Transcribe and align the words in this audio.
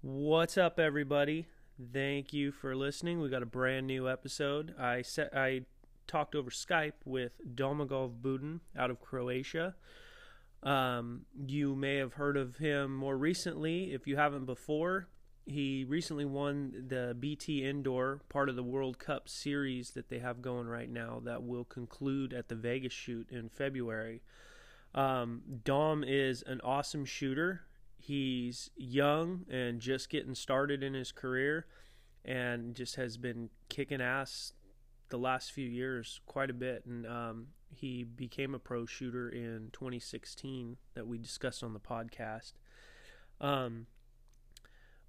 What's 0.00 0.56
up, 0.56 0.78
everybody? 0.78 1.48
Thank 1.92 2.32
you 2.32 2.52
for 2.52 2.76
listening. 2.76 3.20
We 3.20 3.28
got 3.30 3.42
a 3.42 3.46
brand 3.46 3.88
new 3.88 4.08
episode. 4.08 4.72
I 4.78 5.02
set, 5.02 5.36
I 5.36 5.62
talked 6.06 6.36
over 6.36 6.50
Skype 6.50 6.92
with 7.04 7.32
Domagoj 7.56 8.20
Buden 8.20 8.60
out 8.78 8.90
of 8.90 9.00
Croatia. 9.00 9.74
Um, 10.62 11.22
you 11.44 11.74
may 11.74 11.96
have 11.96 12.12
heard 12.12 12.36
of 12.36 12.58
him 12.58 12.94
more 12.94 13.18
recently. 13.18 13.92
If 13.92 14.06
you 14.06 14.16
haven't 14.16 14.44
before, 14.44 15.08
he 15.46 15.84
recently 15.88 16.24
won 16.24 16.84
the 16.86 17.16
BT 17.18 17.64
Indoor, 17.64 18.20
part 18.28 18.48
of 18.48 18.54
the 18.54 18.62
World 18.62 19.00
Cup 19.00 19.28
series 19.28 19.90
that 19.90 20.10
they 20.10 20.20
have 20.20 20.40
going 20.40 20.68
right 20.68 20.88
now, 20.88 21.20
that 21.24 21.42
will 21.42 21.64
conclude 21.64 22.32
at 22.32 22.46
the 22.48 22.54
Vegas 22.54 22.92
shoot 22.92 23.28
in 23.32 23.48
February. 23.48 24.22
Um, 24.94 25.42
Dom 25.64 26.04
is 26.04 26.42
an 26.42 26.60
awesome 26.62 27.04
shooter. 27.04 27.62
He's 27.98 28.70
young 28.76 29.44
and 29.50 29.80
just 29.80 30.08
getting 30.08 30.34
started 30.34 30.82
in 30.82 30.94
his 30.94 31.12
career 31.12 31.66
and 32.24 32.74
just 32.74 32.96
has 32.96 33.16
been 33.16 33.50
kicking 33.68 34.00
ass 34.00 34.52
the 35.08 35.18
last 35.18 35.52
few 35.52 35.68
years 35.68 36.20
quite 36.26 36.50
a 36.50 36.54
bit. 36.54 36.84
And 36.86 37.06
um, 37.06 37.46
he 37.74 38.04
became 38.04 38.54
a 38.54 38.58
pro 38.58 38.86
shooter 38.86 39.28
in 39.28 39.70
2016 39.72 40.76
that 40.94 41.06
we 41.06 41.18
discussed 41.18 41.62
on 41.62 41.72
the 41.72 41.80
podcast. 41.80 42.52
Um, 43.40 43.86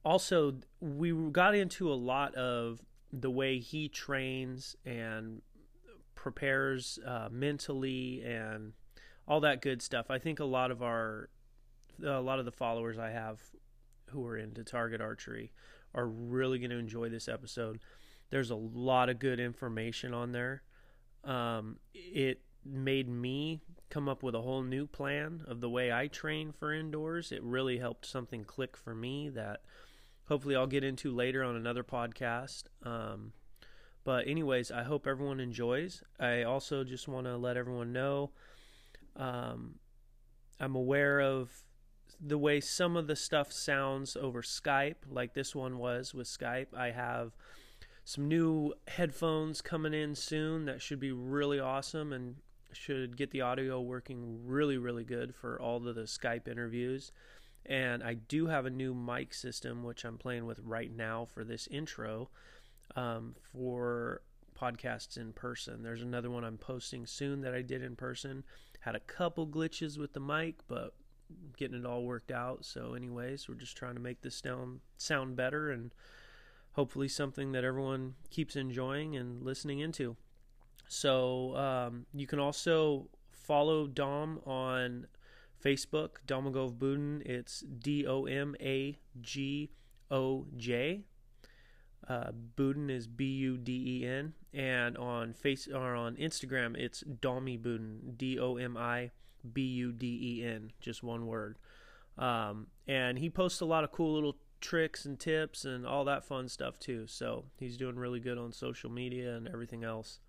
also, 0.04 0.56
we 0.80 1.12
got 1.32 1.56
into 1.56 1.92
a 1.92 1.96
lot 1.96 2.36
of 2.36 2.82
the 3.12 3.30
way 3.30 3.60
he 3.60 3.90
trains 3.90 4.76
and 4.86 5.42
prepares 6.16 7.00
uh, 7.06 7.30
mentally 7.32 8.22
and 8.24 8.74
all 9.28 9.40
that 9.42 9.62
good 9.62 9.82
stuff. 9.82 10.08
I 10.10 10.20
think 10.20 10.40
a 10.40 10.46
lot 10.46 10.72
of 10.72 10.82
our 10.82 11.30
a 12.04 12.20
lot 12.20 12.40
of 12.40 12.46
the 12.46 12.52
followers 12.52 12.98
I 12.98 13.10
have 13.12 13.42
who 14.10 14.26
are 14.26 14.38
into 14.38 14.64
target 14.64 15.02
archery 15.02 15.52
are 15.94 16.08
really 16.08 16.60
going 16.60 16.72
to 16.72 16.78
enjoy 16.78 17.10
this 17.10 17.28
episode. 17.28 17.80
There's 18.30 18.52
a 18.52 18.56
lot 18.56 19.10
of 19.10 19.20
good 19.20 19.40
information 19.40 20.14
on 20.14 20.32
there. 20.32 20.64
Um, 21.24 21.78
it 21.94 22.42
made 22.66 23.10
me 23.10 23.62
come 23.90 24.08
up 24.08 24.22
with 24.22 24.36
a 24.36 24.42
whole 24.42 24.62
new 24.62 24.86
plan 24.86 25.42
of 25.48 25.62
the 25.62 25.70
way 25.70 25.92
I 25.92 26.08
train 26.08 26.52
for 26.52 26.74
indoors. 26.74 27.32
It 27.32 27.44
really 27.44 27.80
helped 27.80 28.06
something 28.06 28.44
click 28.44 28.78
for 28.78 28.94
me 28.94 29.30
that 29.30 29.62
hopefully 30.28 30.56
I'll 30.56 30.68
get 30.68 30.84
into 30.84 31.14
later 31.14 31.44
on 31.44 31.56
another 31.56 31.84
podcast. 31.84 32.66
Um, 32.84 33.34
but, 34.04 34.28
anyways, 34.28 34.72
I 34.72 34.84
hope 34.84 35.08
everyone 35.08 35.40
enjoys. 35.40 36.04
I 36.20 36.44
also 36.44 36.84
just 36.84 37.08
want 37.08 37.26
to 37.26 37.36
let 37.36 37.58
everyone 37.58 37.92
know 37.92 38.32
um, 39.16 39.76
I'm 40.60 40.76
aware 40.76 41.20
of 41.20 41.52
the 42.20 42.38
way 42.38 42.60
some 42.60 42.98
of 42.98 43.08
the 43.08 43.16
stuff 43.16 43.52
sounds 43.52 44.16
over 44.16 44.42
Skype, 44.42 44.96
like 45.10 45.34
this 45.34 45.56
one 45.56 45.78
was 45.78 46.14
with 46.14 46.28
Skype. 46.28 46.68
I 46.76 46.92
have 46.92 47.32
some 48.04 48.28
new 48.28 48.74
headphones 48.88 49.62
coming 49.62 49.94
in 49.94 50.16
soon 50.16 50.66
that 50.66 50.82
should 50.82 51.00
be 51.00 51.12
really 51.12 51.60
awesome 51.60 52.12
and 52.12 52.36
should 52.74 53.18
get 53.18 53.32
the 53.32 53.42
audio 53.42 53.80
working 53.82 54.40
really, 54.46 54.78
really 54.78 55.04
good 55.04 55.34
for 55.34 55.60
all 55.62 55.78
of 55.78 55.96
the 55.96 56.02
Skype 56.02 56.48
interviews. 56.48 57.12
And 57.66 58.04
I 58.04 58.16
do 58.16 58.48
have 58.48 58.66
a 58.66 58.72
new 58.72 58.94
mic 58.94 59.34
system, 59.34 59.84
which 59.84 60.04
I'm 60.04 60.18
playing 60.18 60.46
with 60.46 60.60
right 60.64 60.92
now 60.92 61.26
for 61.26 61.44
this 61.44 61.68
intro 61.68 62.30
um, 62.96 63.36
for 63.52 64.22
podcasts 64.60 65.18
in 65.18 65.34
person. 65.34 65.84
There's 65.84 66.02
another 66.02 66.30
one 66.30 66.44
I'm 66.44 66.58
posting 66.58 67.06
soon 67.06 67.42
that 67.42 67.54
I 67.54 67.62
did 67.62 67.84
in 67.84 67.96
person. 67.96 68.44
Had 68.82 68.96
a 68.96 69.00
couple 69.02 69.48
glitches 69.48 69.98
with 69.98 70.14
the 70.14 70.20
mic, 70.20 70.56
but 70.68 70.94
getting 71.58 71.80
it 71.80 71.86
all 71.86 72.04
worked 72.04 72.32
out. 72.32 72.66
So, 72.66 72.94
anyways, 72.94 73.48
we're 73.48 73.56
just 73.56 73.78
trying 73.78 73.96
to 73.96 74.02
make 74.02 74.22
this 74.22 74.36
sound 74.36 74.80
sound 74.98 75.36
better 75.36 75.72
and 75.72 75.94
hopefully 76.74 77.08
something 77.08 77.52
that 77.52 77.64
everyone 77.64 78.16
keeps 78.30 78.56
enjoying 78.56 79.16
and 79.16 79.44
listening 79.44 79.80
into. 79.80 80.16
So, 80.88 81.56
um, 81.56 82.06
you 82.14 82.28
can 82.28 82.40
also 82.40 83.10
follow 83.32 83.88
Dom 83.88 84.40
on 84.46 85.08
Facebook, 85.64 86.18
Domagoj 86.28 86.78
Buden. 86.78 87.22
It's 87.26 87.62
D 87.62 88.06
O 88.08 88.26
M 88.26 88.56
A 88.62 88.98
G 89.22 89.72
O 90.10 90.46
J. 90.58 91.04
Uh, 92.08 92.32
Buden 92.56 92.90
is 92.90 93.06
B 93.06 93.26
U 93.26 93.58
D 93.58 94.02
E 94.02 94.08
N, 94.08 94.34
and 94.54 94.98
on 94.98 95.34
face 95.34 95.68
or 95.68 95.94
on 95.96 96.16
Instagram 96.16 96.76
it's 96.76 97.02
Domi 97.02 97.58
Buden, 97.58 98.18
D 98.18 98.40
O 98.40 98.56
M 98.56 98.76
I 98.78 99.12
B 99.54 99.62
U 99.62 99.92
D 99.92 100.40
E 100.42 100.46
N, 100.46 100.72
just 100.80 101.04
one 101.04 101.28
word. 101.28 101.58
Um, 102.18 102.68
and 102.88 103.18
he 103.18 103.30
posts 103.30 103.62
a 103.62 103.66
lot 103.66 103.84
of 103.84 103.92
cool 103.92 104.14
little 104.14 104.36
tricks 104.62 105.06
and 105.06 105.20
tips 105.20 105.64
and 105.64 105.86
all 105.86 106.04
that 106.06 106.26
fun 106.26 106.50
stuff 106.50 106.78
too. 106.80 107.08
So 107.08 107.46
he's 107.58 107.78
doing 107.78 107.96
really 107.96 108.20
good 108.20 108.38
on 108.38 108.52
social 108.52 108.90
media 108.90 109.36
and 109.36 109.48
everything 109.48 109.84
else. 109.84 110.20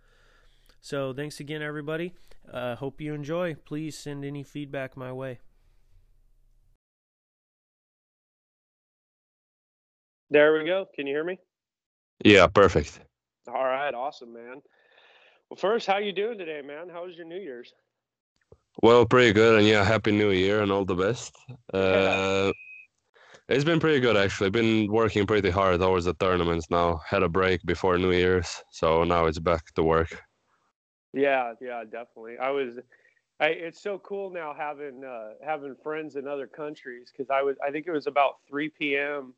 So 0.80 1.12
thanks 1.12 1.40
again, 1.40 1.62
everybody. 1.62 2.14
Uh, 2.50 2.76
hope 2.76 3.00
you 3.00 3.12
enjoy. 3.12 3.54
Please 3.54 3.98
send 3.98 4.24
any 4.24 4.42
feedback 4.42 4.96
my 4.96 5.12
way. 5.12 5.40
There 10.30 10.52
we 10.56 10.64
go. 10.64 10.86
Can 10.94 11.06
you 11.06 11.14
hear 11.14 11.24
me? 11.24 11.38
Yeah, 12.24 12.46
perfect. 12.46 13.00
All 13.48 13.64
right, 13.64 13.92
awesome, 13.92 14.32
man. 14.32 14.62
Well, 15.48 15.56
first, 15.56 15.86
how 15.86 15.98
you 15.98 16.12
doing 16.12 16.38
today, 16.38 16.62
man? 16.64 16.88
How 16.88 17.04
was 17.04 17.16
your 17.16 17.26
New 17.26 17.40
Year's? 17.40 17.72
Well, 18.82 19.04
pretty 19.04 19.32
good, 19.32 19.58
and 19.58 19.66
yeah, 19.66 19.84
happy 19.84 20.12
New 20.12 20.30
Year 20.30 20.62
and 20.62 20.72
all 20.72 20.84
the 20.84 20.94
best. 20.94 21.36
Uh, 21.72 22.52
it's 23.48 23.64
been 23.64 23.80
pretty 23.80 24.00
good 24.00 24.16
actually. 24.16 24.50
Been 24.50 24.90
working 24.90 25.26
pretty 25.26 25.50
hard 25.50 25.80
towards 25.80 26.04
the 26.04 26.14
tournaments 26.14 26.70
now. 26.70 27.00
Had 27.06 27.22
a 27.22 27.28
break 27.28 27.62
before 27.64 27.98
New 27.98 28.12
Year's, 28.12 28.62
so 28.70 29.04
now 29.04 29.26
it's 29.26 29.38
back 29.38 29.74
to 29.74 29.82
work. 29.82 30.22
Yeah, 31.12 31.54
yeah, 31.60 31.82
definitely. 31.84 32.38
I 32.38 32.50
was. 32.50 32.78
I, 33.40 33.46
it's 33.46 33.82
so 33.82 33.98
cool 33.98 34.30
now 34.30 34.54
having 34.56 35.02
uh, 35.04 35.30
having 35.44 35.74
friends 35.82 36.16
in 36.16 36.28
other 36.28 36.46
countries 36.46 37.10
because 37.10 37.30
I 37.30 37.42
was. 37.42 37.56
I 37.66 37.70
think 37.70 37.86
it 37.86 37.92
was 37.92 38.06
about 38.06 38.36
3 38.48 38.68
p.m. 38.68 39.34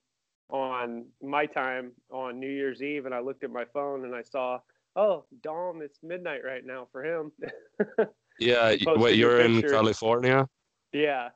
on 0.50 1.06
my 1.22 1.47
time 1.47 1.92
on 2.10 2.38
New 2.38 2.50
Year's 2.50 2.82
Eve, 2.82 3.06
and 3.06 3.15
I 3.15 3.21
looked 3.21 3.44
at 3.44 3.50
my 3.50 3.65
phone 3.72 4.04
and 4.04 4.15
I 4.15 4.22
saw, 4.22 4.59
oh, 4.94 5.25
Dom, 5.42 5.81
it's 5.82 5.98
midnight 6.03 6.44
right 6.44 6.65
now 6.65 6.88
for 6.92 7.03
him. 7.04 7.32
Yeah, 8.42 8.75
wait, 8.97 9.16
you're 9.16 9.41
in. 9.41 9.62
California? 9.62 10.47
yeah, 10.92 11.30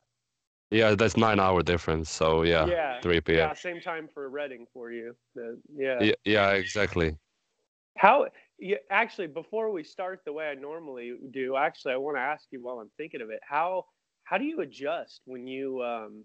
Yeah, 0.70 0.94
that's 0.94 1.16
nine 1.16 1.40
hour 1.40 1.62
difference. 1.62 2.10
So 2.10 2.42
yeah, 2.42 2.66
yeah, 2.66 3.00
3 3.00 3.20
p.m. 3.20 3.38
yeah. 3.38 3.54
Same 3.54 3.80
time 3.80 4.08
for 4.12 4.28
Redding 4.28 4.66
for 4.72 4.90
you. 4.90 5.14
Yeah. 5.34 6.02
Yeah, 6.02 6.12
yeah, 6.24 6.50
exactly. 6.52 7.16
How? 7.96 8.26
Yeah, 8.58 8.76
actually, 8.90 9.28
before 9.28 9.70
we 9.70 9.84
start 9.84 10.20
the 10.24 10.32
way 10.32 10.48
I 10.48 10.54
normally 10.54 11.14
do, 11.30 11.56
actually, 11.56 11.92
I 11.94 11.96
want 11.96 12.16
to 12.16 12.20
ask 12.20 12.46
you 12.50 12.62
while 12.62 12.78
I'm 12.78 12.90
thinking 12.96 13.20
of 13.20 13.30
it. 13.30 13.40
How 13.42 13.84
how 14.24 14.38
do 14.38 14.44
you 14.44 14.60
adjust 14.60 15.22
when 15.24 15.46
you 15.46 15.82
um 15.82 16.24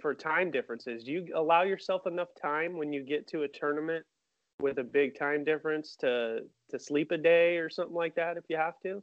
for 0.00 0.14
time 0.14 0.50
differences? 0.50 1.04
Do 1.04 1.12
you 1.12 1.26
allow 1.34 1.62
yourself 1.62 2.06
enough 2.06 2.28
time 2.40 2.76
when 2.76 2.92
you 2.92 3.02
get 3.04 3.26
to 3.28 3.42
a 3.42 3.48
tournament 3.48 4.04
with 4.60 4.78
a 4.78 4.84
big 4.84 5.18
time 5.18 5.44
difference 5.44 5.96
to 6.00 6.40
to 6.70 6.78
sleep 6.78 7.10
a 7.10 7.18
day 7.18 7.56
or 7.58 7.68
something 7.68 7.96
like 7.96 8.14
that 8.14 8.36
if 8.36 8.44
you 8.48 8.56
have 8.56 8.78
to? 8.84 9.02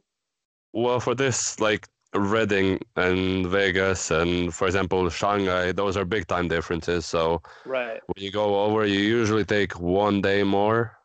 Well, 0.74 0.98
for 0.98 1.14
this, 1.14 1.60
like 1.60 1.86
Redding 2.16 2.80
and 2.96 3.46
Vegas, 3.46 4.10
and 4.10 4.52
for 4.52 4.66
example, 4.66 5.08
Shanghai, 5.08 5.70
those 5.70 5.96
are 5.96 6.04
big 6.04 6.26
time 6.26 6.48
differences. 6.48 7.06
So 7.06 7.42
Right. 7.64 8.00
when 8.06 8.24
you 8.24 8.32
go 8.32 8.64
over, 8.64 8.84
you 8.84 8.98
usually 8.98 9.44
take 9.44 9.78
one 9.78 10.20
day 10.20 10.42
more. 10.42 10.98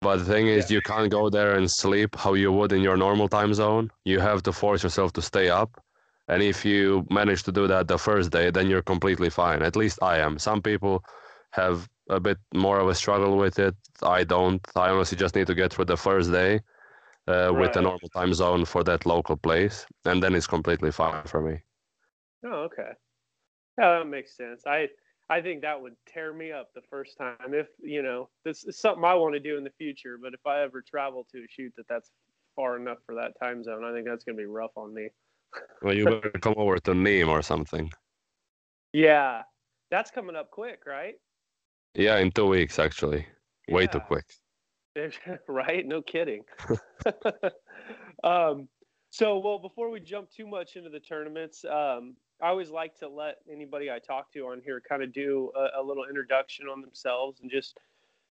But 0.00 0.18
the 0.18 0.24
thing 0.24 0.46
is, 0.46 0.70
Yeah. 0.70 0.76
you 0.76 0.80
can't 0.82 1.10
go 1.10 1.28
there 1.28 1.56
and 1.56 1.68
sleep 1.68 2.14
how 2.14 2.34
you 2.34 2.52
would 2.52 2.72
in 2.72 2.82
your 2.82 2.96
normal 2.96 3.28
time 3.28 3.52
zone. 3.52 3.90
You 4.04 4.20
have 4.20 4.44
to 4.44 4.52
force 4.52 4.84
yourself 4.84 5.12
to 5.14 5.22
stay 5.22 5.48
up. 5.48 5.70
And 6.28 6.40
if 6.40 6.64
you 6.64 7.04
manage 7.10 7.42
to 7.44 7.52
do 7.52 7.66
that 7.66 7.88
the 7.88 7.98
first 7.98 8.30
day, 8.30 8.50
then 8.50 8.68
you're 8.68 8.82
completely 8.94 9.28
fine. 9.28 9.60
At 9.62 9.74
least 9.74 9.98
I 10.02 10.18
am. 10.18 10.38
Some 10.38 10.62
people 10.62 11.04
have 11.50 11.88
a 12.08 12.20
bit 12.20 12.38
more 12.54 12.78
of 12.78 12.88
a 12.88 12.94
struggle 12.94 13.36
with 13.38 13.58
it. 13.58 13.74
I 14.02 14.22
don't. 14.22 14.60
I 14.76 14.90
honestly 14.90 15.18
just 15.18 15.34
need 15.34 15.48
to 15.48 15.54
get 15.54 15.72
through 15.72 15.86
the 15.86 15.96
first 15.96 16.30
day 16.30 16.60
uh, 17.26 17.52
with 17.56 17.72
the 17.72 17.82
normal 17.82 18.08
time 18.14 18.34
zone 18.34 18.64
for 18.64 18.84
that 18.84 19.06
local 19.06 19.36
place, 19.36 19.86
and 20.04 20.22
then 20.22 20.34
it's 20.34 20.46
completely 20.46 20.92
fine 20.92 21.24
for 21.24 21.40
me. 21.40 21.60
Oh, 22.44 22.68
okay. 22.68 22.92
Yeah, 23.78 23.98
that 23.98 24.06
makes 24.06 24.36
sense. 24.36 24.66
I 24.66 24.88
I 25.28 25.40
think 25.40 25.62
that 25.62 25.80
would 25.80 25.96
tear 26.06 26.32
me 26.32 26.52
up 26.52 26.68
the 26.74 26.82
first 26.90 27.16
time. 27.18 27.54
If 27.54 27.68
you 27.80 28.02
know, 28.02 28.28
this 28.44 28.64
is 28.64 28.78
something 28.78 29.04
I 29.04 29.14
want 29.14 29.34
to 29.34 29.40
do 29.40 29.56
in 29.56 29.64
the 29.64 29.72
future. 29.78 30.18
But 30.20 30.34
if 30.34 30.46
I 30.46 30.62
ever 30.62 30.82
travel 30.82 31.26
to 31.32 31.38
a 31.38 31.46
shoot 31.48 31.72
that 31.76 31.86
that's 31.88 32.10
far 32.56 32.76
enough 32.76 32.98
for 33.06 33.14
that 33.16 33.32
time 33.42 33.64
zone, 33.64 33.84
I 33.84 33.92
think 33.92 34.06
that's 34.06 34.24
gonna 34.24 34.38
be 34.38 34.44
rough 34.44 34.76
on 34.76 34.94
me. 34.94 35.08
Well, 35.82 35.94
you 35.94 36.04
better 36.04 36.30
come 36.40 36.54
over 36.56 36.78
to 36.78 36.92
Nîmes 36.92 37.28
or 37.28 37.42
something. 37.42 37.90
Yeah, 38.92 39.42
that's 39.90 40.10
coming 40.10 40.36
up 40.36 40.50
quick, 40.50 40.82
right? 40.86 41.14
Yeah, 41.94 42.18
in 42.18 42.30
two 42.30 42.46
weeks 42.46 42.78
actually. 42.78 43.26
Way 43.68 43.86
too 43.86 44.00
quick. 44.00 44.26
right? 45.48 45.86
No 45.86 46.02
kidding. 46.02 46.42
um, 48.24 48.68
so, 49.10 49.38
well, 49.38 49.58
before 49.58 49.90
we 49.90 50.00
jump 50.00 50.30
too 50.30 50.46
much 50.46 50.76
into 50.76 50.90
the 50.90 51.00
tournaments, 51.00 51.64
um, 51.64 52.16
I 52.42 52.48
always 52.48 52.70
like 52.70 52.98
to 52.98 53.08
let 53.08 53.36
anybody 53.50 53.90
I 53.90 53.98
talk 53.98 54.32
to 54.32 54.40
on 54.46 54.60
here 54.64 54.82
kind 54.88 55.02
of 55.02 55.12
do 55.12 55.52
a, 55.56 55.80
a 55.80 55.82
little 55.82 56.04
introduction 56.08 56.66
on 56.66 56.80
themselves 56.80 57.40
and 57.40 57.50
just 57.50 57.78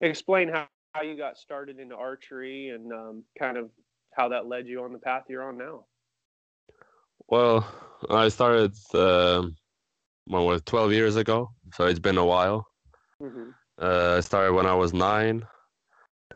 explain 0.02 0.50
how, 0.50 0.68
how 0.94 1.04
you 1.04 1.16
got 1.16 1.38
started 1.38 1.80
into 1.80 1.96
archery 1.96 2.70
and 2.70 2.92
um, 2.92 3.24
kind 3.38 3.58
of 3.58 3.70
how 4.14 4.28
that 4.30 4.48
led 4.48 4.68
you 4.68 4.84
on 4.84 4.92
the 4.92 5.00
path 5.00 5.24
you're 5.30 5.48
on 5.48 5.58
now. 5.58 5.86
Well, 7.28 7.66
I 8.10 8.28
started 8.30 8.74
um, 8.94 9.56
when 10.26 10.44
was 10.44 10.62
12 10.64 10.92
years 10.92 11.16
ago, 11.16 11.52
so 11.74 11.86
it's 11.86 12.00
been 12.00 12.18
a 12.18 12.26
while. 12.26 12.68
Mm-hmm. 13.22 13.52
Uh, 13.80 14.16
I 14.18 14.20
started 14.20 14.54
when 14.54 14.66
I 14.66 14.74
was 14.74 14.94
nine, 14.94 15.46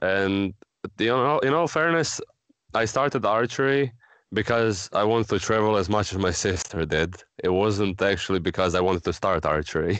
and 0.01 0.53
you 0.99 1.07
know, 1.07 1.39
in 1.39 1.53
all 1.53 1.67
fairness, 1.67 2.21
I 2.73 2.85
started 2.85 3.25
archery 3.25 3.91
because 4.33 4.89
I 4.93 5.03
wanted 5.03 5.29
to 5.29 5.39
travel 5.39 5.77
as 5.77 5.89
much 5.89 6.11
as 6.11 6.19
my 6.19 6.31
sister 6.31 6.85
did. 6.85 7.15
It 7.43 7.49
wasn't 7.49 8.01
actually 8.01 8.39
because 8.39 8.75
I 8.75 8.81
wanted 8.81 9.03
to 9.05 9.13
start 9.13 9.45
archery. 9.45 9.99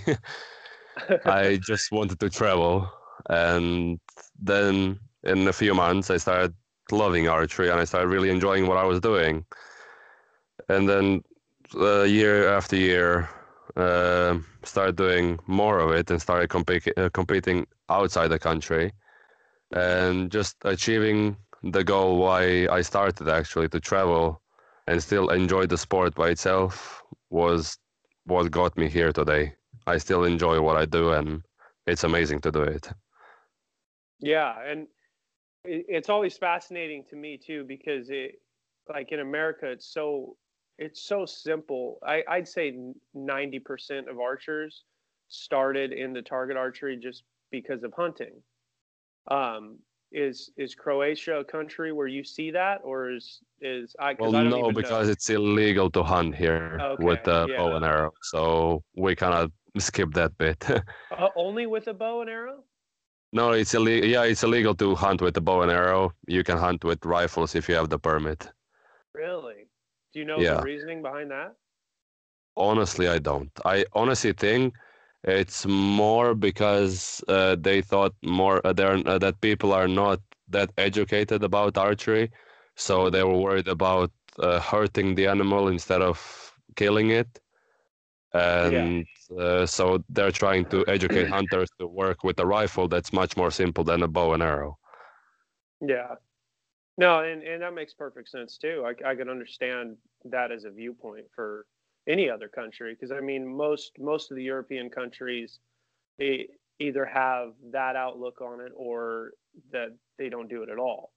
I 1.25 1.59
just 1.67 1.91
wanted 1.91 2.19
to 2.19 2.29
travel, 2.29 2.89
and 3.29 3.99
then 4.39 4.99
in 5.23 5.47
a 5.47 5.53
few 5.53 5.73
months, 5.73 6.09
I 6.09 6.17
started 6.17 6.53
loving 6.91 7.27
archery, 7.27 7.69
and 7.69 7.79
I 7.79 7.85
started 7.85 8.09
really 8.09 8.29
enjoying 8.29 8.67
what 8.67 8.77
I 8.77 8.85
was 8.85 8.99
doing. 8.99 9.45
And 10.69 10.87
then 10.87 11.23
uh, 11.75 12.03
year 12.03 12.47
after 12.49 12.75
year, 12.75 13.29
uh, 13.75 14.37
started 14.63 14.95
doing 14.95 15.39
more 15.47 15.79
of 15.79 15.91
it 15.91 16.09
and 16.09 16.21
started 16.21 16.49
comp- 16.49 16.69
uh, 16.97 17.09
competing 17.13 17.67
outside 17.89 18.27
the 18.29 18.39
country 18.39 18.91
and 19.75 20.31
just 20.31 20.55
achieving 20.63 21.37
the 21.63 21.83
goal 21.83 22.17
why 22.17 22.67
I 22.71 22.81
started 22.81 23.27
actually 23.27 23.67
to 23.69 23.79
travel 23.79 24.41
and 24.87 25.01
still 25.03 25.29
enjoy 25.29 25.65
the 25.65 25.77
sport 25.77 26.15
by 26.15 26.29
itself 26.29 27.03
was 27.29 27.77
what 28.25 28.49
got 28.51 28.77
me 28.77 28.89
here 28.89 29.11
today. 29.11 29.53
I 29.85 29.97
still 29.97 30.23
enjoy 30.23 30.61
what 30.61 30.77
I 30.77 30.85
do 30.85 31.11
and 31.11 31.43
it's 31.85 32.03
amazing 32.03 32.41
to 32.41 32.51
do 32.51 32.61
it. 32.61 32.89
Yeah, 34.19 34.55
and 34.65 34.87
it's 35.65 36.09
always 36.09 36.37
fascinating 36.37 37.03
to 37.09 37.15
me 37.15 37.37
too 37.37 37.65
because 37.67 38.09
it 38.09 38.39
like 38.87 39.11
in 39.11 39.19
America 39.19 39.67
it's 39.67 39.91
so 39.91 40.37
it's 40.77 41.01
so 41.01 41.25
simple. 41.25 41.99
I, 42.05 42.23
I'd 42.27 42.47
say 42.47 42.75
90% 43.15 44.09
of 44.09 44.19
archers 44.19 44.83
started 45.27 45.93
in 45.93 46.13
the 46.13 46.21
target 46.21 46.57
archery 46.57 46.97
just 46.97 47.23
because 47.49 47.83
of 47.83 47.93
hunting. 47.93 48.33
Um, 49.29 49.79
is 50.11 50.51
is 50.57 50.75
Croatia 50.75 51.39
a 51.39 51.43
country 51.43 51.91
where 51.91 52.07
you 52.07 52.23
see 52.23 52.51
that, 52.51 52.81
or 52.83 53.09
is 53.11 53.41
is 53.59 53.95
I? 53.99 54.15
Well, 54.17 54.35
I 54.35 54.43
no, 54.43 54.71
because 54.71 55.07
know. 55.07 55.11
it's 55.11 55.29
illegal 55.29 55.89
to 55.91 56.03
hunt 56.03 56.35
here 56.35 56.77
okay, 56.79 57.03
with 57.03 57.23
the 57.23 57.47
yeah. 57.49 57.57
bow 57.57 57.75
and 57.75 57.83
arrow, 57.85 58.11
so 58.21 58.83
we 58.95 59.15
kind 59.15 59.33
of 59.33 59.51
skip 59.81 60.13
that 60.13 60.37
bit. 60.37 60.63
uh, 60.69 60.79
only 61.35 61.65
with 61.65 61.87
a 61.87 61.93
bow 61.93 62.21
and 62.21 62.29
arrow. 62.29 62.63
no, 63.33 63.51
it's 63.51 63.73
illegal. 63.73 64.07
Yeah, 64.09 64.23
it's 64.23 64.43
illegal 64.43 64.75
to 64.75 64.95
hunt 64.95 65.21
with 65.21 65.35
a 65.37 65.41
bow 65.41 65.61
and 65.63 65.71
arrow. 65.71 66.11
You 66.27 66.43
can 66.43 66.57
hunt 66.57 66.83
with 66.85 67.03
rifles 67.05 67.55
if 67.55 67.67
you 67.67 67.75
have 67.75 67.89
the 67.89 67.99
permit. 67.99 68.49
Really? 69.13 69.67
Do 70.13 70.19
you 70.19 70.25
know 70.25 70.39
Yeah. 70.39 70.55
the 70.57 70.63
reasoning 70.63 71.01
behind 71.01 71.31
that? 71.31 71.55
Honestly, 72.55 73.07
I 73.07 73.19
don't. 73.19 73.51
I 73.65 73.85
honestly 73.93 74.31
think 74.31 74.73
it's 75.25 75.65
more 75.65 76.35
because 76.35 77.23
uh, 77.27 77.55
they 77.59 77.81
thought 77.81 78.13
more 78.23 78.65
uh, 78.65 78.73
they're, 78.73 79.01
uh, 79.07 79.17
that 79.17 79.41
people 79.41 79.73
are 79.73 79.87
not 79.87 80.19
that 80.49 80.71
educated 80.77 81.43
about 81.43 81.77
archery, 81.77 82.31
so 82.75 83.09
they 83.09 83.23
were 83.23 83.37
worried 83.37 83.67
about 83.67 84.11
uh, 84.39 84.59
hurting 84.59 85.15
the 85.15 85.27
animal 85.27 85.67
instead 85.67 86.01
of 86.01 86.53
killing 86.75 87.09
it, 87.09 87.39
and 88.33 89.05
uh, 89.39 89.65
so 89.65 90.03
they're 90.09 90.31
trying 90.31 90.65
to 90.65 90.85
educate 90.87 91.27
hunters 91.37 91.69
to 91.79 91.87
work 91.87 92.23
with 92.23 92.39
a 92.39 92.45
rifle 92.45 92.87
that's 92.87 93.11
much 93.11 93.35
more 93.35 93.51
simple 93.51 93.83
than 93.83 94.03
a 94.03 94.07
bow 94.07 94.33
and 94.33 94.43
arrow. 94.43 94.77
Yeah. 95.81 96.15
No, 96.97 97.19
and, 97.23 97.43
and 97.43 97.61
that 97.61 97.73
makes 97.73 97.93
perfect 97.93 98.29
sense 98.29 98.57
too. 98.57 98.85
I, 98.85 99.11
I 99.11 99.15
can 99.15 99.29
understand 99.29 99.97
that 100.25 100.51
as 100.51 100.63
a 100.63 100.69
viewpoint 100.69 101.25
for 101.35 101.65
any 102.07 102.29
other 102.29 102.47
country 102.47 102.93
because 102.93 103.11
I 103.11 103.19
mean 103.21 103.47
most 103.47 103.93
most 103.99 104.31
of 104.31 104.37
the 104.37 104.43
European 104.43 104.89
countries 104.89 105.59
they 106.19 106.49
either 106.79 107.05
have 107.05 107.53
that 107.71 107.95
outlook 107.95 108.41
on 108.41 108.61
it 108.61 108.71
or 108.75 109.33
that 109.71 109.89
they 110.17 110.29
don't 110.29 110.49
do 110.49 110.63
it 110.63 110.69
at 110.69 110.79
all. 110.79 111.13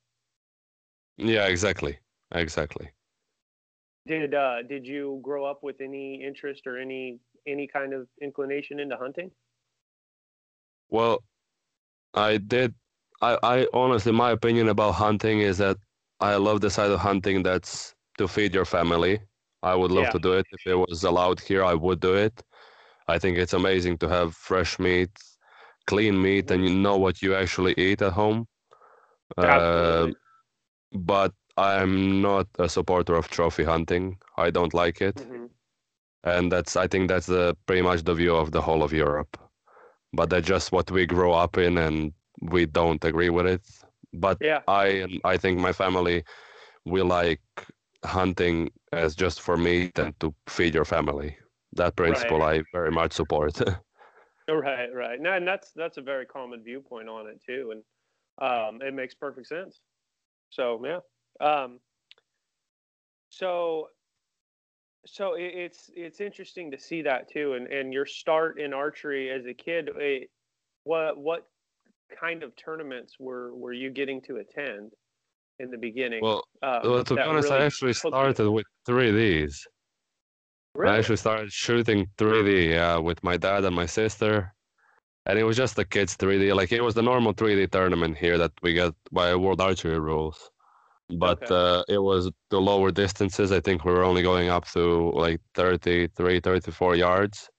Yeah, 1.19 1.47
exactly, 1.49 1.99
exactly. 2.31 2.93
Did 4.07 4.35
uh 4.35 4.63
did 4.63 4.87
you 4.89 5.21
grow 5.23 5.45
up 5.45 5.63
with 5.63 5.81
any 5.81 6.25
interest 6.25 6.67
or 6.67 6.79
any 6.79 7.21
any 7.47 7.69
kind 7.69 7.95
of 7.95 8.09
inclination 8.21 8.81
into 8.81 8.97
hunting? 8.97 9.31
Well, 10.91 11.25
I 12.15 12.39
did. 12.39 12.75
I, 13.23 13.39
I 13.43 13.69
honestly, 13.75 14.13
my 14.13 14.33
opinion 14.33 14.69
about 14.69 14.93
hunting 14.93 15.41
is 15.41 15.59
that 15.59 15.79
I 16.21 16.37
love 16.37 16.61
the 16.63 16.71
side 16.71 16.91
of 16.91 17.01
hunting 17.01 17.43
that's 17.45 17.95
to 18.19 18.29
feed 18.29 18.55
your 18.55 18.65
family. 18.67 19.21
I 19.63 19.75
would 19.75 19.91
love 19.93 20.09
Yeah. 20.09 20.11
to 20.11 20.19
do 20.19 20.33
it. 20.35 20.47
If 20.53 20.67
it 20.67 20.75
was 20.77 21.05
allowed 21.05 21.41
here, 21.41 21.65
I 21.65 21.75
would 21.75 22.01
do 22.01 22.15
it. 22.15 22.43
I 23.09 23.19
think 23.19 23.39
it's 23.39 23.53
amazing 23.55 23.99
to 23.99 24.09
have 24.09 24.35
fresh 24.35 24.79
meat, 24.79 25.11
clean 25.87 26.21
meat, 26.21 26.51
and 26.51 26.65
you 26.65 26.71
know 26.71 26.97
what 26.97 27.23
you 27.23 27.35
actually 27.35 27.75
eat 27.77 28.03
at 28.03 28.13
home. 28.13 28.47
Uh, 29.37 30.09
but 30.93 31.33
I'm 31.57 32.21
not 32.23 32.47
a 32.59 32.69
supporter 32.69 33.15
of 33.15 33.29
trophy 33.29 33.65
hunting. 33.65 34.19
I 34.37 34.51
don't 34.51 34.75
like 34.75 35.01
it. 35.01 35.27
Mhm. 35.27 35.51
and 36.25 36.51
that's 36.53 36.77
I 36.77 36.87
think 36.87 37.09
that's 37.09 37.27
the 37.27 37.57
pretty 37.67 37.83
much 37.83 38.03
the 38.05 38.15
view 38.15 38.35
of 38.37 38.53
the 38.53 38.61
whole 38.63 38.83
of 38.83 38.93
Europe. 38.93 39.37
But 40.13 40.31
that's 40.31 40.47
just 40.47 40.73
what 40.73 40.91
we 40.91 41.07
grow 41.07 41.33
up 41.33 41.57
in, 41.59 41.79
and 41.79 42.13
we 42.41 42.67
don't 42.67 43.03
agree 43.05 43.31
with 43.31 43.47
it. 43.47 43.63
But 44.13 44.39
Yeah. 44.41 44.63
I 44.67 45.07
I 45.25 45.37
think 45.37 45.59
my 45.61 45.73
family 45.73 46.25
we 46.85 47.03
like 47.03 47.41
hunting 48.05 48.71
as 48.93 49.15
just 49.15 49.41
for 49.41 49.57
meat 49.57 49.99
and 49.99 50.19
to 50.21 50.35
feed 50.47 50.75
your 50.75 50.85
family. 50.85 51.37
That 51.73 51.97
principle 51.97 52.43
I 52.43 52.63
very 52.73 52.91
much 52.91 53.13
support. 53.13 53.61
Right, 54.51 54.89
right. 54.95 55.21
No, 55.21 55.35
and 55.35 55.47
that's 55.47 55.73
that's 55.73 55.99
a 55.99 56.01
very 56.01 56.25
common 56.25 56.63
viewpoint 56.63 57.07
on 57.07 57.27
it 57.27 57.39
too, 57.45 57.73
and 57.73 57.83
um, 58.41 58.81
it 58.81 58.95
makes 58.95 59.15
perfect 59.15 59.47
sense. 59.47 59.81
So 60.49 60.83
yeah, 60.83 61.01
um, 61.47 61.81
so 63.29 63.89
so 65.05 65.35
it, 65.35 65.53
it's 65.55 65.91
it's 65.95 66.21
interesting 66.21 66.71
to 66.71 66.79
see 66.79 67.03
that 67.03 67.31
too, 67.31 67.55
and 67.55 67.67
and 67.67 67.93
your 67.93 68.07
start 68.07 68.59
in 68.59 68.73
archery 68.73 69.31
as 69.31 69.45
a 69.45 69.53
kid. 69.53 69.91
It, 69.97 70.31
what 70.85 71.19
what 71.19 71.47
kind 72.19 72.43
of 72.43 72.57
tournaments 72.57 73.17
were 73.21 73.55
were 73.55 73.75
you 73.75 73.91
getting 73.91 74.23
to 74.23 74.37
attend 74.37 74.93
in 75.59 75.71
the 75.71 75.79
beginning? 75.79 76.23
well, 76.23 76.43
um, 76.63 76.81
well, 76.85 77.05
to 77.05 77.15
be 77.15 77.21
honest, 77.21 77.51
I 77.51 77.65
actually 77.65 77.93
started 77.93 78.49
with 78.51 78.67
3Ds. 78.89 79.67
Really? 80.75 80.93
I 80.93 80.99
actually 80.99 81.17
started 81.17 81.53
shooting 81.53 82.07
3D 82.19 82.77
uh, 82.79 83.01
with 83.03 83.23
my 83.25 83.37
dad 83.37 83.65
and 83.65 83.75
my 83.75 83.87
sister. 83.87 84.55
And 85.27 85.39
it 85.39 85.45
was 85.45 85.57
just 85.57 85.77
the 85.77 85.85
kids 85.85 86.17
3D. 86.17 86.55
Like 86.55 86.73
it 86.73 86.83
was 86.83 86.95
the 86.95 87.03
normal 87.03 87.35
3D 87.35 87.71
tournament 87.71 88.17
here 88.17 88.39
that 88.39 88.53
we 88.63 88.73
get 88.75 88.93
by 89.13 89.35
World 89.35 89.61
Archery 89.61 89.99
rules. 89.99 90.51
But 91.11 91.43
Okay. 91.43 91.55
uh, 91.55 91.83
it 91.89 91.99
was 91.99 92.31
the 92.51 92.61
lower 92.61 92.91
distances. 92.91 93.51
I 93.51 93.61
think 93.61 93.85
we 93.85 93.93
were 93.93 94.05
only 94.05 94.23
going 94.23 94.49
up 94.51 94.67
to 94.69 95.11
like 95.15 95.41
33, 95.55 96.41
34 96.41 96.97
yards. 96.97 97.51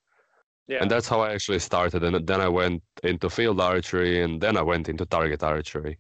yeah. 0.67 0.81
And 0.81 0.89
that's 0.89 1.07
how 1.07 1.19
I 1.19 1.33
actually 1.33 1.59
started. 1.59 2.03
And 2.03 2.25
then 2.25 2.41
I 2.41 2.47
went 2.47 2.81
into 3.03 3.29
field 3.29 3.59
archery 3.59 4.21
and 4.23 4.39
then 4.39 4.55
I 4.55 4.61
went 4.61 4.87
into 4.87 5.05
target 5.05 5.43
archery 5.43 5.97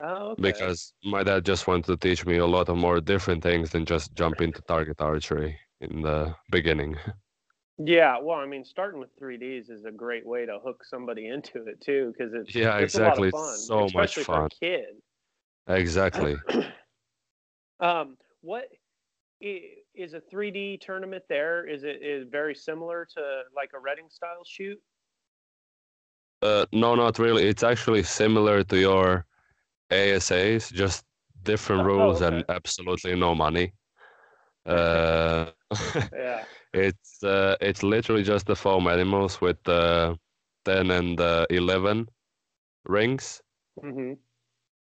oh, 0.00 0.30
okay. 0.30 0.42
because 0.42 0.92
my 1.04 1.22
dad 1.22 1.44
just 1.44 1.66
wanted 1.66 1.86
to 1.86 1.96
teach 1.96 2.24
me 2.26 2.38
a 2.38 2.46
lot 2.46 2.68
of 2.68 2.76
more 2.76 3.00
different 3.00 3.42
things 3.42 3.70
than 3.70 3.84
just 3.84 4.14
jump 4.14 4.40
into 4.40 4.60
target 4.62 5.00
archery 5.00 5.58
in 5.80 6.02
the 6.02 6.34
beginning. 6.50 6.96
Yeah, 7.78 8.18
well, 8.20 8.38
I 8.38 8.46
mean, 8.46 8.64
starting 8.64 8.98
with 8.98 9.10
3Ds 9.20 9.70
is 9.70 9.84
a 9.84 9.92
great 9.92 10.26
way 10.26 10.44
to 10.46 10.58
hook 10.64 10.84
somebody 10.84 11.28
into 11.28 11.66
it 11.66 11.80
too, 11.80 12.12
because 12.12 12.34
it's 12.34 12.52
Yeah, 12.54 12.76
it's 12.78 12.94
exactly. 12.94 13.28
a 13.28 13.36
lot 13.36 13.44
of 13.44 13.50
fun, 13.50 13.58
so 13.58 13.80
much 13.80 13.88
especially 13.88 14.24
fun. 14.24 14.36
for 14.40 14.46
a 14.46 14.48
kid. 14.68 14.94
Exactly. 15.68 16.36
Um, 17.80 18.16
what 18.40 18.64
is 19.40 20.14
a 20.14 20.20
3D 20.20 20.80
tournament? 20.80 21.22
There 21.28 21.64
is 21.64 21.84
it 21.84 22.02
is 22.02 22.26
very 22.28 22.54
similar 22.54 23.06
to 23.14 23.42
like 23.54 23.70
a 23.74 23.78
Redding 23.78 24.08
style 24.10 24.42
shoot. 24.44 24.80
Uh, 26.42 26.66
no, 26.72 26.96
not 26.96 27.20
really. 27.20 27.46
It's 27.46 27.62
actually 27.62 28.02
similar 28.02 28.64
to 28.64 28.78
your 28.80 29.26
ASAs, 29.90 30.70
just 30.72 31.06
different 31.42 31.84
Oh, 31.84 31.86
rules 31.86 32.20
and 32.20 32.44
absolutely 32.48 33.14
no 33.16 33.34
money. 33.34 33.72
Uh, 34.66 35.52
Yeah. 36.12 36.46
it's 36.72 37.22
uh, 37.24 37.56
it's 37.60 37.82
literally 37.82 38.22
just 38.22 38.46
the 38.46 38.56
foam 38.56 38.86
animals 38.88 39.40
with 39.40 39.62
the 39.64 40.18
10 40.64 40.90
and 40.90 41.18
the 41.18 41.46
11 41.50 42.08
rings, 42.84 43.42
hmm 43.82 44.18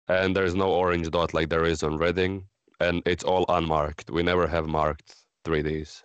and 0.08 0.36
there's 0.36 0.56
no 0.56 0.70
orange 0.72 1.10
dot 1.10 1.34
like 1.34 1.50
there 1.50 1.66
is 1.66 1.84
on 1.84 1.98
Redding, 1.98 2.50
and 2.80 3.02
it's 3.06 3.24
all 3.24 3.46
unmarked. 3.50 4.10
We 4.10 4.24
never 4.24 4.48
have 4.48 4.68
marked 4.68 5.26
3Ds. 5.46 6.04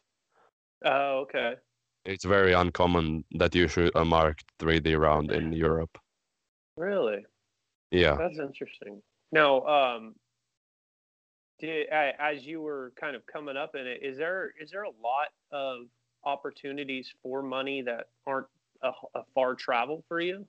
Oh, 0.85 1.21
okay. 1.23 1.57
It's 2.05 2.25
very 2.25 2.53
uncommon 2.53 3.25
that 3.33 3.57
you 3.57 3.67
shoot 3.67 3.91
a 3.97 4.05
marked 4.05 4.53
3D 4.61 4.95
round 4.95 5.33
in 5.33 5.53
Europe. 5.53 5.99
Really? 6.77 7.25
Yeah. 7.93 8.17
That's 8.17 8.39
interesting. 8.39 9.03
Now, 9.31 9.61
um, 9.67 10.15
did, 11.61 11.87
as 11.89 12.45
you 12.45 12.61
were 12.63 12.93
kind 12.99 13.15
of 13.15 13.23
coming 13.27 13.57
up 13.57 13.75
in 13.75 13.87
it, 13.87 14.01
is 14.03 14.19
there 14.19 14.53
is 14.61 14.71
there 14.71 14.83
a 14.83 14.91
lot 15.03 15.29
of 15.53 15.87
opportunities 16.25 17.13
for 17.23 17.43
money 17.43 17.83
that 17.83 18.07
aren't 18.27 18.47
a, 18.83 18.91
a 19.15 19.23
far 19.35 19.55
travel 19.55 20.05
for 20.09 20.21
you? 20.21 20.47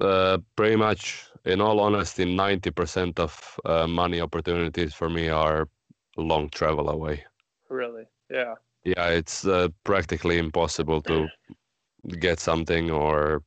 Uh, 0.00 0.38
pretty 0.56 0.74
much, 0.74 1.26
in 1.44 1.60
all 1.60 1.78
honesty, 1.78 2.24
90% 2.24 3.20
of 3.20 3.60
uh, 3.64 3.86
money 3.86 4.20
opportunities 4.20 4.92
for 4.92 5.08
me 5.08 5.28
are 5.28 5.68
long 6.16 6.50
travel 6.50 6.90
away. 6.90 7.24
Really? 7.70 8.02
Yeah. 8.28 8.54
Yeah, 8.84 9.08
it's 9.10 9.46
uh, 9.46 9.68
practically 9.84 10.38
impossible 10.38 11.00
to 11.02 11.28
get 12.18 12.40
something 12.40 12.90
or 12.90 13.44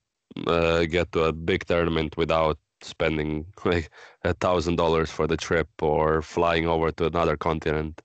uh, 0.47 0.85
get 0.85 1.11
to 1.13 1.23
a 1.25 1.33
big 1.33 1.65
tournament 1.65 2.17
without 2.17 2.57
spending 2.81 3.45
like 3.65 3.89
a 4.23 4.33
thousand 4.33 4.75
dollars 4.75 5.09
for 5.11 5.27
the 5.27 5.37
trip 5.37 5.69
or 5.81 6.21
flying 6.21 6.67
over 6.67 6.91
to 6.91 7.05
another 7.05 7.37
continent. 7.37 8.01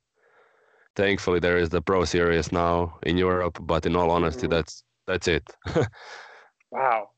Thankfully, 0.96 1.38
there 1.40 1.56
is 1.58 1.70
the 1.70 1.80
Pro 1.82 2.04
Series 2.04 2.52
now 2.52 2.98
in 3.02 3.16
Europe, 3.18 3.58
but 3.62 3.86
in 3.86 3.96
all 3.96 4.10
honesty, 4.10 4.46
Mhm. 4.46 4.48
that's 4.48 4.84
that's 5.06 5.28
it. 5.28 5.44
Wow. 6.70 7.10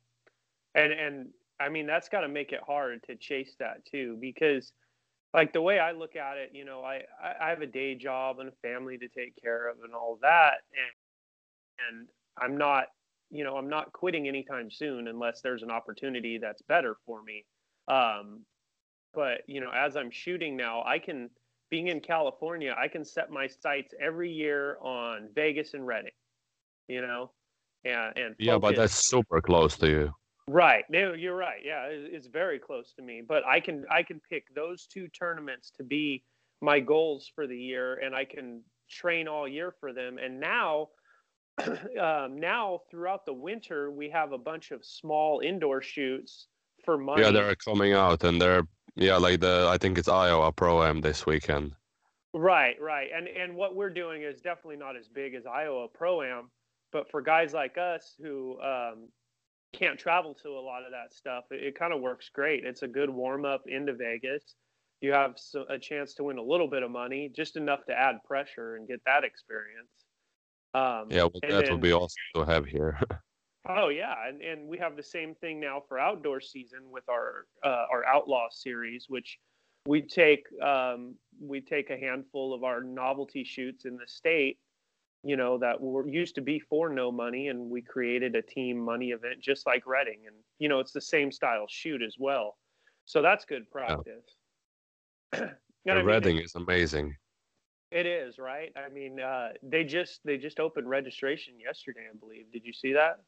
And 0.75 0.93
and 0.93 1.29
I 1.61 1.69
mean 1.69 1.87
that's 1.87 2.09
got 2.09 2.21
to 2.21 2.29
make 2.29 2.53
it 2.53 2.61
hard 2.67 3.03
to 3.05 3.17
chase 3.17 3.55
that 3.59 3.85
too 3.87 4.17
because 4.21 4.73
like 5.35 5.53
the 5.53 5.63
way 5.63 5.79
I 5.79 5.93
look 5.93 6.17
at 6.17 6.37
it, 6.39 6.51
you 6.55 6.65
know, 6.65 6.83
I 6.83 7.03
I 7.23 7.35
I 7.47 7.49
have 7.51 7.63
a 7.63 7.67
day 7.67 7.95
job 7.95 8.39
and 8.41 8.49
a 8.49 8.53
family 8.63 8.99
to 8.99 9.09
take 9.09 9.41
care 9.41 9.69
of 9.69 9.79
and 9.85 9.95
all 9.95 10.19
that 10.23 10.55
and 10.73 10.95
and 11.89 12.09
I'm 12.41 12.57
not, 12.59 12.87
you 13.35 13.45
know, 13.45 13.57
I'm 13.57 13.69
not 13.69 13.93
quitting 13.93 14.29
anytime 14.29 14.71
soon 14.71 15.09
unless 15.09 15.41
there's 15.43 15.63
an 15.63 15.71
opportunity 15.71 16.39
that's 16.39 16.63
better 16.63 16.97
for 17.05 17.23
me. 17.23 17.45
Um 17.89 18.45
but, 19.13 19.43
you 19.47 19.61
know, 19.61 19.71
as 19.73 19.97
I'm 19.97 20.11
shooting 20.11 20.57
now, 20.57 20.83
I 20.85 20.99
can 20.99 21.31
being 21.71 21.89
in 21.89 22.01
California, 22.01 22.75
I 22.79 22.89
can 22.89 23.05
set 23.05 23.31
my 23.31 23.47
sights 23.47 23.95
every 24.01 24.31
year 24.31 24.79
on 24.81 25.29
Vegas 25.35 25.75
and 25.75 25.87
Redding. 25.87 26.13
You 26.89 27.03
know? 27.03 27.33
And 27.85 28.17
and 28.17 28.35
yeah, 28.39 28.59
but 28.59 28.77
that's 28.77 29.09
super 29.09 29.41
close 29.41 29.77
to 29.79 29.89
you. 29.89 30.15
Right. 30.47 30.85
No, 30.91 31.15
you're 31.15 31.37
right. 31.37 31.61
Yeah, 31.65 31.87
it's 31.89 32.27
very 32.27 32.59
close 32.59 32.93
to 32.95 33.03
me. 33.03 33.23
But 33.27 33.47
I 33.47 33.61
can 33.61 33.85
I 33.91 34.03
can 34.03 34.21
pick 34.31 34.55
those 34.55 34.87
two 34.87 35.09
tournaments 35.09 35.73
to 35.79 35.85
be 35.85 36.23
my 36.61 36.81
goals 36.81 37.31
for 37.35 37.47
the 37.47 37.57
year, 37.57 37.95
and 37.95 38.15
I 38.15 38.25
can 38.25 38.63
train 38.91 39.27
all 39.27 39.49
year 39.49 39.75
for 39.81 39.93
them. 39.93 40.19
And 40.19 40.41
now, 40.41 40.89
um, 42.01 42.39
now 42.39 42.81
throughout 42.91 43.25
the 43.25 43.33
winter, 43.33 43.91
we 43.91 44.11
have 44.11 44.33
a 44.33 44.39
bunch 44.39 44.71
of 44.71 44.85
small 44.85 45.41
indoor 45.41 45.81
shoots 45.83 46.49
for 46.85 46.99
money. 46.99 47.23
Yeah, 47.23 47.31
they're 47.31 47.55
coming 47.57 47.93
out 47.93 48.25
and 48.25 48.41
they're 48.41 48.67
yeah, 48.97 49.17
like 49.17 49.41
the 49.41 49.67
I 49.69 49.79
think 49.79 49.99
it's 49.99 50.09
Iowa 50.09 50.53
Pro 50.53 50.83
Am 50.85 51.01
this 51.01 51.27
weekend. 51.27 51.73
Right, 52.33 52.77
right. 52.81 53.09
And 53.15 53.29
and 53.29 53.55
what 53.55 53.75
we're 53.75 53.91
doing 53.91 54.23
is 54.23 54.41
definitely 54.41 54.77
not 54.77 54.97
as 54.97 55.09
big 55.09 55.35
as 55.35 55.47
Iowa 55.47 55.89
Pro 55.89 56.23
Am, 56.23 56.51
but 56.93 57.11
for 57.11 57.21
guys 57.21 57.53
like 57.53 57.77
us 57.79 58.15
who 58.21 58.61
um, 58.61 59.09
can't 59.73 59.99
travel 59.99 60.35
to 60.43 60.51
a 60.51 60.61
lot 60.61 60.85
of 60.85 60.93
that 60.93 61.13
stuff, 61.13 61.45
it, 61.51 61.63
it 61.63 61.79
kind 61.79 61.93
of 61.93 62.01
works 62.01 62.31
great. 62.33 62.65
It's 62.65 62.83
a 62.83 62.89
good 62.89 63.11
warm 63.11 63.45
up 63.45 63.63
into 63.67 63.95
Vegas. 63.95 64.55
You 65.01 65.13
have 65.13 65.35
so, 65.37 65.65
a 65.69 65.79
chance 65.79 66.15
to 66.15 66.25
win 66.25 66.39
a 66.39 66.43
little 66.43 66.69
bit 66.69 66.83
of 66.83 66.91
money, 66.91 67.31
just 67.35 67.57
enough 67.57 67.85
to 67.87 67.99
add 67.99 68.17
pressure 68.25 68.77
and 68.77 68.89
get 68.89 69.01
that 69.07 69.25
experience. 69.25 70.04
Um, 70.75 71.07
Yeah, 71.11 71.23
well, 71.25 71.41
and 71.43 71.53
that 71.53 71.67
then- 71.67 71.81
be 71.81 71.93
awesome 71.93 72.17
to 72.35 72.45
have 72.45 72.67
here. 72.67 72.99
Oh 73.67 73.89
yeah, 73.89 74.15
and, 74.29 74.43
and 74.43 74.69
we 74.69 74.77
have 74.77 74.95
the 74.95 75.03
same 75.03 75.35
thing 75.37 75.59
now 75.59 75.83
for 75.89 75.99
outdoor 75.99 76.39
season 76.39 76.81
with 76.91 77.09
our 77.09 77.47
uh, 77.65 77.87
our 77.91 78.05
Outlaw 78.05 78.49
series, 78.51 79.07
which 79.09 79.39
we 79.87 80.03
take 80.03 80.45
um, 80.63 81.15
we 81.41 81.63
take 81.63 81.89
a 81.89 81.97
handful 81.97 82.53
of 82.53 82.63
our 82.63 82.83
novelty 82.83 83.43
shoots 83.43 83.87
in 83.87 83.97
the 83.97 84.07
state, 84.07 84.59
you 85.23 85.37
know, 85.39 85.57
that 85.57 85.81
were 85.81 86.07
used 86.07 86.35
to 86.35 86.43
be 86.43 86.61
for 86.61 86.91
no 86.91 87.11
money, 87.11 87.49
and 87.49 87.59
we 87.71 87.81
created 87.81 88.37
a 88.37 88.43
team 88.43 88.79
money 88.79 89.13
event 89.13 89.41
just 89.41 89.67
like 89.67 89.87
Redding, 89.87 90.27
and 90.27 90.37
you 90.59 90.69
know, 90.69 90.79
it's 90.79 90.93
the 90.93 91.01
same 91.01 91.33
style 91.33 91.65
shoot 91.67 92.03
as 92.03 92.17
well, 92.19 92.59
so 93.07 93.23
that's 93.23 93.47
good 93.47 93.71
practice. 93.71 94.37
And 95.33 95.43
I 95.89 95.95
The 95.95 95.95
mean, 96.01 96.05
Redding 96.07 96.37
is 96.39 96.55
amazing. 96.55 97.17
It 97.95 98.07
is 98.07 98.39
right. 98.39 98.73
I 98.77 98.93
mean, 98.93 99.21
uh, 99.21 99.51
they 99.63 99.85
just 99.85 100.21
they 100.25 100.37
just 100.37 100.59
opened 100.59 100.89
registration 100.89 101.55
yesterday, 101.61 102.07
I 102.13 102.17
believe. 102.19 102.51
Did 102.53 102.65
you 102.65 102.73
see 102.73 102.93
that? 102.95 103.21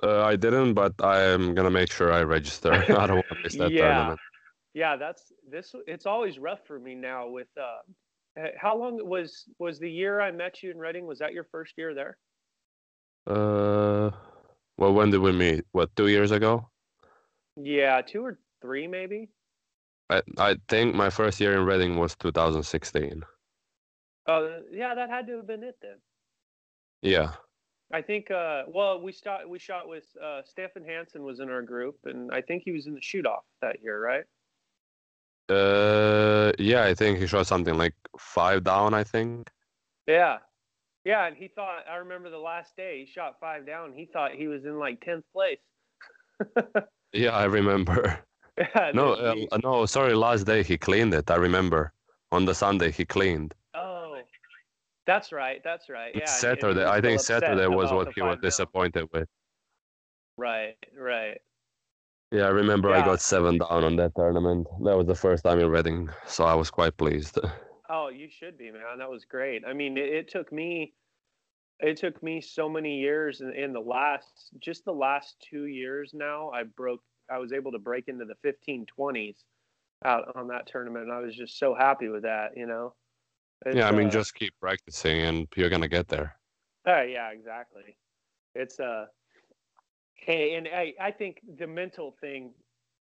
Uh, 0.00 0.22
I 0.24 0.36
didn't, 0.36 0.74
but 0.74 0.94
I 1.02 1.22
am 1.24 1.52
gonna 1.52 1.70
make 1.72 1.90
sure 1.90 2.12
I 2.12 2.22
register. 2.22 2.72
I 2.96 3.06
don't 3.08 3.16
want 3.16 3.28
to 3.30 3.36
miss 3.42 3.56
that 3.56 3.72
Yeah. 3.72 3.88
tournament. 3.88 4.20
Yeah, 4.72 4.96
that's 4.96 5.32
this. 5.50 5.74
It's 5.88 6.06
always 6.06 6.38
rough 6.38 6.60
for 6.64 6.78
me 6.78 6.94
now. 6.94 7.26
With 7.28 7.48
uh, 7.60 8.50
how 8.56 8.76
long 8.76 9.04
was 9.04 9.46
was 9.58 9.80
the 9.80 9.90
year 9.90 10.20
I 10.20 10.30
met 10.30 10.62
you 10.62 10.70
in 10.70 10.78
Redding? 10.78 11.04
Was 11.06 11.18
that 11.18 11.32
your 11.32 11.44
first 11.50 11.74
year 11.76 11.92
there? 11.92 12.18
Uh, 13.26 14.10
well, 14.76 14.94
when 14.94 15.10
did 15.10 15.18
we 15.20 15.32
meet? 15.32 15.64
What, 15.72 15.94
two 15.96 16.06
years 16.08 16.30
ago? 16.30 16.70
Yeah, 17.56 18.00
two 18.02 18.24
or 18.24 18.38
three 18.62 18.86
maybe. 18.86 19.30
I 20.10 20.22
I 20.38 20.56
think 20.68 20.94
my 20.94 21.10
first 21.10 21.40
year 21.40 21.54
in 21.58 21.64
Redding 21.64 21.96
was 21.98 22.14
2016. 22.16 23.24
Oh, 24.28 24.60
yeah, 24.72 24.94
that 24.94 25.10
had 25.10 25.26
to 25.28 25.36
have 25.38 25.46
been 25.46 25.64
it 25.64 25.76
then. 25.82 25.96
Yeah, 27.02 27.32
I 27.92 28.02
think. 28.02 28.30
Uh, 28.30 28.64
well, 28.68 29.00
we 29.00 29.12
shot 29.12 29.48
we 29.48 29.58
shot 29.58 29.88
with 29.88 30.04
uh, 30.22 30.42
Stephan 30.44 30.84
Hansen 30.84 31.22
was 31.24 31.40
in 31.40 31.50
our 31.50 31.62
group, 31.62 31.96
and 32.04 32.30
I 32.32 32.42
think 32.42 32.62
he 32.64 32.72
was 32.72 32.86
in 32.86 32.94
the 32.94 33.02
shoot 33.02 33.26
off 33.26 33.44
that 33.62 33.82
year, 33.82 34.00
right? 34.00 34.24
uh, 35.50 36.52
yeah, 36.58 36.84
I 36.84 36.94
think 36.94 37.18
he 37.18 37.26
shot 37.26 37.46
something 37.46 37.74
like 37.76 37.94
five 38.18 38.64
down. 38.64 38.94
I 38.94 39.04
think. 39.04 39.48
Yeah, 40.06 40.38
yeah, 41.04 41.26
and 41.26 41.36
he 41.36 41.48
thought. 41.48 41.84
I 41.90 41.96
remember 41.96 42.30
the 42.30 42.38
last 42.38 42.76
day 42.76 43.00
he 43.00 43.06
shot 43.06 43.36
five 43.40 43.66
down. 43.66 43.94
He 43.94 44.06
thought 44.06 44.32
he 44.32 44.48
was 44.48 44.64
in 44.64 44.78
like 44.78 45.00
tenth 45.00 45.24
place. 45.32 45.58
Yeah, 47.12 47.30
I 47.30 47.44
remember. 47.44 48.18
Yeah, 48.58 48.90
No, 48.92 49.12
uh, 49.14 49.58
no, 49.62 49.86
sorry. 49.86 50.14
Last 50.14 50.44
day 50.44 50.62
he 50.64 50.76
cleaned 50.76 51.14
it. 51.14 51.30
I 51.30 51.36
remember. 51.36 51.92
On 52.32 52.44
the 52.44 52.54
Sunday 52.54 52.90
he 52.90 53.04
cleaned. 53.04 53.54
That's 55.08 55.32
right. 55.32 55.60
That's 55.64 55.88
right. 55.88 56.12
Yeah. 56.14 56.20
and- 56.20 56.28
and 56.28 56.56
he 56.56 56.60
Saturday, 56.60 56.84
I 56.84 57.00
think 57.00 57.18
still 57.20 57.36
upset 57.36 57.48
Saturday 57.56 57.66
was 57.74 57.90
what 57.90 58.12
he 58.14 58.20
was 58.22 58.38
disappointed 58.42 59.08
with. 59.12 59.28
Right. 60.36 60.76
Right. 60.96 61.40
Yeah, 62.30 62.42
I 62.44 62.50
remember 62.50 62.90
I 62.92 63.02
got 63.04 63.20
seven 63.22 63.56
down 63.56 63.84
on 63.84 63.96
that 63.96 64.12
tournament. 64.14 64.66
That 64.84 64.96
was 64.98 65.06
the 65.06 65.14
first 65.14 65.44
time 65.44 65.58
in 65.60 65.68
Redding, 65.70 66.10
so 66.26 66.44
I 66.44 66.54
was 66.54 66.70
quite 66.70 66.94
pleased. 66.98 67.38
Oh, 67.88 68.08
you 68.08 68.28
should 68.28 68.58
be, 68.58 68.70
man. 68.70 68.98
That 68.98 69.08
was 69.08 69.24
great. 69.24 69.62
I 69.66 69.72
mean, 69.72 69.96
it, 69.96 70.10
it 70.10 70.28
took 70.28 70.52
me, 70.52 70.92
it 71.80 71.96
took 71.96 72.22
me 72.22 72.42
so 72.42 72.68
many 72.68 72.98
years 72.98 73.40
in, 73.40 73.54
in 73.54 73.72
the 73.72 73.80
last, 73.80 74.50
just 74.60 74.84
the 74.84 74.92
last 74.92 75.36
two 75.40 75.64
years 75.64 76.12
now. 76.12 76.50
I 76.50 76.64
broke. 76.64 77.00
I 77.30 77.38
was 77.38 77.54
able 77.54 77.72
to 77.72 77.78
break 77.78 78.08
into 78.08 78.26
the 78.26 78.34
1520s 78.46 79.36
out 80.04 80.36
on 80.36 80.48
that 80.48 80.66
tournament, 80.66 81.04
and 81.04 81.12
I 81.14 81.20
was 81.20 81.34
just 81.34 81.58
so 81.58 81.74
happy 81.74 82.08
with 82.08 82.24
that. 82.24 82.50
You 82.58 82.66
know. 82.66 82.94
Yeah, 83.66 83.88
I 83.88 83.92
mean, 83.92 84.08
uh, 84.08 84.10
just 84.10 84.34
keep 84.34 84.54
practicing 84.60 85.20
and 85.20 85.48
you're 85.56 85.70
gonna 85.70 85.88
get 85.88 86.08
there. 86.08 86.36
Uh, 86.86 87.02
yeah, 87.02 87.30
exactly. 87.30 87.96
It's 88.54 88.80
uh, 88.80 89.06
hey, 90.14 90.54
and 90.54 90.68
I, 90.68 90.94
I 91.00 91.10
think 91.10 91.40
the 91.58 91.66
mental 91.66 92.16
thing, 92.20 92.52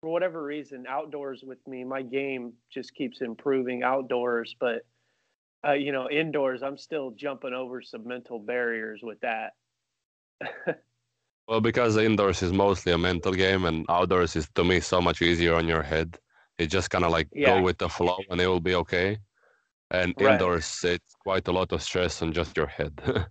for 0.01 0.09
whatever 0.09 0.43
reason, 0.43 0.85
outdoors 0.87 1.43
with 1.45 1.65
me, 1.67 1.83
my 1.83 2.01
game 2.01 2.53
just 2.71 2.93
keeps 2.93 3.21
improving 3.21 3.83
outdoors, 3.83 4.55
but 4.59 4.85
uh, 5.65 5.73
you 5.73 5.91
know, 5.91 6.09
indoors, 6.09 6.61
I'm 6.61 6.77
still 6.77 7.11
jumping 7.11 7.53
over 7.53 7.81
some 7.81 8.05
mental 8.05 8.39
barriers 8.39 8.99
with 9.01 9.19
that. 9.21 9.53
Well, 11.47 11.61
because 11.61 11.97
indoors 11.97 12.41
is 12.41 12.53
mostly 12.53 12.91
a 12.93 12.97
mental 12.97 13.33
game, 13.33 13.65
and 13.65 13.85
outdoors 13.89 14.35
is 14.35 14.49
to 14.55 14.63
me 14.63 14.79
so 14.79 15.01
much 15.01 15.21
easier 15.21 15.55
on 15.55 15.67
your 15.67 15.83
head. 15.83 16.17
It 16.57 16.67
just 16.67 16.89
kind 16.89 17.03
of 17.03 17.11
like 17.11 17.27
Yeah. 17.33 17.57
go 17.57 17.61
with 17.61 17.77
the 17.77 17.89
flow, 17.89 18.19
and 18.29 18.39
it 18.39 18.47
will 18.47 18.61
be 18.61 18.75
okay. 18.75 19.19
And 19.93 20.15
Right. 20.17 20.31
indoors, 20.31 20.83
it's 20.83 21.15
quite 21.15 21.47
a 21.47 21.51
lot 21.51 21.71
of 21.71 21.81
stress 21.81 22.21
on 22.21 22.33
just 22.33 22.57
your 22.57 22.67
head. 22.67 22.99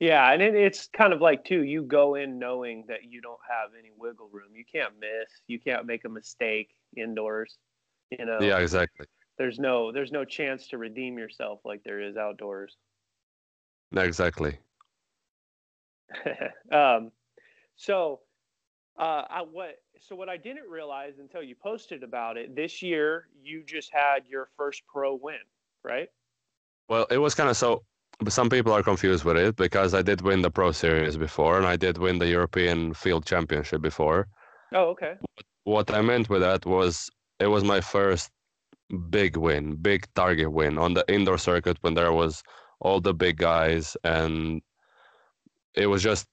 yeah, 0.00 0.32
and 0.32 0.40
it, 0.40 0.54
it's 0.54 0.88
kind 0.96 1.12
of 1.12 1.20
like 1.20 1.44
too, 1.44 1.64
you 1.64 1.82
go 1.82 2.14
in 2.14 2.38
knowing 2.38 2.84
that 2.88 3.04
you 3.04 3.20
don't 3.20 3.40
have 3.48 3.70
any 3.78 3.90
wiggle 3.98 4.28
room. 4.32 4.54
You 4.54 4.64
can't 4.64 4.94
miss. 5.00 5.28
You 5.48 5.58
can't 5.58 5.84
make 5.84 6.04
a 6.04 6.08
mistake 6.08 6.70
indoors. 6.96 7.58
You 8.10 8.24
know. 8.24 8.38
yeah, 8.40 8.58
exactly. 8.58 9.06
There's 9.36 9.58
no 9.58 9.90
there's 9.90 10.12
no 10.12 10.24
chance 10.24 10.68
to 10.68 10.78
redeem 10.78 11.18
yourself 11.18 11.60
like 11.64 11.82
there 11.82 12.00
is 12.00 12.16
outdoors. 12.16 12.76
Exactly. 13.96 14.58
um, 16.72 17.10
so 17.76 18.20
uh, 18.98 19.24
I, 19.28 19.42
what 19.42 19.80
so 19.98 20.14
what 20.14 20.28
I 20.28 20.36
didn't 20.36 20.68
realize 20.68 21.14
until 21.18 21.42
you 21.42 21.54
posted 21.54 22.02
about 22.02 22.36
it 22.36 22.54
this 22.54 22.82
year, 22.82 23.28
you 23.42 23.62
just 23.64 23.90
had 23.92 24.20
your 24.28 24.48
first 24.56 24.82
pro 24.86 25.14
win, 25.14 25.36
right? 25.84 26.08
Well, 26.88 27.06
it 27.10 27.18
was 27.18 27.34
kind 27.34 27.48
of 27.48 27.56
so. 27.56 27.82
some 28.28 28.48
people 28.50 28.72
are 28.72 28.82
confused 28.82 29.24
with 29.24 29.36
it 29.36 29.56
because 29.56 29.94
I 29.94 30.02
did 30.02 30.20
win 30.22 30.42
the 30.42 30.50
Pro 30.50 30.72
Series 30.72 31.16
before 31.16 31.56
and 31.58 31.66
I 31.66 31.76
did 31.76 31.98
win 31.98 32.18
the 32.18 32.28
European 32.28 32.94
Field 32.94 33.26
Championship 33.26 33.80
before. 33.82 34.28
Oh, 34.72 34.86
okay. 34.90 35.14
What 35.64 35.90
I 35.92 36.00
meant 36.02 36.28
with 36.28 36.42
that 36.42 36.66
was 36.66 37.10
it 37.40 37.46
was 37.46 37.64
my 37.64 37.80
first 37.80 38.30
big 39.10 39.36
win, 39.36 39.76
big 39.76 40.06
target 40.14 40.52
win 40.52 40.78
on 40.78 40.94
the 40.94 41.04
indoor 41.08 41.38
circuit 41.38 41.78
when 41.80 41.94
there 41.94 42.12
was 42.12 42.42
all 42.80 43.00
the 43.00 43.14
big 43.14 43.38
guys 43.38 43.96
and 44.04 44.60
it 45.74 45.86
was 45.86 46.02
just 46.02 46.26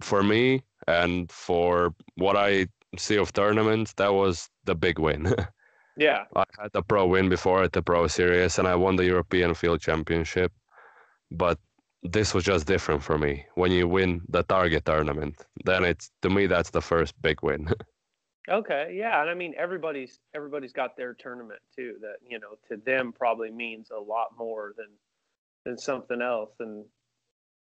for 0.00 0.22
me 0.22 0.62
and 0.86 1.30
for 1.30 1.94
what 2.16 2.36
I 2.36 2.66
see 2.96 3.16
of 3.16 3.32
tournaments, 3.32 3.92
that 3.94 4.12
was 4.12 4.48
the 4.64 4.74
big 4.74 4.98
win. 4.98 5.34
Yeah. 5.98 6.24
I 6.36 6.44
had 6.60 6.70
the 6.72 6.82
pro 6.82 7.06
win 7.06 7.28
before 7.28 7.64
at 7.64 7.72
the 7.72 7.82
Pro 7.82 8.06
Series 8.06 8.58
and 8.58 8.68
I 8.68 8.76
won 8.76 8.96
the 8.96 9.04
European 9.04 9.52
Field 9.52 9.80
Championship. 9.80 10.52
But 11.30 11.58
this 12.02 12.32
was 12.32 12.44
just 12.44 12.66
different 12.66 13.02
for 13.02 13.18
me. 13.18 13.44
When 13.56 13.72
you 13.72 13.88
win 13.88 14.22
the 14.28 14.44
target 14.44 14.84
tournament, 14.84 15.44
then 15.64 15.84
it's 15.84 16.10
to 16.22 16.30
me 16.30 16.46
that's 16.46 16.70
the 16.70 16.80
first 16.80 17.20
big 17.20 17.42
win. 17.42 17.68
Okay. 18.50 18.94
Yeah, 18.94 19.20
and 19.20 19.28
I 19.28 19.34
mean 19.34 19.52
everybody's 19.58 20.20
everybody's 20.34 20.72
got 20.72 20.96
their 20.96 21.12
tournament 21.12 21.60
too. 21.76 21.96
That 22.00 22.16
you 22.26 22.38
know 22.38 22.56
to 22.68 22.82
them 22.82 23.12
probably 23.12 23.50
means 23.50 23.90
a 23.90 24.00
lot 24.00 24.28
more 24.38 24.72
than 24.78 24.86
than 25.66 25.76
something 25.76 26.22
else. 26.22 26.54
And 26.58 26.86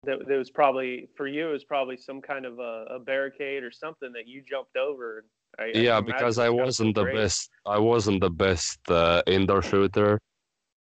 that 0.05 0.19
there 0.29 0.39
was 0.39 0.51
probably 0.51 1.09
for 1.17 1.27
you 1.27 1.49
it 1.49 1.53
was 1.53 1.65
probably 1.65 1.97
some 1.97 2.23
kind 2.23 2.47
of 2.47 2.61
a, 2.61 2.85
a 2.89 2.99
barricade 3.01 3.65
or 3.65 3.73
something 3.73 4.13
that 4.13 4.29
you 4.29 4.43
jumped 4.49 4.77
over. 4.77 5.25
I, 5.25 5.36
I 5.59 5.73
yeah, 5.73 6.01
can 6.01 6.01
because 6.01 6.39
I 6.39 6.49
it's 6.49 6.57
gotta 6.57 6.73
feel 6.73 6.73
wasn't 6.73 6.95
the 6.95 7.05
great. 7.05 7.07
best. 7.07 7.51
I 7.67 7.79
wasn't 7.79 8.21
the 8.21 8.31
best 8.31 8.81
uh, 8.91 9.23
indoor 9.27 9.63
shooter, 9.63 10.21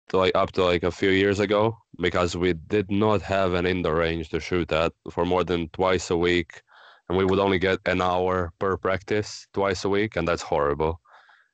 to 0.09 0.17
like 0.17 0.33
up 0.35 0.51
to 0.53 0.63
like 0.65 0.83
a 0.83 0.91
few 0.91 1.11
years 1.11 1.39
ago, 1.39 1.77
because 1.99 2.37
we 2.37 2.53
did 2.53 2.91
not 2.91 3.21
have 3.23 3.53
an 3.53 3.65
indoor 3.67 3.95
range 3.95 4.29
to 4.31 4.39
shoot 4.39 4.71
at 4.71 4.93
for 5.11 5.25
more 5.25 5.43
than 5.43 5.69
twice 5.69 6.09
a 6.11 6.17
week, 6.17 6.61
and 7.09 7.17
we 7.17 7.25
would 7.25 7.39
only 7.39 7.59
get 7.59 7.79
an 7.85 8.01
hour 8.01 8.53
per 8.59 8.77
practice 8.77 9.47
twice 9.53 9.85
a 9.85 9.89
week, 9.89 10.15
and 10.17 10.27
that's 10.27 10.43
horrible. 10.43 11.01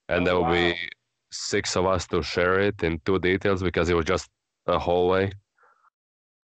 And 0.10 0.26
Oh, 0.26 0.28
there 0.28 0.38
would 0.40 0.48
wow. 0.48 0.52
be 0.52 0.90
six 1.32 1.78
of 1.78 1.86
us 1.88 2.08
to 2.10 2.24
share 2.24 2.60
it 2.62 2.84
in 2.84 3.00
two 3.06 3.20
details 3.20 3.64
because 3.64 3.90
it 3.90 3.96
was 3.96 4.06
just 4.06 4.30
a 4.68 4.80
hallway. 4.80 5.32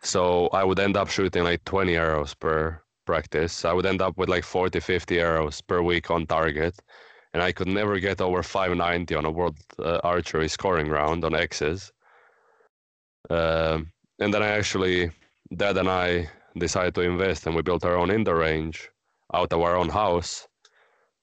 So 0.04 0.50
I 0.50 0.64
would 0.64 0.80
end 0.80 0.96
up 0.98 1.10
shooting 1.10 1.44
like 1.44 1.64
20 1.64 1.96
arrows 1.96 2.36
per 2.36 2.83
practice. 3.06 3.66
I 3.66 3.74
would 3.74 3.86
end 3.86 4.02
up 4.02 4.18
with 4.18 4.30
like 4.30 4.44
40, 4.44 4.80
50 4.80 5.20
arrows 5.20 5.62
per 5.62 5.82
week 5.82 6.10
on 6.12 6.26
target. 6.26 6.76
And 7.34 7.42
I 7.42 7.52
could 7.52 7.68
never 7.68 8.00
get 8.00 8.22
over 8.22 8.44
590 8.44 9.16
on 9.16 9.26
a 9.26 9.32
world 9.32 9.58
uh, 9.80 10.00
archery 10.04 10.48
scoring 10.48 10.90
round 10.90 11.26
on 11.26 11.34
X's. 11.36 11.92
Um, 13.30 13.92
and 14.20 14.34
then 14.34 14.44
I 14.44 14.48
actually, 14.50 15.12
Dad 15.56 15.78
and 15.78 15.90
I 15.90 16.30
decided 16.58 16.94
to 16.96 17.02
invest 17.02 17.48
and 17.48 17.56
we 17.56 17.62
built 17.64 17.86
our 17.86 17.98
own 17.98 18.12
indoor 18.12 18.36
range 18.38 18.90
out 19.34 19.52
of 19.54 19.62
our 19.62 19.76
own 19.76 19.90
house. 19.90 20.48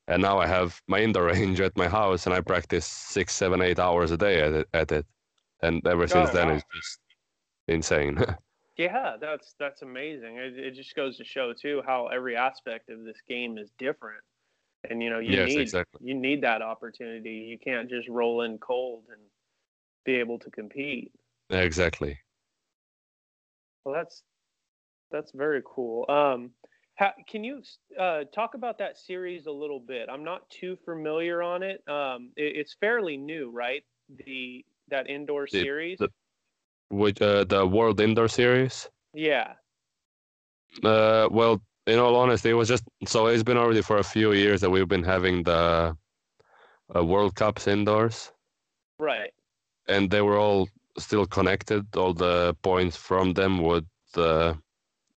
And 0.08 0.22
now 0.22 0.38
I 0.38 0.46
have 0.46 0.80
my 0.88 0.98
indoor 1.00 1.24
range 1.32 1.60
at 1.60 1.76
my 1.76 1.88
house 1.88 2.26
and 2.26 2.34
I 2.34 2.40
practice 2.40 2.86
six, 2.86 3.32
seven, 3.34 3.62
eight 3.62 3.78
hours 3.78 4.10
a 4.10 4.16
day 4.16 4.40
at 4.40 4.52
it. 4.52 4.68
At 4.74 4.92
it. 4.92 5.06
And 5.62 5.86
ever 5.86 6.08
since 6.08 6.30
Oh, 6.30 6.32
then, 6.32 6.48
wow. 6.48 6.54
it's 6.54 6.64
just 6.74 6.98
insane. 7.68 8.18
Yeah, 8.80 9.16
that's 9.20 9.54
that's 9.58 9.82
amazing. 9.82 10.36
It, 10.38 10.58
it 10.58 10.74
just 10.74 10.94
goes 10.96 11.18
to 11.18 11.24
show 11.24 11.52
too 11.52 11.82
how 11.84 12.06
every 12.06 12.34
aspect 12.34 12.88
of 12.88 13.04
this 13.04 13.18
game 13.28 13.58
is 13.58 13.70
different. 13.78 14.22
And 14.88 15.02
you 15.02 15.10
know, 15.10 15.18
you 15.18 15.32
Yes, 15.32 15.48
need 15.48 15.58
exactly. 15.58 16.00
you 16.02 16.14
need 16.14 16.42
that 16.44 16.62
opportunity. 16.62 17.30
You 17.50 17.58
can't 17.58 17.90
just 17.90 18.08
roll 18.08 18.40
in 18.42 18.56
cold 18.56 19.04
and 19.10 19.20
be 20.06 20.14
able 20.14 20.38
to 20.38 20.50
compete. 20.50 21.12
exactly. 21.50 22.18
Well, 23.84 23.94
that's 23.94 24.22
that's 25.10 25.32
very 25.32 25.62
cool. 25.66 26.06
Um, 26.08 26.50
ha, 26.98 27.12
can 27.28 27.44
you 27.44 27.62
uh, 27.98 28.24
talk 28.34 28.54
about 28.54 28.78
that 28.78 28.96
series 28.96 29.44
a 29.44 29.52
little 29.52 29.80
bit? 29.80 30.08
I'm 30.10 30.24
not 30.24 30.48
too 30.48 30.78
familiar 30.86 31.42
on 31.42 31.62
it. 31.62 31.86
Um, 31.86 32.30
it 32.36 32.56
it's 32.56 32.74
fairly 32.80 33.18
new, 33.18 33.50
right? 33.50 33.84
The 34.26 34.64
that 34.88 35.10
indoor 35.10 35.46
The- 35.52 35.60
series. 35.60 35.98
the- 35.98 36.08
Which 36.90 37.20
uh, 37.22 37.44
the 37.44 37.66
World 37.66 38.00
Indoor 38.00 38.28
Series? 38.28 38.88
yeah. 39.14 39.54
Uh, 40.84 41.28
well, 41.30 41.60
in 41.86 41.98
all 41.98 42.14
honesty, 42.14 42.50
it 42.50 42.54
was 42.54 42.68
just 42.68 42.84
so 43.06 43.26
it's 43.26 43.42
been 43.42 43.56
already 43.56 43.82
for 43.82 43.98
a 43.98 44.04
few 44.04 44.32
years 44.32 44.60
that 44.60 44.70
we've 44.70 44.86
been 44.86 45.02
having 45.02 45.42
the 45.42 45.96
uh, 46.94 47.04
World 47.04 47.34
Cups 47.34 47.66
indoors, 47.66 48.32
Right. 48.98 49.32
and 49.88 50.08
they 50.10 50.20
were 50.22 50.38
all 50.38 50.68
still 50.98 51.26
connected. 51.26 51.84
All 51.96 52.14
the 52.14 52.54
points 52.62 52.96
from 52.96 53.32
them 53.34 53.58
would 53.62 53.86
uh, 54.16 54.54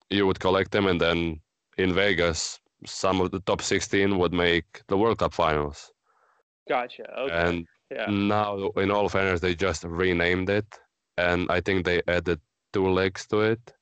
you 0.08 0.26
would 0.26 0.40
collect 0.40 0.70
them, 0.70 0.86
and 0.86 0.98
then 1.00 1.40
in 1.76 1.92
Vegas, 1.92 2.58
some 2.86 3.20
of 3.20 3.30
the 3.30 3.40
top 3.40 3.60
16 3.60 4.18
would 4.18 4.32
make 4.32 4.64
the 4.88 4.96
World 4.96 5.18
Cup 5.18 5.34
finals. 5.34 5.92
Gotcha. 6.68 7.04
Okay. 7.18 7.34
And 7.34 7.66
yeah. 7.90 8.06
now, 8.08 8.70
in 8.76 8.90
all 8.90 9.08
fairness, 9.10 9.40
they 9.40 9.54
just 9.54 9.84
renamed 9.84 10.48
it, 10.48 10.66
and 11.16 11.50
I 11.50 11.60
think 11.60 11.84
they 11.84 12.02
added 12.08 12.40
two 12.72 12.88
legs 12.88 13.26
to 13.28 13.40
it. 13.40 13.74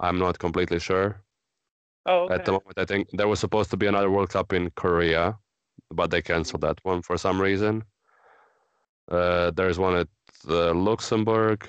I'm 0.00 0.18
not 0.18 0.38
completely 0.38 0.78
sure. 0.78 1.22
Oh, 2.06 2.24
okay. 2.24 2.34
At 2.34 2.44
the 2.44 2.52
moment, 2.52 2.78
I 2.78 2.84
think 2.84 3.08
there 3.12 3.28
was 3.28 3.40
supposed 3.40 3.70
to 3.70 3.76
be 3.76 3.86
another 3.86 4.10
World 4.10 4.30
Cup 4.30 4.52
in 4.52 4.70
Korea, 4.70 5.38
but 5.90 6.10
they 6.10 6.20
canceled 6.22 6.62
that 6.62 6.78
one 6.82 7.02
for 7.02 7.16
some 7.16 7.40
reason. 7.40 7.84
Uh, 9.10 9.50
there's 9.52 9.78
one 9.78 9.96
at 9.96 10.08
uh, 10.48 10.74
Luxembourg. 10.74 11.66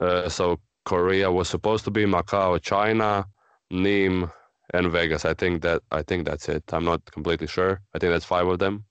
Uh, 0.00 0.28
so 0.28 0.60
Korea 0.84 1.30
was 1.30 1.48
supposed 1.48 1.84
to 1.84 1.90
be 1.90 2.04
Macau, 2.04 2.60
China, 2.60 3.26
Nîmes, 3.72 4.30
and 4.72 4.90
Vegas. 4.90 5.24
I 5.24 5.34
think 5.34 5.62
that 5.62 5.82
I 5.90 6.02
think 6.02 6.26
that's 6.26 6.48
it. 6.48 6.64
I'm 6.72 6.84
not 6.84 7.04
completely 7.10 7.46
sure. 7.46 7.80
I 7.94 7.98
think 7.98 8.12
that's 8.12 8.24
five 8.24 8.46
of 8.46 8.58
them. 8.58 8.84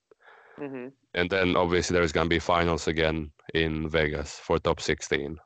Hmm 0.58 0.88
And 1.14 1.30
then 1.30 1.56
obviously 1.56 1.94
there's 1.94 2.12
gonna 2.12 2.28
be 2.28 2.38
finals 2.38 2.86
again 2.88 3.32
in 3.54 3.88
Vegas 3.88 4.38
for 4.38 4.58
top 4.58 4.80
16, 4.80 5.38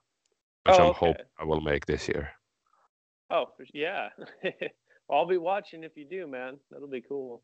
which 0.65 0.79
Oh, 0.79 0.81
I'm 0.81 0.91
okay. 0.91 1.15
hoping 1.15 1.27
I 1.39 1.45
will 1.45 1.61
make 1.61 1.87
this 1.87 2.09
year. 2.09 2.31
Oh, 3.31 3.47
yeah. 3.73 4.11
I'll 5.11 5.27
be 5.27 5.39
watching 5.39 5.85
if 5.85 5.97
you 5.97 6.05
do, 6.05 6.27
man. 6.27 6.61
That'll 6.71 6.89
be 6.89 7.03
cool. 7.03 7.43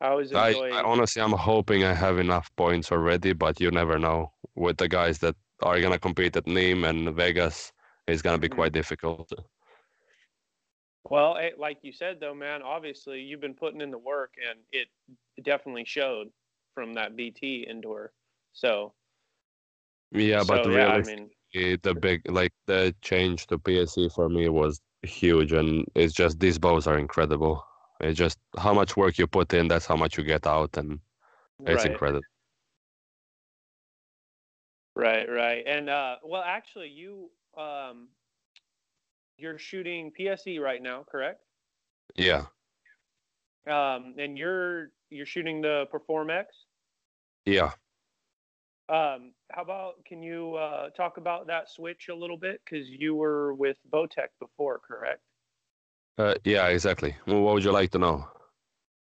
I 0.00 0.08
always 0.08 0.32
I, 0.32 0.56
enjoy. 0.56 0.68
I 0.70 0.82
honestly, 0.82 1.22
I'm 1.22 1.32
hoping 1.32 1.84
I 1.84 1.94
have 1.94 2.18
enough 2.18 2.54
points 2.56 2.92
already, 2.92 3.32
but 3.32 3.60
you 3.60 3.70
never 3.70 3.98
know. 3.98 4.32
With 4.54 4.76
the 4.78 4.88
guys 4.88 5.18
that 5.20 5.36
are 5.62 5.80
gonna 5.80 5.98
compete 5.98 6.36
at 6.36 6.44
Nîmes 6.46 6.88
and 6.88 7.14
Vegas, 7.16 7.72
it's 8.06 8.22
gonna 8.22 8.38
be 8.38 8.48
Mhm. 8.48 8.48
quite 8.48 8.72
difficult. 8.72 9.32
well, 11.04 11.36
eh, 11.36 11.50
like 11.56 11.78
you 11.82 11.92
said, 11.92 12.20
though, 12.20 12.34
man. 12.34 12.62
Obviously, 12.62 13.20
you've 13.22 13.40
been 13.40 13.54
putting 13.54 13.80
in 13.80 13.90
the 13.90 13.98
work, 13.98 14.34
and 14.48 14.60
it 14.72 14.88
definitely 15.42 15.84
showed 15.84 16.28
from 16.74 16.94
that 16.94 17.16
BT 17.16 17.66
indoor. 17.68 18.12
So, 18.52 18.94
Yeah, 20.12 20.44
but 20.44 20.64
so, 20.64 20.70
yeah, 20.70 20.88
I 20.88 21.02
mean, 21.02 21.30
the 21.52 21.94
big 21.94 22.30
like 22.30 22.52
the 22.66 22.94
change 23.02 23.46
to 23.48 23.58
PSE 23.58 24.08
for 24.08 24.28
me 24.28 24.48
was 24.48 24.80
huge, 25.02 25.52
and 25.52 25.86
it's 25.94 26.14
just 26.14 26.40
these 26.40 26.58
bows 26.58 26.86
are 26.86 26.98
incredible. 26.98 27.64
It's 28.00 28.18
just 28.18 28.38
how 28.58 28.74
much 28.74 28.96
work 28.96 29.18
you 29.18 29.26
put 29.26 29.52
in, 29.54 29.68
that's 29.68 29.86
how 29.86 29.96
much 29.96 30.16
you 30.18 30.24
get 30.24 30.46
out, 30.46 30.76
and 30.76 31.00
it's 31.66 31.84
right, 31.84 31.86
incredible. 31.86 32.26
right, 34.94 35.28
right. 35.28 35.64
And 35.66 35.88
uh, 35.88 36.16
well, 36.24 36.42
actually, 36.42 36.88
you 36.88 37.30
um, 37.56 38.08
you're 39.36 39.58
shooting 39.58 40.12
PSE 40.12 40.58
right 40.58 40.82
now, 40.82 41.04
correct? 41.10 41.40
Yeah, 42.16 42.46
Um, 43.66 44.14
and 44.18 44.38
you're 44.38 44.90
you're 45.10 45.26
shooting 45.26 45.60
the 45.60 45.86
Perform 45.90 46.30
X. 46.30 46.54
yeah. 47.46 47.72
Um, 48.88 49.32
how 49.52 49.62
about 49.62 50.04
can 50.04 50.20
you 50.20 50.56
uh, 50.56 50.90
talk 50.90 51.16
about 51.16 51.46
that 51.46 51.68
switch 51.70 52.08
a 52.08 52.14
little 52.14 52.36
bit? 52.36 52.60
Because 52.64 52.88
you 52.88 53.14
were 53.14 53.54
with 53.54 53.76
Bowtech 53.92 54.28
before, 54.40 54.80
correct? 54.80 55.20
Uh, 56.18 56.34
yeah, 56.44 56.66
exactly. 56.66 57.14
Well, 57.26 57.40
what 57.42 57.54
would 57.54 57.64
you 57.64 57.70
like 57.70 57.90
to 57.92 57.98
know? 57.98 58.26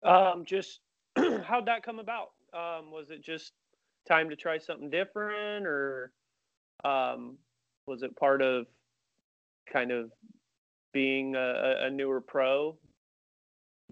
Um, 0.04 0.44
just 0.46 0.80
how'd 1.16 1.66
that 1.66 1.82
come 1.82 1.98
about? 1.98 2.30
Um, 2.52 2.92
was 2.92 3.10
it 3.10 3.22
just 3.22 3.52
time 4.06 4.30
to 4.30 4.36
try 4.36 4.58
something 4.58 4.90
different, 4.90 5.66
or 5.66 6.12
um, 6.84 7.38
was 7.86 8.02
it 8.02 8.14
part 8.16 8.42
of 8.42 8.66
kind 9.72 9.90
of 9.90 10.12
being 10.92 11.34
a- 11.34 11.86
a 11.86 11.90
newer 11.90 12.20
pro? 12.20 12.78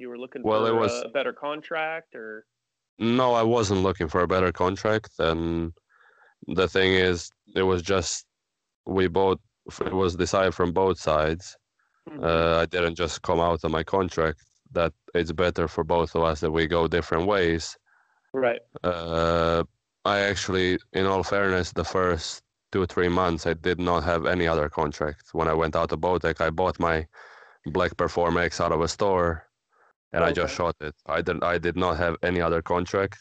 You 0.02 0.08
were 0.08 0.18
looking 0.18 0.42
Well, 0.42 0.66
it 0.66 0.70
for 0.70 0.80
was- 0.80 1.02
a 1.04 1.08
better 1.18 1.32
contract, 1.32 2.16
or 2.16 2.44
No, 2.98 3.34
I 3.34 3.44
wasn't 3.56 3.82
looking 3.86 4.08
for 4.08 4.20
a 4.22 4.26
better 4.34 4.50
contract, 4.64 5.12
and 5.20 5.72
the 6.60 6.66
thing 6.68 6.90
is, 6.94 7.30
it 7.54 7.62
was 7.62 7.82
just 7.82 8.26
we 8.84 9.06
both. 9.06 9.38
It 9.80 9.92
was 10.02 10.16
decided 10.16 10.54
from 10.56 10.72
both 10.72 10.98
sides. 10.98 11.56
Mhm. 12.10 12.20
Uh, 12.30 12.54
I 12.62 12.66
didn't 12.66 12.96
just 12.96 13.22
come 13.22 13.38
out 13.38 13.62
of 13.62 13.70
my 13.70 13.84
contract 13.84 14.40
that 14.72 14.92
it's 15.14 15.30
better 15.44 15.68
for 15.68 15.84
both 15.84 16.16
of 16.16 16.22
us 16.30 16.40
that 16.40 16.50
we 16.50 16.66
go 16.66 16.88
different 16.88 17.26
ways. 17.34 17.64
right? 18.34 18.62
Uh, 18.82 19.62
I 20.06 20.16
actually, 20.30 20.78
in 20.94 21.04
all 21.06 21.22
fairness, 21.22 21.70
the 21.72 21.84
first 21.84 22.42
two 22.72 22.86
three 22.86 23.08
months 23.20 23.46
I 23.46 23.52
did 23.68 23.78
not 23.78 24.02
have 24.04 24.24
any 24.34 24.46
other 24.48 24.68
contract. 24.80 25.24
When 25.38 25.48
I 25.48 25.54
went 25.62 25.76
out 25.76 25.90
to 25.90 25.98
Bowtech, 25.98 26.40
I 26.40 26.48
bought 26.50 26.80
my 26.80 27.06
Black 27.66 27.94
Perform 27.98 28.34
X 28.38 28.58
out 28.60 28.72
of 28.72 28.80
a 28.80 28.88
store, 28.88 29.46
and 30.12 30.24
I 30.24 30.32
just 30.32 30.54
shot 30.54 30.76
it. 30.80 30.94
I 31.06 31.22
did 31.22 31.42
I 31.42 31.58
did 31.58 31.76
not 31.76 31.96
have 31.96 32.16
any 32.22 32.40
other 32.40 32.62
contract, 32.62 33.18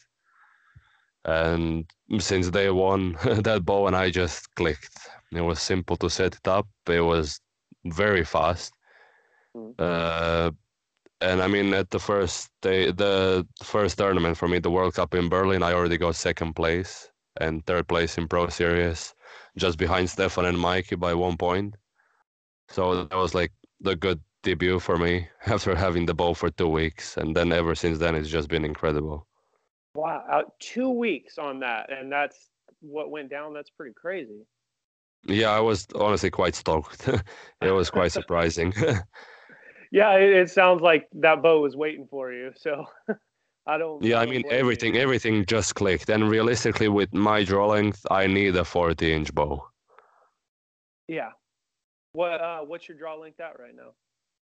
and 1.25 1.89
since 2.19 2.49
day 2.49 2.69
one, 2.69 3.13
that 3.23 3.63
bow 3.65 3.87
and 3.87 3.95
I 3.95 4.09
just 4.09 4.53
clicked. 4.55 4.97
It 5.31 5.41
was 5.41 5.61
simple 5.61 5.97
to 5.97 6.09
set 6.09 6.35
it 6.35 6.47
up. 6.47 6.67
It 6.87 7.01
was 7.01 7.39
very 7.85 8.25
fast. 8.25 8.73
Mm. 9.55 9.73
Uh, 9.79 10.51
and 11.21 11.41
I 11.41 11.47
mean, 11.47 11.73
at 11.73 11.89
the 11.91 11.99
first 11.99 12.49
day, 12.61 12.91
the 12.91 13.47
first 13.63 13.97
tournament 13.97 14.37
for 14.37 14.47
me, 14.47 14.59
the 14.59 14.71
World 14.71 14.95
Cup 14.95 15.13
in 15.13 15.29
Berlin, 15.29 15.63
I 15.63 15.73
already 15.73 15.97
got 15.97 16.15
second 16.15 16.55
place 16.55 17.09
and 17.39 17.65
third 17.65 17.87
place 17.87 18.17
in 18.17 18.27
Pro 18.27 18.47
Series, 18.47 19.13
just 19.55 19.77
behind 19.77 20.09
Stephan 20.09 20.45
and 20.45 20.59
Mikey 20.59 20.95
by 20.95 21.13
one 21.13 21.37
point. 21.37 21.75
So 22.69 23.05
that 23.05 23.15
was 23.15 23.35
like 23.35 23.51
the 23.81 23.95
good 23.95 24.19
debut 24.43 24.79
for 24.79 24.97
me 24.97 25.27
after 25.47 25.75
having 25.75 26.05
the 26.05 26.13
bow 26.13 26.33
for 26.33 26.49
two 26.49 26.67
weeks, 26.67 27.17
and 27.17 27.35
then 27.35 27.51
ever 27.51 27.75
since 27.75 27.99
then, 27.99 28.15
it's 28.15 28.29
just 28.29 28.49
been 28.49 28.65
incredible. 28.65 29.27
Wow, 29.95 30.23
out 30.31 30.53
two 30.59 30.89
weeks 30.89 31.37
on 31.37 31.59
that, 31.59 31.91
and 31.91 32.11
that's 32.11 32.49
what 32.79 33.11
went 33.11 33.29
down. 33.29 33.53
That's 33.53 33.69
pretty 33.69 33.93
crazy. 33.93 34.45
Yeah, 35.27 35.49
I 35.49 35.59
was 35.59 35.87
honestly 35.95 36.29
quite 36.29 36.55
stoked. 36.55 37.07
it 37.61 37.71
was 37.71 37.89
quite 37.89 38.11
surprising. 38.19 38.73
Yeah, 39.91 40.15
it, 40.15 40.29
it 40.33 40.49
sounds 40.49 40.81
like 40.81 41.07
that 41.13 41.41
bow 41.41 41.61
was 41.61 41.75
waiting 41.75 42.07
for 42.09 42.31
you. 42.31 42.51
So 42.55 42.85
I 43.67 43.77
don't. 43.77 44.01
yeah, 44.01 44.19
I 44.19 44.25
don't 44.25 44.31
mean 44.31 44.41
blame 44.43 44.53
you. 44.53 44.59
everything, 44.59 44.97
everything 44.97 45.45
just 45.45 45.75
clicked. 45.75 46.09
And 46.09 46.29
realistically, 46.29 46.87
with 46.87 47.13
my 47.13 47.43
draw 47.43 47.67
length, 47.67 48.05
I 48.09 48.27
need 48.27 48.55
a 48.55 48.63
40 48.63 49.13
inch 49.13 49.33
bow. 49.33 49.67
Yeah. 51.07 51.31
What 52.13 52.41
uh, 52.41 52.59
what's 52.61 52.87
your 52.87 52.97
draw 52.97 53.15
length 53.15 53.39
at 53.41 53.59
right 53.59 53.75
now? 53.75 53.91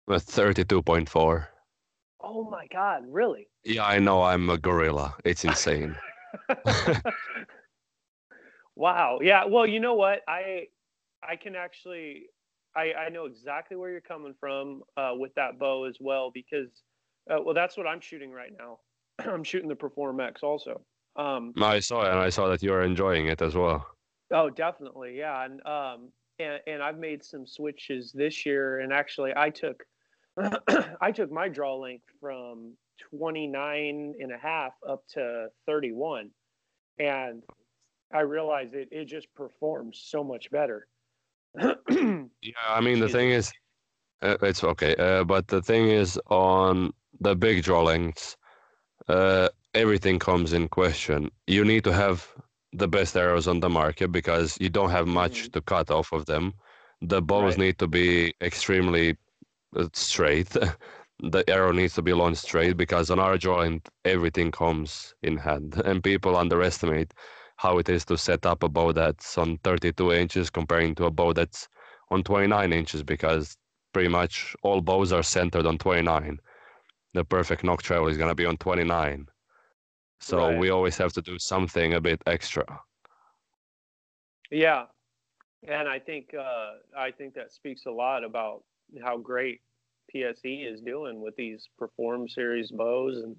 A 0.10 0.14
32.4. 0.14 1.48
Oh 2.22 2.50
my 2.50 2.66
God, 2.74 3.04
really? 3.08 3.48
Yeah, 3.64 3.86
I 3.86 4.00
know 4.00 4.24
I'm 4.24 4.50
a 4.50 4.58
gorilla. 4.58 5.16
It's 5.24 5.46
insane. 5.46 5.96
wow. 8.76 9.20
Yeah. 9.22 9.46
Well, 9.46 9.68
you 9.68 9.80
know 9.80 9.94
what? 9.94 10.22
I 10.28 10.66
I 11.22 11.36
can 11.36 11.56
actually 11.56 12.26
I 12.76 12.94
I 12.94 13.10
know 13.10 13.26
exactly 13.26 13.78
where 13.78 13.92
you're 13.92 14.02
coming 14.02 14.34
from 14.40 14.82
uh, 14.98 15.12
with 15.14 15.36
that 15.36 15.60
bow 15.60 15.84
as 15.84 15.98
well 16.00 16.32
because 16.34 16.70
uh, 17.30 17.38
well 17.44 17.54
that's 17.54 17.78
what 17.78 17.86
I'm 17.86 18.02
shooting 18.02 18.32
right 18.32 18.52
now. 18.58 18.80
I'm 19.32 19.44
shooting 19.44 19.70
the 19.70 19.76
Perform 19.76 20.20
X 20.20 20.42
also. 20.42 20.82
Um, 21.18 21.54
I 21.62 21.80
saw 21.82 22.02
it, 22.02 22.10
and 22.10 22.20
I 22.20 22.30
saw 22.30 22.48
that 22.48 22.64
you're 22.64 22.82
enjoying 22.82 23.28
it 23.28 23.44
as 23.44 23.54
well. 23.54 23.86
Oh, 24.32 24.50
definitely, 24.50 25.18
yeah, 25.20 25.46
and 25.46 25.64
um, 25.68 26.12
and 26.40 26.60
and 26.66 26.82
I've 26.82 26.98
made 26.98 27.24
some 27.24 27.46
switches 27.46 28.12
this 28.12 28.46
year, 28.46 28.80
and 28.80 28.92
actually, 28.92 29.34
I 29.36 29.52
took 29.52 29.84
I 31.02 31.12
took 31.12 31.32
my 31.32 31.50
draw 31.50 31.76
length 31.76 32.06
from 32.20 32.78
29 33.12 34.16
and 34.20 34.32
a 34.32 34.38
half 34.38 34.74
up 34.88 35.04
to 35.10 35.48
31, 35.66 36.32
and 37.00 37.44
I 38.14 38.22
realized 38.22 38.74
it 38.76 38.90
it 38.92 39.06
just 39.06 39.34
performs 39.36 40.00
so 40.04 40.24
much 40.24 40.50
better. 40.52 40.88
Yeah, 42.42 42.66
I 42.68 42.82
mean 42.82 43.00
the 43.00 43.10
thing 43.10 43.32
is, 43.32 43.52
uh, 44.22 44.38
it's 44.42 44.64
okay. 44.64 44.96
Uh, 44.96 45.24
but 45.24 45.48
the 45.48 45.62
thing 45.62 45.90
is, 45.90 46.20
on 46.28 46.94
the 47.20 47.36
big 47.36 47.64
draw 47.64 47.84
lengths, 47.84 48.38
uh, 49.08 49.50
everything 49.74 50.20
comes 50.20 50.54
in 50.54 50.68
question. 50.70 51.30
You 51.48 51.66
need 51.66 51.84
to 51.86 51.94
have 51.94 52.34
the 52.74 52.88
best 52.88 53.16
arrows 53.18 53.48
on 53.48 53.60
the 53.60 53.70
market 53.70 54.10
because 54.12 54.58
you 54.60 54.70
don't 54.70 54.92
have 54.92 55.08
much 55.08 55.50
Mhm. 55.50 55.54
to 55.54 55.62
cut 55.62 55.90
off 55.92 56.12
of 56.14 56.26
them. 56.26 56.54
The 57.02 57.22
bows 57.22 57.58
Right. 57.58 57.66
need 57.66 57.78
to 57.80 57.88
be 57.88 58.34
extremely 58.42 59.18
straight. 59.94 60.50
the 61.20 61.44
arrow 61.50 61.72
needs 61.72 61.94
to 61.96 62.02
be 62.02 62.14
launched 62.14 62.42
straight 62.44 62.78
because 62.78 63.10
on 63.10 63.20
our 63.20 63.38
joint 63.38 63.90
everything 64.06 64.52
comes 64.52 65.14
in 65.22 65.38
hand, 65.38 65.82
and 65.86 66.04
people 66.04 66.36
underestimate 66.38 67.14
how 67.58 67.78
it 67.78 67.90
is 67.90 68.06
to 68.06 68.18
set 68.18 68.46
up 68.46 68.64
a 68.64 68.70
bow 68.70 68.92
that's 68.92 69.38
on 69.38 69.58
32 69.60 70.12
inches 70.14 70.50
comparing 70.50 70.96
to 70.96 71.06
a 71.06 71.12
bow 71.12 71.34
that's 71.34 71.68
on 72.10 72.24
29 72.24 72.72
inches 72.74 73.04
because 73.04 73.58
pretty 73.94 74.10
much 74.10 74.56
all 74.64 74.82
bows 74.82 75.12
are 75.12 75.24
centered 75.24 75.66
on 75.66 75.78
29. 75.78 76.40
The 77.14 77.26
perfect 77.26 77.64
nock 77.64 77.82
travel 77.84 78.08
is 78.08 78.18
going 78.18 78.30
to 78.30 78.36
be 78.36 78.46
on 78.46 78.58
29. 78.58 79.28
So 80.20 80.52
Right. 80.52 80.54
we 80.54 80.70
always 80.70 80.98
have 80.98 81.14
to 81.14 81.22
do 81.22 81.38
something 81.40 81.94
a 81.94 82.02
bit 82.02 82.22
extra. 82.26 82.82
Yeah, 84.52 84.86
and 85.68 85.88
I 85.88 86.00
think 86.00 86.34
uh, 86.34 86.74
I 86.98 87.12
think 87.12 87.34
that 87.36 87.52
speaks 87.52 87.86
a 87.86 87.92
lot 87.92 88.24
about 88.24 88.64
how 89.04 89.18
great 89.18 89.62
PSE 90.14 90.72
is 90.72 90.82
doing 90.82 91.22
with 91.22 91.36
these 91.36 91.70
Perform 91.78 92.28
Series 92.28 92.72
bows, 92.72 93.18
and 93.18 93.36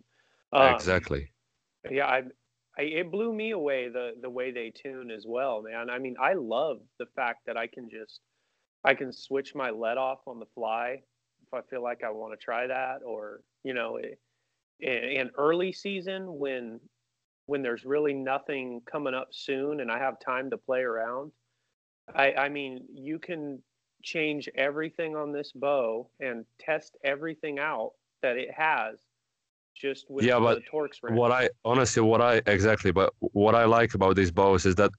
um, 0.52 0.74
exactly. 0.74 1.30
Yeah, 1.90 2.06
I, 2.06 2.22
I 2.78 2.82
it 2.82 3.10
blew 3.10 3.32
me 3.32 3.50
away 3.50 3.88
the 3.88 4.12
the 4.20 4.30
way 4.30 4.50
they 4.50 4.70
tune 4.70 5.10
as 5.10 5.24
well, 5.26 5.62
man. 5.62 5.90
I 5.90 5.98
mean, 5.98 6.16
I 6.20 6.34
love 6.34 6.80
the 6.98 7.06
fact 7.16 7.46
that 7.46 7.56
I 7.56 7.66
can 7.66 7.88
just 7.90 8.20
I 8.84 8.94
can 8.94 9.12
switch 9.12 9.54
my 9.54 9.70
let 9.70 9.98
off 9.98 10.20
on 10.26 10.38
the 10.38 10.46
fly 10.54 11.02
if 11.42 11.54
I 11.54 11.62
feel 11.68 11.82
like 11.82 12.02
I 12.04 12.10
want 12.10 12.38
to 12.38 12.44
try 12.44 12.66
that, 12.66 13.00
or 13.04 13.40
you 13.64 13.74
know, 13.74 13.98
in, 13.98 14.88
in 14.88 15.30
early 15.36 15.72
season 15.72 16.38
when 16.38 16.80
when 17.46 17.62
there's 17.62 17.84
really 17.84 18.14
nothing 18.14 18.80
coming 18.90 19.14
up 19.14 19.28
soon 19.32 19.80
and 19.80 19.90
I 19.90 19.98
have 19.98 20.20
time 20.20 20.50
to 20.50 20.56
play 20.58 20.80
around. 20.80 21.32
I 22.14 22.32
I 22.34 22.48
mean, 22.48 22.86
you 22.92 23.18
can 23.18 23.62
change 24.02 24.48
everything 24.54 25.16
on 25.16 25.32
this 25.32 25.52
bow 25.52 26.08
and 26.20 26.44
test 26.58 26.96
everything 27.04 27.58
out 27.58 27.92
that 28.22 28.36
it 28.36 28.50
has 28.52 28.98
just 29.74 30.10
with 30.10 30.24
Yeah, 30.24 30.34
the 30.34 30.40
but 30.40 30.62
Torx 30.72 31.02
wrench. 31.02 31.18
What 31.18 31.32
I 31.32 31.50
honestly, 31.64 32.02
what 32.02 32.20
I 32.20 32.42
exactly, 32.46 32.92
but 32.92 33.12
what 33.20 33.54
I 33.54 33.64
like 33.64 33.94
about 33.94 34.16
these 34.16 34.30
bows 34.30 34.66
is 34.66 34.74
that 34.76 34.90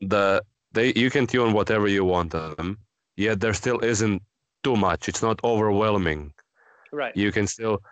the 0.00 0.42
they 0.72 0.92
you 0.94 1.10
can 1.10 1.26
tune 1.26 1.52
whatever 1.52 1.88
you 1.88 2.04
want 2.04 2.34
of 2.34 2.56
them. 2.56 2.78
Yet 3.16 3.40
there 3.40 3.54
still 3.54 3.80
isn't 3.80 4.22
too 4.62 4.76
much. 4.76 5.08
It's 5.08 5.22
not 5.22 5.40
overwhelming. 5.44 6.32
Right. 6.92 7.16
You 7.16 7.32
can 7.32 7.46
still, 7.46 7.82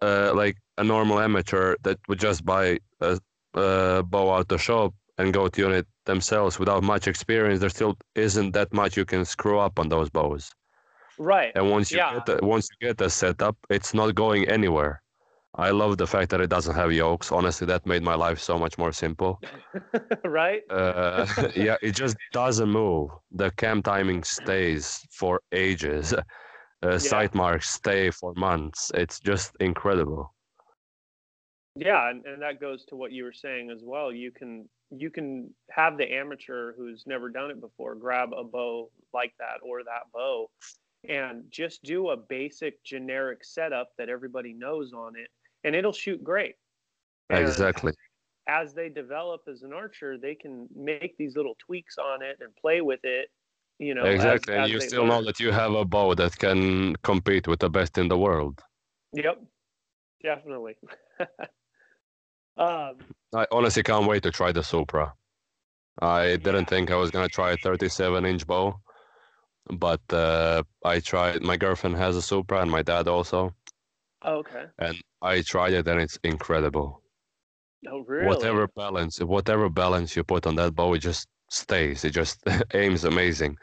uh, 0.00 0.32
like 0.34 0.56
a 0.78 0.84
normal 0.84 1.20
amateur 1.20 1.76
that 1.82 1.98
would 2.08 2.18
just 2.18 2.44
buy 2.44 2.78
a, 3.00 3.18
a 3.54 4.02
bow 4.02 4.32
out 4.32 4.48
the 4.48 4.58
shop 4.58 4.94
and 5.18 5.32
go 5.32 5.48
tune 5.48 5.72
it 5.72 5.86
themselves 6.04 6.58
without 6.58 6.82
much 6.82 7.06
experience. 7.08 7.60
There 7.60 7.68
still 7.70 7.96
isn't 8.14 8.52
that 8.52 8.72
much 8.72 8.96
you 8.96 9.04
can 9.04 9.24
screw 9.24 9.58
up 9.58 9.78
on 9.78 9.88
those 9.88 10.10
bows. 10.10 10.50
Right. 11.18 11.52
And 11.54 11.70
once 11.70 11.90
you 11.90 11.98
Yeah. 11.98 12.14
get 12.14 12.26
the, 12.26 12.46
once 12.46 12.68
you 12.70 12.86
get 12.88 12.98
the 12.98 13.10
setup, 13.10 13.56
it's 13.70 13.94
not 13.94 14.14
going 14.14 14.48
anywhere. 14.48 15.02
I 15.54 15.70
love 15.70 15.98
the 15.98 16.06
fact 16.06 16.30
that 16.30 16.40
it 16.40 16.48
doesn't 16.48 16.74
have 16.74 16.92
yokes. 16.92 17.30
Honestly, 17.30 17.66
that 17.66 17.84
made 17.86 18.02
my 18.02 18.14
life 18.14 18.38
so 18.38 18.58
much 18.58 18.78
more 18.78 18.92
simple. 18.92 19.38
right. 20.24 20.62
Uh, 20.70 21.26
yeah, 21.54 21.76
it 21.82 21.92
just 21.94 22.16
doesn't 22.32 22.70
move. 22.70 23.10
The 23.32 23.50
cam 23.50 23.82
timing 23.82 24.24
stays 24.24 25.06
for 25.10 25.40
ages. 25.52 26.14
Uh, 26.84 26.98
Sight 26.98 27.32
marks 27.32 27.70
stay 27.70 28.10
for 28.10 28.34
months. 28.34 28.90
It's 28.94 29.20
just 29.20 29.54
incredible. 29.60 30.34
Yeah, 31.74 32.10
and, 32.10 32.24
and 32.26 32.42
that 32.42 32.60
goes 32.60 32.84
to 32.86 32.96
what 32.96 33.12
you 33.12 33.24
were 33.24 33.32
saying 33.32 33.70
as 33.70 33.80
well. 33.82 34.12
You 34.12 34.30
can 34.30 34.68
you 34.90 35.10
can 35.10 35.52
have 35.70 35.96
the 35.96 36.12
amateur 36.12 36.74
who's 36.74 37.04
never 37.06 37.30
done 37.30 37.50
it 37.50 37.60
before 37.60 37.94
grab 37.94 38.30
a 38.36 38.44
bow 38.44 38.90
like 39.14 39.32
that 39.38 39.58
or 39.62 39.82
that 39.82 40.02
bow 40.12 40.50
and 41.08 41.44
just 41.50 41.82
do 41.82 42.10
a 42.10 42.16
basic 42.16 42.82
generic 42.84 43.44
setup 43.44 43.90
that 43.98 44.08
everybody 44.08 44.52
knows 44.52 44.92
on 44.92 45.14
it 45.16 45.28
and 45.64 45.74
it'll 45.74 45.92
shoot 45.92 46.22
great. 46.22 46.54
And 47.30 47.40
Exactly. 47.40 47.92
As 48.48 48.74
they 48.74 48.88
develop 48.88 49.42
as 49.48 49.62
an 49.62 49.72
archer, 49.72 50.18
they 50.18 50.34
can 50.34 50.68
make 50.74 51.16
these 51.16 51.36
little 51.36 51.56
tweaks 51.64 51.96
on 51.96 52.22
it 52.22 52.38
and 52.40 52.54
play 52.56 52.80
with 52.80 53.00
it, 53.04 53.30
you 53.78 53.94
know. 53.94 54.02
as- 54.02 54.16
exactly. 54.16 54.54
and 54.56 54.68
you 54.68 54.80
still 54.80 55.06
know 55.06 55.24
that 55.24 55.38
you 55.38 55.52
have 55.52 55.72
a 55.72 55.84
bow 55.84 56.14
that 56.14 56.36
can 56.36 56.96
compete 57.02 57.46
with 57.46 57.60
the 57.60 57.70
best 57.70 57.98
in 57.98 58.08
the 58.08 58.18
world. 58.18 58.60
Yep. 59.12 59.42
Definitely. 60.22 60.76
um 62.56 62.96
I 63.34 63.46
honestly 63.50 63.82
can't 63.82 64.06
wait 64.06 64.22
to 64.24 64.30
try 64.30 64.52
the 64.52 64.62
Supra. 64.62 65.14
I 66.00 66.36
didn't 66.36 66.66
think 66.66 66.90
I 66.90 66.96
was 66.96 67.10
gonna 67.10 67.28
try 67.28 67.52
a 67.52 67.56
37 67.56 68.24
inch 68.24 68.46
bow, 68.46 68.74
but 69.70 70.00
uh, 70.12 70.62
I 70.84 71.00
tried. 71.00 71.42
My 71.42 71.56
girlfriend 71.56 71.96
has 71.96 72.16
a 72.16 72.22
Supra, 72.22 72.60
and 72.60 72.70
my 72.70 72.82
dad 72.82 73.08
also, 73.08 73.54
okay. 74.24 74.64
and 74.78 74.96
I 75.20 75.42
tried 75.42 75.74
it, 75.74 75.88
and 75.88 76.00
it's 76.00 76.18
incredible. 76.24 77.02
Oh 77.88 78.04
really? 78.06 78.26
Whatever 78.26 78.68
balance, 78.68 79.18
whatever 79.20 79.68
balance 79.68 80.16
you 80.16 80.24
put 80.24 80.46
on 80.46 80.56
that 80.56 80.74
bow, 80.74 80.94
it 80.94 81.00
just 81.00 81.28
stays. 81.50 82.04
It 82.04 82.10
just 82.10 82.42
aims 82.74 83.04
amazing. 83.04 83.56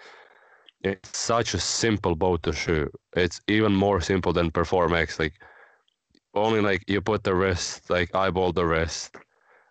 It's 0.81 1.17
such 1.17 1.53
a 1.53 1.59
simple 1.59 2.15
bow 2.15 2.37
to 2.37 2.53
shoot. 2.53 2.91
It's 3.15 3.41
even 3.47 3.73
more 3.73 4.01
simple 4.01 4.33
than 4.33 4.51
Perform 4.51 4.93
X. 4.93 5.19
Like 5.19 5.33
only 6.33 6.61
like 6.61 6.83
you 6.87 7.01
put 7.01 7.23
the 7.23 7.35
wrist, 7.35 7.89
like 7.89 8.13
eyeball 8.15 8.53
the 8.53 8.65
wrist, 8.65 9.15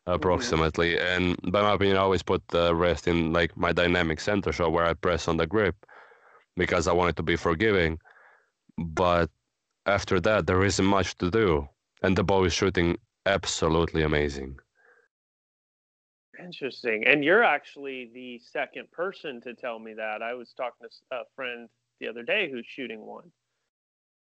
approximately. 0.06 0.96
Mm-hmm. 0.96 1.22
And 1.42 1.52
by 1.52 1.62
my 1.62 1.74
opinion, 1.74 1.96
I 1.96 2.00
always 2.00 2.22
put 2.22 2.46
the 2.48 2.74
rest 2.74 3.08
in 3.08 3.32
like 3.32 3.56
my 3.56 3.72
dynamic 3.72 4.20
center 4.20 4.52
shot 4.52 4.72
where 4.72 4.84
I 4.84 4.94
press 4.94 5.28
on 5.28 5.36
the 5.36 5.46
grip 5.46 5.76
because 6.56 6.88
I 6.88 6.92
want 6.92 7.10
it 7.10 7.16
to 7.16 7.22
be 7.22 7.36
forgiving. 7.36 7.98
But 8.76 9.30
after 9.86 10.20
that, 10.20 10.46
there 10.46 10.64
isn't 10.64 10.84
much 10.84 11.16
to 11.18 11.30
do, 11.30 11.68
and 12.02 12.16
the 12.16 12.24
bow 12.24 12.44
is 12.44 12.52
shooting 12.52 12.98
absolutely 13.26 14.02
amazing. 14.02 14.56
Interesting. 16.38 17.04
And 17.06 17.24
you're 17.24 17.42
actually 17.42 18.10
the 18.14 18.38
second 18.38 18.90
person 18.92 19.40
to 19.42 19.54
tell 19.54 19.78
me 19.78 19.94
that. 19.94 20.22
I 20.22 20.34
was 20.34 20.52
talking 20.56 20.86
to 20.88 21.16
a 21.16 21.22
friend 21.34 21.68
the 22.00 22.08
other 22.08 22.22
day 22.22 22.48
who's 22.50 22.66
shooting 22.66 23.00
one. 23.00 23.32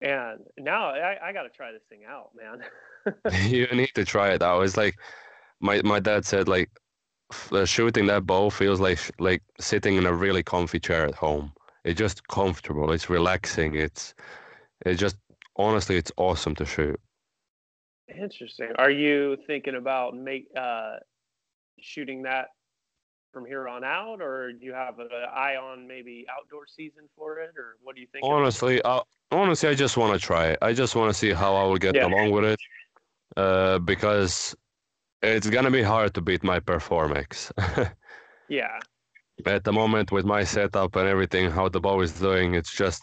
And 0.02 0.40
now 0.58 0.90
I, 0.90 1.28
I 1.28 1.32
got 1.32 1.44
to 1.44 1.48
try 1.48 1.70
this 1.72 1.82
thing 1.88 2.00
out, 2.08 2.30
man. 2.34 2.64
you 3.48 3.66
need 3.68 3.92
to 3.94 4.04
try 4.04 4.30
it 4.30 4.42
out. 4.42 4.62
It's 4.62 4.76
like 4.76 4.96
my 5.60 5.80
my 5.82 6.00
dad 6.00 6.24
said, 6.24 6.48
like 6.48 6.70
uh, 7.52 7.64
shooting 7.64 8.06
that 8.06 8.26
bow 8.26 8.50
feels 8.50 8.80
like 8.80 8.98
like 9.20 9.42
sitting 9.60 9.96
in 9.96 10.06
a 10.06 10.12
really 10.12 10.42
comfy 10.42 10.80
chair 10.80 11.06
at 11.06 11.14
home. 11.14 11.52
It's 11.84 11.98
just 11.98 12.26
comfortable. 12.28 12.92
It's 12.92 13.08
relaxing. 13.08 13.76
It's 13.76 14.14
it 14.84 14.94
just 14.94 15.16
honestly, 15.56 15.96
it's 15.96 16.12
awesome 16.16 16.54
to 16.56 16.66
shoot. 16.66 17.00
Interesting. 18.08 18.72
Are 18.76 18.90
you 18.90 19.36
thinking 19.46 19.76
about 19.76 20.16
make 20.16 20.48
uh, 20.58 20.96
shooting 21.80 22.22
that 22.22 22.48
from 23.32 23.46
here 23.46 23.68
on 23.68 23.82
out, 23.84 24.20
or 24.20 24.52
do 24.52 24.64
you 24.64 24.72
have 24.72 24.98
an 24.98 25.08
eye 25.34 25.56
on 25.56 25.86
maybe 25.86 26.26
outdoor 26.38 26.66
season 26.66 27.04
for 27.16 27.38
it, 27.38 27.54
or 27.56 27.76
what 27.82 27.94
do 27.94 28.00
you 28.00 28.06
think? 28.12 28.24
Honestly, 28.24 28.80
I, 28.84 29.00
honestly, 29.30 29.68
I 29.68 29.74
just 29.74 29.96
want 29.96 30.12
to 30.18 30.24
try 30.24 30.48
it. 30.48 30.58
I 30.62 30.72
just 30.72 30.94
want 30.94 31.12
to 31.12 31.18
see 31.18 31.32
how 31.32 31.54
I 31.54 31.64
will 31.64 31.78
get 31.78 31.94
yeah. 31.94 32.06
along 32.06 32.30
with 32.30 32.44
it, 32.44 32.60
uh, 33.36 33.78
because 33.78 34.54
it's 35.22 35.48
gonna 35.48 35.70
be 35.70 35.82
hard 35.82 36.14
to 36.14 36.20
beat 36.20 36.44
my 36.44 36.60
Performx. 36.60 37.52
yeah. 38.48 38.78
At 39.46 39.64
the 39.64 39.72
moment, 39.72 40.12
with 40.12 40.24
my 40.24 40.44
setup 40.44 40.94
and 40.96 41.08
everything, 41.08 41.50
how 41.50 41.68
the 41.68 41.80
bow 41.80 42.00
is 42.00 42.12
doing, 42.12 42.54
it's 42.54 42.74
just 42.74 43.02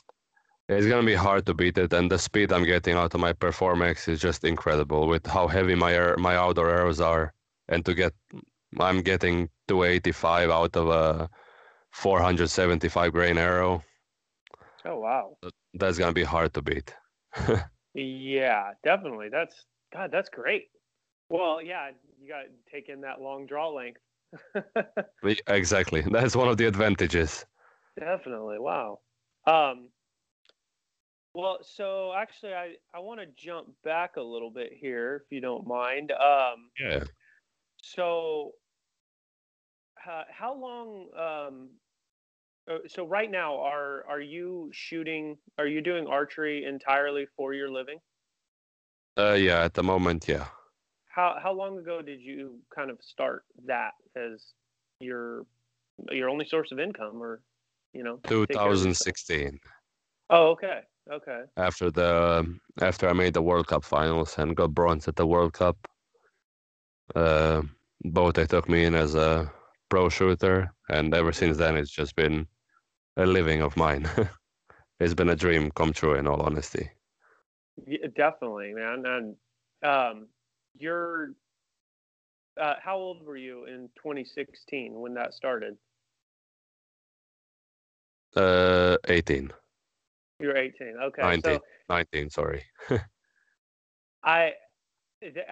it's 0.70 0.86
gonna 0.86 1.06
be 1.06 1.16
hard 1.16 1.46
to 1.48 1.54
beat 1.54 1.78
it. 1.78 1.92
And 1.94 2.12
the 2.12 2.20
speed 2.20 2.54
I'm 2.54 2.66
getting 2.66 2.96
out 2.96 3.16
of 3.16 3.20
my 3.20 3.34
Performx 3.34 4.08
is 4.08 4.22
just 4.22 4.44
incredible 4.44 5.08
with 5.08 5.26
how 5.26 5.48
heavy 5.48 5.76
my 5.76 5.94
air, 5.94 6.16
my 6.18 6.36
outdoor 6.36 6.70
arrows 6.70 7.02
are, 7.02 7.34
and 7.70 7.84
to 7.86 7.94
get 7.94 8.14
I'm 8.78 9.02
getting 9.02 9.50
285 9.68 10.50
out 10.50 10.76
of 10.76 10.90
a 10.90 11.30
475 11.92 13.12
grain 13.12 13.38
arrow. 13.38 13.84
Oh 14.86 15.00
wow. 15.00 15.38
That's 15.74 15.98
gonna 15.98 16.14
be 16.14 16.24
hard 16.24 16.54
to 16.54 16.62
beat. 16.62 16.94
yeah, 17.94 18.72
definitely. 18.84 19.30
That's 19.30 19.66
God, 19.94 20.12
that's 20.12 20.30
great. 20.30 20.70
Well, 21.30 21.62
yeah, 21.62 21.90
you 22.20 22.28
got 22.28 22.42
to 22.42 22.72
take 22.72 22.90
in 22.90 23.02
that 23.02 23.22
long 23.22 23.46
draw 23.46 23.70
length. 23.70 24.02
exactly. 25.48 26.02
That's 26.12 26.36
one 26.36 26.48
of 26.48 26.58
the 26.58 26.66
advantages. 26.66 27.46
Definitely. 28.00 28.60
Wow. 28.60 29.00
Um, 29.46 29.90
well, 31.34 31.60
so 31.62 32.14
actually, 32.16 32.54
I, 32.54 32.74
I 32.94 33.00
want 33.00 33.20
to 33.20 33.28
jump 33.36 33.68
back 33.84 34.18
a 34.18 34.22
little 34.22 34.50
bit 34.50 34.72
here, 34.74 35.24
if 35.24 35.32
you 35.32 35.42
don't 35.42 35.68
mind. 35.68 36.12
Um, 36.12 36.72
yeah. 36.80 37.04
So, 37.82 38.54
uh, 40.08 40.24
how 40.30 40.56
long? 40.56 41.08
Um, 41.18 41.70
uh, 42.70 42.80
so 42.88 43.06
right 43.06 43.30
now, 43.30 43.58
are 43.60 44.06
are 44.08 44.22
you 44.22 44.70
shooting? 44.72 45.38
Are 45.58 45.68
you 45.68 45.82
doing 45.82 46.08
archery 46.08 46.66
entirely 46.66 47.28
for 47.36 47.54
your 47.54 47.70
living? 47.70 48.00
Uh, 49.18 49.34
yeah. 49.34 49.64
At 49.64 49.74
the 49.74 49.84
moment, 49.84 50.28
yeah. 50.28 50.46
How 51.08 51.38
how 51.42 51.52
long 51.54 51.78
ago 51.80 52.02
did 52.02 52.22
you 52.22 52.60
kind 52.74 52.90
of 52.90 52.98
start 53.02 53.44
that 53.66 53.92
as 54.16 54.54
your 55.00 55.46
your 56.12 56.30
only 56.30 56.46
source 56.46 56.72
of 56.72 56.80
income, 56.80 57.22
or 57.22 57.42
you 57.94 58.04
know? 58.04 58.20
2016. 58.28 59.60
Oh, 60.30 60.50
okay. 60.50 60.82
Okay. 61.12 61.42
After 61.58 61.90
the 61.90 62.46
after 62.82 63.10
I 63.10 63.14
made 63.14 63.34
the 63.34 63.42
World 63.42 63.68
Cup 63.68 63.84
finals 63.84 64.38
and 64.38 64.56
got 64.56 64.74
bronze 64.74 65.08
at 65.08 65.16
the 65.16 65.26
World 65.26 65.54
Cup, 65.54 65.76
uh, 67.16 67.64
both 68.04 68.36
they 68.36 68.46
took 68.46 68.70
me 68.70 68.86
in 68.86 68.94
as 68.94 69.16
a 69.16 69.52
pro 69.90 70.10
shooter, 70.10 70.74
and 70.90 71.14
ever 71.14 71.32
since 71.32 71.58
then 71.58 71.76
it's 71.78 71.92
just 71.92 72.16
been 72.16 72.48
a 73.18 73.26
living 73.26 73.62
of 73.62 73.76
mine. 73.76 74.08
it's 75.00 75.14
been 75.14 75.30
a 75.30 75.36
dream 75.36 75.72
come 75.72 75.94
true, 75.94 76.16
in 76.16 76.28
all 76.28 76.42
honesty. 76.42 76.90
Yeah, 77.88 78.08
definitely, 78.16 78.74
man. 78.74 79.04
And 79.06 79.36
um, 79.84 80.28
you're 80.78 81.34
uh, 82.60 82.76
how 82.82 82.98
old 82.98 83.26
were 83.26 83.38
you 83.38 83.66
in 83.66 83.90
2016 83.96 85.00
when 85.00 85.14
that 85.14 85.34
started? 85.34 85.78
Uh, 88.36 88.98
18. 89.08 89.52
You're 90.40 90.58
18. 90.58 90.96
Okay. 91.04 91.22
19. 91.22 91.42
So 91.56 91.60
19, 91.90 92.30
sorry. 92.30 92.64
I 94.24 94.54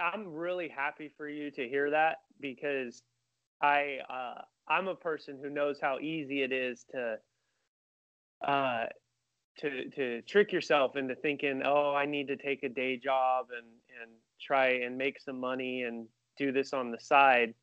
I'm 0.02 0.28
really 0.28 0.70
happy 0.70 1.12
for 1.18 1.28
you 1.28 1.52
to 1.52 1.68
hear 1.68 1.90
that 1.90 2.18
because 2.40 3.04
I 3.62 3.98
uh, 4.10 4.42
I'm 4.68 4.88
a 4.88 4.96
person 4.96 5.40
who 5.42 5.50
knows 5.50 5.80
how 5.82 6.00
easy 6.00 6.44
it 6.44 6.52
is 6.52 6.86
to 6.92 7.18
uh, 8.48 8.86
to 9.60 9.90
to 9.92 10.22
trick 10.24 10.52
yourself 10.52 10.96
into 10.96 11.16
thinking, 11.16 11.62
oh, 11.66 11.94
I 11.96 12.06
need 12.06 12.28
to 12.28 12.38
take 12.38 12.64
a 12.64 12.70
day 12.70 12.98
job 12.98 13.48
and 13.56 13.68
and 14.02 14.12
try 14.40 14.68
and 14.86 14.98
make 14.98 15.20
some 15.20 15.40
money 15.40 15.84
and 15.84 16.08
do 16.38 16.52
this 16.52 16.74
on 16.74 16.92
the 16.92 17.00
side. 17.00 17.54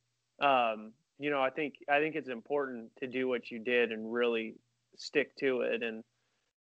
Um, 0.41 0.93
you 1.19 1.31
know, 1.31 1.41
I 1.43 1.51
think 1.51 1.75
I 1.89 2.01
think 2.01 2.17
it's 2.17 2.29
important 2.29 2.91
to 2.99 3.07
do 3.07 3.29
what 3.29 3.51
you 3.51 3.59
did 3.61 3.93
and 3.93 4.13
really 4.13 4.57
stick 4.97 5.37
to 5.37 5.61
it 5.63 5.83
and 5.83 6.03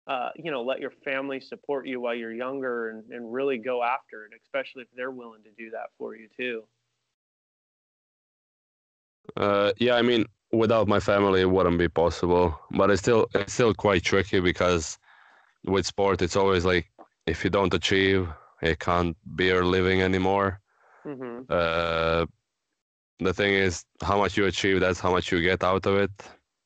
uh, 0.08 0.30
you 0.38 0.51
know, 0.51 0.63
let 0.63 0.80
your 0.80 0.91
family 1.03 1.39
support 1.39 1.86
you 1.86 1.99
while 1.99 2.15
you're 2.15 2.34
younger 2.34 2.89
and, 2.89 3.12
and 3.12 3.32
really 3.32 3.58
go 3.58 3.84
after 3.84 4.25
it, 4.25 4.32
especially 4.41 4.84
if 4.84 4.88
they're 4.95 5.12
willing 5.12 5.43
to 5.43 5.51
do 5.58 5.69
that 5.71 5.88
for 5.97 6.15
you 6.15 6.30
too. 6.36 6.63
Uh, 9.36 9.72
yeah, 9.78 9.96
I 9.96 10.02
mean, 10.02 10.26
without 10.52 10.88
my 10.88 11.00
family, 11.00 11.42
it 11.42 11.50
wouldn't 11.50 11.78
be 11.78 11.90
possible. 11.90 12.60
But 12.72 12.90
it's 12.92 13.02
still 13.02 13.28
it's 13.34 13.54
still 13.54 13.74
quite 13.74 14.04
tricky 14.04 14.40
because 14.40 14.98
with 15.66 15.86
sport, 15.86 16.22
it's 16.22 16.36
always 16.36 16.66
like 16.66 16.90
if 17.26 17.44
you 17.44 17.50
don't 17.50 17.74
achieve, 17.74 18.30
it 18.62 18.80
can't 18.80 19.16
be 19.36 19.46
your 19.46 19.66
living 19.66 20.02
anymore. 20.02 20.62
Mm-hmm. 21.06 21.44
Uh, 21.50 22.26
the 23.20 23.34
thing 23.34 23.54
is, 23.54 23.86
how 24.02 24.18
much 24.18 24.38
you 24.38 24.46
achieve, 24.46 24.80
that's 24.80 25.00
how 25.00 25.12
much 25.12 25.32
you 25.32 25.42
get 25.42 25.63
out 25.63 25.86
of 25.86 25.96
it. 25.98 26.12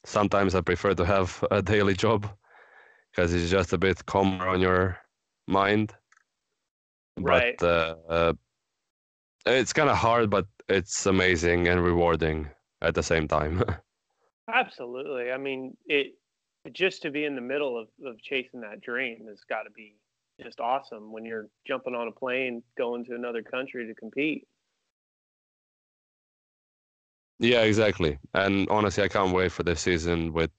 Sometimes 0.06 0.56
I 0.56 0.62
prefer 0.62 0.94
to 0.96 1.06
have 1.06 1.44
a 1.52 1.62
daily 1.62 1.94
job 1.94 2.28
because 3.12 3.34
it's 3.34 3.50
just 3.50 3.74
a 3.74 3.78
bit 3.78 4.06
calmer 4.06 4.48
on 4.48 4.60
your 4.60 4.98
mind. 5.48 5.94
Right. 7.18 7.56
But 7.58 7.66
uh, 7.66 7.96
uh, 8.10 8.34
it's 9.46 9.74
kind 9.74 9.90
of 9.90 9.98
hard, 9.98 10.30
but 10.30 10.46
it's 10.70 11.06
amazing 11.06 11.68
and 11.68 11.84
rewarding 11.84 12.50
at 12.82 12.96
the 12.96 13.04
same 13.04 13.28
time. 13.28 13.64
Absolutely. 14.54 15.32
I 15.32 15.38
mean, 15.38 15.76
it 15.86 16.14
just 16.74 17.02
to 17.04 17.12
be 17.12 17.26
in 17.26 17.36
the 17.36 17.42
middle 17.42 17.80
of, 17.80 17.88
of 18.06 18.22
chasing 18.22 18.62
that 18.62 18.82
dream 18.82 19.26
has 19.28 19.40
got 19.50 19.64
to 19.64 19.72
be 19.72 19.96
just 20.42 20.60
awesome 20.60 21.12
when 21.12 21.26
you're 21.26 21.48
jumping 21.68 21.96
on 21.96 22.08
a 22.08 22.12
plane 22.12 22.64
going 22.78 23.06
to 23.06 23.16
another 23.16 23.42
country 23.42 23.88
to 23.88 23.94
compete. 23.96 24.48
Yeah, 27.40 27.62
exactly. 27.62 28.20
And 28.36 28.68
honestly, 28.70 29.04
I 29.04 29.08
can't 29.08 29.34
wait 29.34 29.52
for 29.52 29.64
this 29.64 29.82
season 29.82 30.32
with 30.32 30.52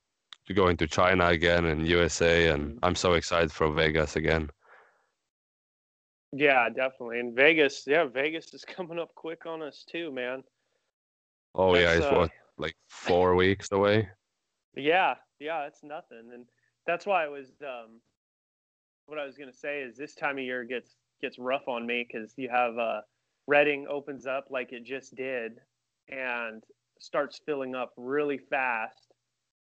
going 0.54 0.76
to 0.76 0.86
China 0.86 1.28
again 1.28 1.64
and 1.66 1.86
USA, 1.86 2.48
and 2.48 2.62
mm-hmm. 2.62 2.78
I'm 2.82 2.94
so 2.94 3.14
excited 3.14 3.52
for 3.52 3.70
Vegas 3.72 4.16
again. 4.16 4.50
Yeah, 6.32 6.68
definitely. 6.70 7.20
And 7.20 7.34
Vegas, 7.36 7.84
yeah, 7.86 8.04
Vegas 8.04 8.52
is 8.54 8.64
coming 8.76 8.98
up 8.98 9.14
quick 9.14 9.46
on 9.46 9.62
us 9.62 9.84
too, 9.88 10.10
man. 10.10 10.42
Oh 11.54 11.74
that's, 11.74 11.84
yeah, 11.84 11.92
it's 11.92 12.06
uh, 12.06 12.18
what 12.18 12.30
like 12.58 12.74
four 12.88 13.34
weeks 13.34 13.70
away. 13.72 14.08
Yeah, 14.74 15.16
yeah, 15.38 15.66
it's 15.66 15.82
nothing, 15.82 16.30
and 16.32 16.46
that's 16.86 17.04
why 17.04 17.24
I 17.24 17.28
was. 17.28 17.48
Um, 17.60 18.00
what 19.06 19.18
I 19.18 19.26
was 19.26 19.36
gonna 19.36 19.52
say 19.52 19.80
is 19.82 19.96
this 19.96 20.14
time 20.14 20.38
of 20.38 20.44
year 20.44 20.64
gets 20.64 20.96
gets 21.20 21.38
rough 21.38 21.68
on 21.68 21.86
me 21.86 22.06
because 22.10 22.32
you 22.36 22.48
have 22.48 22.78
uh, 22.78 23.02
Redding 23.46 23.86
opens 23.88 24.26
up 24.26 24.46
like 24.48 24.72
it 24.72 24.84
just 24.84 25.14
did, 25.14 25.58
and 26.08 26.62
starts 26.98 27.40
filling 27.44 27.74
up 27.74 27.92
really 27.98 28.38
fast. 28.38 29.12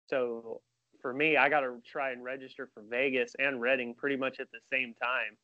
So 0.08 0.60
for 1.02 1.12
me, 1.12 1.36
I 1.36 1.48
got 1.48 1.60
to 1.60 1.80
try 1.90 2.12
and 2.12 2.22
register 2.22 2.68
for 2.72 2.82
Vegas 2.88 3.34
and 3.38 3.60
Redding 3.60 3.94
pretty 3.94 4.16
much 4.16 4.38
at 4.38 4.50
the 4.52 4.60
same 4.70 4.94
time. 5.02 5.36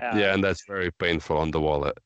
Uh, 0.00 0.16
yeah, 0.16 0.34
and 0.34 0.42
that's 0.42 0.64
very 0.66 0.90
painful 0.92 1.36
on 1.36 1.50
the 1.50 1.60
wallet. 1.60 1.96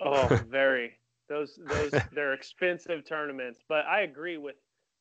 oh, 0.00 0.28
very. 0.50 0.92
Those 1.28 1.58
those 1.66 1.90
they're 2.12 2.34
expensive 2.34 3.04
tournaments, 3.06 3.60
but 3.68 3.84
I 3.86 4.02
agree 4.02 4.38
with 4.38 4.56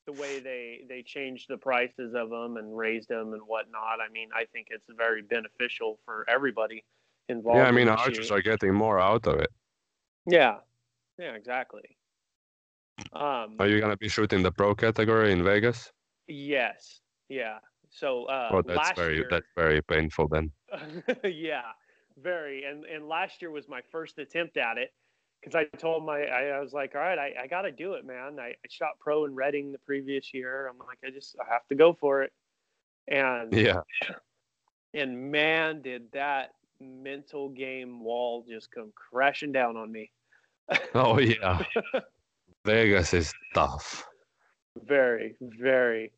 the 0.06 0.14
way 0.14 0.40
they 0.40 0.82
they 0.88 1.04
changed 1.04 1.48
the 1.50 1.58
prices 1.58 2.14
of 2.16 2.30
them 2.30 2.58
and 2.58 2.76
raised 2.76 3.10
them 3.10 3.34
and 3.34 3.42
whatnot. 3.46 4.00
I 4.08 4.12
mean, 4.12 4.30
I 4.36 4.46
think 4.46 4.68
it's 4.70 4.86
very 4.96 5.22
beneficial 5.22 6.00
for 6.06 6.26
everybody 6.30 6.84
involved. 7.30 7.58
Yeah, 7.58 7.66
I 7.66 7.72
mean, 7.72 7.90
archers 7.90 8.32
are 8.32 8.42
getting 8.42 8.74
more 8.74 9.00
out 9.00 9.28
of 9.28 9.40
it. 9.40 9.50
Yeah, 10.28 10.58
yeah, 11.18 11.34
exactly. 11.34 11.98
Um, 13.14 13.56
Are 13.60 13.68
you 13.68 13.80
gonna 13.80 13.98
be 13.98 14.08
shooting 14.08 14.42
the 14.42 14.52
pro 14.52 14.74
category 14.76 15.32
in 15.32 15.44
Vegas? 15.44 15.92
yes, 16.28 17.02
yeah. 17.30 17.60
So 17.90 18.26
uh, 18.26 18.50
oh, 18.52 18.62
that's 18.62 18.92
very 18.98 19.18
year, 19.18 19.28
that's 19.30 19.46
very 19.56 19.82
painful 19.82 20.28
then. 20.28 20.52
yeah, 21.24 21.72
very. 22.22 22.64
And 22.66 22.86
and 22.86 23.08
last 23.08 23.42
year 23.42 23.52
was 23.52 23.68
my 23.68 23.82
first 23.92 24.18
attempt 24.20 24.58
at 24.58 24.78
it 24.78 24.94
because 25.42 25.56
I 25.56 25.66
told 25.66 26.06
my 26.06 26.22
I, 26.26 26.48
I 26.58 26.60
was 26.60 26.74
like, 26.74 26.96
all 26.96 27.02
right, 27.02 27.18
I, 27.18 27.34
I 27.44 27.48
got 27.48 27.64
to 27.64 27.72
do 27.72 27.94
it, 27.94 28.06
man. 28.06 28.40
I, 28.40 28.48
I 28.50 28.68
shot 28.70 29.00
pro 29.00 29.26
in 29.26 29.36
Redding 29.36 29.72
the 29.72 29.80
previous 29.80 30.34
year. 30.34 30.68
I'm 30.68 30.78
like, 30.80 31.00
I 31.06 31.10
just 31.12 31.36
I 31.40 31.52
have 31.52 31.68
to 31.68 31.76
go 31.76 31.94
for 31.94 32.24
it. 32.24 32.32
And 33.08 33.60
Yeah. 33.60 33.82
and 34.94 35.32
man, 35.32 35.82
did 35.82 36.12
that 36.14 36.52
mental 36.80 37.50
game 37.50 38.04
wall 38.04 38.46
just 38.48 38.72
come 38.72 38.92
crashing 38.96 39.52
down 39.52 39.78
on 39.78 39.92
me. 39.92 40.12
Oh 40.94 41.20
yeah. 41.20 41.64
Vegas 42.66 43.14
is 43.14 43.34
tough. 43.54 44.06
very 44.86 45.36
very 45.42 46.12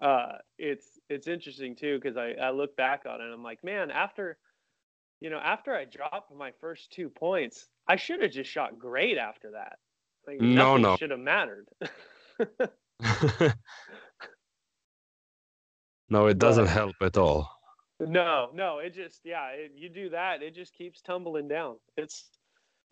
uh 0.00 0.32
it's 0.58 0.98
it's 1.08 1.26
interesting 1.28 1.74
too 1.76 1.98
because 2.00 2.16
I, 2.16 2.32
I 2.40 2.50
look 2.50 2.76
back 2.76 3.04
on 3.06 3.20
it 3.20 3.24
and 3.24 3.32
i'm 3.32 3.42
like 3.42 3.62
man 3.64 3.90
after 3.90 4.38
you 5.20 5.30
know 5.30 5.38
after 5.38 5.74
i 5.74 5.84
dropped 5.84 6.34
my 6.34 6.50
first 6.60 6.90
two 6.92 7.08
points 7.08 7.68
i 7.88 7.96
should 7.96 8.22
have 8.22 8.30
just 8.32 8.50
shot 8.50 8.78
great 8.78 9.18
after 9.18 9.52
that 9.52 9.78
like 10.26 10.40
No, 10.40 10.76
no. 10.76 10.96
should 10.96 11.10
have 11.10 11.20
mattered 11.20 11.66
no, 16.08 16.26
it 16.26 16.38
doesn't 16.38 16.64
But- 16.66 16.72
help 16.72 16.96
at 17.02 17.16
all. 17.16 17.48
no 18.00 18.50
no 18.54 18.78
it 18.78 18.94
just 18.94 19.20
yeah 19.24 19.48
it, 19.48 19.72
you 19.76 19.88
do 19.90 20.08
that 20.10 20.42
it 20.42 20.54
just 20.54 20.72
keeps 20.74 21.02
tumbling 21.02 21.48
down 21.48 21.76
it's 21.98 22.30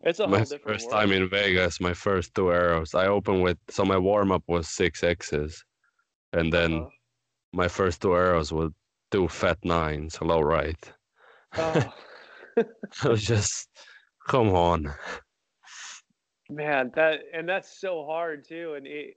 it's 0.01 0.19
a 0.19 0.27
my 0.27 0.37
whole 0.37 0.45
different 0.45 0.63
first 0.67 0.85
world. 0.91 0.99
time 1.01 1.11
in 1.11 1.27
Vegas, 1.29 1.81
my 1.81 1.93
first 1.93 2.33
two 2.35 2.53
arrows, 2.53 2.93
I 2.95 3.07
opened 3.07 3.41
with 3.43 3.57
so 3.69 3.83
my 3.83 3.97
warm 3.97 4.31
up 4.31 4.43
was 4.47 4.69
six 4.69 5.03
X's, 5.03 5.61
and 6.31 6.53
then 6.53 6.73
Uh-huh. 6.75 6.89
my 7.51 7.67
first 7.67 8.01
two 8.01 8.13
arrows 8.15 8.53
were 8.53 8.69
two 9.11 9.27
fat 9.27 9.57
nines, 9.65 10.21
low 10.21 10.39
right. 10.39 10.81
oh, 11.57 11.93
I 13.03 13.07
was 13.07 13.23
just, 13.23 13.69
come 14.27 14.49
on. 14.49 14.93
man 16.49 16.91
that 16.95 17.19
and 17.33 17.47
that's 17.47 17.79
so 17.79 18.05
hard 18.05 18.45
too 18.47 18.73
and 18.75 18.87
it 18.87 19.15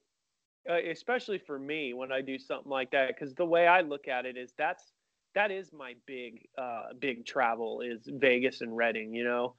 uh, 0.70 0.78
especially 0.90 1.38
for 1.38 1.58
me 1.58 1.94
when 1.94 2.12
i 2.12 2.20
do 2.20 2.38
something 2.38 2.70
like 2.70 2.90
that 2.90 3.08
because 3.08 3.34
the 3.34 3.44
way 3.44 3.66
i 3.66 3.80
look 3.80 4.06
at 4.06 4.26
it 4.26 4.36
is 4.36 4.52
that's 4.58 4.92
that 5.34 5.50
is 5.50 5.72
my 5.72 5.94
big 6.06 6.46
uh 6.58 6.88
big 7.00 7.24
travel 7.24 7.80
is 7.80 8.02
vegas 8.06 8.60
and 8.60 8.76
Redding 8.76 9.14
you 9.14 9.24
know 9.24 9.54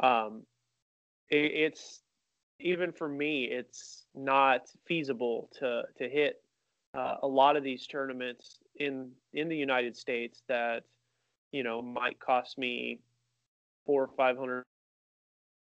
um 0.00 0.42
it, 1.30 1.50
it's 1.52 2.02
even 2.60 2.92
for 2.92 3.08
me 3.08 3.44
it's 3.44 4.06
not 4.14 4.62
feasible 4.86 5.50
to 5.58 5.82
to 5.98 6.08
hit 6.08 6.42
uh, 6.94 7.16
a 7.22 7.26
lot 7.26 7.56
of 7.56 7.64
these 7.64 7.86
tournaments 7.86 8.58
in 8.76 9.10
in 9.34 9.48
the 9.48 9.56
united 9.56 9.96
states 9.96 10.42
that 10.48 10.84
you 11.50 11.62
know 11.64 11.82
might 11.82 12.20
cost 12.20 12.56
me 12.56 13.00
four 13.86 14.02
or 14.02 14.10
five 14.16 14.36
hundred 14.36 14.64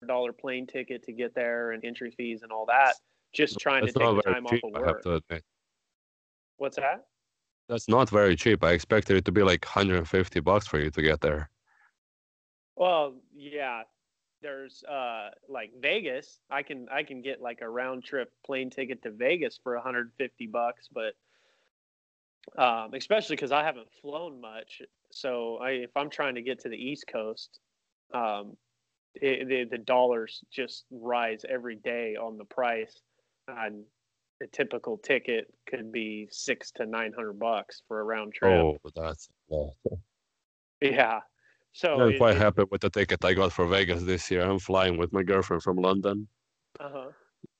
dollar 0.07 0.31
plane 0.31 0.67
ticket 0.67 1.03
to 1.03 1.11
get 1.11 1.33
there 1.35 1.71
and 1.71 1.83
entry 1.83 2.11
fees 2.11 2.43
and 2.43 2.51
all 2.51 2.65
that 2.65 2.95
just 3.33 3.59
trying 3.59 3.81
That's 3.81 3.93
to 3.93 3.99
take 3.99 4.15
the 4.15 4.21
time 4.23 4.45
cheap, 4.49 4.63
off 4.63 4.75
of 4.75 4.75
I 4.75 4.85
have 4.85 4.95
work 4.95 5.03
to 5.03 5.13
admit. 5.15 5.43
what's 6.57 6.77
that 6.77 7.05
That's 7.67 7.87
not 7.87 8.09
very 8.09 8.35
cheap. 8.35 8.63
I 8.63 8.71
expected 8.71 9.17
it 9.17 9.25
to 9.25 9.31
be 9.31 9.43
like 9.43 9.63
150 9.65 10.39
bucks 10.39 10.67
for 10.67 10.79
you 10.79 10.89
to 10.91 11.01
get 11.01 11.21
there. 11.21 11.49
Well, 12.75 13.15
yeah. 13.35 13.83
There's 14.41 14.83
uh 14.85 15.31
like 15.49 15.71
Vegas. 15.81 16.39
I 16.49 16.63
can 16.63 16.87
I 16.89 17.03
can 17.03 17.21
get 17.21 17.41
like 17.41 17.59
a 17.61 17.69
round 17.69 18.05
trip 18.05 18.31
plane 18.45 18.69
ticket 18.69 19.03
to 19.03 19.11
Vegas 19.11 19.59
for 19.61 19.75
150 19.75 20.47
bucks, 20.47 20.87
but 20.91 21.13
um 22.57 22.93
especially 22.93 23.35
cuz 23.35 23.51
I 23.51 23.63
haven't 23.63 23.89
flown 24.01 24.39
much. 24.39 24.81
So 25.11 25.57
I 25.57 25.71
if 25.71 25.91
I'm 25.97 26.09
trying 26.09 26.35
to 26.35 26.41
get 26.41 26.59
to 26.61 26.69
the 26.69 26.77
East 26.77 27.05
Coast, 27.07 27.59
um 28.13 28.55
it, 29.15 29.47
the 29.47 29.65
the 29.65 29.83
dollars 29.83 30.41
just 30.51 30.85
rise 30.91 31.41
every 31.49 31.75
day 31.75 32.15
on 32.15 32.37
the 32.37 32.45
price. 32.45 33.01
And 33.47 33.83
a 34.41 34.47
typical 34.47 34.97
ticket 34.99 35.51
could 35.67 35.91
be 35.91 36.27
6 36.31 36.71
to 36.73 36.85
900 36.85 37.33
bucks 37.39 37.81
for 37.87 37.99
a 37.99 38.03
round 38.03 38.33
trip. 38.33 38.51
Oh, 38.51 38.77
that's 38.95 39.27
a 39.49 39.55
lot. 39.55 39.73
Yeah. 40.81 41.19
So 41.73 41.99
I'm 41.99 42.11
it- 42.11 42.17
quite 42.19 42.35
it- 42.35 42.41
happy 42.41 42.63
with 42.69 42.81
the 42.81 42.89
ticket 42.89 43.25
I 43.25 43.33
got 43.33 43.51
for 43.51 43.65
Vegas 43.67 44.03
this 44.03 44.29
year. 44.31 44.41
I'm 44.43 44.59
flying 44.59 44.97
with 44.97 45.11
my 45.11 45.23
girlfriend 45.23 45.63
from 45.63 45.77
London. 45.77 46.27
uh-huh. 46.79 47.09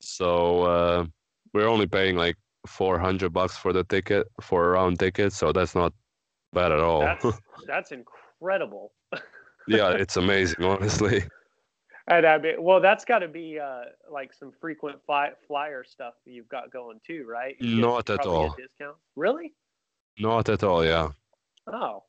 So 0.01 0.63
uh, 0.63 1.05
we're 1.53 1.67
only 1.67 1.87
paying 1.87 2.15
like 2.15 2.35
400 2.67 3.33
bucks 3.33 3.57
for 3.57 3.73
the 3.73 3.83
ticket, 3.85 4.27
for 4.41 4.65
a 4.65 4.69
round 4.71 4.99
ticket. 4.99 5.33
So 5.33 5.51
that's 5.51 5.73
not 5.75 5.93
bad 6.53 6.71
at 6.71 6.79
all. 6.79 7.01
That's 7.01 7.25
that's 7.67 7.91
incredible. 7.91 8.93
Yeah, 9.69 9.91
it's 9.91 10.17
amazing, 10.17 10.63
honestly. 10.63 11.23
And 12.07 12.25
I 12.25 12.39
mean, 12.39 12.55
well, 12.59 12.81
that's 12.81 13.05
got 13.05 13.19
to 13.19 13.27
be 13.27 13.59
uh, 13.59 13.83
like 14.11 14.33
some 14.33 14.51
frequent 14.59 14.99
fly, 15.05 15.29
flyer 15.47 15.83
stuff 15.83 16.15
that 16.25 16.31
you've 16.31 16.49
got 16.49 16.71
going 16.71 16.99
too, 17.05 17.25
right? 17.27 17.55
You 17.59 17.79
Not 17.79 18.09
at 18.09 18.25
all. 18.25 18.55
Discounts? 18.57 18.99
Really? 19.15 19.53
Not 20.17 20.49
at 20.49 20.63
all, 20.63 20.83
yeah. 20.83 21.09
Oh. 21.71 22.03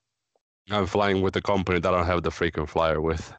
I'm 0.71 0.87
flying 0.87 1.21
with 1.21 1.37
a 1.37 1.43
company 1.43 1.81
that 1.81 1.93
I 1.93 1.99
don't 1.99 2.07
have 2.07 2.23
the 2.23 2.31
frequent 2.31 2.71
flyer 2.71 3.01
with. 3.01 3.33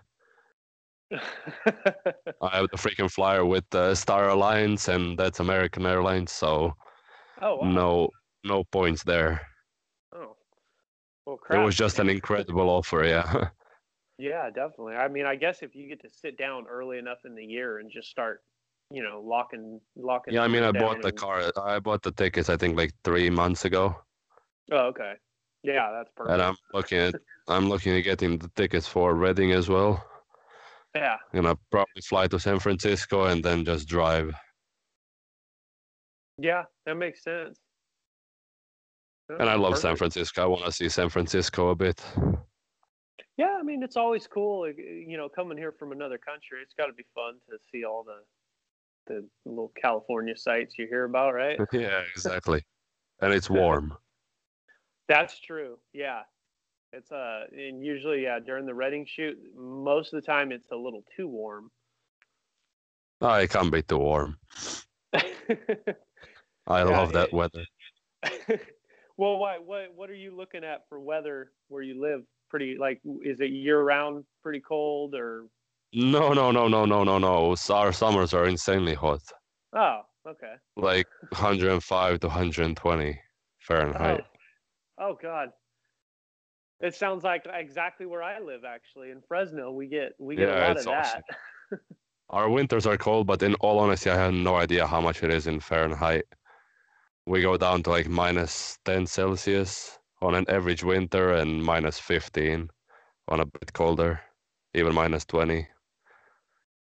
I 1.12 2.58
have 2.58 2.68
the 2.72 2.78
frequent 2.78 3.12
flyer 3.12 3.44
with 3.44 3.66
uh, 3.74 3.96
Star 3.96 4.30
Alliance, 4.30 4.88
and 4.88 5.18
that's 5.18 5.40
American 5.40 5.86
Airlines. 5.86 6.32
So 6.32 6.74
oh. 7.42 7.56
Wow. 7.58 7.72
no, 7.72 8.10
no 8.44 8.64
points 8.66 9.04
there. 9.04 9.42
Oh. 10.14 10.36
Well, 11.26 11.40
It 11.50 11.58
was 11.58 11.76
just 11.76 11.98
an 11.98 12.10
incredible 12.18 12.70
offer, 12.70 13.04
yeah. 13.04 13.50
Yeah, 14.22 14.52
definitely. 14.52 14.94
I 14.96 15.08
mean, 15.08 15.26
I 15.26 15.36
guess 15.36 15.64
if 15.64 15.74
you 15.76 15.88
get 15.90 16.00
to 16.04 16.10
sit 16.10 16.38
down 16.38 16.68
early 16.70 17.00
enough 17.00 17.18
in 17.26 17.34
the 17.34 17.44
year 17.44 17.80
and 17.80 17.90
just 17.90 18.08
start, 18.08 18.44
you 18.92 19.02
know, 19.02 19.20
locking 19.26 19.82
locking. 19.96 20.36
yeah, 20.36 20.44
I 20.44 20.48
mean, 20.48 20.62
I 20.62 20.72
bought 20.72 21.02
the 21.02 21.08
and- 21.08 21.18
car. 21.18 21.52
I 21.60 21.80
bought 21.80 22.04
the 22.04 22.12
tickets. 22.12 22.48
I 22.48 22.56
think 22.56 22.78
like 22.78 22.92
three 23.04 23.32
months 23.32 23.66
ago, 23.66 23.96
Oh, 24.72 24.86
okay. 24.90 25.14
Yeah, 25.64 25.90
that's 25.92 26.12
perfect. 26.16 26.34
and 26.34 26.42
I'm 26.44 26.56
looking 26.72 27.00
at 27.00 27.16
I'm 27.48 27.68
looking 27.68 27.98
at 27.98 28.02
getting 28.04 28.38
the 28.38 28.50
tickets 28.56 28.88
for 28.88 29.16
Redding 29.16 29.54
as 29.54 29.68
well. 29.70 30.06
yeah. 30.94 31.18
Gonna 31.34 31.56
probably 31.72 32.02
fly 32.08 32.28
to 32.28 32.40
San 32.40 32.60
Francisco 32.60 33.26
and 33.26 33.44
then 33.44 33.66
just 33.66 33.88
drive. 33.88 34.36
Yeah, 36.38 36.66
that 36.86 36.96
makes 36.96 37.24
sense. 37.24 37.60
And 39.30 39.50
I 39.50 39.56
love 39.56 39.78
San 39.80 39.96
Francisco. 39.96 40.44
I 40.44 40.46
want 40.46 40.66
to 40.66 40.72
see 40.72 40.90
San 40.90 41.10
Francisco 41.10 41.70
a 41.70 41.76
bit. 41.76 42.04
Yeah, 43.42 43.58
I 43.60 43.64
mean, 43.64 43.82
it's 43.82 43.98
always 43.98 44.28
cool, 44.28 44.70
you 44.70 45.18
know, 45.18 45.28
coming 45.28 45.58
here 45.58 45.72
from 45.72 45.92
another 45.92 46.20
country. 46.20 46.60
It's 46.62 46.76
got 46.76 46.86
to 46.86 46.94
be 46.94 47.06
fun 47.16 47.40
to 47.50 47.58
see 47.72 47.84
all 47.84 48.04
the 48.04 48.20
the 49.08 49.28
little 49.46 49.72
California 49.82 50.38
sites 50.38 50.76
you 50.78 50.86
hear 50.86 51.06
about, 51.06 51.34
right? 51.34 51.60
yeah, 51.74 52.02
exactly. 52.16 52.64
And 53.20 53.34
it's 53.34 53.50
warm. 53.50 53.96
That's 55.08 55.40
true. 55.40 55.78
Yeah, 55.92 56.22
it's 56.94 57.12
uh, 57.12 57.46
and 57.52 57.84
usually, 57.84 58.22
yeah, 58.24 58.38
during 58.40 58.68
the 58.68 58.76
Redding 58.76 59.06
shoot, 59.08 59.38
most 59.56 60.14
of 60.14 60.22
the 60.22 60.26
time 60.26 60.52
it's 60.52 60.70
a 60.72 60.76
little 60.76 61.04
too 61.16 61.28
warm. 61.28 61.72
Oh, 63.22 63.34
it 63.36 63.50
can't 63.50 63.72
be 63.72 63.82
too 63.82 63.98
warm. 63.98 64.38
I 65.14 65.16
Yeah, 66.68 66.84
love 66.84 67.14
that 67.14 67.30
it- 67.30 67.34
weather. 67.34 67.66
well, 69.18 69.38
why? 69.38 69.58
What? 69.58 69.94
What 69.96 70.10
are 70.12 70.16
you 70.16 70.36
looking 70.36 70.64
at 70.64 70.88
for 70.90 71.00
weather 71.00 71.52
where 71.70 71.84
you 71.84 72.00
live? 72.02 72.22
Pretty 72.52 72.78
like, 72.78 73.02
is 73.24 73.40
it 73.40 73.52
year 73.52 73.82
round? 73.82 74.26
Pretty 74.44 74.60
cold 74.60 75.16
or? 75.16 75.48
No, 75.94 76.34
no, 76.34 76.52
no, 76.52 76.68
no, 76.68 76.86
no, 76.86 77.06
no, 77.06 77.18
no. 77.18 77.56
Our 77.70 77.94
summers 77.94 78.34
are 78.34 78.46
insanely 78.46 78.94
hot, 78.94 79.22
Oh, 79.74 80.02
okay. 80.28 80.56
like 80.76 81.08
105 81.30 82.20
to 82.20 82.28
120 82.28 83.20
Fahrenheit. 83.60 84.22
Oh, 85.00 85.12
oh 85.12 85.18
God. 85.22 85.50
It 86.82 86.94
sounds 86.94 87.24
like 87.24 87.44
exactly 87.46 88.06
where 88.06 88.22
I 88.22 88.40
live. 88.40 88.66
Actually, 88.66 89.12
in 89.12 89.22
Fresno, 89.22 89.72
we 89.72 89.88
get 89.88 90.14
we 90.20 90.36
get 90.36 90.50
a 90.50 90.60
lot 90.60 90.78
of 90.78 90.86
that. 90.86 91.24
Our 92.32 92.50
winters 92.50 92.86
are 92.86 92.98
cold, 92.98 93.28
but 93.28 93.44
in 93.44 93.56
all 93.56 93.80
honesty, 93.80 94.10
I 94.10 94.16
have 94.16 94.34
no 94.34 94.56
idea 94.56 94.88
how 94.88 95.00
much 95.00 95.24
it 95.24 95.32
is 95.32 95.48
in 95.48 95.60
Fahrenheit. 95.62 96.26
We 97.26 97.42
go 97.42 97.56
down 97.56 97.84
to 97.84 97.92
like 97.92 98.10
minus 98.10 98.78
10 98.86 99.06
Celsius 99.06 100.00
on 100.22 100.36
an 100.36 100.50
average 100.50 100.84
winter 100.84 101.32
and 101.34 101.64
minus 101.64 102.00
15 102.00 102.70
on 103.28 103.40
a 103.40 103.46
bit 103.46 103.74
colder, 103.74 104.22
even 104.74 104.94
minus 104.94 105.26
20. 105.26 105.68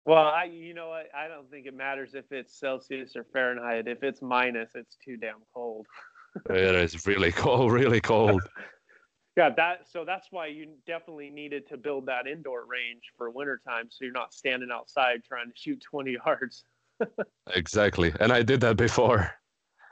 Well, 0.05 0.27
I 0.27 0.45
you 0.45 0.75
know 0.75 0.89
what? 0.89 1.07
I 1.15 1.29
don't 1.29 1.49
think 1.51 1.67
it 1.67 1.75
matters 1.75 2.15
if 2.15 2.31
it's 2.33 2.59
Celsius 2.59 3.15
or 3.15 3.25
Fahrenheit. 3.33 3.87
If 3.87 4.03
it's 4.03 4.21
minus, 4.21 4.71
it's 4.75 4.97
too 5.05 5.17
damn 5.17 5.43
cold. 5.55 5.87
It 6.51 6.75
is 6.75 7.07
really 7.07 7.33
cold, 7.33 7.73
really 7.73 8.01
cold. 8.01 8.43
Yeah, 9.35 9.49
that 9.57 9.89
so 9.91 10.05
that's 10.05 10.27
why 10.31 10.49
you 10.49 10.75
definitely 10.87 11.31
needed 11.31 11.67
to 11.69 11.79
build 11.79 12.05
that 12.05 12.27
indoor 12.27 12.67
range 12.67 13.01
for 13.17 13.31
wintertime 13.31 13.87
so 13.89 14.05
you're 14.05 14.13
not 14.13 14.35
standing 14.35 14.69
outside 14.71 15.25
trying 15.25 15.47
to 15.47 15.55
shoot 15.57 15.81
20 15.81 16.19
yards. 16.27 16.65
exactly, 17.55 18.13
and 18.21 18.31
I 18.31 18.43
did 18.43 18.61
that 18.61 18.77
before. 18.77 19.31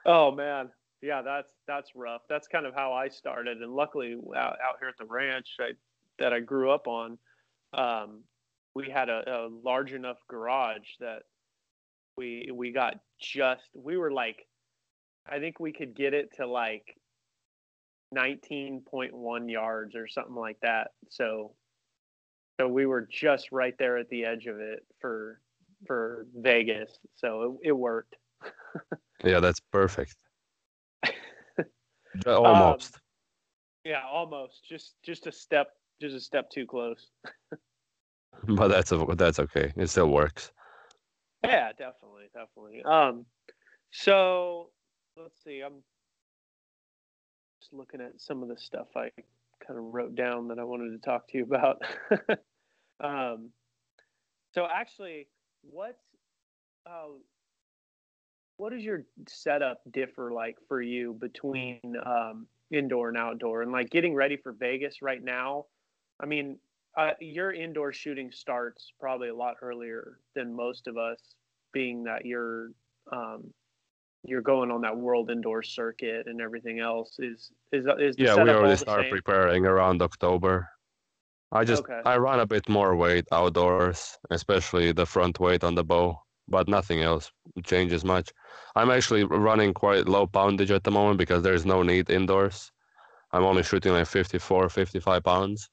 Oh 0.04 0.30
man, 0.30 0.68
yeah, 1.02 1.22
that's 1.22 1.52
that's 1.66 1.90
rough. 1.94 2.22
That's 2.28 2.48
kind 2.48 2.66
of 2.66 2.74
how 2.74 2.92
I 2.92 3.08
started, 3.08 3.58
and 3.62 3.72
luckily 3.72 4.16
out, 4.36 4.56
out 4.62 4.76
here 4.78 4.88
at 4.88 4.98
the 4.98 5.06
ranch 5.06 5.56
I, 5.58 5.70
that 6.18 6.32
I 6.32 6.40
grew 6.40 6.70
up 6.70 6.86
on, 6.86 7.18
um, 7.72 8.22
we 8.74 8.90
had 8.90 9.08
a, 9.08 9.22
a 9.26 9.48
large 9.64 9.92
enough 9.92 10.18
garage 10.28 10.88
that 11.00 11.22
we 12.16 12.50
we 12.52 12.72
got 12.72 12.98
just 13.18 13.62
we 13.74 13.96
were 13.96 14.12
like, 14.12 14.46
I 15.26 15.38
think 15.38 15.58
we 15.58 15.72
could 15.72 15.94
get 15.94 16.12
it 16.12 16.36
to 16.36 16.46
like 16.46 16.96
19.1 18.14 19.50
yards 19.50 19.94
or 19.94 20.06
something 20.06 20.34
like 20.34 20.58
that. 20.60 20.88
So 21.08 21.54
so 22.60 22.68
we 22.68 22.84
were 22.84 23.08
just 23.10 23.52
right 23.52 23.74
there 23.78 23.96
at 23.96 24.10
the 24.10 24.26
edge 24.26 24.46
of 24.46 24.60
it 24.60 24.84
for 25.00 25.40
for 25.86 26.26
Vegas. 26.36 26.98
So 27.14 27.58
it, 27.62 27.68
it 27.68 27.72
worked. 27.72 28.16
yeah, 29.24 29.40
that's 29.40 29.60
perfect. 29.60 30.16
Almost. 32.26 32.94
Um, 32.94 33.00
yeah, 33.84 34.02
almost. 34.10 34.64
Just 34.68 34.94
just 35.04 35.26
a 35.26 35.32
step 35.32 35.68
just 36.00 36.16
a 36.16 36.20
step 36.20 36.50
too 36.50 36.66
close. 36.66 37.10
but 38.48 38.68
that's 38.68 38.92
a, 38.92 39.04
that's 39.16 39.38
okay. 39.38 39.72
It 39.76 39.88
still 39.88 40.10
works. 40.10 40.52
Yeah, 41.44 41.70
definitely, 41.72 42.30
definitely. 42.34 42.82
Um 42.84 43.26
so 43.90 44.70
let's 45.16 45.42
see. 45.42 45.60
I'm 45.60 45.82
just 47.60 47.72
looking 47.72 48.00
at 48.00 48.20
some 48.20 48.42
of 48.42 48.48
the 48.48 48.56
stuff 48.56 48.88
I 48.96 49.10
kind 49.66 49.78
of 49.78 49.92
wrote 49.92 50.14
down 50.14 50.48
that 50.48 50.58
I 50.58 50.64
wanted 50.64 50.90
to 50.92 50.98
talk 50.98 51.28
to 51.28 51.38
you 51.38 51.44
about. 51.44 51.82
um, 53.00 53.50
so 54.52 54.66
actually, 54.72 55.28
what's 55.62 56.02
uh, 56.86 57.08
what 58.60 58.72
does 58.72 58.84
your 58.84 59.04
setup 59.26 59.80
differ 59.90 60.32
like 60.32 60.58
for 60.68 60.82
you 60.82 61.14
between 61.18 61.80
um, 62.04 62.46
indoor 62.70 63.08
and 63.08 63.16
outdoor, 63.16 63.62
and 63.62 63.72
like 63.72 63.88
getting 63.88 64.14
ready 64.14 64.36
for 64.36 64.52
Vegas 64.52 65.00
right 65.00 65.24
now? 65.24 65.64
I 66.22 66.26
mean, 66.26 66.58
uh, 66.94 67.12
your 67.20 67.52
indoor 67.52 67.94
shooting 67.94 68.30
starts 68.30 68.92
probably 69.00 69.30
a 69.30 69.34
lot 69.34 69.56
earlier 69.62 70.18
than 70.34 70.54
most 70.54 70.86
of 70.86 70.98
us, 70.98 71.18
being 71.72 72.04
that 72.04 72.26
you're 72.26 72.72
um, 73.10 73.50
you're 74.24 74.42
going 74.42 74.70
on 74.70 74.82
that 74.82 74.94
world 74.94 75.30
indoor 75.30 75.62
circuit 75.62 76.26
and 76.26 76.42
everything 76.42 76.80
else 76.80 77.16
is 77.18 77.50
is 77.72 77.86
is 77.98 78.14
yeah 78.18 78.34
we 78.34 78.50
already 78.50 78.76
start 78.76 79.04
same? 79.04 79.10
preparing 79.10 79.64
around 79.64 80.02
october 80.02 80.68
i 81.52 81.64
just 81.64 81.84
okay. 81.84 82.02
i 82.04 82.18
run 82.18 82.40
a 82.40 82.46
bit 82.46 82.68
more 82.68 82.94
weight 82.94 83.24
outdoors 83.32 84.18
especially 84.30 84.92
the 84.92 85.06
front 85.06 85.40
weight 85.40 85.64
on 85.64 85.74
the 85.74 85.82
bow 85.82 86.20
but 86.50 86.68
nothing 86.68 87.00
else 87.00 87.30
changes 87.64 88.04
much 88.04 88.32
i'm 88.76 88.90
actually 88.90 89.24
running 89.24 89.72
quite 89.72 90.08
low 90.08 90.26
poundage 90.26 90.70
at 90.70 90.84
the 90.84 90.90
moment 90.90 91.18
because 91.18 91.42
there's 91.42 91.64
no 91.64 91.82
need 91.82 92.10
indoors 92.10 92.72
i'm 93.32 93.44
only 93.44 93.62
shooting 93.62 93.92
like 93.92 94.06
54 94.06 94.68
55 94.68 95.22
pounds 95.22 95.70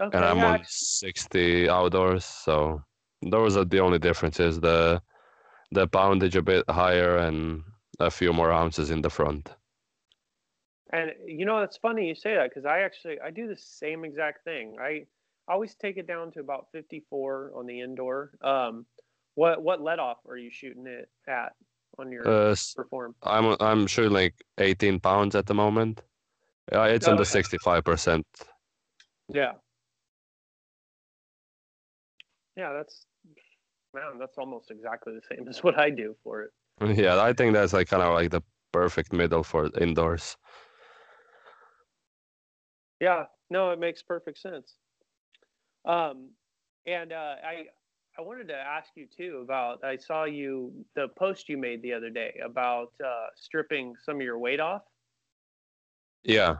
okay, 0.00 0.16
and 0.16 0.24
i'm 0.24 0.38
yeah. 0.38 0.52
on 0.54 0.60
60 0.64 1.68
outdoors 1.68 2.24
so 2.24 2.82
those 3.22 3.56
are 3.56 3.64
the 3.64 3.80
only 3.80 3.98
differences 3.98 4.58
the 4.60 5.00
the 5.72 5.88
poundage 5.88 6.36
a 6.36 6.42
bit 6.42 6.64
higher 6.68 7.16
and 7.16 7.62
a 7.98 8.10
few 8.10 8.32
more 8.32 8.52
ounces 8.52 8.90
in 8.90 9.02
the 9.02 9.10
front. 9.10 9.50
And 10.92 11.12
you 11.26 11.46
know, 11.46 11.58
it's 11.58 11.78
funny 11.78 12.06
you 12.06 12.14
say 12.14 12.34
that 12.34 12.50
because 12.50 12.66
I 12.66 12.80
actually 12.80 13.18
I 13.20 13.30
do 13.30 13.48
the 13.48 13.56
same 13.56 14.04
exact 14.04 14.44
thing. 14.44 14.76
I 14.80 15.06
always 15.48 15.74
take 15.74 15.96
it 15.96 16.06
down 16.06 16.30
to 16.32 16.40
about 16.40 16.66
54 16.72 17.52
on 17.56 17.66
the 17.66 17.80
indoor. 17.80 18.32
Um, 18.42 18.84
what 19.34 19.62
what 19.62 19.80
let 19.80 19.98
off 19.98 20.18
are 20.28 20.36
you 20.36 20.50
shooting 20.50 20.86
it 20.86 21.08
at 21.28 21.52
on 21.98 22.12
your 22.12 22.26
uh, 22.26 22.54
perform? 22.76 23.14
I'm 23.22 23.56
I'm 23.60 23.86
shooting 23.86 24.12
like 24.12 24.34
18 24.58 25.00
pounds 25.00 25.34
at 25.34 25.46
the 25.46 25.54
moment. 25.54 26.02
Yeah, 26.70 26.86
it's 26.86 27.08
oh, 27.08 27.12
on 27.12 27.16
the 27.16 27.24
65 27.24 27.84
percent. 27.84 28.26
Yeah. 29.28 29.52
Yeah, 32.56 32.72
that's 32.72 33.06
man, 33.94 34.18
that's 34.18 34.36
almost 34.38 34.70
exactly 34.70 35.14
the 35.14 35.34
same 35.34 35.48
as 35.50 35.62
what 35.62 35.78
I 35.78 35.90
do 35.90 36.14
for 36.22 36.42
it. 36.42 36.50
Yeah, 36.96 37.22
I 37.22 37.32
think 37.32 37.52
that's 37.52 37.72
like 37.72 37.88
kind 37.88 38.02
of 38.02 38.14
like 38.14 38.30
the 38.30 38.42
perfect 38.72 39.12
middle 39.12 39.42
for 39.42 39.70
indoors. 39.78 40.36
Yeah, 43.00 43.24
no, 43.50 43.70
it 43.70 43.78
makes 43.78 44.02
perfect 44.02 44.38
sense. 44.38 44.76
Um, 45.84 46.30
and 46.86 47.12
uh, 47.12 47.34
I 47.44 47.66
I 48.18 48.22
wanted 48.22 48.48
to 48.48 48.54
ask 48.54 48.90
you 48.94 49.06
too 49.06 49.40
about 49.42 49.82
I 49.82 49.96
saw 49.96 50.24
you 50.24 50.72
the 50.94 51.08
post 51.08 51.48
you 51.48 51.56
made 51.56 51.82
the 51.82 51.94
other 51.94 52.10
day 52.10 52.40
about 52.44 52.92
uh, 53.04 53.26
stripping 53.36 53.94
some 54.04 54.16
of 54.16 54.22
your 54.22 54.38
weight 54.38 54.60
off. 54.60 54.82
Yeah. 56.22 56.56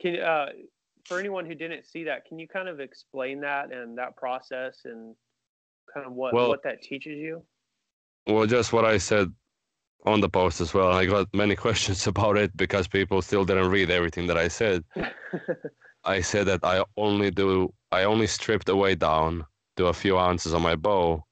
Can 0.00 0.20
uh, 0.20 0.46
for 1.04 1.18
anyone 1.18 1.44
who 1.44 1.54
didn't 1.54 1.86
see 1.86 2.04
that, 2.04 2.24
can 2.24 2.38
you 2.38 2.48
kind 2.48 2.68
of 2.68 2.80
explain 2.80 3.40
that 3.40 3.72
and 3.72 3.98
that 3.98 4.16
process 4.16 4.80
and 4.84 5.14
kind 5.92 6.06
of 6.06 6.12
what 6.12 6.32
well, 6.32 6.48
what 6.48 6.62
that 6.62 6.80
teaches 6.82 7.18
you? 7.18 7.42
Well, 8.26 8.46
just 8.46 8.72
what 8.72 8.84
I 8.84 8.98
said 8.98 9.32
on 10.06 10.20
the 10.20 10.28
post 10.28 10.60
as 10.60 10.72
well. 10.72 10.92
I 10.92 11.04
got 11.04 11.28
many 11.34 11.56
questions 11.66 12.06
about 12.06 12.38
it 12.38 12.56
because 12.56 12.88
people 12.88 13.20
still 13.20 13.44
didn't 13.44 13.68
read 13.68 13.90
everything 13.90 14.26
that 14.28 14.38
I 14.38 14.48
said. 14.48 14.84
I 16.04 16.22
said 16.22 16.46
that 16.46 16.60
I 16.62 16.82
only 16.96 17.30
do 17.30 17.74
I 17.92 18.04
only 18.04 18.26
strip 18.26 18.64
the 18.64 18.76
weight 18.76 19.00
down 19.00 19.44
to 19.78 19.86
a 19.86 19.92
few 19.94 20.18
ounces 20.18 20.52
on 20.52 20.62
my 20.62 20.74
bow 20.74 21.24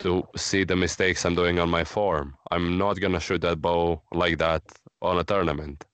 to 0.00 0.26
see 0.34 0.64
the 0.64 0.74
mistakes 0.74 1.24
I'm 1.24 1.34
doing 1.34 1.58
on 1.58 1.68
my 1.68 1.84
form. 1.84 2.34
I'm 2.50 2.78
not 2.78 2.98
gonna 3.00 3.20
shoot 3.20 3.42
that 3.42 3.60
bow 3.60 4.02
like 4.12 4.38
that 4.38 4.62
on 5.02 5.18
a 5.18 5.24
tournament. 5.24 5.84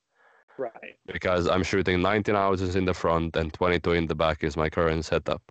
Right. 0.56 0.94
Because 1.12 1.48
I'm 1.48 1.64
shooting 1.64 2.00
19 2.00 2.34
ounces 2.36 2.76
in 2.76 2.84
the 2.84 2.94
front 2.94 3.36
and 3.36 3.52
22 3.52 3.92
in 3.92 4.06
the 4.06 4.14
back 4.14 4.44
is 4.44 4.56
my 4.56 4.70
current 4.70 5.04
setup. 5.04 5.42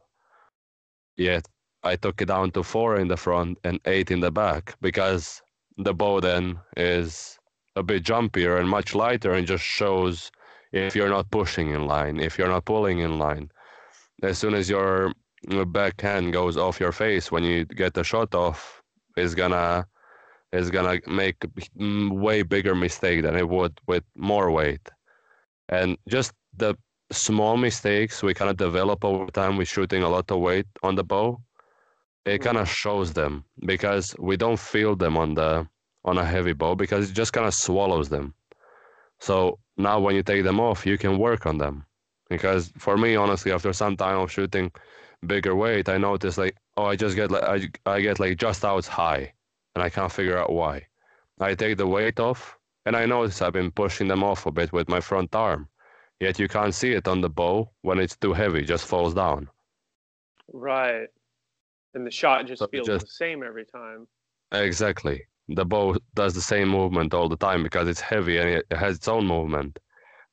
Yet 1.17 1.45
I 1.83 1.97
took 1.97 2.21
it 2.21 2.29
down 2.29 2.51
to 2.51 2.63
four 2.63 2.97
in 2.97 3.09
the 3.09 3.17
front 3.17 3.59
and 3.65 3.79
eight 3.85 4.09
in 4.09 4.21
the 4.21 4.31
back 4.31 4.75
because 4.81 5.41
the 5.77 5.93
bow 5.93 6.21
then 6.21 6.57
is 6.77 7.37
a 7.75 7.83
bit 7.83 8.03
jumpier 8.03 8.57
and 8.57 8.69
much 8.69 8.95
lighter 8.95 9.33
and 9.33 9.45
just 9.45 9.65
shows 9.65 10.31
if 10.71 10.95
you're 10.95 11.09
not 11.09 11.29
pushing 11.29 11.71
in 11.71 11.85
line, 11.85 12.21
if 12.21 12.37
you're 12.37 12.47
not 12.47 12.63
pulling 12.63 12.99
in 12.99 13.19
line. 13.19 13.51
As 14.23 14.37
soon 14.37 14.53
as 14.53 14.69
your 14.69 15.11
backhand 15.65 16.33
goes 16.33 16.57
off 16.57 16.79
your 16.79 16.91
face 16.91 17.31
when 17.31 17.43
you 17.43 17.65
get 17.65 17.93
the 17.93 18.03
shot 18.03 18.33
off, 18.35 18.81
it's 19.17 19.35
gonna 19.35 19.85
it's 20.51 20.69
gonna 20.69 20.99
make 21.07 21.37
a 21.43 21.49
way 22.09 22.43
bigger 22.43 22.75
mistake 22.75 23.23
than 23.23 23.35
it 23.35 23.47
would 23.47 23.79
with 23.87 24.03
more 24.15 24.51
weight. 24.51 24.89
And 25.69 25.97
just 26.07 26.33
the 26.55 26.75
small 27.11 27.57
mistakes 27.57 28.23
we 28.23 28.33
kind 28.33 28.49
of 28.49 28.57
develop 28.57 29.05
over 29.05 29.27
time 29.31 29.57
with 29.57 29.67
shooting 29.67 30.03
a 30.03 30.09
lot 30.09 30.29
of 30.31 30.39
weight 30.39 30.67
on 30.81 30.95
the 30.95 31.03
bow 31.03 31.39
it 32.25 32.39
kind 32.39 32.57
of 32.57 32.67
mm. 32.67 32.73
shows 32.73 33.13
them 33.13 33.45
because 33.65 34.15
we 34.17 34.35
don't 34.35 34.59
feel 34.59 34.95
them 34.95 35.17
on 35.17 35.35
the 35.35 35.67
on 36.03 36.17
a 36.17 36.25
heavy 36.25 36.53
bow 36.53 36.75
because 36.75 37.09
it 37.09 37.13
just 37.13 37.33
kind 37.33 37.47
of 37.47 37.53
swallows 37.53 38.09
them. 38.09 38.33
So 39.19 39.59
now 39.77 39.99
when 39.99 40.15
you 40.15 40.23
take 40.23 40.43
them 40.43 40.59
off, 40.59 40.85
you 40.85 40.97
can 40.97 41.17
work 41.17 41.45
on 41.45 41.57
them. 41.57 41.85
Because 42.29 42.71
for 42.77 42.97
me, 42.97 43.15
honestly, 43.15 43.51
after 43.51 43.71
some 43.73 43.95
time 43.95 44.19
of 44.19 44.31
shooting 44.31 44.71
bigger 45.25 45.55
weight, 45.55 45.89
I 45.89 45.97
notice 45.97 46.37
like, 46.37 46.55
oh, 46.77 46.85
I 46.85 46.95
just 46.95 47.15
get 47.15 47.31
like 47.31 47.43
I, 47.43 47.69
I 47.85 48.01
get 48.01 48.19
like 48.19 48.37
just 48.37 48.65
out 48.65 48.85
high, 48.85 49.33
and 49.75 49.83
I 49.83 49.89
can't 49.89 50.11
figure 50.11 50.37
out 50.37 50.51
why. 50.51 50.87
I 51.39 51.55
take 51.55 51.77
the 51.77 51.87
weight 51.87 52.19
off, 52.19 52.57
and 52.85 52.95
I 52.95 53.05
notice 53.05 53.41
I've 53.41 53.53
been 53.53 53.71
pushing 53.71 54.07
them 54.07 54.23
off 54.23 54.45
a 54.45 54.51
bit 54.51 54.71
with 54.73 54.89
my 54.89 55.01
front 55.01 55.35
arm. 55.35 55.67
Yet 56.19 56.39
you 56.39 56.47
can't 56.47 56.73
see 56.73 56.93
it 56.93 57.07
on 57.07 57.21
the 57.21 57.29
bow 57.29 57.69
when 57.81 57.99
it's 57.99 58.15
too 58.17 58.33
heavy; 58.33 58.63
just 58.63 58.85
falls 58.85 59.13
down. 59.13 59.49
Right 60.53 61.09
and 61.95 62.05
the 62.05 62.11
shot 62.11 62.45
just 62.45 62.59
so 62.59 62.67
feels 62.67 62.85
just, 62.85 63.05
the 63.05 63.11
same 63.11 63.41
every 63.41 63.65
time. 63.65 64.07
Exactly. 64.51 65.23
The 65.47 65.65
bow 65.65 65.95
does 66.13 66.35
the 66.35 66.41
same 66.41 66.69
movement 66.69 67.13
all 67.13 67.29
the 67.29 67.37
time 67.37 67.63
because 67.63 67.87
it's 67.87 68.01
heavy 68.01 68.37
and 68.37 68.49
it 68.49 68.65
has 68.71 68.97
its 68.97 69.07
own 69.07 69.25
movement. 69.25 69.79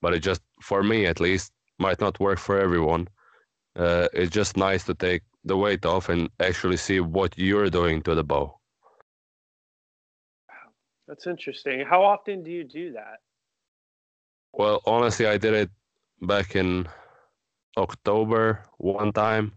But 0.01 0.15
it 0.15 0.21
just, 0.21 0.43
for 0.61 0.83
me 0.83 1.07
at 1.07 1.21
least, 1.21 1.53
might 1.79 2.01
not 2.01 2.21
work 2.21 2.39
for 2.39 2.59
everyone. 2.59 3.09
Uh, 3.77 4.09
it's 4.13 4.31
just 4.31 4.57
nice 4.57 4.85
to 4.85 4.95
take 4.95 5.23
the 5.45 5.57
weight 5.57 5.85
off 5.87 6.09
and 6.09 6.29
actually 6.41 6.77
see 6.77 7.01
what 7.01 7.37
you're 7.39 7.71
doing 7.71 8.03
to 8.03 8.15
the 8.15 8.25
bow. 8.25 8.59
That's 11.09 11.27
interesting. 11.27 11.85
How 11.85 12.03
often 12.03 12.43
do 12.43 12.51
you 12.51 12.65
do 12.65 12.93
that? 12.93 13.19
Well, 14.53 14.83
honestly, 14.87 15.27
I 15.27 15.37
did 15.39 15.55
it 15.55 15.71
back 16.21 16.55
in 16.55 16.87
October 17.77 18.63
one 18.79 19.13
time 19.13 19.53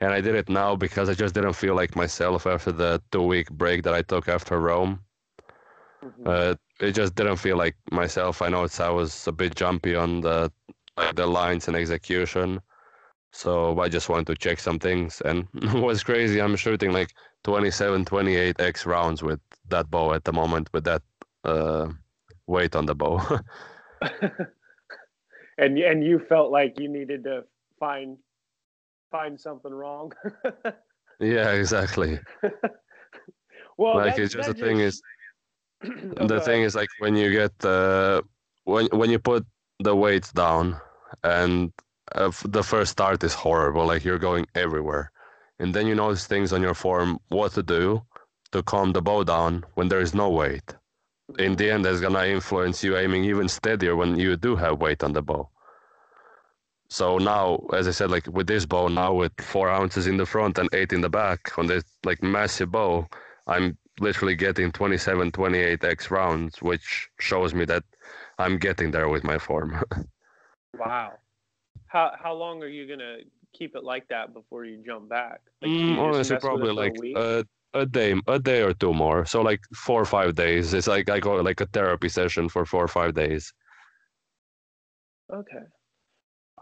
and 0.00 0.12
I 0.12 0.20
did 0.20 0.34
it 0.34 0.48
now 0.48 0.74
because 0.74 1.08
I 1.08 1.14
just 1.14 1.34
didn't 1.34 1.52
feel 1.52 1.74
like 1.74 1.94
myself 1.94 2.46
after 2.46 2.72
the 2.72 3.02
two 3.12 3.22
week 3.22 3.50
break 3.50 3.82
that 3.82 3.94
I 3.94 4.02
took 4.02 4.28
after 4.28 4.58
Rome. 4.58 5.00
Mm-hmm. 6.02 6.22
Uh, 6.26 6.54
it 6.80 6.92
just 6.92 7.14
didn't 7.14 7.36
feel 7.36 7.58
like 7.58 7.76
myself. 7.92 8.40
I 8.40 8.48
know 8.48 8.64
it's 8.64 8.80
I 8.80 8.88
was 8.88 9.26
a 9.26 9.32
bit 9.32 9.54
jumpy 9.54 9.94
on 9.94 10.22
the 10.22 10.50
like 10.96 11.14
the 11.14 11.26
lines 11.26 11.68
and 11.68 11.76
execution, 11.76 12.60
So 13.32 13.78
I 13.80 13.88
just 13.88 14.08
wanted 14.08 14.26
to 14.26 14.36
check 14.36 14.58
some 14.58 14.78
things, 14.78 15.20
and 15.24 15.46
what's 15.72 16.02
crazy, 16.02 16.40
I'm 16.40 16.56
shooting 16.56 16.92
like 16.92 17.14
27, 17.44 18.04
28 18.04 18.60
x 18.60 18.86
rounds 18.86 19.22
with 19.22 19.40
that 19.68 19.90
bow 19.90 20.12
at 20.14 20.24
the 20.24 20.32
moment 20.32 20.68
with 20.72 20.84
that 20.84 21.02
uh, 21.44 21.88
weight 22.46 22.74
on 22.74 22.86
the 22.86 22.94
bow. 22.94 23.20
and 25.58 25.78
and 25.78 26.04
you 26.04 26.18
felt 26.18 26.50
like 26.50 26.78
you 26.80 26.88
needed 26.88 27.24
to 27.24 27.44
find 27.78 28.16
find 29.10 29.40
something 29.40 29.72
wrong. 29.72 30.12
yeah, 31.20 31.52
exactly. 31.52 32.18
well, 33.78 33.96
like 33.96 34.16
that, 34.16 34.22
it's 34.22 34.34
just 34.34 34.48
the 34.48 34.54
thing 34.54 34.80
is, 34.80 35.00
Oh, 36.18 36.26
the 36.26 36.40
thing 36.40 36.62
is 36.62 36.74
like 36.74 36.88
when 36.98 37.16
you 37.16 37.30
get 37.32 37.52
uh, 37.64 38.22
when 38.64 38.86
when 38.92 39.10
you 39.10 39.18
put 39.18 39.46
the 39.78 39.94
weights 39.96 40.32
down 40.32 40.78
and 41.24 41.72
uh, 42.14 42.30
the 42.44 42.62
first 42.64 42.92
start 42.92 43.22
is 43.24 43.34
horrible, 43.34 43.86
like 43.86 44.04
you're 44.04 44.18
going 44.18 44.46
everywhere, 44.54 45.12
and 45.58 45.74
then 45.74 45.86
you 45.86 45.94
notice 45.94 46.26
things 46.26 46.52
on 46.52 46.62
your 46.62 46.74
form 46.74 47.18
what 47.28 47.52
to 47.54 47.62
do 47.62 48.02
to 48.52 48.62
calm 48.62 48.92
the 48.92 49.02
bow 49.02 49.24
down 49.24 49.64
when 49.74 49.88
there 49.88 50.00
is 50.00 50.14
no 50.14 50.30
weight. 50.30 50.74
in 51.38 51.56
the 51.56 51.70
end 51.70 51.84
that's 51.84 52.00
gonna 52.00 52.24
influence 52.26 52.84
you 52.84 52.96
aiming 52.96 53.24
even 53.24 53.48
steadier 53.48 53.96
when 53.96 54.16
you 54.18 54.36
do 54.36 54.56
have 54.56 54.80
weight 54.80 55.02
on 55.04 55.12
the 55.12 55.22
bow. 55.22 55.48
So 56.90 57.18
now, 57.18 57.58
as 57.72 57.88
I 57.88 57.92
said, 57.92 58.10
like 58.10 58.26
with 58.26 58.46
this 58.48 58.66
bow 58.66 58.88
now 58.88 59.14
with 59.14 59.32
four 59.40 59.70
ounces 59.70 60.06
in 60.06 60.16
the 60.18 60.26
front 60.26 60.58
and 60.58 60.68
eight 60.74 60.92
in 60.92 61.00
the 61.02 61.08
back 61.10 61.56
on 61.58 61.66
this 61.66 61.84
like 62.04 62.22
massive 62.22 62.70
bow, 62.72 63.08
I'm 63.46 63.78
literally 64.00 64.34
getting 64.36 64.72
27, 64.72 65.32
28 65.32 65.84
X 65.84 66.10
rounds, 66.10 66.60
which 66.62 67.08
shows 67.18 67.54
me 67.54 67.64
that 67.66 67.84
I'm 68.38 68.58
getting 68.58 68.90
there 68.92 69.08
with 69.08 69.24
my 69.24 69.38
form. 69.38 69.82
Wow. 70.78 71.19
How 71.90 72.12
how 72.22 72.34
long 72.34 72.62
are 72.62 72.68
you 72.68 72.86
gonna 72.86 73.18
keep 73.52 73.74
it 73.74 73.82
like 73.82 74.06
that 74.08 74.32
before 74.32 74.64
you 74.64 74.80
jump 74.86 75.08
back? 75.08 75.40
Like, 75.60 75.70
Mm, 75.70 75.88
you 75.88 76.00
honestly, 76.00 76.20
mess 76.20 76.30
with 76.30 76.36
it 76.36 76.40
probably 76.40 76.72
like 76.72 76.94
a, 77.16 77.44
a 77.74 77.84
day, 77.84 78.14
a 78.28 78.38
day 78.38 78.62
or 78.62 78.72
two 78.72 78.94
more. 78.94 79.26
So 79.26 79.42
like 79.42 79.60
four 79.74 80.00
or 80.00 80.04
five 80.04 80.36
days. 80.36 80.72
It's 80.72 80.86
like 80.86 81.10
I 81.10 81.18
go 81.18 81.34
like 81.36 81.60
a 81.60 81.66
therapy 81.66 82.08
session 82.08 82.48
for 82.48 82.64
four 82.64 82.84
or 82.84 82.88
five 82.88 83.14
days. 83.14 83.52
Okay. 85.32 85.64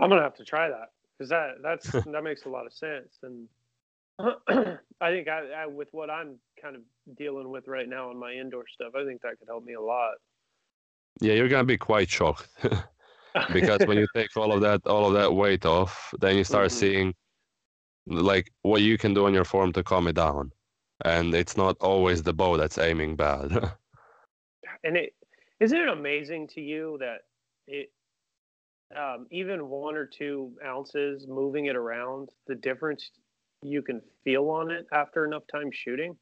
I'm 0.01 0.09
gonna 0.09 0.22
have 0.22 0.37
to 0.37 0.45
try 0.45 0.68
that 0.68 0.89
because 1.12 1.29
that 1.29 1.57
that's 1.62 1.91
that 2.07 2.22
makes 2.24 2.45
a 2.47 2.49
lot 2.49 2.66
of 2.66 2.72
sense, 2.72 3.18
and 3.22 3.49
I 5.01 5.11
think 5.11 5.29
I, 5.29 5.62
I 5.62 5.66
with 5.66 5.89
what 5.93 6.09
I'm 6.11 6.39
kind 6.61 6.76
of 6.76 6.83
dealing 7.16 7.51
with 7.51 7.68
right 7.68 7.89
now 7.89 8.09
on 8.11 8.18
my 8.18 8.33
indoor 8.33 8.64
stuff, 8.66 8.93
I 8.97 9.05
think 9.05 9.22
that 9.22 9.39
could 9.39 9.49
help 9.49 9.64
me 9.64 9.74
a 9.74 9.81
lot. 9.81 10.14
Yeah, 11.20 11.35
you're 11.35 11.49
gonna 11.49 11.64
be 11.64 11.76
quite 11.79 12.09
shocked. 12.09 12.49
because 13.53 13.86
when 13.86 13.99
you 13.99 14.07
take 14.14 14.36
all 14.36 14.53
of 14.53 14.61
that 14.61 14.86
all 14.86 15.07
of 15.07 15.14
that 15.14 15.34
weight 15.34 15.64
off 15.66 16.12
then 16.20 16.36
you 16.36 16.45
start 16.45 16.70
Mhm. 16.70 16.72
seeing 16.72 17.14
like 18.07 18.53
what 18.62 18.82
you 18.82 18.99
can 18.99 19.14
do 19.14 19.26
on 19.26 19.34
your 19.34 19.45
form 19.45 19.72
to 19.72 19.82
calm 19.84 20.09
it 20.09 20.14
down. 20.16 20.53
And 21.05 21.34
it's 21.34 21.57
not 21.57 21.76
always 21.80 22.22
the 22.24 22.34
bow 22.34 22.57
that's 22.57 22.78
aiming 22.78 23.16
bad. 23.16 23.72
And 24.82 24.97
it 24.97 25.14
isn't 25.61 25.78
it 25.78 25.89
amazing 25.89 26.49
to 26.49 26.61
you 26.61 26.97
that 27.01 27.22
it 27.66 27.93
um, 28.97 29.26
even 29.30 29.68
one 29.68 29.97
or 29.97 30.07
two 30.07 30.57
ounces 30.64 31.26
moving 31.28 31.66
it 31.66 31.76
around 31.76 32.30
the 32.47 32.55
difference 32.55 33.11
you 33.62 33.82
can 33.82 34.01
feel 34.24 34.49
on 34.51 34.70
it 34.70 34.86
after 34.93 35.26
enough 35.26 35.45
time 35.53 35.70
shooting? 35.72 36.16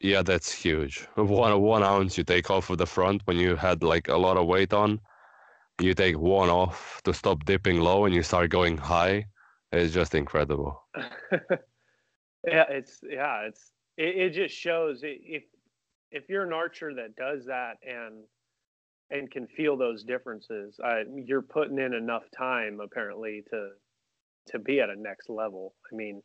Yeah 0.00 0.22
that's 0.22 0.52
huge. 0.52 1.06
One 1.16 1.60
one 1.62 1.82
ounce 1.82 2.18
you 2.18 2.24
take 2.24 2.50
off 2.50 2.68
of 2.70 2.76
the 2.78 2.86
front 2.86 3.22
when 3.26 3.36
you 3.38 3.56
had 3.56 3.82
like 3.82 4.08
a 4.08 4.16
lot 4.18 4.36
of 4.36 4.46
weight 4.46 4.72
on 4.74 5.00
you 5.80 5.94
take 5.94 6.18
one 6.18 6.48
off 6.48 7.00
to 7.04 7.12
stop 7.12 7.44
dipping 7.44 7.80
low 7.80 8.04
and 8.04 8.14
you 8.14 8.22
start 8.22 8.50
going 8.50 8.76
high 8.76 9.26
it's 9.72 9.94
just 9.94 10.14
incredible. 10.14 10.82
Yeah 12.44 12.64
it's 12.70 12.98
yeah 13.08 13.42
it's 13.42 13.70
it, 13.96 14.16
it 14.16 14.30
just 14.30 14.52
shows 14.52 15.02
if 15.04 15.44
if 16.10 16.28
you're 16.28 16.44
an 16.44 16.52
archer 16.52 16.92
that 16.92 17.14
does 17.14 17.46
that 17.46 17.74
and 17.86 18.24
and 19.10 19.30
can 19.30 19.46
feel 19.46 19.76
those 19.76 20.02
differences 20.02 20.74
uh, 20.84 21.04
you're 21.14 21.40
putting 21.40 21.78
in 21.78 21.94
enough 21.94 22.24
time 22.36 22.80
apparently 22.80 23.44
to 23.50 23.68
to 24.48 24.58
be 24.58 24.80
at 24.80 24.90
a 24.90 25.00
next 25.00 25.30
level. 25.30 25.76
I 25.92 25.94
mean 25.94 26.20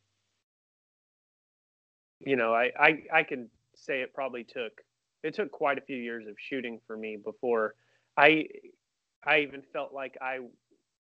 you 2.20 2.36
know 2.36 2.52
i 2.52 2.72
i, 2.80 3.04
I 3.14 3.22
can 3.22 3.48
say 3.76 4.02
it 4.02 4.12
probably 4.12 4.44
took 4.44 4.82
it 5.22 5.36
took 5.36 5.52
quite 5.52 5.78
a 5.78 5.82
few 5.82 5.98
years 5.98 6.26
of 6.28 6.34
shooting 6.40 6.80
for 6.88 6.98
me 6.98 7.16
before 7.24 7.76
i 8.18 8.46
i 9.28 9.40
even 9.40 9.62
felt 9.74 9.94
like 9.94 10.18
i 10.22 10.40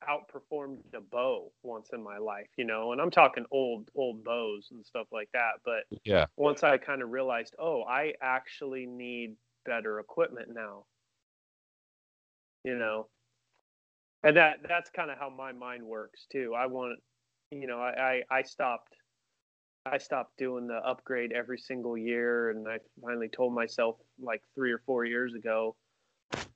outperformed 0.08 0.78
a 0.94 1.00
bow 1.00 1.52
once 1.62 1.90
in 1.92 2.02
my 2.02 2.18
life 2.18 2.48
you 2.56 2.64
know 2.64 2.90
and 2.90 3.00
i'm 3.00 3.10
talking 3.10 3.44
old 3.52 3.88
old 3.94 4.24
bows 4.24 4.68
and 4.72 4.84
stuff 4.84 5.06
like 5.12 5.28
that 5.32 5.52
but 5.64 5.84
yeah. 6.04 6.26
once 6.36 6.64
i 6.64 6.76
kind 6.76 7.02
of 7.02 7.10
realized 7.10 7.54
oh 7.60 7.84
i 7.84 8.12
actually 8.20 8.84
need 8.84 9.36
better 9.64 10.00
equipment 10.00 10.48
now. 10.54 10.84
You 12.64 12.76
know? 12.76 13.08
And 14.22 14.36
that 14.36 14.58
that's 14.68 14.90
kind 14.90 15.10
of 15.10 15.18
how 15.18 15.30
my 15.30 15.52
mind 15.52 15.82
works 15.82 16.26
too. 16.30 16.54
I 16.56 16.66
want 16.66 17.00
you 17.50 17.66
know 17.66 17.80
I, 17.80 18.22
I 18.30 18.38
i 18.38 18.42
stopped 18.42 18.94
i 19.84 19.98
stopped 19.98 20.38
doing 20.38 20.66
the 20.66 20.76
upgrade 20.76 21.32
every 21.32 21.58
single 21.58 21.98
year 21.98 22.48
and 22.48 22.66
i 22.66 22.78
finally 23.04 23.28
told 23.28 23.52
myself 23.52 23.96
like 24.18 24.40
three 24.54 24.72
or 24.72 24.80
four 24.86 25.04
years 25.04 25.34
ago 25.34 25.76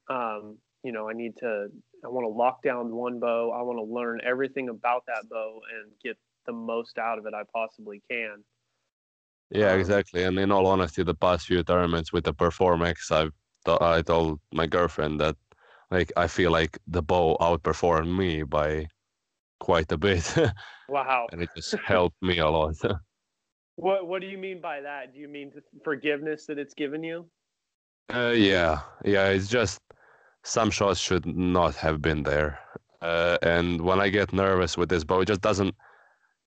um 0.08 0.56
you 0.82 0.92
know 0.92 1.08
i 1.08 1.12
need 1.12 1.36
to 1.36 1.68
i 2.04 2.08
want 2.08 2.24
to 2.24 2.28
lock 2.28 2.62
down 2.62 2.94
one 2.94 3.18
bow 3.20 3.50
i 3.52 3.62
want 3.62 3.78
to 3.78 3.94
learn 3.94 4.20
everything 4.24 4.68
about 4.68 5.04
that 5.06 5.28
bow 5.28 5.60
and 5.74 5.92
get 6.02 6.16
the 6.46 6.52
most 6.52 6.98
out 6.98 7.18
of 7.18 7.26
it 7.26 7.34
i 7.34 7.42
possibly 7.54 8.02
can. 8.10 8.44
Yeah 9.50 9.72
Um, 9.72 9.80
exactly 9.80 10.24
and 10.24 10.38
in 10.38 10.50
all 10.52 10.66
honesty 10.66 11.02
the 11.02 11.14
past 11.14 11.46
few 11.46 11.62
tournaments 11.62 12.12
with 12.12 12.24
the 12.24 12.32
perform 12.34 12.82
I've 12.82 13.32
th- 13.64 13.80
i 13.80 14.02
told 14.02 14.40
my 14.52 14.66
girlfriend 14.66 15.20
that 15.20 15.36
like 15.90 16.12
i 16.16 16.26
feel 16.26 16.50
like 16.50 16.78
the 16.86 17.02
bow 17.02 17.36
outperformed 17.40 18.16
me 18.16 18.42
by 18.42 18.88
quite 19.60 19.90
a 19.92 19.98
bit 19.98 20.34
wow. 20.88 21.30
and 21.32 21.42
it 21.42 21.50
just 21.54 21.76
helped 21.84 22.20
me 22.22 22.38
a 22.38 22.48
lot. 22.48 22.76
What 23.76 24.06
what 24.06 24.20
do 24.22 24.26
you 24.26 24.38
mean 24.38 24.60
by 24.60 24.80
that? 24.80 25.12
Do 25.12 25.20
you 25.20 25.28
mean 25.28 25.52
forgiveness 25.84 26.46
that 26.46 26.58
it's 26.58 26.74
given 26.74 27.02
you? 27.04 27.30
Uh, 28.12 28.32
yeah 28.36 28.82
yeah 29.04 29.28
it's 29.28 29.48
just 29.48 29.80
some 30.46 30.70
shots 30.70 31.00
should 31.00 31.26
not 31.26 31.76
have 31.76 32.02
been 32.02 32.22
there 32.24 32.60
uh, 33.02 33.38
and 33.42 33.80
when 33.82 34.00
i 34.00 34.08
get 34.08 34.32
nervous 34.32 34.78
with 34.78 34.90
this 34.90 35.04
bow 35.04 35.20
it 35.22 35.26
just 35.28 35.42
doesn't 35.42 35.74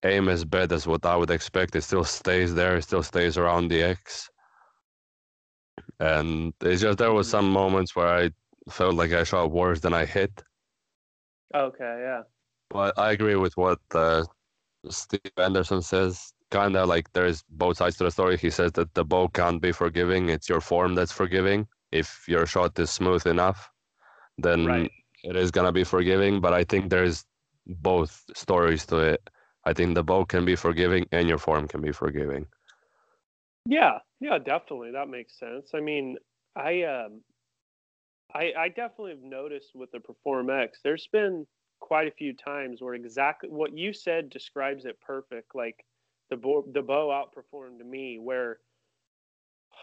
aim 0.04 0.28
as 0.28 0.44
bad 0.44 0.72
as 0.72 0.86
what 0.86 1.06
i 1.06 1.16
would 1.16 1.30
expect 1.30 1.76
it 1.76 1.82
still 1.82 2.04
stays 2.04 2.54
there 2.54 2.76
it 2.76 2.82
still 2.82 3.02
stays 3.04 3.38
around 3.38 3.68
the 3.68 3.82
x 3.82 4.30
and 6.00 6.54
it's 6.62 6.82
just 6.82 6.98
there 6.98 7.12
was 7.12 7.28
some 7.28 7.50
moments 7.50 7.94
where 7.96 8.08
i 8.08 8.30
felt 8.70 8.94
like 8.94 9.12
i 9.12 9.24
shot 9.24 9.52
worse 9.52 9.80
than 9.80 9.94
i 9.94 10.04
hit 10.06 10.42
okay 11.54 11.98
yeah 12.02 12.22
But 12.70 12.98
I 12.98 13.12
agree 13.12 13.36
with 13.36 13.56
what 13.56 13.80
uh, 13.94 14.24
Steve 14.90 15.32
Anderson 15.38 15.82
says. 15.82 16.32
Kind 16.50 16.76
of 16.76 16.88
like 16.88 17.12
there's 17.12 17.44
both 17.50 17.78
sides 17.78 17.96
to 17.98 18.04
the 18.04 18.10
story. 18.10 18.36
He 18.38 18.50
says 18.50 18.72
that 18.74 18.94
the 18.94 19.04
bow 19.04 19.28
can't 19.28 19.62
be 19.62 19.72
forgiving. 19.72 20.30
It's 20.30 20.48
your 20.48 20.60
form 20.60 20.94
that's 20.96 21.12
forgiving. 21.12 21.68
If 21.92 22.24
your 22.28 22.46
shot 22.46 22.78
is 22.78 22.90
smooth 22.90 23.26
enough, 23.26 23.70
then 24.42 24.64
Right. 24.64 24.92
it 25.22 25.36
is 25.36 25.50
gonna 25.50 25.72
be 25.72 25.84
forgiving. 25.84 26.40
But 26.40 26.54
I 26.54 26.64
think 26.64 26.90
there's 26.90 27.24
both 27.66 28.24
stories 28.36 28.86
to 28.86 28.98
it. 28.98 29.30
I 29.64 29.72
think 29.74 29.94
the 29.94 30.04
bow 30.04 30.24
can 30.24 30.44
be 30.44 30.56
forgiving 30.56 31.06
and 31.12 31.28
your 31.28 31.38
form 31.38 31.68
can 31.68 31.80
be 31.82 31.92
forgiving. 31.92 32.46
Yeah, 33.66 34.00
yeah, 34.20 34.38
definitely. 34.38 34.92
That 34.92 35.08
makes 35.08 35.38
sense. 35.38 35.70
I 35.74 35.80
mean, 35.80 36.18
I 36.56 36.82
um 36.82 37.22
I 38.34 38.52
I 38.54 38.68
definitely 38.68 39.12
have 39.12 39.22
noticed 39.22 39.74
with 39.74 39.90
the 39.92 40.00
Perform 40.00 40.50
X, 40.50 40.80
there's 40.82 41.06
been 41.08 41.46
quite 41.80 42.08
a 42.08 42.12
few 42.12 42.34
times 42.34 42.82
where 42.82 42.94
exactly 42.94 43.48
what 43.48 43.76
you 43.76 43.92
said 43.92 44.30
describes 44.30 44.84
it 44.84 45.00
perfect. 45.00 45.54
Like 45.54 45.84
the 46.28 46.36
bo- 46.36 46.68
the 46.72 46.82
bow 46.82 47.08
outperformed 47.08 47.84
me 47.84 48.18
where 48.18 48.60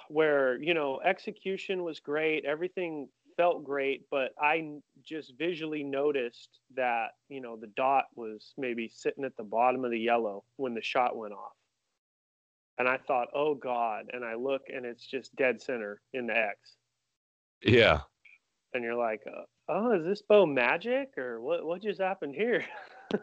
where, 0.10 0.62
you 0.62 0.74
know, 0.74 1.02
execution 1.02 1.84
was 1.84 2.00
great, 2.00 2.46
everything 2.46 3.10
felt 3.38 3.64
great, 3.64 4.04
but 4.10 4.32
I 4.42 4.80
just 5.04 5.34
visually 5.38 5.84
noticed 5.84 6.60
that, 6.76 7.12
you 7.30 7.40
know, 7.40 7.56
the 7.56 7.68
dot 7.68 8.06
was 8.16 8.54
maybe 8.58 8.90
sitting 8.94 9.24
at 9.24 9.38
the 9.38 9.44
bottom 9.44 9.86
of 9.86 9.92
the 9.92 10.00
yellow 10.00 10.44
when 10.58 10.74
the 10.74 10.82
shot 10.82 11.16
went 11.16 11.34
off. 11.34 11.54
And 12.80 12.88
I 12.88 12.98
thought, 12.98 13.30
oh 13.34 13.56
God. 13.56 14.06
And 14.12 14.26
I 14.26 14.36
look 14.36 14.64
and 14.74 14.86
it's 14.86 15.06
just 15.06 15.36
dead 15.36 15.62
center 15.62 16.02
in 16.14 16.28
the 16.28 16.38
X. 16.38 16.58
Yeah, 17.64 18.02
And 18.74 18.84
you're 18.84 18.96
like, 18.96 19.22
uh, 19.26 19.44
oh, 19.70 20.00
is 20.00 20.06
this 20.06 20.22
bow 20.22 20.46
magic 20.46 21.18
or 21.18 21.42
what, 21.42 21.66
what 21.66 21.82
just 21.82 22.02
happened 22.02 22.36
here? 22.36 22.66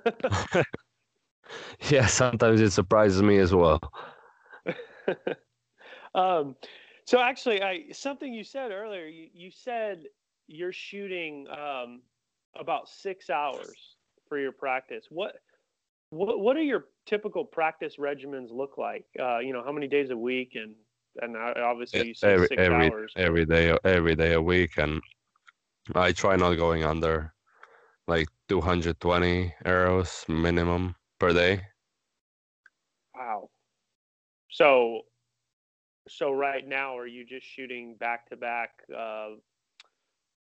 yeah. 1.91 2.07
Sometimes 2.07 2.61
it 2.61 2.71
surprises 2.71 3.23
me 3.23 3.39
as 3.39 3.55
well. 3.55 3.81
um, 6.15 6.57
so 7.07 7.21
actually, 7.21 7.63
I 7.63 7.85
something 7.93 8.33
you 8.33 8.45
said 8.45 8.71
earlier. 8.71 9.07
You, 9.07 9.29
you 9.33 9.51
said 9.51 10.05
you're 10.47 10.73
shooting 10.73 11.47
um, 11.49 12.03
about 12.59 12.89
six 12.89 13.31
hours 13.31 13.97
for 14.29 14.39
your 14.39 14.53
practice. 14.53 15.07
What 15.11 15.37
what 16.11 16.41
what 16.41 16.57
do 16.57 16.63
your 16.63 16.87
typical 17.07 17.45
practice 17.45 17.97
regimens 17.99 18.51
look 18.51 18.79
like? 18.79 19.05
Uh, 19.21 19.39
you 19.39 19.53
know, 19.53 19.63
how 19.65 19.73
many 19.73 19.89
days 19.89 20.11
a 20.11 20.17
week, 20.17 20.53
and 20.55 20.75
and 21.21 21.37
obviously 21.37 22.09
you 22.09 22.15
said 22.15 22.33
every 22.33 22.49
six 22.49 22.61
every 22.61 22.91
hours. 22.91 23.13
every 23.17 23.45
day 23.45 23.77
every 23.85 24.15
day 24.15 24.33
a 24.33 24.41
week, 24.41 24.79
and 24.79 25.01
I 25.95 26.13
try 26.13 26.37
not 26.37 26.55
going 26.55 26.85
under 26.85 27.35
like 28.07 28.29
220 28.49 29.55
arrows 29.65 30.25
minimum 30.29 30.95
per 31.19 31.33
day. 31.33 31.61
Wow. 33.15 33.51
So, 34.51 35.03
so 36.09 36.33
right 36.33 36.67
now, 36.67 36.97
are 36.99 37.07
you 37.07 37.25
just 37.25 37.47
shooting 37.47 37.97
back 37.97 38.29
to 38.31 38.37
back 38.37 38.83
uh, 38.97 39.31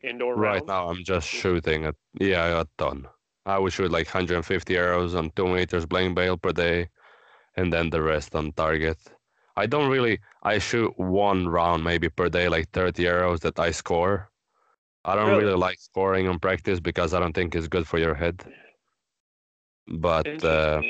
indoor 0.02 0.36
Right 0.36 0.64
rounds? 0.64 0.68
now, 0.68 0.90
I'm 0.90 1.04
just 1.04 1.28
shooting 1.28 1.86
at 1.86 1.96
yeah 2.20 2.62
a 2.62 2.66
ton. 2.78 3.08
I 3.46 3.58
would 3.60 3.74
shoot 3.74 3.92
like 3.92 4.08
150 4.08 4.76
arrows 4.78 5.16
on 5.16 5.32
two 5.32 5.48
meters 5.48 5.86
blank 5.86 6.16
bale 6.16 6.38
per 6.38 6.52
day, 6.52 6.90
and 7.56 7.72
then 7.74 7.90
the 7.90 8.02
rest 8.02 8.36
on 8.36 8.52
target. 8.54 8.98
I 9.56 9.66
don't 9.68 9.90
really. 9.92 10.20
I 10.44 10.60
shoot 10.60 10.98
one 10.98 11.48
round 11.50 11.84
maybe 11.84 12.10
per 12.10 12.30
day, 12.30 12.48
like 12.50 12.70
30 12.72 13.08
arrows 13.08 13.42
that 13.42 13.60
I 13.60 13.72
score. 13.72 14.32
I 15.06 15.16
don't 15.16 15.36
Really? 15.36 15.38
really 15.38 15.56
like 15.56 15.80
scoring 15.80 16.28
on 16.28 16.40
practice 16.40 16.80
because 16.80 17.14
I 17.14 17.20
don't 17.20 17.34
think 17.34 17.56
it's 17.56 17.68
good 17.68 17.88
for 17.88 18.00
your 18.00 18.16
head. 18.16 18.46
But 19.88 20.44
uh, 20.44 20.84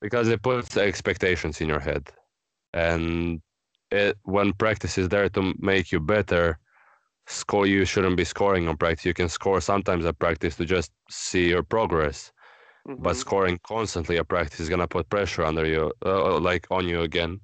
because 0.00 0.28
it 0.28 0.42
puts 0.42 0.76
expectations 0.76 1.60
in 1.60 1.68
your 1.68 1.80
head, 1.80 2.10
and 2.72 3.42
it 3.90 4.18
when 4.24 4.52
practice 4.54 4.98
is 4.98 5.08
there 5.08 5.28
to 5.30 5.54
make 5.58 5.92
you 5.92 6.00
better, 6.00 6.58
score 7.26 7.66
you 7.66 7.84
shouldn't 7.84 8.16
be 8.16 8.24
scoring 8.24 8.68
on 8.68 8.76
practice. 8.76 9.06
You 9.06 9.14
can 9.14 9.28
score 9.28 9.60
sometimes 9.60 10.04
at 10.06 10.18
practice 10.18 10.56
to 10.56 10.64
just 10.64 10.92
see 11.10 11.48
your 11.48 11.62
progress, 11.62 12.32
but 12.98 13.16
Mhm. 13.16 13.16
scoring 13.16 13.58
constantly 13.64 14.18
at 14.18 14.28
practice 14.28 14.60
is 14.60 14.68
gonna 14.68 14.88
put 14.88 15.10
pressure 15.10 15.44
under 15.44 15.66
you, 15.66 15.92
uh, 16.04 16.38
like 16.40 16.66
on 16.70 16.88
you 16.88 17.02
again, 17.02 17.40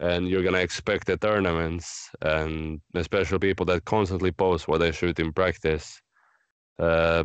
and 0.00 0.28
you're 0.28 0.42
gonna 0.44 0.58
expect 0.58 1.06
the 1.06 1.16
tournaments, 1.16 2.10
and 2.22 2.80
especially 2.94 3.38
people 3.38 3.66
that 3.66 3.84
constantly 3.84 4.32
post 4.32 4.68
what 4.68 4.78
they 4.78 4.92
shoot 4.92 5.18
in 5.20 5.32
practice. 5.32 6.00
Uh, 6.78 7.24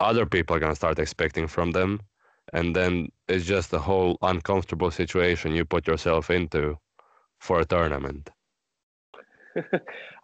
other 0.00 0.26
people 0.26 0.56
are 0.56 0.60
gonna 0.60 0.76
start 0.76 0.98
expecting 0.98 1.46
from 1.46 1.72
them, 1.72 2.00
and 2.52 2.76
then 2.76 3.08
it's 3.28 3.44
just 3.46 3.72
a 3.72 3.78
whole 3.78 4.18
uncomfortable 4.22 4.90
situation 4.90 5.54
you 5.54 5.64
put 5.64 5.86
yourself 5.86 6.30
into 6.30 6.76
for 7.40 7.60
a 7.60 7.64
tournament. 7.64 8.30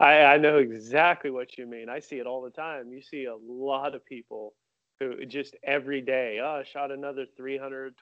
I, 0.01 0.23
I 0.25 0.37
know 0.37 0.59
exactly 0.59 1.31
what 1.31 1.57
you 1.57 1.67
mean. 1.67 1.89
I 1.89 2.01
see 2.01 2.17
it 2.17 2.27
all 2.27 2.43
the 2.43 2.51
time. 2.51 2.93
You 2.93 3.03
see 3.03 3.25
a 3.25 3.37
lot 3.37 3.95
of 3.95 4.05
people 4.05 4.55
who 5.01 5.25
just 5.27 5.57
every 5.65 6.01
day, 6.01 6.41
oh, 6.43 6.61
I 6.61 6.65
shot 6.65 6.91
another 6.91 7.27
325x, 7.41 7.95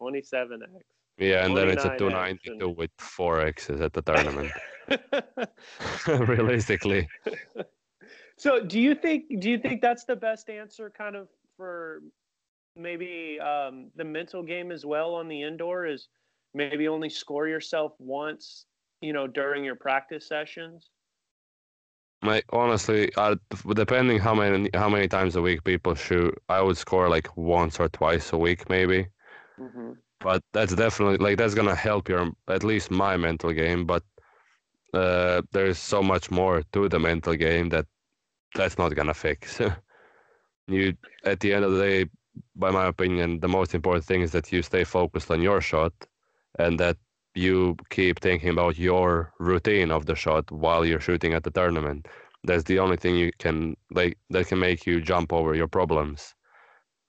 27x. 0.00 0.60
Yeah, 1.18 1.44
and 1.44 1.56
then 1.56 1.68
it's 1.68 1.84
a 1.84 1.90
29X 1.90 1.98
292 1.98 2.52
and- 2.52 2.76
with 2.76 2.90
four 2.98 3.40
X's 3.40 3.80
at 3.80 3.92
the 3.92 4.02
tournament. 4.10 4.52
Realistically, 6.28 7.08
so 8.36 8.60
do 8.60 8.80
you 8.80 8.94
think 8.94 9.40
do 9.40 9.48
you 9.48 9.58
think 9.58 9.80
that's 9.80 10.04
the 10.04 10.16
best 10.16 10.50
answer 10.50 10.90
kind 10.90 11.14
of 11.16 11.28
for 11.56 12.02
maybe 12.76 13.38
um, 13.40 13.90
the 13.96 14.04
mental 14.04 14.42
game 14.42 14.72
as 14.72 14.84
well 14.84 15.14
on 15.14 15.28
the 15.28 15.42
indoor 15.42 15.86
is 15.86 16.08
maybe 16.54 16.88
only 16.88 17.08
score 17.08 17.48
yourself 17.48 17.92
once 17.98 18.66
you 19.00 19.12
know 19.12 19.26
during 19.26 19.64
your 19.64 19.76
practice 19.76 20.28
sessions 20.28 20.90
my 22.22 22.42
honestly, 22.50 23.10
I, 23.16 23.36
depending 23.74 24.18
how 24.20 24.34
many 24.34 24.70
how 24.74 24.88
many 24.88 25.08
times 25.08 25.34
a 25.36 25.42
week 25.42 25.64
people 25.64 25.94
shoot, 25.94 26.34
I 26.48 26.62
would 26.62 26.76
score 26.76 27.08
like 27.08 27.36
once 27.36 27.80
or 27.80 27.88
twice 27.88 28.32
a 28.32 28.38
week 28.38 28.70
maybe. 28.70 29.08
mm-hmm. 29.58 29.92
But 30.20 30.42
that's 30.52 30.74
definitely 30.74 31.18
like 31.18 31.36
that's 31.36 31.54
gonna 31.54 31.74
help 31.74 32.08
your 32.08 32.30
at 32.48 32.62
least 32.62 32.90
my 32.92 33.16
mental 33.16 33.52
game. 33.52 33.86
But 33.86 34.04
uh, 34.94 35.42
there's 35.50 35.78
so 35.78 36.00
much 36.02 36.30
more 36.30 36.62
to 36.72 36.88
the 36.88 37.00
mental 37.00 37.34
game 37.34 37.68
that 37.70 37.86
that's 38.54 38.78
not 38.78 38.94
gonna 38.94 39.14
fix. 39.14 39.60
you 40.68 40.96
at 41.24 41.40
the 41.40 41.52
end 41.52 41.64
of 41.64 41.72
the 41.72 41.82
day, 41.82 42.06
by 42.54 42.70
my 42.70 42.86
opinion, 42.86 43.40
the 43.40 43.48
most 43.48 43.74
important 43.74 44.04
thing 44.04 44.22
is 44.22 44.30
that 44.30 44.52
you 44.52 44.62
stay 44.62 44.84
focused 44.84 45.30
on 45.32 45.42
your 45.42 45.60
shot 45.60 45.92
and 46.58 46.78
that 46.80 46.96
you 47.34 47.76
keep 47.90 48.20
thinking 48.20 48.50
about 48.50 48.78
your 48.78 49.32
routine 49.38 49.90
of 49.90 50.06
the 50.06 50.14
shot 50.14 50.50
while 50.50 50.84
you're 50.84 51.00
shooting 51.00 51.32
at 51.32 51.44
the 51.44 51.50
tournament. 51.50 52.06
That's 52.44 52.64
the 52.64 52.78
only 52.78 52.96
thing 52.96 53.16
you 53.16 53.30
can 53.38 53.76
like 53.90 54.18
that 54.30 54.48
can 54.48 54.58
make 54.58 54.86
you 54.86 55.00
jump 55.00 55.32
over 55.32 55.54
your 55.54 55.68
problems. 55.68 56.34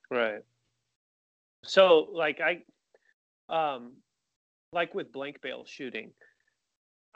Right. 0.10 0.42
So 1.64 2.08
like 2.12 2.40
I 2.40 2.64
um 3.50 3.94
like 4.72 4.94
with 4.94 5.12
blank 5.12 5.42
bale 5.42 5.66
shooting, 5.66 6.12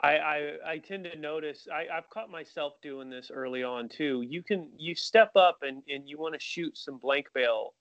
I 0.00 0.18
I, 0.18 0.52
I 0.66 0.78
tend 0.78 1.04
to 1.04 1.18
notice 1.18 1.66
I, 1.72 1.86
I've 1.96 2.10
caught 2.10 2.30
myself 2.30 2.74
doing 2.82 3.08
this 3.08 3.30
early 3.32 3.62
on 3.62 3.88
too. 3.88 4.22
You 4.22 4.42
can 4.42 4.70
you 4.76 4.94
step 4.94 5.30
up 5.36 5.58
and, 5.62 5.82
and 5.88 6.08
you 6.08 6.18
want 6.18 6.34
to 6.34 6.40
shoot 6.40 6.76
some 6.76 6.98
blank 6.98 7.26
bale. 7.34 7.74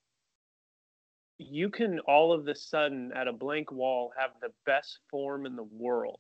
You 1.39 1.69
can 1.69 1.99
all 2.01 2.33
of 2.33 2.45
the 2.45 2.55
sudden 2.55 3.11
at 3.13 3.27
a 3.27 3.33
blank 3.33 3.71
wall 3.71 4.11
have 4.17 4.31
the 4.41 4.51
best 4.65 4.99
form 5.09 5.45
in 5.45 5.55
the 5.55 5.63
world. 5.63 6.19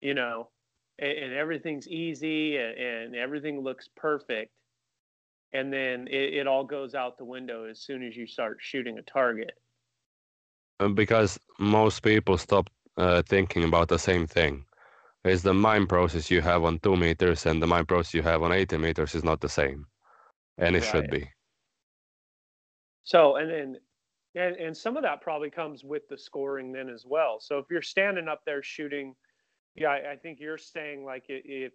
You 0.00 0.14
know, 0.14 0.50
and, 0.98 1.12
and 1.12 1.32
everything's 1.32 1.88
easy 1.88 2.56
and, 2.56 2.78
and 2.78 3.16
everything 3.16 3.60
looks 3.60 3.88
perfect 3.96 4.52
and 5.54 5.72
then 5.72 6.08
it, 6.08 6.34
it 6.34 6.46
all 6.46 6.64
goes 6.64 6.94
out 6.94 7.16
the 7.16 7.24
window 7.24 7.64
as 7.64 7.80
soon 7.80 8.02
as 8.02 8.16
you 8.16 8.26
start 8.26 8.58
shooting 8.60 8.98
a 8.98 9.02
target. 9.02 9.52
Uh, 10.80 10.88
Because 10.88 11.38
most 11.58 12.02
people 12.02 12.36
stop 12.36 12.68
uh, 12.96 13.22
thinking 13.22 13.64
about 13.64 13.88
the 13.88 13.98
same 13.98 14.26
thing. 14.26 14.66
Is 15.24 15.42
the 15.42 15.54
mind 15.54 15.88
process 15.88 16.30
you 16.30 16.42
have 16.42 16.64
on 16.64 16.80
two 16.80 16.96
meters 16.96 17.46
and 17.46 17.62
the 17.62 17.66
mind 17.66 17.88
process 17.88 18.12
you 18.12 18.22
have 18.22 18.42
on 18.42 18.52
80 18.52 18.76
meters 18.76 19.14
is 19.14 19.24
not 19.24 19.40
the 19.40 19.48
same, 19.48 19.86
and 20.58 20.76
it 20.76 20.84
should 20.84 21.08
be. 21.08 21.30
So 23.04 23.36
and 23.36 23.50
then 23.50 23.76
and, 24.34 24.56
and 24.56 24.76
some 24.76 24.96
of 24.96 25.02
that 25.02 25.20
probably 25.20 25.50
comes 25.50 25.84
with 25.84 26.08
the 26.08 26.18
scoring 26.18 26.72
then 26.72 26.88
as 26.88 27.04
well. 27.06 27.38
So 27.40 27.58
if 27.58 27.66
you're 27.70 27.82
standing 27.82 28.28
up 28.28 28.42
there 28.44 28.62
shooting, 28.62 29.14
yeah, 29.74 29.88
I, 29.88 30.12
I 30.12 30.16
think 30.16 30.40
you're 30.40 30.58
saying 30.58 31.04
like 31.04 31.24
if 31.28 31.72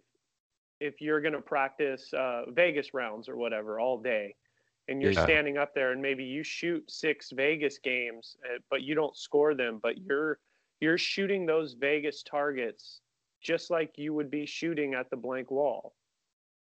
if 0.80 1.00
you're 1.00 1.20
going 1.20 1.34
to 1.34 1.42
practice 1.42 2.12
uh, 2.14 2.44
Vegas 2.50 2.94
rounds 2.94 3.28
or 3.28 3.36
whatever 3.36 3.78
all 3.78 3.98
day, 3.98 4.34
and 4.88 5.02
you're 5.02 5.12
Yeah. 5.12 5.24
standing 5.24 5.58
up 5.58 5.74
there 5.74 5.92
and 5.92 6.00
maybe 6.00 6.24
you 6.24 6.42
shoot 6.42 6.90
six 6.90 7.30
Vegas 7.32 7.78
games, 7.78 8.36
uh, 8.46 8.58
but 8.70 8.82
you 8.82 8.94
don't 8.94 9.14
score 9.16 9.54
them, 9.54 9.78
but 9.82 9.98
you're 9.98 10.38
you're 10.80 10.98
shooting 10.98 11.44
those 11.44 11.74
Vegas 11.74 12.22
targets 12.22 13.02
just 13.42 13.70
like 13.70 13.92
you 13.98 14.14
would 14.14 14.30
be 14.30 14.46
shooting 14.46 14.94
at 14.94 15.10
the 15.10 15.16
blank 15.16 15.50
wall. 15.50 15.94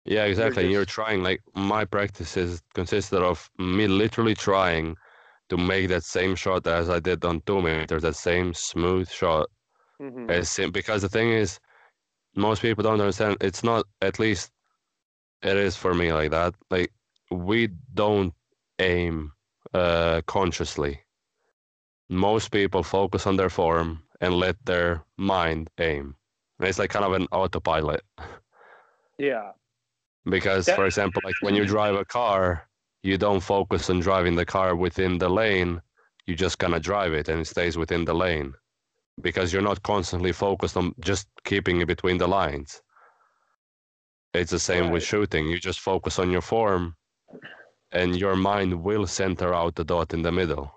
Yeah, 0.05 0.25
exactly. 0.25 0.71
You're 0.71 0.85
just- 0.85 0.95
trying 0.95 1.23
like 1.23 1.41
my 1.55 1.85
practices 1.85 2.63
consisted 2.75 3.23
of 3.23 3.49
me 3.59 3.87
literally 3.87 4.35
trying 4.35 4.97
to 5.51 5.57
make 5.57 5.89
that 5.89 6.05
same 6.05 6.35
shot 6.35 6.67
as 6.67 6.89
I 6.89 7.01
did 7.01 7.25
on 7.25 7.43
two 7.47 7.61
meters, 7.63 8.03
that 8.03 8.17
same 8.17 8.55
smooth 8.55 9.09
shot. 9.11 9.49
Mhm. 10.01 10.31
As 10.31 10.59
because 10.73 11.03
the 11.03 11.09
thing 11.09 11.31
is, 11.31 11.61
most 12.35 12.63
people 12.63 12.83
don't 12.85 13.01
understand. 13.01 13.37
It's 13.41 13.63
not 13.63 13.85
at 14.01 14.19
least 14.19 14.51
it 15.43 15.57
is 15.57 15.77
for 15.77 15.93
me 15.95 16.13
like 16.13 16.31
that. 16.31 16.55
Like 16.71 16.91
we 17.31 17.69
don't 17.95 18.33
aim 18.79 19.33
uh, 19.75 20.23
consciously. 20.27 21.01
Most 22.09 22.51
people 22.51 22.83
focus 22.83 23.27
on 23.27 23.37
their 23.37 23.51
form 23.51 24.03
and 24.21 24.35
let 24.35 24.57
their 24.65 25.05
mind 25.17 25.71
aim. 25.79 26.17
And 26.59 26.69
it's 26.69 26.79
like 26.79 26.91
kind 26.91 27.05
of 27.05 27.13
an 27.13 27.27
autopilot. 27.33 28.03
Yeah. 29.19 29.53
Because, 30.25 30.67
That- 30.67 30.77
for 30.77 30.87
example, 30.87 31.23
like 31.25 31.35
when 31.41 31.55
you 31.55 31.65
drive 31.67 31.95
a 31.95 32.05
car, 32.05 32.69
you 33.03 33.17
don't 33.17 33.41
focus 33.41 33.91
on 33.91 34.01
driving 34.01 34.35
the 34.37 34.45
car 34.45 34.77
within 34.77 35.19
the 35.19 35.29
lane. 35.29 35.81
You 36.27 36.35
just 36.35 36.59
kind 36.59 36.75
of 36.75 36.83
drive 36.83 37.13
it 37.15 37.29
and 37.29 37.41
it 37.41 37.47
stays 37.47 37.77
within 37.77 38.05
the 38.05 38.15
lane 38.15 38.55
because 39.21 39.53
you're 39.53 39.63
not 39.63 39.83
constantly 39.83 40.33
focused 40.33 40.77
on 40.77 40.95
just 41.01 41.29
keeping 41.45 41.81
it 41.81 41.89
between 41.89 42.19
the 42.19 42.29
lines. 42.29 42.83
It's 44.33 44.51
the 44.51 44.59
same 44.59 44.91
with 44.91 45.03
shooting. 45.03 45.49
You 45.49 45.59
just 45.59 45.81
focus 45.81 46.19
on 46.19 46.31
your 46.31 46.43
form 46.43 46.97
and 47.93 48.17
your 48.17 48.37
mind 48.37 48.83
will 48.83 49.07
center 49.07 49.53
out 49.55 49.75
the 49.75 49.85
dot 49.85 50.15
in 50.15 50.23
the 50.23 50.31
middle. 50.31 50.71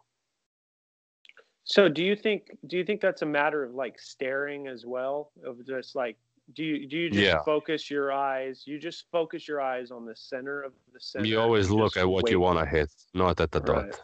So 1.66 1.88
do 1.88 2.04
you 2.04 2.16
think 2.16 2.50
do 2.68 2.78
you 2.78 2.84
think 2.84 3.00
that's 3.00 3.22
a 3.22 3.28
matter 3.28 3.64
of 3.64 3.74
like 3.74 4.00
staring 4.00 4.68
as 4.68 4.86
well? 4.86 5.32
Of 5.46 5.66
just 5.66 5.96
like 5.96 6.18
do 6.52 6.64
you 6.64 6.88
do 6.88 6.98
you 6.98 7.10
just 7.10 7.26
Yeah. 7.26 7.44
focus 7.44 7.90
your 7.90 8.12
eyes? 8.12 8.68
You 8.68 8.78
just 8.78 9.10
focus 9.12 9.48
your 9.48 9.62
eyes 9.62 9.92
on 9.92 10.06
the 10.06 10.16
center 10.16 10.62
of 10.62 10.74
the 10.92 11.00
center. 11.00 11.26
You 11.26 11.40
always 11.40 11.70
look 11.70 11.96
at 11.96 12.08
what 12.08 12.30
you 12.30 12.40
want 12.40 12.60
to 12.60 12.66
hit, 12.66 12.92
not 13.14 13.40
at 13.40 13.52
the 13.52 13.62
Right. 13.62 13.90
dot. 13.92 14.02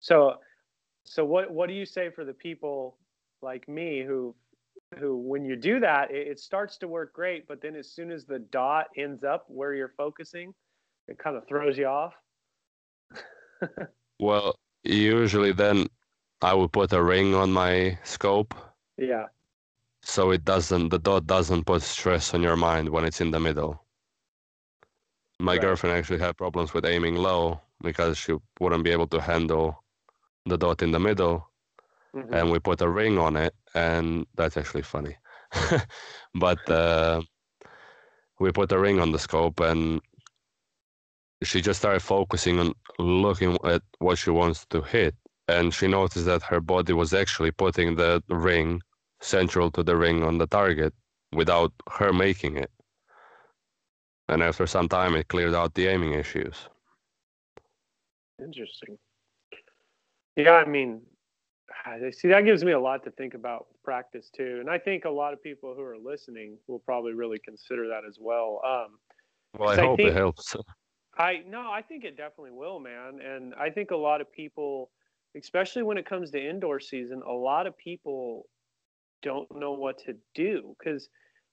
So 0.00 0.40
so 1.04 1.24
what 1.24 1.50
what 1.50 1.68
do 1.68 1.74
you 1.74 1.86
say 1.86 2.10
for 2.10 2.24
the 2.24 2.34
people 2.34 2.98
like 3.42 3.68
me 3.68 4.02
who 4.02 4.34
who 4.98 5.16
when 5.16 5.44
you 5.44 5.56
do 5.56 5.80
that 5.80 6.10
it, 6.10 6.28
it 6.28 6.38
starts 6.38 6.76
to 6.78 6.88
work 6.88 7.12
great, 7.12 7.46
but 7.48 7.60
then 7.60 7.74
as 7.74 7.90
soon 7.90 8.10
as 8.10 8.26
the 8.26 8.38
dot 8.38 8.88
ends 8.96 9.24
up 9.24 9.44
where 9.48 9.72
you're 9.74 9.94
focusing, 9.96 10.54
it 11.08 11.18
kind 11.18 11.36
of 11.36 11.46
throws 11.48 11.78
you 11.78 11.86
off. 11.86 12.14
Well, 14.18 14.58
usually 14.84 15.52
then 15.52 15.88
I 16.40 16.54
would 16.54 16.72
put 16.72 16.92
a 16.92 17.02
ring 17.02 17.34
on 17.34 17.52
my 17.52 17.98
scope 18.04 18.54
Yeah. 18.96 19.26
So 20.06 20.30
it 20.30 20.44
doesn't 20.44 20.90
the 20.90 20.98
dot 20.98 21.26
doesn't 21.26 21.66
put 21.66 21.82
stress 21.82 22.34
on 22.34 22.42
your 22.42 22.56
mind 22.56 22.90
when 22.90 23.04
it's 23.04 23.20
in 23.20 23.32
the 23.32 23.40
middle. 23.40 23.84
My 25.40 25.58
Right. 25.58 25.58
girlfriend 25.58 25.96
actually 25.96 26.20
had 26.20 26.36
problems 26.36 26.72
with 26.74 26.86
aiming 26.86 27.16
low 27.16 27.60
because 27.82 28.16
she 28.18 28.34
wouldn't 28.60 28.84
be 28.84 28.92
able 28.92 29.08
to 29.08 29.20
handle 29.20 29.84
the 30.46 30.56
dot 30.58 30.82
in 30.82 30.92
the 30.92 31.00
middle 31.00 31.50
Mhm. 32.14 32.38
and 32.38 32.50
we 32.50 32.58
put 32.60 32.80
a 32.82 32.88
ring 32.88 33.18
on 33.18 33.36
it 33.36 33.54
and 33.74 34.26
that's 34.36 34.56
actually 34.56 34.82
funny 34.82 35.16
but 36.34 36.68
uh, 36.70 37.22
we 38.40 38.52
put 38.52 38.72
a 38.72 38.78
ring 38.78 39.00
on 39.00 39.12
the 39.12 39.18
scope 39.18 39.60
and 39.60 40.00
she 41.42 41.60
just 41.60 41.80
started 41.80 42.00
focusing 42.00 42.58
on 42.58 42.72
looking 42.98 43.56
at 43.64 43.82
what 43.98 44.18
she 44.18 44.30
wants 44.30 44.66
to 44.66 44.80
hit 44.82 45.14
and 45.48 45.74
she 45.74 45.86
noticed 45.86 46.26
that 46.26 46.42
her 46.42 46.60
body 46.60 46.92
was 46.92 47.12
actually 47.14 47.50
putting 47.52 47.96
the 47.96 48.22
ring 48.28 48.80
central 49.20 49.70
to 49.70 49.82
the 49.82 49.96
ring 49.96 50.22
on 50.22 50.38
the 50.38 50.46
target 50.46 50.92
without 51.32 51.72
her 51.90 52.12
making 52.12 52.56
it 52.56 52.70
and 54.28 54.42
after 54.42 54.66
some 54.66 54.88
time 54.88 55.14
it 55.14 55.28
cleared 55.28 55.54
out 55.54 55.74
the 55.74 55.86
aiming 55.86 56.12
issues 56.12 56.68
Interesting. 58.42 58.98
Yeah, 60.36 60.52
I 60.52 60.66
mean, 60.66 61.00
I 61.86 62.10
see 62.10 62.28
that 62.28 62.44
gives 62.44 62.64
me 62.64 62.72
a 62.72 62.80
lot 62.80 63.02
to 63.04 63.10
think 63.10 63.34
about 63.34 63.66
with 63.68 63.82
practice 63.82 64.30
too, 64.30 64.58
and 64.60 64.68
I 64.68 64.78
think 64.78 65.04
a 65.04 65.10
lot 65.10 65.32
of 65.32 65.42
people 65.42 65.74
who 65.74 65.82
are 65.82 65.96
listening 65.96 66.58
will 66.66 66.78
probably 66.78 67.14
really 67.14 67.38
consider 67.38 67.88
that 67.88 68.02
as 68.06 68.18
well. 68.20 68.60
Um, 68.64 68.98
well 69.58 69.70
I 69.70 69.76
hope 69.76 69.96
think- 69.96 70.10
it 70.10 70.14
helps 70.14 70.54
I 71.18 71.42
no, 71.46 71.70
I 71.70 71.80
think 71.80 72.04
it 72.04 72.18
definitely 72.18 72.50
will, 72.50 72.78
man. 72.78 73.20
And 73.24 73.54
I 73.54 73.70
think 73.70 73.90
a 73.90 73.96
lot 73.96 74.20
of 74.20 74.30
people, 74.30 74.90
especially 75.34 75.82
when 75.82 75.96
it 75.96 76.04
comes 76.04 76.30
to 76.32 76.48
indoor 76.48 76.78
season, 76.78 77.22
a 77.26 77.32
lot 77.32 77.66
of 77.66 77.74
people 77.78 78.46
don't 79.26 79.58
know 79.58 79.72
what 79.72 79.98
to 79.98 80.14
do 80.36 80.76
because, 80.78 81.08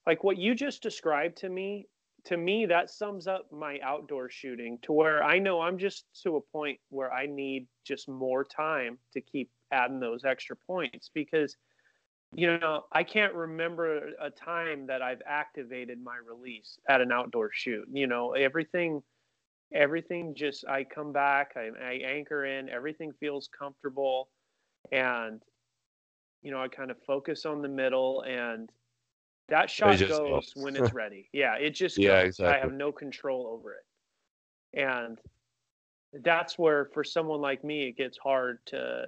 like 0.05 0.23
what 0.23 0.37
you 0.37 0.53
just 0.53 0.83
described 0.83 1.37
to 1.37 1.49
me, 1.49 1.87
to 2.25 2.37
me 2.37 2.67
that 2.67 2.91
sums 2.91 3.25
up 3.25 3.51
my 3.51 3.79
outdoor 3.83 4.29
shooting 4.29 4.77
to 4.83 4.93
where 4.93 5.23
I 5.23 5.39
know 5.39 5.59
I'm 5.59 5.79
just 5.79 6.05
to 6.21 6.35
a 6.35 6.41
point 6.41 6.79
where 6.89 7.11
I 7.11 7.25
need 7.25 7.65
just 7.83 8.07
more 8.07 8.43
time 8.43 8.99
to 9.13 9.21
keep 9.21 9.49
adding 9.71 9.99
those 9.99 10.23
extra 10.23 10.55
points 10.55 11.09
because 11.13 11.57
you 12.35 12.57
know, 12.57 12.85
I 12.91 13.03
can't 13.03 13.33
remember 13.35 14.09
a 14.19 14.31
time 14.31 14.87
that 14.87 15.03
I've 15.03 15.21
activated 15.27 16.03
my 16.03 16.15
release 16.27 16.79
at 16.89 16.99
an 16.99 17.11
outdoor 17.11 17.51
shoot. 17.53 17.87
You 17.91 18.07
know, 18.07 18.31
everything 18.31 19.03
everything 19.71 20.33
just 20.35 20.65
I 20.67 20.83
come 20.83 21.11
back, 21.11 21.53
I, 21.55 21.69
I 21.83 21.93
anchor 22.05 22.45
in, 22.45 22.69
everything 22.69 23.11
feels 23.19 23.49
comfortable, 23.57 24.29
and 24.91 25.41
you 26.43 26.51
know 26.51 26.61
I 26.61 26.67
kind 26.67 26.91
of 26.91 26.97
focus 27.03 27.45
on 27.45 27.61
the 27.61 27.69
middle, 27.69 28.23
and 28.23 28.71
that 29.49 29.69
shot 29.69 30.05
goes 30.07 30.53
when 30.55 30.75
it's 30.77 30.93
ready. 30.93 31.29
Yeah, 31.33 31.55
it 31.57 31.71
just 31.71 31.99
Yeah, 31.99 32.23
goes. 32.23 32.39
I 32.39 32.57
have 32.57 32.71
no 32.71 32.91
control 32.91 33.47
over 33.47 33.73
it, 33.73 34.79
and 34.79 35.19
that's 36.13 36.57
where 36.59 36.85
for 36.93 37.03
someone 37.03 37.41
like 37.41 37.63
me 37.63 37.87
it 37.87 37.97
gets 37.97 38.17
hard 38.17 38.59
to 38.67 39.07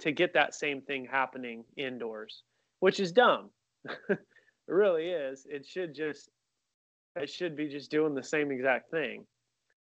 to 0.00 0.12
get 0.12 0.34
that 0.34 0.54
same 0.54 0.82
thing 0.82 1.06
happening 1.06 1.64
indoors, 1.76 2.42
which 2.80 3.00
is 3.00 3.12
dumb. 3.12 3.50
it 4.08 4.18
really 4.66 5.08
is. 5.10 5.46
It 5.48 5.66
should 5.66 5.94
just 5.94 6.30
it 7.16 7.30
should 7.30 7.56
be 7.56 7.68
just 7.68 7.90
doing 7.90 8.14
the 8.14 8.22
same 8.22 8.52
exact 8.52 8.90
thing. 8.90 9.26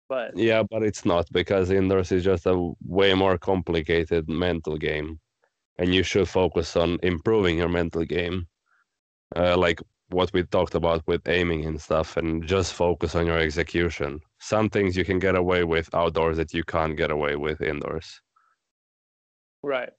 But 0.09 0.35
Yeah, 0.35 0.63
but 0.69 0.83
it's 0.83 1.05
not 1.05 1.27
because 1.33 1.71
indoors 1.71 2.13
is 2.13 2.25
just 2.25 2.47
a 2.47 2.73
way 2.85 3.15
more 3.15 3.39
complicated 3.39 4.29
mental 4.29 4.77
game, 4.77 5.21
and 5.79 5.95
you 5.95 6.03
should 6.03 6.29
focus 6.29 6.77
on 6.77 6.99
improving 7.03 7.59
your 7.59 7.69
mental 7.69 8.05
game, 8.05 8.47
uh, 9.37 9.57
like 9.57 9.81
what 10.11 10.33
we 10.33 10.43
talked 10.45 10.75
about 10.75 11.03
with 11.07 11.29
aiming 11.29 11.65
and 11.65 11.81
stuff, 11.81 12.17
and 12.17 12.47
just 12.47 12.75
focus 12.75 13.15
on 13.15 13.27
your 13.27 13.39
execution. 13.39 14.21
Some 14.39 14.71
things 14.71 14.97
you 14.97 15.05
can 15.05 15.19
get 15.19 15.35
away 15.37 15.65
with 15.65 15.95
outdoors 15.95 16.37
that 16.37 16.55
you 16.55 16.65
can't 16.65 16.97
get 16.97 17.11
away 17.11 17.37
with 17.37 17.61
indoors. 17.61 18.21
right. 19.63 19.91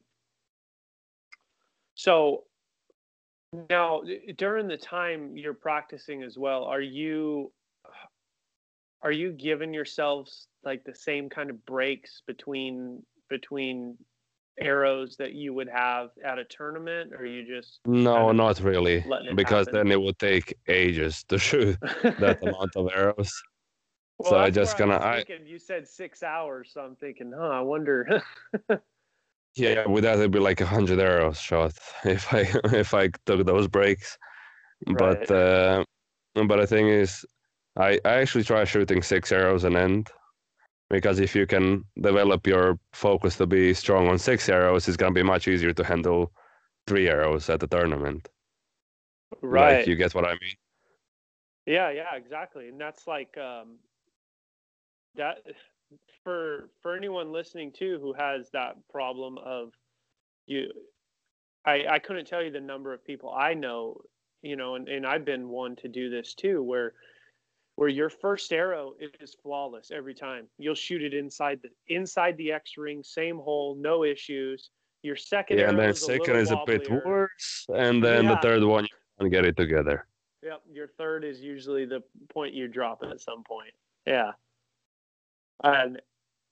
So 1.95 2.43
now 3.69 4.01
during 4.37 4.67
the 4.67 4.77
time 4.77 5.35
you're 5.35 5.53
practicing 5.53 6.23
as 6.23 6.37
well, 6.37 6.63
are 6.63 6.81
you 6.81 7.51
are 9.01 9.11
you 9.11 9.31
giving 9.31 9.73
yourselves 9.73 10.47
like 10.63 10.83
the 10.83 10.95
same 10.95 11.29
kind 11.29 11.49
of 11.49 11.65
breaks 11.65 12.21
between 12.27 13.03
between 13.29 13.97
arrows 14.59 15.17
that 15.17 15.33
you 15.33 15.53
would 15.53 15.69
have 15.69 16.09
at 16.23 16.39
a 16.39 16.45
tournament 16.45 17.13
or 17.13 17.25
you 17.25 17.45
just 17.45 17.79
No, 17.85 18.31
not 18.31 18.59
really, 18.59 19.03
because 19.35 19.67
happen? 19.67 19.73
then 19.73 19.91
it 19.91 20.01
would 20.01 20.17
take 20.19 20.57
ages 20.67 21.23
to 21.25 21.37
shoot 21.37 21.77
that 21.81 22.37
amount 22.41 22.75
of 22.75 22.89
arrows. 22.93 23.31
Well, 24.19 24.31
so 24.31 24.37
I 24.39 24.49
just 24.49 24.77
gonna 24.77 24.97
I 24.97 25.23
thinking 25.23 25.45
you 25.45 25.59
said 25.59 25.87
six 25.87 26.23
hours, 26.23 26.71
so 26.73 26.81
I'm 26.81 26.95
thinking, 26.95 27.31
huh? 27.37 27.49
I 27.49 27.61
wonder. 27.61 28.23
yeah, 29.55 29.85
with 29.87 30.03
that 30.03 30.17
it'd 30.17 30.31
be 30.31 30.39
like 30.39 30.59
a 30.61 30.65
hundred 30.65 30.99
arrows 30.99 31.39
shot 31.39 31.73
if 32.03 32.33
I 32.33 32.45
if 32.73 32.93
I 32.93 33.09
took 33.25 33.45
those 33.45 33.67
breaks. 33.67 34.17
But 34.97 35.29
uh, 35.29 35.83
but 36.33 36.57
the 36.57 36.67
thing 36.67 36.87
is, 36.87 37.25
I 37.77 37.99
I 38.05 38.15
actually 38.15 38.43
try 38.43 38.63
shooting 38.63 39.01
six 39.03 39.31
arrows 39.31 39.63
an 39.63 39.75
end, 39.75 40.09
because 40.89 41.19
if 41.19 41.35
you 41.35 41.45
can 41.45 41.83
develop 42.01 42.47
your 42.47 42.79
focus 42.93 43.37
to 43.37 43.45
be 43.45 43.73
strong 43.73 44.07
on 44.07 44.17
six 44.17 44.49
arrows, 44.49 44.87
it's 44.87 44.97
gonna 44.97 45.11
be 45.13 45.23
much 45.23 45.47
easier 45.47 45.73
to 45.73 45.83
handle 45.83 46.31
three 46.87 47.07
arrows 47.07 47.49
at 47.49 47.59
the 47.59 47.67
tournament. 47.67 48.29
right. 49.41 49.79
Like 49.79 49.87
you 49.87 49.95
get 49.95 50.15
what 50.15 50.25
I 50.25 50.31
mean? 50.31 50.55
Yeah, 51.65 51.91
yeah, 51.91 52.15
exactly. 52.15 52.69
And 52.69 52.79
that's 52.79 53.07
like 53.07 53.37
um 53.37 53.79
that 55.15 55.39
for 56.23 56.69
for 56.81 56.95
anyone 56.95 57.31
listening 57.31 57.71
too 57.71 57.99
who 58.01 58.13
has 58.13 58.49
that 58.51 58.75
problem 58.89 59.37
of 59.37 59.73
you 60.45 60.71
I 61.65 61.85
I 61.89 61.99
couldn't 61.99 62.27
tell 62.27 62.43
you 62.43 62.51
the 62.51 62.61
number 62.61 62.93
of 62.93 63.03
people 63.05 63.33
I 63.33 63.53
know, 63.53 64.01
you 64.41 64.55
know, 64.55 64.75
and, 64.75 64.87
and 64.87 65.05
I've 65.05 65.25
been 65.25 65.49
one 65.49 65.75
to 65.77 65.89
do 65.89 66.09
this 66.09 66.33
too, 66.33 66.63
where 66.63 66.93
where 67.77 67.89
your 67.89 68.09
first 68.09 68.51
arrow 68.51 68.93
is 69.21 69.35
flawless 69.43 69.91
every 69.91 70.15
time. 70.15 70.47
You'll 70.57 70.75
shoot 70.75 71.03
it 71.03 71.13
inside 71.13 71.59
the 71.61 71.69
inside 71.93 72.35
the 72.37 72.51
X 72.51 72.75
ring, 72.75 73.03
same 73.03 73.37
hole, 73.37 73.77
no 73.79 74.03
issues. 74.03 74.71
Your 75.03 75.15
second 75.15 75.57
Yeah, 75.59 75.65
arrow 75.65 75.69
and 75.71 75.79
then 75.79 75.89
is 75.91 76.01
a 76.01 76.05
second 76.05 76.35
little 76.35 76.41
is 76.41 76.51
a 76.51 76.63
bit 76.65 77.05
worse, 77.05 77.67
and 77.69 78.03
then 78.03 78.25
the 78.25 78.37
third 78.37 78.63
one 78.63 78.83
you 78.83 78.89
can 79.19 79.29
get 79.29 79.45
it 79.45 79.55
together. 79.55 80.07
Yep, 80.41 80.63
your 80.71 80.87
third 80.87 81.23
is 81.23 81.39
usually 81.39 81.85
the 81.85 82.01
point 82.29 82.55
you 82.55 82.67
drop 82.67 83.03
at 83.03 83.21
some 83.21 83.43
point. 83.43 83.73
Yeah, 84.07 84.31
and 85.63 86.01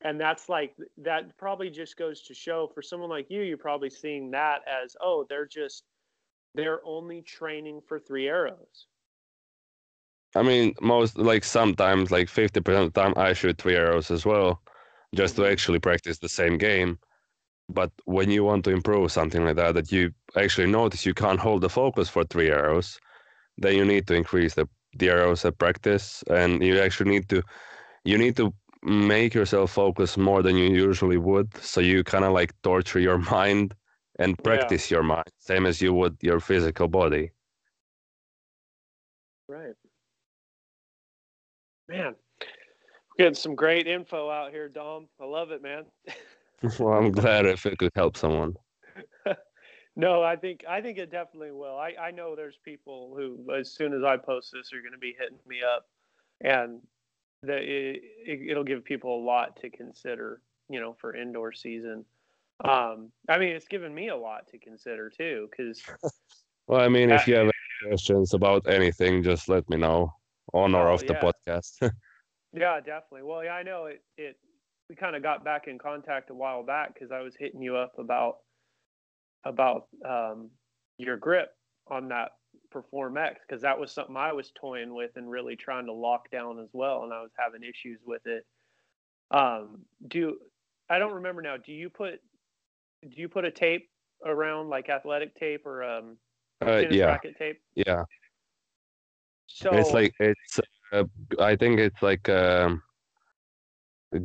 and 0.01 0.21
that's 0.21 0.47
like 0.47 0.75
that 0.97 1.35
probably 1.37 1.71
just 1.71 1.97
goes 1.97 2.21
to 2.21 2.35
show 2.35 2.69
for 2.71 2.83
someone 2.83 3.09
like 3.09 3.31
you, 3.31 3.41
you're 3.41 3.57
probably 3.57 3.89
seeing 3.89 4.29
that 4.31 4.61
as 4.67 4.95
oh 5.01 5.25
they're 5.27 5.47
just 5.47 5.85
they're 6.53 6.85
only 6.85 7.23
training 7.23 7.81
for 7.87 7.97
three 7.97 8.27
arrows. 8.27 8.85
I 10.35 10.43
mean, 10.43 10.73
most 10.81 11.17
like 11.17 11.43
sometimes, 11.43 12.11
like 12.11 12.29
fifty 12.29 12.61
percent 12.61 12.87
of 12.87 12.93
the 12.93 13.01
time, 13.01 13.13
I 13.17 13.33
shoot 13.33 13.57
three 13.57 13.75
arrows 13.75 14.11
as 14.11 14.25
well, 14.25 14.61
just 15.15 15.35
to 15.37 15.45
Mhm. 15.45 15.47
actually 15.47 15.79
practice 15.79 16.19
the 16.19 16.29
same 16.29 16.57
game. 16.57 16.99
But 17.69 17.91
when 18.05 18.31
you 18.31 18.43
want 18.43 18.65
to 18.65 18.71
improve 18.71 19.11
something 19.11 19.45
like 19.45 19.55
that, 19.57 19.73
that 19.75 19.91
you 19.91 20.13
actually 20.37 20.67
notice 20.67 21.05
you 21.05 21.13
can't 21.15 21.39
hold 21.39 21.61
the 21.61 21.69
focus 21.69 22.09
for 22.09 22.23
three 22.25 22.51
arrows, 22.51 22.99
then 23.57 23.75
you 23.75 23.85
need 23.85 24.07
to 24.07 24.15
increase 24.15 24.55
the 24.55 24.67
the 24.97 25.09
arrows 25.09 25.45
at 25.45 25.57
practice, 25.59 26.23
and 26.29 26.63
you 26.63 26.79
actually 26.79 27.11
need 27.11 27.29
to 27.29 27.43
you 28.05 28.17
need 28.17 28.35
to 28.37 28.53
make 28.83 29.33
yourself 29.33 29.71
focus 29.71 30.17
more 30.17 30.41
than 30.43 30.57
you 30.57 30.69
usually 30.69 31.17
would. 31.17 31.55
So 31.57 31.81
you 31.81 32.03
kind 32.03 32.25
of 32.25 32.33
like 32.33 32.53
torture 32.63 32.99
your 32.99 33.17
mind 33.37 33.75
and 34.19 34.41
Yeah. 34.41 34.77
practice 34.77 34.91
your 34.91 35.03
mind, 35.03 35.29
same 35.39 35.65
as 35.65 35.81
you 35.81 35.93
would 35.93 36.17
your 36.21 36.39
physical 36.39 36.87
body. 36.87 37.31
Right. 39.47 39.75
Man, 41.87 42.15
we're 42.39 42.47
getting 43.17 43.35
some 43.35 43.55
great 43.55 43.87
info 43.87 44.29
out 44.29 44.51
here, 44.51 44.67
Dom. 44.67 45.07
I 45.21 45.25
love 45.25 45.51
it, 45.51 45.61
man. 45.61 45.85
well, 46.79 46.93
I'm 46.93 47.11
glad 47.11 47.45
if 47.45 47.65
it 47.65 47.77
could 47.77 47.91
help 47.95 48.17
someone. 48.17 48.55
No, 49.97 50.21
I 50.21 50.35
think 50.35 50.65
I 50.67 50.81
think 50.81 50.97
it 50.97 51.09
definitely 51.09 51.51
will. 51.51 51.77
I, 51.77 51.93
I 51.97 52.11
know 52.11 52.35
there's 52.35 52.57
people 52.65 53.13
who, 53.15 53.53
as 53.55 53.71
soon 53.71 53.93
as 53.93 54.03
I 54.03 54.17
post 54.17 54.51
this, 54.51 54.73
are 54.73 54.81
going 54.81 54.91
to 54.91 54.97
be 54.97 55.15
hitting 55.17 55.37
me 55.47 55.59
up, 55.63 55.87
and 56.41 56.81
that 57.43 57.61
it, 57.61 58.01
it, 58.25 58.51
it'll 58.51 58.65
give 58.65 58.83
people 58.83 59.17
a 59.17 59.23
lot 59.23 59.55
to 59.61 59.69
consider, 59.69 60.41
you 60.69 60.81
know, 60.81 60.97
for 60.99 61.15
indoor 61.15 61.53
season. 61.53 62.03
Um, 62.65 63.11
I 63.29 63.37
mean, 63.37 63.55
it's 63.55 63.67
given 63.67 63.95
me 63.95 64.09
a 64.09 64.15
lot 64.17 64.47
to 64.49 64.57
consider 64.57 65.09
too, 65.09 65.47
because 65.49 65.81
Well, 66.67 66.81
I 66.81 66.89
mean, 66.89 67.11
if 67.11 67.27
you 67.27 67.35
have 67.35 67.45
any 67.45 67.89
questions 67.89 68.33
about 68.33 68.67
anything, 68.67 69.23
just 69.23 69.47
let 69.47 69.69
me 69.69 69.77
know 69.77 70.11
on 70.55 70.73
or 70.73 70.89
Oh, 70.89 70.93
off 70.93 71.05
the 71.05 71.13
podcast. 71.15 71.71
yeah, 72.53 72.79
definitely. 72.79 73.23
Well, 73.23 73.43
yeah, 73.43 73.53
I 73.53 73.63
know 73.63 73.85
it. 73.85 74.01
It 74.17 74.37
we 74.89 74.95
kind 74.95 75.15
of 75.15 75.23
got 75.23 75.43
back 75.43 75.67
in 75.67 75.77
contact 75.77 76.29
a 76.29 76.33
while 76.33 76.63
back 76.63 76.93
because 76.93 77.11
I 77.11 77.21
was 77.21 77.35
hitting 77.37 77.61
you 77.61 77.75
up 77.75 77.93
about 77.97 78.37
about 79.43 79.87
um, 80.07 80.49
your 80.97 81.17
grip 81.17 81.49
on 81.87 82.09
that 82.09 82.31
Perform 82.71 83.17
X 83.17 83.39
because 83.47 83.61
that 83.61 83.79
was 83.79 83.91
something 83.91 84.15
I 84.15 84.33
was 84.33 84.51
toying 84.59 84.93
with 84.93 85.11
and 85.15 85.29
really 85.29 85.55
trying 85.55 85.85
to 85.85 85.93
lock 85.93 86.29
down 86.31 86.59
as 86.59 86.69
well, 86.73 87.03
and 87.03 87.13
I 87.13 87.21
was 87.21 87.31
having 87.37 87.61
issues 87.63 87.99
with 88.05 88.21
it. 88.25 88.45
Um, 89.31 89.85
do 90.07 90.37
I 90.89 90.99
don't 90.99 91.13
remember 91.13 91.41
now? 91.41 91.57
Do 91.57 91.71
you 91.71 91.89
put 91.89 92.19
do 93.03 93.21
you 93.21 93.27
put 93.27 93.45
a 93.45 93.51
tape 93.51 93.89
around 94.25 94.69
like 94.69 94.89
athletic 94.89 95.35
tape 95.35 95.65
or 95.65 95.83
um, 95.83 96.17
Uh, 96.65 96.83
yeah, 96.89 97.17
tape? 97.37 97.61
yeah. 97.75 98.03
So 99.47 99.71
It's 99.71 99.93
like 99.93 100.13
it's. 100.19 100.59
Uh, 100.91 101.05
I 101.39 101.55
think 101.55 101.79
it's 101.79 102.01
like 102.01 102.29
um, 102.29 102.81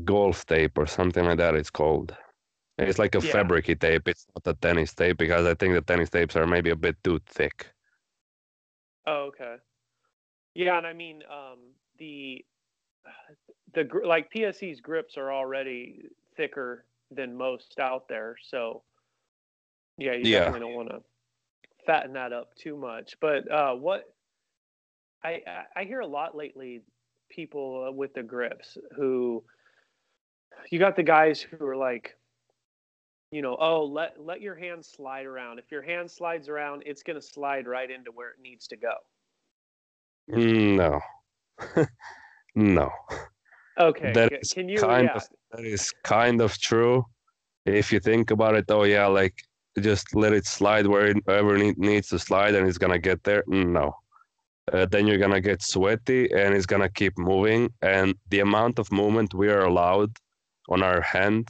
golf 0.05 0.47
tape 0.47 0.79
or 0.79 0.87
something 0.87 1.25
like 1.25 1.39
that. 1.39 1.55
It's 1.55 1.71
called. 1.71 2.17
It's 2.79 2.99
like 2.99 3.15
a 3.15 3.19
Yeah. 3.19 3.35
fabricy 3.35 3.79
tape. 3.79 4.09
It's 4.09 4.27
not 4.35 4.47
a 4.47 4.55
tennis 4.59 4.95
tape 4.95 5.19
because 5.19 5.47
I 5.47 5.55
think 5.55 5.75
the 5.75 5.83
tennis 5.83 6.11
tapes 6.11 6.37
are 6.37 6.47
maybe 6.47 6.71
a 6.71 6.77
bit 6.77 6.97
too 7.05 7.21
thick. 7.27 7.73
Oh, 9.07 9.25
okay. 9.29 9.57
Yeah, 10.55 10.79
and 10.79 10.87
I 10.87 10.93
mean, 10.93 11.23
um, 11.31 11.75
the 11.99 12.45
the 13.75 13.89
like 14.05 14.31
PSE's 14.31 14.81
grips 14.81 15.17
are 15.17 15.33
already 15.33 16.03
thicker 16.37 16.87
than 17.11 17.37
most 17.37 17.79
out 17.79 18.09
there, 18.09 18.37
so 18.43 18.85
yeah, 19.99 20.13
you 20.13 20.27
Yeah. 20.27 20.29
definitely 20.29 20.61
don't 20.61 20.75
want 20.75 20.89
to 20.91 21.03
fatten 21.87 22.13
that 22.15 22.33
up 22.33 22.55
too 22.55 22.77
much. 22.77 23.17
But 23.21 23.51
uh, 23.51 23.75
what 23.75 24.05
I 25.25 25.43
I- 25.77 25.85
hear 25.85 26.01
a 26.01 26.07
lot 26.07 26.37
lately, 26.37 26.83
people 27.29 27.87
uh, 27.89 27.93
with 27.93 28.15
the 28.15 28.23
grips 28.23 28.77
who 28.97 29.45
you 30.71 30.79
got 30.79 30.97
the 30.97 31.03
guys 31.03 31.41
who 31.41 31.65
are 31.65 31.77
like 31.77 32.17
you 33.33 33.43
know, 33.43 33.57
oh, 33.61 33.85
let 33.85 34.21
let 34.21 34.41
your 34.41 34.57
hand 34.57 34.85
slide 34.85 35.25
around. 35.27 35.59
If 35.61 35.71
your 35.71 35.83
hand 35.83 36.11
slides 36.11 36.49
around, 36.49 36.83
it's 36.85 37.03
going 37.05 37.15
to 37.21 37.25
slide 37.25 37.67
right 37.69 37.89
into 37.89 38.11
where 38.11 38.31
it 38.31 38.41
needs 38.43 38.67
to 38.69 38.77
go. 38.77 38.95
Mm, 40.31 40.77
No, 40.77 41.01
no. 42.57 42.91
Okay. 43.79 44.13
That 44.13 44.33
is 44.33 44.53
Can 44.53 44.69
you? 44.69 44.81
kind 44.81 45.09
yeah. 45.11 45.17
of 45.17 45.29
that 45.53 45.65
is 45.65 45.93
kind 46.03 46.41
of 46.41 46.59
true. 46.59 47.05
If 47.67 47.93
you 47.93 48.01
think 48.01 48.31
about 48.33 48.57
it, 48.57 48.65
oh 48.69 48.83
yeah, 48.83 49.07
like 49.07 49.35
just 49.79 50.15
let 50.15 50.33
it 50.33 50.45
slide 50.47 50.87
wherever 50.87 51.57
it 51.57 51.79
needs 51.79 52.09
to 52.09 52.19
slide, 52.19 52.55
and 52.57 52.69
it's 52.69 52.79
gonna 52.79 52.99
get 52.99 53.23
there. 53.23 53.45
No, 53.47 53.95
uh, 54.73 54.87
then 54.87 55.07
you're 55.07 55.19
gonna 55.19 55.41
get 55.41 55.63
sweaty, 55.63 56.31
and 56.33 56.55
it's 56.55 56.67
gonna 56.67 56.89
keep 56.89 57.19
moving. 57.19 57.71
And 57.83 58.15
the 58.31 58.41
amount 58.41 58.79
of 58.79 58.91
movement 58.93 59.35
we 59.35 59.49
are 59.51 59.65
allowed 59.65 60.13
on 60.69 60.83
our 60.83 61.01
hand 61.01 61.49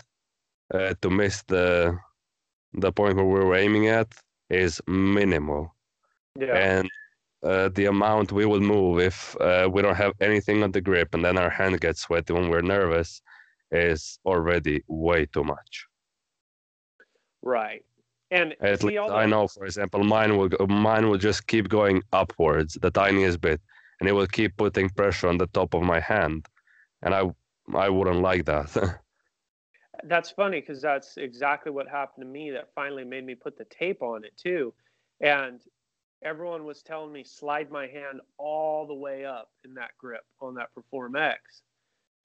uh, 0.74 0.94
to 1.02 1.10
miss 1.10 1.42
the 1.44 1.96
the 2.74 2.92
point 2.92 3.16
where 3.16 3.26
we're 3.26 3.54
aiming 3.56 3.88
at 3.88 4.08
is 4.50 4.80
minimal 4.86 5.74
Yeah. 6.38 6.54
and 6.56 6.88
uh, 7.42 7.68
the 7.70 7.86
amount 7.86 8.32
we 8.32 8.46
will 8.46 8.60
move 8.60 9.00
if 9.00 9.36
uh, 9.40 9.68
we 9.72 9.82
don't 9.82 9.96
have 9.96 10.12
anything 10.20 10.62
on 10.62 10.72
the 10.72 10.80
grip 10.80 11.14
and 11.14 11.24
then 11.24 11.38
our 11.38 11.50
hand 11.50 11.80
gets 11.80 12.02
sweaty 12.02 12.32
when 12.32 12.48
we're 12.50 12.62
nervous 12.62 13.22
is 13.72 14.18
already 14.24 14.82
way 14.88 15.26
too 15.26 15.44
much. 15.44 15.86
right. 17.42 17.84
And 18.30 18.54
At 18.60 18.84
least 18.84 19.10
I 19.10 19.26
know, 19.26 19.48
for 19.48 19.64
example, 19.64 20.04
mine 20.04 20.36
will 20.36 20.48
go, 20.48 20.66
mine 20.66 21.08
will 21.08 21.18
just 21.18 21.48
keep 21.48 21.68
going 21.68 22.02
upwards 22.12 22.78
the 22.80 22.90
tiniest 22.90 23.40
bit, 23.40 23.60
and 23.98 24.08
it 24.08 24.12
will 24.12 24.28
keep 24.28 24.56
putting 24.56 24.88
pressure 24.90 25.28
on 25.28 25.38
the 25.38 25.48
top 25.48 25.74
of 25.74 25.82
my 25.82 25.98
hand, 25.98 26.46
and 27.02 27.12
I 27.12 27.30
I 27.74 27.88
wouldn't 27.88 28.20
like 28.20 28.44
that. 28.44 29.00
that's 30.04 30.30
funny 30.30 30.60
because 30.60 30.80
that's 30.80 31.16
exactly 31.16 31.72
what 31.72 31.88
happened 31.88 32.24
to 32.24 32.30
me. 32.30 32.50
That 32.50 32.68
finally 32.74 33.04
made 33.04 33.26
me 33.26 33.34
put 33.34 33.58
the 33.58 33.66
tape 33.66 34.00
on 34.00 34.24
it 34.24 34.36
too, 34.36 34.74
and 35.20 35.60
everyone 36.22 36.64
was 36.64 36.82
telling 36.82 37.12
me 37.12 37.24
slide 37.24 37.70
my 37.70 37.88
hand 37.88 38.20
all 38.38 38.86
the 38.86 38.94
way 38.94 39.24
up 39.24 39.50
in 39.64 39.74
that 39.74 39.90
grip 39.98 40.22
on 40.40 40.54
that 40.54 40.72
Perform 40.74 41.16
X. 41.16 41.62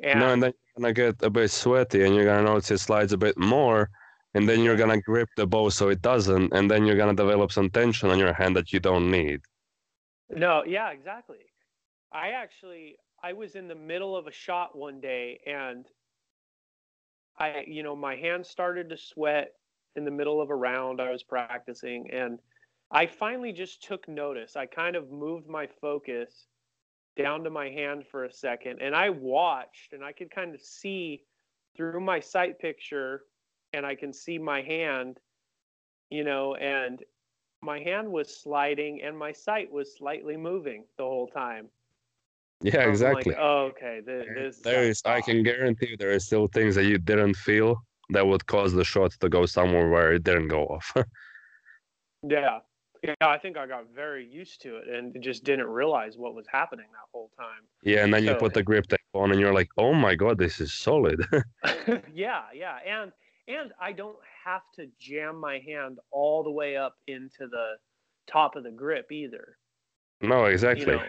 And 0.04 0.20
no, 0.20 0.34
and 0.34 0.44
then 0.44 0.54
you're 0.54 0.82
gonna 0.82 0.94
get 0.94 1.24
a 1.24 1.30
bit 1.30 1.50
sweaty, 1.50 2.04
and 2.04 2.14
you're 2.14 2.26
gonna 2.26 2.44
notice 2.44 2.70
it 2.70 2.78
slides 2.80 3.14
a 3.14 3.18
bit 3.18 3.38
more, 3.38 3.90
and 4.36 4.48
then 4.48 4.62
you're 4.62 4.76
gonna 4.76 5.02
grip 5.02 5.30
the 5.38 5.48
bow 5.48 5.70
so 5.70 5.88
it 5.88 6.02
doesn't, 6.02 6.54
and 6.54 6.70
then 6.70 6.86
you're 6.86 6.98
gonna 6.98 7.16
develop 7.16 7.52
some 7.52 7.70
tension 7.70 8.10
on 8.12 8.20
your 8.20 8.34
hand 8.34 8.56
that 8.56 8.74
you 8.74 8.80
don't 8.82 9.10
need. 9.10 9.40
No, 10.30 10.64
yeah, 10.66 10.92
exactly. 10.92 11.46
I 12.12 12.30
actually 12.30 12.98
I 13.24 13.34
was 13.34 13.56
in 13.56 13.68
the 13.68 13.76
middle 13.76 14.16
of 14.16 14.28
a 14.28 14.32
shot 14.32 14.78
one 14.78 15.00
day 15.00 15.40
and 15.48 15.86
I 17.40 17.64
you 17.66 17.82
know, 17.82 17.96
my 17.96 18.16
hand 18.16 18.46
started 18.46 18.90
to 18.90 18.98
sweat 18.98 19.54
in 19.96 20.04
the 20.04 20.12
middle 20.12 20.42
of 20.42 20.50
a 20.50 20.56
round 20.56 21.00
I 21.00 21.12
was 21.12 21.24
practicing 21.24 22.12
and 22.12 22.40
I 22.92 23.06
finally 23.08 23.54
just 23.54 23.84
took 23.84 24.08
notice. 24.08 24.58
I 24.58 24.66
kind 24.66 24.98
of 24.98 25.12
moved 25.12 25.48
my 25.48 25.68
focus 25.80 26.48
down 27.18 27.46
to 27.46 27.50
my 27.50 27.70
hand 27.70 28.04
for 28.12 28.26
a 28.26 28.34
second 28.34 28.82
and 28.82 28.94
I 28.94 29.10
watched 29.10 29.94
and 29.94 30.04
I 30.04 30.12
could 30.12 30.30
kind 30.30 30.54
of 30.54 30.62
see 30.62 31.24
through 31.78 32.02
my 32.02 32.20
sight 32.20 32.60
picture 32.60 33.24
and 33.76 33.86
I 33.86 33.96
can 33.96 34.14
see 34.14 34.38
my 34.38 34.62
hand, 34.62 35.20
you 36.10 36.24
know, 36.24 36.56
and 36.56 37.04
my 37.62 37.80
hand 37.80 38.10
was 38.10 38.36
sliding 38.36 39.02
and 39.02 39.18
my 39.18 39.32
sight 39.32 39.72
was 39.72 39.96
slightly 39.98 40.38
moving 40.38 40.86
the 40.98 41.04
whole 41.04 41.28
time. 41.28 41.68
Yeah, 42.62 42.84
I'm 42.84 42.90
exactly. 42.90 43.34
Like, 43.34 43.42
oh, 43.42 43.72
okay, 43.72 44.02
th- 44.06 44.28
this. 44.34 44.60
there 44.60 44.84
is, 44.84 45.02
I 45.06 45.20
can 45.22 45.44
guarantee 45.44 45.96
you, 46.00 46.08
are 46.08 46.20
still 46.20 46.48
things 46.48 46.76
that 46.76 46.86
you 46.86 46.98
didn't 46.98 47.36
feel 47.36 47.76
that 48.10 48.26
would 48.26 48.46
cause 48.46 48.72
the 48.72 48.84
shot 48.84 49.12
to 49.20 49.30
go 49.30 49.46
somewhere 49.46 49.90
where 49.90 50.14
it 50.14 50.24
didn't 50.24 50.48
go 50.48 50.66
off. 50.66 50.94
Yeah, 52.28 52.62
yeah. 53.04 53.14
I 53.22 53.38
think 53.38 53.56
I 53.56 53.68
got 53.68 53.94
very 53.94 54.26
used 54.26 54.60
to 54.64 54.78
it 54.78 54.88
and 54.88 55.16
just 55.22 55.44
didn't 55.44 55.68
realize 55.68 56.18
what 56.18 56.34
was 56.34 56.48
happening 56.52 56.88
that 56.92 57.08
whole 57.12 57.30
time. 57.38 57.68
yeah, 57.84 58.04
and 58.04 58.12
then 58.12 58.24
you 58.24 58.34
put 58.34 58.56
the 58.56 58.64
grip 58.64 58.88
tape 58.88 59.00
on, 59.14 59.30
and 59.32 59.40
you're 59.40 59.54
like, 59.54 59.70
oh 59.78 59.94
my 59.94 60.16
god, 60.16 60.40
this 60.40 60.60
is 60.60 60.74
solid. 60.74 61.24
yeah, 62.16 62.46
yeah, 62.52 62.78
and 62.84 63.12
and 63.48 63.72
I 63.80 63.92
don't 63.92 64.18
have 64.44 64.62
to 64.76 64.88
jam 65.00 65.40
my 65.40 65.60
hand 65.60 66.00
all 66.12 66.44
the 66.44 66.52
way 66.52 66.78
up 66.78 66.96
into 67.08 67.48
the 67.48 67.76
top 68.28 68.56
of 68.56 68.64
the 68.64 68.72
grip 68.72 69.12
either. 69.12 69.58
no, 70.22 70.46
You 70.46 70.52
exactly. 70.52 70.86
know, 70.88 71.04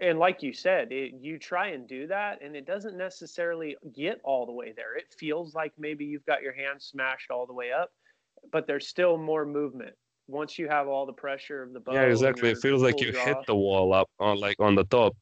and 0.00 0.18
like 0.18 0.42
you 0.42 0.52
said, 0.52 0.92
it, 0.92 1.14
you 1.20 1.38
try 1.38 1.68
and 1.68 1.88
do 1.88 2.06
that, 2.08 2.42
and 2.42 2.54
it 2.54 2.66
doesn't 2.66 2.96
necessarily 2.96 3.76
get 3.94 4.20
all 4.24 4.44
the 4.44 4.52
way 4.52 4.72
there. 4.76 4.96
It 4.96 5.14
feels 5.18 5.54
like 5.54 5.72
maybe 5.78 6.04
you've 6.04 6.26
got 6.26 6.42
your 6.42 6.52
hand 6.52 6.82
smashed 6.82 7.30
all 7.30 7.46
the 7.46 7.54
way 7.54 7.72
up, 7.72 7.90
but 8.52 8.66
there's 8.66 8.88
still 8.88 9.16
more 9.16 9.46
movement 9.46 9.94
once 10.28 10.58
you 10.58 10.68
have 10.68 10.86
all 10.86 11.06
the 11.06 11.12
pressure 11.12 11.62
of 11.62 11.72
the 11.72 11.80
bow. 11.80 11.92
Yeah, 11.94 12.02
exactly. 12.02 12.50
It 12.50 12.58
feels 12.58 12.82
like 12.82 13.00
you 13.00 13.12
draw. 13.12 13.24
hit 13.24 13.38
the 13.46 13.54
wall 13.54 13.92
up 13.94 14.08
on 14.18 14.38
like 14.38 14.56
on 14.60 14.74
the 14.74 14.84
top. 14.84 15.16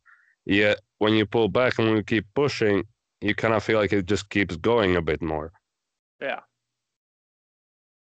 Yeah, 0.44 0.74
when 0.98 1.14
you 1.14 1.24
pull 1.24 1.48
back 1.48 1.78
and 1.78 1.88
when 1.88 1.96
you 1.96 2.02
keep 2.02 2.26
pushing, 2.34 2.84
you 3.20 3.34
kind 3.34 3.54
of 3.54 3.62
feel 3.62 3.78
like 3.78 3.92
it 3.92 4.06
just 4.06 4.28
keeps 4.28 4.56
going 4.56 4.96
a 4.96 5.02
bit 5.02 5.22
more. 5.22 5.52
Yeah. 6.20 6.40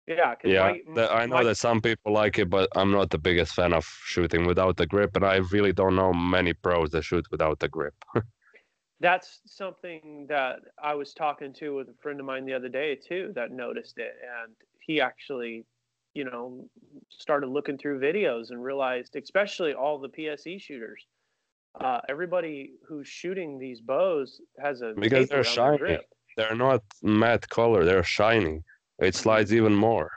Yeah. 0.08 0.36
Yeah, 0.43 0.74
my- 0.88 0.95
that, 0.95 1.12
I 1.12 1.26
know 1.26 1.36
my- 1.38 1.43
that 1.43 1.56
some 1.56 1.82
people 1.82 2.12
like 2.12 2.38
it, 2.38 2.49
but 2.49 2.70
I'm 2.76 2.91
not 2.91 3.10
the 3.10 3.18
biggest 3.18 3.54
fan 3.54 3.74
of 3.74 3.86
shooting 4.04 4.45
without 4.45 4.76
the 4.78 4.86
grip, 4.86 5.16
and 5.16 5.26
I 5.26 5.38
really 5.51 5.72
don't 5.72 5.95
know 5.95 6.12
many 6.14 6.54
pros 6.54 6.91
that 6.91 7.04
shoot 7.04 7.26
without 7.32 7.60
the 7.60 7.70
grip. 7.70 7.95
that's 8.99 9.41
something 9.45 10.26
that 10.30 10.60
I 10.82 10.93
was 10.93 11.14
talking 11.14 11.54
to 11.56 11.76
with 11.76 11.89
a 11.89 11.93
friend 12.01 12.20
of 12.22 12.26
mine 12.26 12.45
the 12.45 12.54
other 12.54 12.70
day 12.70 12.95
too 12.95 13.34
that 13.36 13.51
noticed 13.51 13.97
it 13.97 14.14
and 14.24 14.56
he 14.80 15.01
actually 15.01 15.66
you 16.14 16.24
know 16.24 16.70
started 17.10 17.47
looking 17.47 17.78
through 17.78 17.99
videos 17.99 18.51
and 18.51 18.64
realized 18.64 19.18
especially 19.18 19.74
all 19.74 19.99
the 19.99 20.08
PSE 20.08 20.62
shooters 20.62 21.06
uh, 21.82 21.99
everybody 22.08 22.74
who's 22.88 23.08
shooting 23.08 23.60
these 23.60 23.82
bows 23.82 24.39
has 24.58 24.82
a 24.82 24.93
Because 24.97 25.28
they're 25.28 25.43
shiny. 25.43 25.80
grip. 25.80 26.06
They're 26.38 26.55
not 26.55 26.81
matte 27.01 27.47
color; 27.49 27.86
they're 27.86 28.03
shiny. 28.03 28.63
It 28.99 29.15
slides 29.15 29.53
even 29.53 29.73
more. 29.75 30.11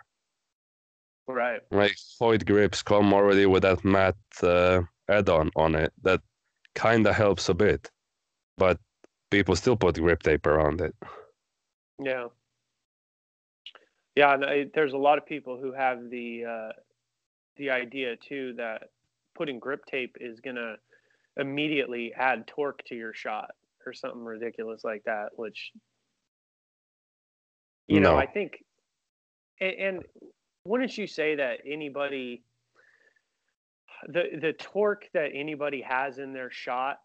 right 1.28 1.60
Like 1.70 1.96
Hoyt 2.20 2.44
grips 2.46 2.82
come 2.82 3.12
already 3.12 3.46
with 3.46 3.62
that 3.62 3.84
matte 3.84 4.16
uh, 4.42 4.82
add-on 5.08 5.50
on 5.56 5.74
it 5.74 5.92
that 6.02 6.20
kind 6.74 7.06
of 7.06 7.14
helps 7.14 7.48
a 7.48 7.54
bit, 7.54 7.90
but 8.58 8.78
people 9.30 9.56
still 9.56 9.76
put 9.76 9.96
grip 9.96 10.22
tape 10.22 10.46
around 10.46 10.80
it. 10.80 10.94
yeah 12.02 12.26
yeah 14.14 14.34
and 14.34 14.44
I, 14.44 14.66
there's 14.74 14.92
a 14.92 14.98
lot 14.98 15.18
of 15.18 15.26
people 15.26 15.58
who 15.60 15.72
have 15.72 16.10
the 16.10 16.44
uh, 16.44 16.72
the 17.56 17.70
idea 17.70 18.16
too 18.16 18.54
that 18.56 18.90
putting 19.34 19.58
grip 19.58 19.84
tape 19.86 20.16
is 20.20 20.40
gonna 20.40 20.76
immediately 21.36 22.12
add 22.16 22.46
torque 22.46 22.82
to 22.86 22.94
your 22.94 23.12
shot 23.14 23.50
or 23.86 23.92
something 23.92 24.24
ridiculous 24.24 24.84
like 24.84 25.02
that 25.04 25.28
which 25.36 25.72
you 27.88 28.00
know 28.00 28.16
i 28.16 28.26
think 28.26 28.64
and, 29.60 29.74
and 29.74 30.02
wouldn't 30.64 30.96
you 30.98 31.06
say 31.06 31.36
that 31.36 31.58
anybody 31.66 32.42
the 34.08 34.24
the 34.40 34.52
torque 34.52 35.08
that 35.14 35.30
anybody 35.34 35.80
has 35.80 36.18
in 36.18 36.32
their 36.32 36.50
shot 36.50 36.98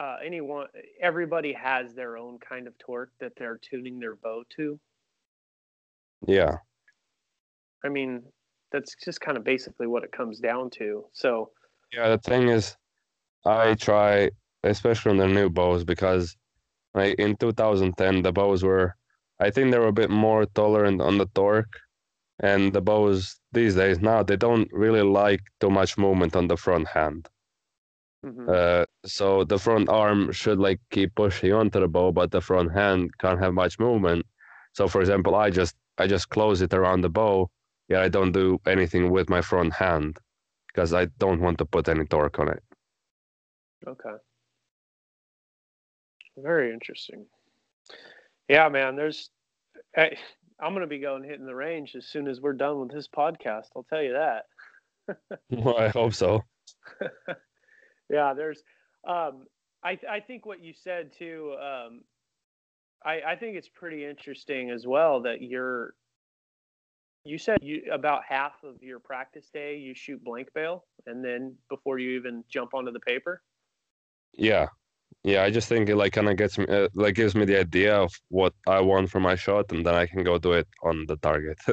uh, 0.00 0.16
anyone, 0.24 0.66
everybody 1.00 1.52
has 1.52 1.94
their 1.94 2.16
own 2.16 2.38
kind 2.38 2.66
of 2.66 2.76
torque 2.78 3.12
that 3.20 3.32
they're 3.36 3.58
tuning 3.58 4.00
their 4.00 4.16
bow 4.16 4.42
to. 4.56 4.80
Yeah. 6.26 6.56
I 7.84 7.90
mean, 7.90 8.22
that's 8.72 8.96
just 9.04 9.20
kind 9.20 9.36
of 9.36 9.44
basically 9.44 9.86
what 9.86 10.02
it 10.02 10.10
comes 10.10 10.40
down 10.40 10.70
to. 10.70 11.04
So, 11.12 11.50
Yeah, 11.92 12.08
the 12.08 12.18
thing 12.18 12.48
is, 12.48 12.76
I 13.44 13.74
try, 13.74 14.30
especially 14.64 15.10
on 15.10 15.16
the 15.18 15.28
new 15.28 15.50
bows, 15.50 15.84
because 15.84 16.34
like 16.94 17.16
in 17.18 17.36
2010, 17.36 18.22
the 18.22 18.32
bows 18.32 18.62
were, 18.62 18.96
I 19.40 19.50
think 19.50 19.72
they 19.72 19.78
were 19.80 19.88
a 19.88 19.92
bit 20.02 20.10
more 20.10 20.46
tolerant 20.46 21.00
on 21.02 21.18
the 21.18 21.26
torque. 21.34 21.74
And 22.40 22.72
the 22.74 22.82
bows 22.82 23.40
these 23.52 23.74
days 23.76 24.00
now, 24.00 24.22
they 24.22 24.36
don't 24.36 24.68
really 24.72 25.02
like 25.02 25.42
too 25.60 25.70
much 25.70 25.98
movement 25.98 26.36
on 26.36 26.48
the 26.48 26.56
front 26.56 26.88
hand. 26.88 27.28
mhm. 28.24 28.48
Uh, 28.48 28.84
so 29.06 29.44
the 29.44 29.58
front 29.58 29.88
arm 29.88 30.32
should 30.32 30.58
like 30.58 30.80
keep 30.90 31.14
pushing 31.14 31.52
onto 31.52 31.80
the 31.80 31.88
bow, 31.88 32.12
but 32.12 32.30
the 32.32 32.40
front 32.40 32.72
hand 32.72 33.10
can't 33.18 33.40
have 33.40 33.54
much 33.54 33.78
movement. 33.78 34.26
So 34.74 34.88
for 34.88 35.00
example, 35.00 35.34
I 35.36 35.50
just 35.50 35.76
I 35.98 36.06
just 36.06 36.28
close 36.30 36.60
it 36.62 36.74
around 36.74 37.02
the 37.02 37.10
bow. 37.10 37.50
Yeah, 37.88 38.02
I 38.02 38.08
don't 38.08 38.32
do 38.32 38.58
anything 38.66 39.10
with 39.10 39.28
my 39.30 39.42
front 39.42 39.74
hand 39.74 40.18
because 40.68 40.92
I 40.94 41.06
don't 41.18 41.40
want 41.40 41.58
to 41.58 41.66
put 41.66 41.88
any 41.88 42.04
torque 42.06 42.38
on 42.40 42.48
it. 42.48 42.62
Okay. 43.86 44.16
Very 46.36 46.72
interesting. 46.72 47.28
Yeah, 48.50 48.68
man. 48.68 48.96
There's, 48.96 49.30
I, 49.96 50.10
I'm 50.60 50.74
gonna 50.74 50.88
be 50.88 50.98
going 50.98 51.22
hitting 51.22 51.46
the 51.46 51.54
range 51.54 51.94
as 51.94 52.08
soon 52.08 52.26
as 52.26 52.40
we're 52.40 52.52
done 52.52 52.80
with 52.80 52.90
this 52.90 53.06
podcast. 53.06 53.66
I'll 53.76 53.86
tell 53.88 54.02
you 54.02 54.14
that. 54.14 54.46
well, 55.50 55.78
I 55.78 55.86
hope 55.86 56.14
so. 56.14 56.42
yeah, 58.10 58.34
there's. 58.34 58.60
Um, 59.06 59.44
I 59.84 60.00
I 60.10 60.18
think 60.18 60.46
what 60.46 60.60
you 60.60 60.72
said 60.72 61.12
too. 61.16 61.54
Um, 61.62 62.00
I 63.04 63.20
I 63.24 63.36
think 63.36 63.56
it's 63.56 63.68
pretty 63.68 64.04
interesting 64.04 64.70
as 64.70 64.84
well 64.84 65.22
that 65.22 65.42
you're. 65.42 65.94
You 67.24 67.38
said 67.38 67.58
you 67.62 67.82
about 67.92 68.22
half 68.28 68.54
of 68.64 68.82
your 68.82 68.98
practice 68.98 69.48
day 69.54 69.76
you 69.76 69.94
shoot 69.94 70.24
blank 70.24 70.48
bale, 70.56 70.86
and 71.06 71.24
then 71.24 71.54
before 71.68 72.00
you 72.00 72.18
even 72.18 72.42
jump 72.50 72.74
onto 72.74 72.90
the 72.90 72.98
paper. 72.98 73.42
Yeah, 74.32 74.70
yeah. 75.24 75.42
I 75.42 75.50
just 75.50 75.68
think 75.68 75.88
it 75.88 75.96
like 75.96 76.12
kind 76.12 76.28
of 76.28 76.36
gets 76.36 76.58
me, 76.58 76.66
uh, 76.66 76.88
like 76.94 77.14
gives 77.14 77.34
me 77.34 77.44
the 77.44 77.58
idea 77.58 77.94
of 77.96 78.12
what 78.28 78.54
I 78.66 78.80
want 78.80 79.10
for 79.10 79.20
my 79.20 79.36
shot, 79.36 79.72
and 79.72 79.84
then 79.84 79.94
I 79.94 80.06
can 80.06 80.24
go 80.24 80.38
do 80.38 80.52
it 80.52 80.68
on 80.82 81.04
the 81.06 81.16
target. 81.16 81.58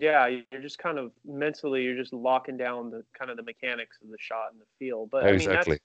Yeah, 0.00 0.28
you're 0.52 0.62
just 0.62 0.78
kind 0.78 0.98
of 0.98 1.12
mentally, 1.24 1.82
you're 1.82 1.96
just 1.96 2.12
locking 2.12 2.56
down 2.56 2.90
the 2.90 3.02
kind 3.18 3.30
of 3.30 3.36
the 3.36 3.42
mechanics 3.42 3.98
of 4.02 4.10
the 4.10 4.16
shot 4.18 4.52
and 4.52 4.60
the 4.60 4.66
feel. 4.78 5.08
But 5.10 5.24
I 5.24 5.32
mean, 5.32 5.36
exactly. 5.36 5.72
that's 5.72 5.82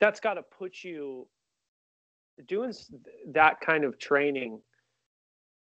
that's 0.00 0.20
got 0.20 0.34
to 0.34 0.42
put 0.42 0.82
you 0.82 1.26
doing 2.48 2.72
that 3.32 3.60
kind 3.60 3.84
of 3.84 3.98
training. 3.98 4.60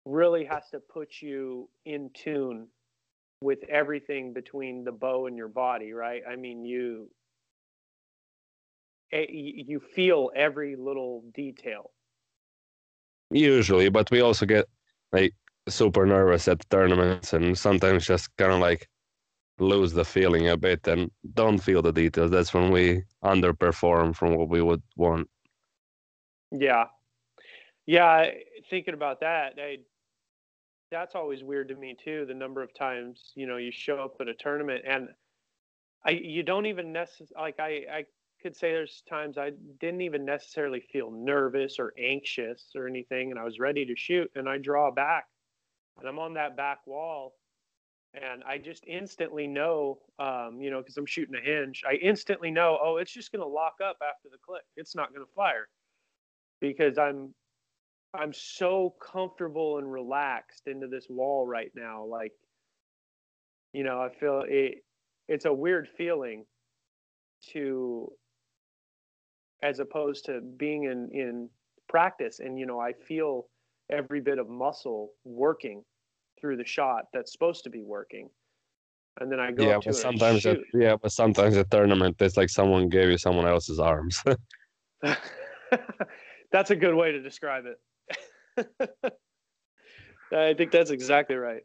Really 0.04 0.44
has 0.44 0.68
to 0.70 0.80
put 0.80 1.20
you 1.20 1.68
in 1.84 2.10
tune 2.14 2.66
with 3.42 3.62
everything 3.68 4.32
between 4.32 4.84
the 4.84 4.92
bow 4.92 5.26
and 5.26 5.36
your 5.36 5.48
body, 5.48 5.92
right? 5.92 6.22
I 6.28 6.36
mean, 6.36 6.64
you 6.64 7.10
you 9.12 9.80
feel 9.94 10.30
every 10.34 10.76
little 10.76 11.24
detail. 11.34 11.90
Usually, 13.30 13.88
but 13.88 14.10
we 14.10 14.20
also 14.20 14.46
get 14.46 14.66
like 15.12 15.34
super 15.68 16.06
nervous 16.06 16.48
at 16.48 16.68
tournaments 16.70 17.32
and 17.32 17.56
sometimes 17.56 18.06
just 18.06 18.34
kind 18.36 18.52
of 18.52 18.60
like 18.60 18.88
lose 19.58 19.92
the 19.92 20.04
feeling 20.04 20.48
a 20.48 20.56
bit 20.56 20.86
and 20.88 21.10
don't 21.34 21.58
feel 21.58 21.82
the 21.82 21.92
details. 21.92 22.30
That's 22.30 22.54
when 22.54 22.70
we 22.70 23.02
underperform 23.24 24.16
from 24.16 24.36
what 24.36 24.48
we 24.48 24.62
would 24.62 24.82
want. 24.96 25.28
Yeah. 26.50 26.86
Yeah, 27.86 28.30
thinking 28.68 28.94
about 28.94 29.20
that, 29.20 29.54
I, 29.58 29.78
that's 30.90 31.14
always 31.14 31.42
weird 31.42 31.68
to 31.68 31.76
me 31.76 31.96
too. 32.02 32.24
The 32.26 32.34
number 32.34 32.62
of 32.62 32.74
times 32.74 33.32
you 33.34 33.46
know 33.46 33.56
you 33.56 33.72
show 33.72 33.98
up 34.02 34.16
at 34.20 34.28
a 34.28 34.34
tournament 34.34 34.84
and 34.86 35.08
I 36.04 36.10
you 36.10 36.42
don't 36.42 36.66
even 36.66 36.92
necessarily 36.92 37.32
like 37.36 37.60
I 37.60 37.84
I 37.92 38.04
could 38.42 38.56
say 38.56 38.72
there's 38.72 39.02
times 39.08 39.38
I 39.38 39.52
didn't 39.80 40.02
even 40.02 40.24
necessarily 40.24 40.80
feel 40.80 41.10
nervous 41.10 41.78
or 41.78 41.92
anxious 41.98 42.70
or 42.74 42.86
anything, 42.86 43.30
and 43.30 43.38
I 43.38 43.44
was 43.44 43.58
ready 43.58 43.84
to 43.86 43.96
shoot, 43.96 44.30
and 44.34 44.48
I 44.48 44.58
draw 44.58 44.90
back, 44.90 45.26
and 45.98 46.08
I'm 46.08 46.18
on 46.18 46.34
that 46.34 46.56
back 46.56 46.86
wall, 46.86 47.34
and 48.14 48.42
I 48.44 48.58
just 48.58 48.84
instantly 48.86 49.46
know, 49.46 49.98
um, 50.18 50.60
you 50.60 50.70
know, 50.70 50.78
because 50.78 50.96
I'm 50.96 51.06
shooting 51.06 51.34
a 51.34 51.40
hinge, 51.40 51.82
I 51.88 51.94
instantly 51.94 52.50
know, 52.50 52.78
oh, 52.82 52.96
it's 52.96 53.12
just 53.12 53.32
gonna 53.32 53.46
lock 53.46 53.74
up 53.84 53.98
after 54.02 54.28
the 54.30 54.38
click. 54.38 54.64
It's 54.76 54.94
not 54.94 55.12
gonna 55.12 55.26
fire 55.36 55.68
because 56.60 56.98
I'm 56.98 57.34
I'm 58.12 58.32
so 58.32 58.94
comfortable 59.00 59.78
and 59.78 59.90
relaxed 59.90 60.66
into 60.66 60.88
this 60.88 61.06
wall 61.08 61.46
right 61.46 61.70
now. 61.76 62.04
Like, 62.04 62.32
you 63.72 63.84
know, 63.84 64.00
I 64.00 64.08
feel 64.18 64.42
it. 64.46 64.84
It's 65.28 65.44
a 65.44 65.52
weird 65.52 65.88
feeling 65.96 66.44
to, 67.52 68.12
as 69.62 69.78
opposed 69.78 70.24
to 70.26 70.40
being 70.40 70.84
in 70.84 71.08
in 71.12 71.48
practice, 71.88 72.40
and 72.40 72.58
you 72.58 72.66
know, 72.66 72.80
I 72.80 72.92
feel 72.92 73.46
every 73.90 74.20
bit 74.20 74.38
of 74.38 74.48
muscle 74.48 75.10
working 75.24 75.82
through 76.40 76.56
the 76.56 76.66
shot 76.66 77.04
that's 77.12 77.32
supposed 77.32 77.64
to 77.64 77.70
be 77.70 77.82
working, 77.82 78.30
and 79.20 79.30
then 79.30 79.40
I 79.40 79.50
go 79.52 79.68
yeah, 79.68 79.78
but 79.84 79.94
sometimes 79.94 80.46
at, 80.46 80.58
yeah, 80.74 80.96
but 81.00 81.12
sometimes 81.12 81.56
at 81.56 81.70
tournament 81.70 82.16
it's 82.20 82.36
like 82.36 82.50
someone 82.50 82.88
gave 82.88 83.10
you 83.10 83.18
someone 83.18 83.46
else's 83.46 83.78
arms. 83.78 84.22
that's 86.52 86.70
a 86.70 86.76
good 86.76 86.94
way 86.94 87.12
to 87.12 87.20
describe 87.20 87.64
it. 87.66 87.80
I 90.32 90.54
think 90.54 90.70
that's 90.70 90.90
exactly 90.90 91.36
right. 91.36 91.62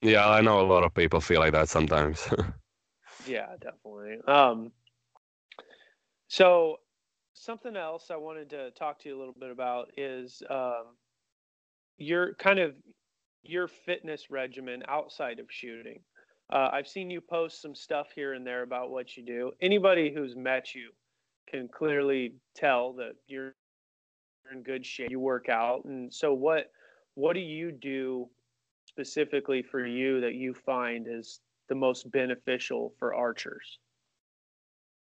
yeah, 0.00 0.28
I 0.28 0.40
know 0.40 0.60
a 0.60 0.66
lot 0.66 0.84
of 0.84 0.94
people 0.94 1.20
feel 1.20 1.40
like 1.40 1.52
that 1.52 1.68
sometimes. 1.68 2.28
Yeah, 3.26 3.48
definitely. 3.60 4.18
Um, 4.26 4.72
so 6.28 6.76
something 7.40 7.76
else 7.76 8.10
I 8.10 8.16
wanted 8.16 8.50
to 8.50 8.70
talk 8.72 9.00
to 9.00 9.08
you 9.08 9.16
a 9.16 9.18
little 9.18 9.36
bit 9.38 9.50
about 9.50 9.90
is 9.96 10.42
um, 10.50 10.96
your 11.96 12.34
kind 12.34 12.58
of 12.58 12.74
your 13.42 13.66
fitness 13.66 14.30
regimen 14.30 14.82
outside 14.86 15.38
of 15.38 15.46
shooting. 15.48 16.00
Uh, 16.52 16.68
I've 16.72 16.88
seen 16.88 17.10
you 17.10 17.20
post 17.20 17.62
some 17.62 17.74
stuff 17.74 18.08
here 18.14 18.34
and 18.34 18.46
there 18.46 18.62
about 18.62 18.90
what 18.90 19.16
you 19.16 19.24
do. 19.24 19.52
Anybody 19.62 20.12
who's 20.12 20.36
met 20.36 20.74
you 20.74 20.90
can 21.48 21.68
clearly 21.68 22.34
tell 22.54 22.92
that 22.94 23.12
you're 23.26 23.54
in 24.52 24.62
good 24.62 24.84
shape. 24.84 25.10
You 25.10 25.20
work 25.20 25.48
out, 25.48 25.84
and 25.84 26.12
so 26.12 26.34
what? 26.34 26.70
What 27.14 27.32
do 27.34 27.40
you 27.40 27.72
do 27.72 28.28
specifically 28.86 29.62
for 29.62 29.86
you 29.86 30.20
that 30.20 30.34
you 30.34 30.54
find 30.54 31.06
is 31.08 31.40
the 31.68 31.74
most 31.74 32.10
beneficial 32.10 32.92
for 32.98 33.14
archers? 33.14 33.78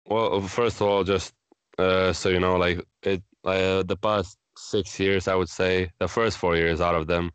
Well, 0.07 0.41
first 0.43 0.81
of 0.81 0.87
all, 0.87 1.05
just 1.05 1.35
uh, 1.81 2.13
so 2.13 2.29
you 2.29 2.41
know, 2.41 2.57
like 2.57 2.79
it, 3.03 3.23
uh, 3.45 3.83
the 3.85 3.97
past 3.97 4.39
six 4.57 4.99
years, 5.01 5.29
I 5.29 5.35
would 5.35 5.49
say 5.49 5.91
the 6.01 6.09
first 6.09 6.39
four 6.39 6.57
years 6.57 6.81
out 6.81 6.95
of 6.95 7.07
them, 7.07 7.31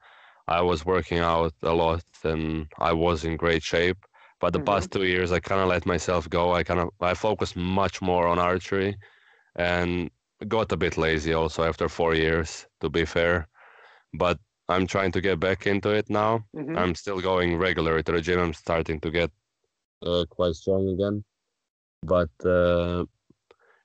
I 0.48 0.62
was 0.62 0.86
working 0.86 1.20
out 1.20 1.54
a 1.64 1.74
lot 1.74 2.04
and 2.24 2.68
I 2.80 2.94
was 2.94 3.26
in 3.26 3.38
great 3.38 3.64
shape. 3.64 3.98
But 4.40 4.54
the 4.54 4.60
Mhm. 4.60 4.66
past 4.72 4.92
two 4.92 5.06
years, 5.06 5.32
I 5.32 5.40
kind 5.40 5.62
of 5.62 5.70
let 5.70 5.86
myself 5.86 6.30
go. 6.30 6.54
I 6.54 6.64
kind 6.64 6.80
of 6.82 6.90
I 7.02 7.14
focused 7.16 7.56
much 7.58 8.02
more 8.02 8.28
on 8.28 8.40
archery, 8.40 8.98
and 9.56 10.10
got 10.48 10.72
a 10.72 10.78
bit 10.78 10.98
lazy 10.98 11.34
also 11.34 11.64
after 11.64 11.90
four 11.90 12.16
years. 12.16 12.68
To 12.82 12.90
be 12.90 13.06
fair, 13.06 13.48
but 14.14 14.40
I'm 14.70 14.88
trying 14.88 15.12
to 15.14 15.22
get 15.22 15.40
back 15.40 15.68
into 15.68 15.90
it 15.90 16.10
now. 16.10 16.46
Mhm. 16.54 16.76
I'm 16.76 16.96
still 16.96 17.22
going 17.22 17.58
regular 17.58 18.02
to 18.04 18.12
the 18.12 18.22
gym. 18.22 18.40
I'm 18.40 18.54
starting 18.54 19.00
to 19.02 19.12
get 19.12 19.32
uh, 20.02 20.26
quite 20.30 20.56
strong 20.56 20.88
again. 20.90 21.24
But 22.04 22.30
uh, 22.46 23.06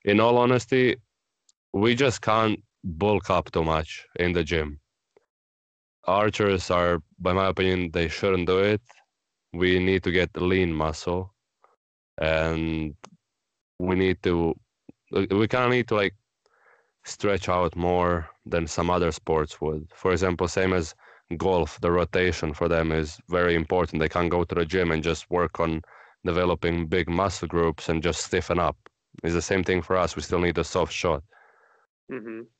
in 0.05 0.20
all 0.20 0.38
honesty, 0.38 0.96
we 1.72 1.94
just 1.94 2.22
can't 2.22 2.61
bulk 2.84 3.30
up 3.30 3.51
too 3.53 3.64
much 3.64 4.07
in 4.16 4.32
the 4.32 4.44
gym. 4.44 4.80
Archers 6.07 6.70
are, 6.70 7.03
by 7.18 7.32
my 7.32 7.48
opinion, 7.48 7.90
they 7.92 8.09
shouldn't 8.09 8.46
do 8.46 8.59
it. 8.59 8.80
We 9.53 9.78
need 9.78 10.03
to 10.05 10.12
get 10.12 10.36
lean 10.36 10.72
muscle, 10.72 11.34
and 12.18 12.94
we 13.78 13.96
need 13.96 14.22
to. 14.22 14.55
We 15.12 15.48
kind 15.48 15.64
of 15.64 15.70
need 15.70 15.88
to 15.88 15.96
like 15.96 16.14
stretch 17.05 17.48
out 17.48 17.74
more 17.76 18.28
than 18.46 18.66
some 18.66 18.90
other 18.90 19.11
sports 19.12 19.61
would. 19.61 19.90
For 19.94 20.12
example, 20.12 20.48
same 20.48 20.72
as 20.72 20.94
golf, 21.36 21.80
the 21.80 21.90
rotation 21.90 22.55
for 22.55 22.68
them 22.68 22.92
is 22.92 23.18
very 23.28 23.55
important. 23.55 24.01
They 24.01 24.09
can't 24.09 24.30
go 24.30 24.44
to 24.44 24.55
the 24.55 24.64
gym 24.64 24.92
and 24.92 25.03
just 25.03 25.30
work 25.30 25.61
on 25.61 25.82
developing 26.24 26.86
big 26.86 27.09
muscle 27.09 27.48
groups 27.48 27.88
and 27.88 28.03
just 28.03 28.24
stiffen 28.24 28.59
up. 28.59 28.76
It's 29.22 29.34
the 29.34 29.42
same 29.42 29.64
thing 29.64 29.82
for 29.82 29.96
us. 29.96 30.16
We 30.16 30.22
still 30.22 30.40
need 30.40 30.58
a 30.58 30.64
soft 30.64 30.92
shot. 30.92 31.24
Mhm. 32.08 32.50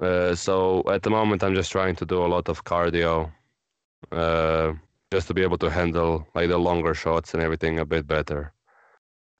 Uh, 0.00 0.34
so 0.34 0.82
at 0.90 1.02
the 1.02 1.10
moment, 1.10 1.42
I'm 1.42 1.54
just 1.54 1.70
trying 1.72 1.94
to 1.96 2.06
do 2.06 2.24
a 2.24 2.26
lot 2.26 2.48
of 2.48 2.64
cardio, 2.64 3.32
uh, 4.12 4.74
just 5.12 5.28
to 5.28 5.34
be 5.34 5.42
able 5.42 5.58
to 5.58 5.70
handle 5.70 6.26
like 6.34 6.48
the 6.50 6.58
longer 6.58 6.94
shots 6.94 7.34
and 7.34 7.42
everything 7.42 7.78
a 7.78 7.86
bit 7.86 8.06
better, 8.06 8.54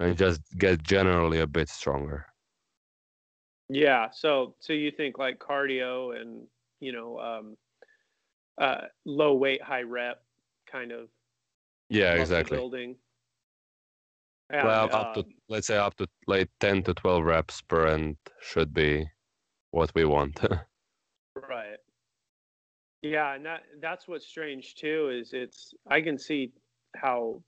and 0.01 0.19
just 0.19 0.43
get 0.59 0.83
generally 0.83 1.41
a 1.41 1.47
bit 1.49 1.69
stronger. 1.71 2.27
Yeah. 3.69 4.11
So 4.11 4.57
so 4.61 4.73
you 4.73 4.91
think 4.91 5.19
like 5.19 5.39
cardio 5.39 6.19
and 6.21 6.47
you 6.81 6.93
know 6.93 7.19
um, 7.19 7.57
uh, 8.59 8.87
low 9.05 9.35
weight, 9.35 9.63
high 9.63 9.83
rep 9.83 10.25
kind 10.67 10.93
of 10.93 11.09
Yeah, 11.89 12.15
exactly. 12.15 12.59
building. 12.59 12.97
Well, 14.53 14.89
up 14.93 15.15
to 15.15 15.25
let's 15.49 15.67
say 15.67 15.77
up 15.79 15.97
to 15.97 16.07
like 16.27 16.51
10 16.61 16.83
to 16.85 16.95
12 16.95 17.25
reps 17.25 17.63
per 17.63 17.87
end 17.87 18.17
should 18.41 18.75
be 18.75 19.07
what 19.71 19.93
we 19.95 20.05
want. 20.05 20.41
Right. 21.49 21.79
Yeah, 23.01 23.35
and 23.35 23.47
that 23.47 23.63
that's 23.81 24.07
what's 24.07 24.27
strange 24.27 24.75
too 24.75 25.11
is 25.11 25.33
it's 25.33 25.73
I 25.89 26.03
can 26.03 26.19
see 26.19 26.53
how 26.95 27.43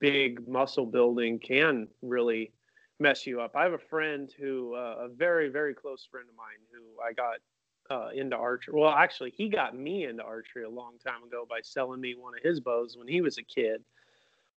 big 0.00 0.46
muscle 0.48 0.84
building 0.84 1.38
can 1.38 1.88
really 2.02 2.52
mess 2.98 3.26
you 3.26 3.40
up. 3.40 3.52
I 3.54 3.62
have 3.62 3.72
a 3.72 3.78
friend 3.78 4.30
who 4.38 4.74
uh, 4.74 5.06
a 5.06 5.08
very 5.08 5.48
very 5.48 5.74
close 5.74 6.06
friend 6.10 6.26
of 6.28 6.36
mine 6.36 6.58
who 6.72 7.00
I 7.00 7.12
got 7.12 7.38
uh, 7.88 8.10
into 8.14 8.36
archery. 8.36 8.74
Well, 8.76 8.90
actually, 8.90 9.30
he 9.30 9.48
got 9.48 9.76
me 9.76 10.04
into 10.04 10.24
archery 10.24 10.64
a 10.64 10.70
long 10.70 10.98
time 10.98 11.22
ago 11.22 11.46
by 11.48 11.60
selling 11.62 12.00
me 12.00 12.14
one 12.14 12.34
of 12.36 12.42
his 12.42 12.60
bows 12.60 12.96
when 12.96 13.08
he 13.08 13.20
was 13.20 13.38
a 13.38 13.42
kid. 13.42 13.82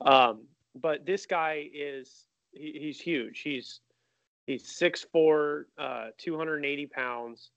Um, 0.00 0.46
but 0.80 1.06
this 1.06 1.26
guy 1.26 1.68
is 1.74 2.26
he, 2.52 2.78
he's 2.80 3.00
huge. 3.00 3.40
He's 3.40 3.80
he's 4.46 4.64
6'4", 4.64 5.64
uh, 5.78 6.06
280 6.18 6.86
pounds 6.86 7.50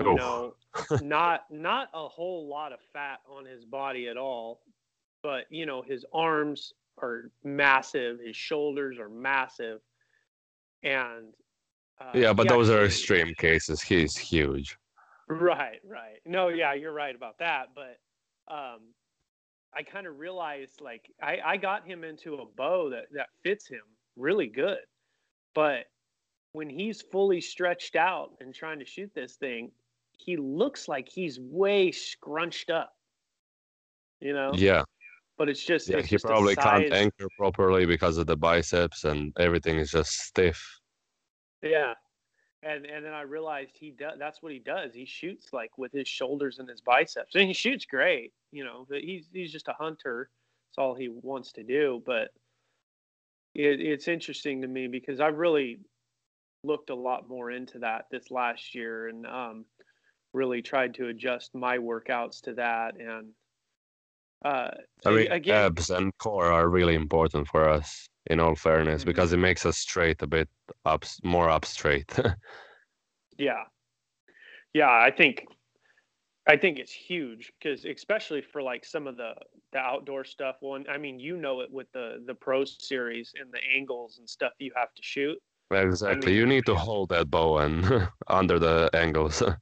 you 0.00 0.14
know 0.14 0.54
not 1.02 1.44
not 1.50 1.88
a 1.94 2.08
whole 2.08 2.48
lot 2.48 2.72
of 2.72 2.78
fat 2.92 3.18
on 3.28 3.44
his 3.44 3.64
body 3.64 4.08
at 4.08 4.16
all 4.16 4.60
but 5.22 5.44
you 5.50 5.66
know 5.66 5.82
his 5.82 6.04
arms 6.12 6.72
are 7.02 7.30
massive 7.44 8.18
his 8.24 8.36
shoulders 8.36 8.98
are 8.98 9.08
massive 9.08 9.80
and 10.82 11.32
uh, 12.00 12.12
yeah, 12.14 12.32
but 12.32 12.44
he 12.44 12.48
those 12.48 12.70
are 12.70 12.84
extreme 12.84 13.34
cases. 13.34 13.82
He's 13.82 14.16
huge. 14.16 14.78
right 15.28 15.80
right 15.84 16.20
no 16.24 16.48
yeah 16.48 16.72
you're 16.74 16.92
right 16.92 17.14
about 17.14 17.38
that 17.38 17.70
but 17.74 17.98
um 18.52 18.78
i 19.76 19.82
kind 19.82 20.06
of 20.06 20.18
realized 20.18 20.80
like 20.80 21.10
i 21.22 21.38
i 21.44 21.56
got 21.56 21.86
him 21.86 22.04
into 22.04 22.34
a 22.36 22.46
bow 22.56 22.90
that 22.90 23.04
that 23.12 23.28
fits 23.42 23.68
him 23.68 23.82
really 24.16 24.46
good 24.46 24.78
but 25.54 25.86
when 26.52 26.68
he's 26.68 27.02
fully 27.02 27.40
stretched 27.40 27.94
out 27.96 28.30
and 28.40 28.54
trying 28.54 28.78
to 28.78 28.84
shoot 28.84 29.10
this 29.14 29.36
thing 29.36 29.70
he 30.16 30.36
looks 30.36 30.88
like 30.88 31.08
he's 31.08 31.38
way 31.38 31.92
scrunched 31.92 32.70
up 32.70 32.92
you 34.20 34.32
know 34.32 34.50
Yeah, 34.54 34.82
but 35.36 35.48
it's 35.48 35.64
just 35.64 35.88
yeah. 35.88 35.98
it's 35.98 36.08
He 36.08 36.16
just 36.16 36.24
probably 36.24 36.56
can't 36.56 36.92
anchor 36.92 37.28
properly 37.36 37.86
because 37.86 38.18
of 38.18 38.26
the 38.26 38.36
biceps 38.36 39.04
and 39.04 39.32
everything 39.38 39.78
is 39.78 39.90
just 39.90 40.12
stiff. 40.12 40.80
Yeah. 41.62 41.94
And 42.62 42.86
and 42.86 43.04
then 43.04 43.12
I 43.12 43.22
realized 43.22 43.70
he 43.74 43.90
does 43.90 44.18
that's 44.18 44.42
what 44.42 44.52
he 44.52 44.58
does. 44.58 44.92
He 44.94 45.04
shoots 45.04 45.52
like 45.52 45.76
with 45.78 45.92
his 45.92 46.08
shoulders 46.08 46.58
and 46.58 46.68
his 46.68 46.80
biceps. 46.80 47.34
And 47.34 47.46
he 47.46 47.54
shoots 47.54 47.84
great, 47.84 48.32
you 48.50 48.64
know. 48.64 48.86
But 48.88 49.00
he's 49.02 49.28
he's 49.32 49.52
just 49.52 49.68
a 49.68 49.74
hunter. 49.74 50.30
It's 50.70 50.78
all 50.78 50.94
he 50.94 51.08
wants 51.08 51.52
to 51.52 51.62
do, 51.62 52.02
but 52.04 52.30
it, 53.54 53.80
it's 53.80 54.08
interesting 54.08 54.60
to 54.62 54.68
me 54.68 54.88
because 54.88 55.20
I've 55.20 55.38
really 55.38 55.78
looked 56.64 56.90
a 56.90 56.94
lot 56.94 57.28
more 57.28 57.50
into 57.50 57.78
that 57.78 58.06
this 58.10 58.30
last 58.30 58.74
year 58.74 59.08
and 59.08 59.26
um 59.26 59.64
really 60.34 60.60
tried 60.60 60.94
to 60.94 61.08
adjust 61.08 61.54
my 61.54 61.78
workouts 61.78 62.40
to 62.42 62.52
that 62.52 62.94
and 62.98 63.28
uh 64.44 64.70
I 65.06 65.10
mean, 65.10 65.32
again 65.32 65.64
abs 65.64 65.90
and 65.90 66.16
core 66.18 66.52
are 66.52 66.68
really 66.68 66.94
important 66.94 67.48
for 67.48 67.68
us, 67.68 68.08
in 68.28 68.40
all 68.40 68.54
fairness, 68.54 69.02
Mhm. 69.02 69.06
because 69.06 69.32
it 69.32 69.38
makes 69.38 69.66
us 69.66 69.78
straight 69.78 70.22
a 70.22 70.26
bit 70.26 70.48
up, 70.84 71.04
more 71.24 71.48
up 71.50 71.64
straight. 71.64 72.10
Yeah. 73.38 73.64
Yeah, 74.74 74.90
I 74.90 75.10
think 75.10 75.46
I 76.48 76.56
think 76.56 76.78
it's 76.78 76.92
huge 76.92 77.52
because 77.58 77.84
especially 77.84 78.40
for 78.42 78.62
like 78.62 78.84
some 78.84 79.06
of 79.06 79.16
the 79.16 79.34
the 79.72 79.78
outdoor 79.78 80.24
stuff. 80.24 80.56
One, 80.60 80.86
I 80.88 80.98
mean, 80.98 81.20
you 81.20 81.36
know 81.36 81.60
it 81.60 81.70
with 81.70 81.90
the 81.92 82.22
the 82.26 82.34
pro 82.34 82.64
series 82.64 83.34
and 83.38 83.52
the 83.52 83.60
angles 83.76 84.18
and 84.18 84.28
stuff 84.28 84.52
you 84.58 84.72
have 84.74 84.92
to 84.94 85.02
shoot. 85.02 85.38
exactly. 85.70 86.32
mean- 86.32 86.36
you 86.40 86.46
need 86.46 86.66
to 86.66 86.74
hold 86.74 87.10
that 87.10 87.30
bow 87.30 87.58
and 87.58 88.08
under 88.28 88.58
the 88.58 88.90
angles. 88.94 89.42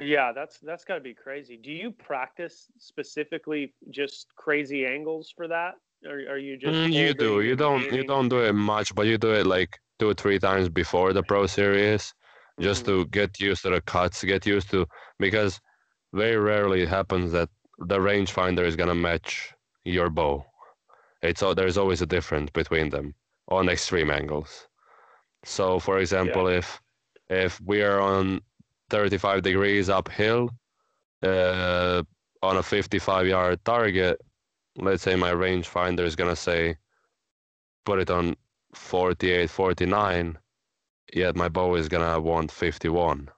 Yeah, 0.00 0.32
that's 0.32 0.58
that's 0.60 0.84
got 0.86 0.94
to 0.94 1.00
be 1.02 1.12
crazy. 1.12 1.58
Do 1.58 1.70
you 1.70 1.90
practice 1.90 2.68
specifically 2.78 3.74
just 3.90 4.34
crazy 4.36 4.86
angles 4.86 5.30
for 5.36 5.46
that, 5.48 5.74
or 6.04 6.16
are 6.32 6.38
you 6.38 6.56
just 6.56 6.74
Mm, 6.74 6.92
you 6.92 7.14
do. 7.14 7.40
You 7.40 7.56
don't. 7.56 7.90
You 7.92 8.04
don't 8.04 8.28
do 8.28 8.40
it 8.40 8.52
much, 8.54 8.94
but 8.94 9.06
you 9.06 9.18
do 9.18 9.32
it 9.32 9.46
like 9.46 9.78
two 9.98 10.10
or 10.10 10.14
three 10.14 10.38
times 10.38 10.68
before 10.68 11.12
the 11.12 11.22
pro 11.22 11.46
series, 11.46 12.14
just 12.60 12.82
Mhm. 12.82 12.86
to 12.86 13.06
get 13.06 13.40
used 13.40 13.62
to 13.62 13.70
the 13.70 13.80
cuts, 13.80 14.24
get 14.24 14.46
used 14.46 14.70
to 14.70 14.86
because 15.18 15.60
very 16.12 16.36
rarely 16.36 16.82
it 16.82 16.88
happens 16.88 17.32
that 17.32 17.48
the 17.78 17.98
rangefinder 17.98 18.64
is 18.64 18.76
gonna 18.76 18.94
match 18.94 19.52
your 19.84 20.10
bow. 20.10 20.44
It's 21.22 21.40
there's 21.56 21.78
always 21.78 22.02
a 22.02 22.06
difference 22.06 22.50
between 22.50 22.90
them 22.90 23.14
on 23.48 23.68
extreme 23.68 24.10
angles. 24.10 24.68
So, 25.44 25.78
for 25.78 25.98
example, 25.98 26.46
if 26.48 26.80
if 27.28 27.60
we 27.60 27.82
are 27.82 28.00
on 28.00 28.40
35 28.90 29.42
degrees 29.42 29.88
uphill 29.88 30.50
uh, 31.22 32.02
on 32.42 32.56
a 32.56 32.62
55 32.62 33.26
yard 33.26 33.64
target, 33.64 34.20
let's 34.76 35.02
say 35.02 35.16
my 35.16 35.32
rangefinder 35.32 36.00
is 36.00 36.16
gonna 36.16 36.36
say 36.36 36.76
put 37.84 37.98
it 38.00 38.10
on 38.10 38.36
48, 38.74 39.50
49, 39.50 40.38
yet 41.12 41.36
my 41.36 41.48
bow 41.48 41.74
is 41.76 41.88
gonna 41.88 42.20
want 42.20 42.50
51. 42.52 43.28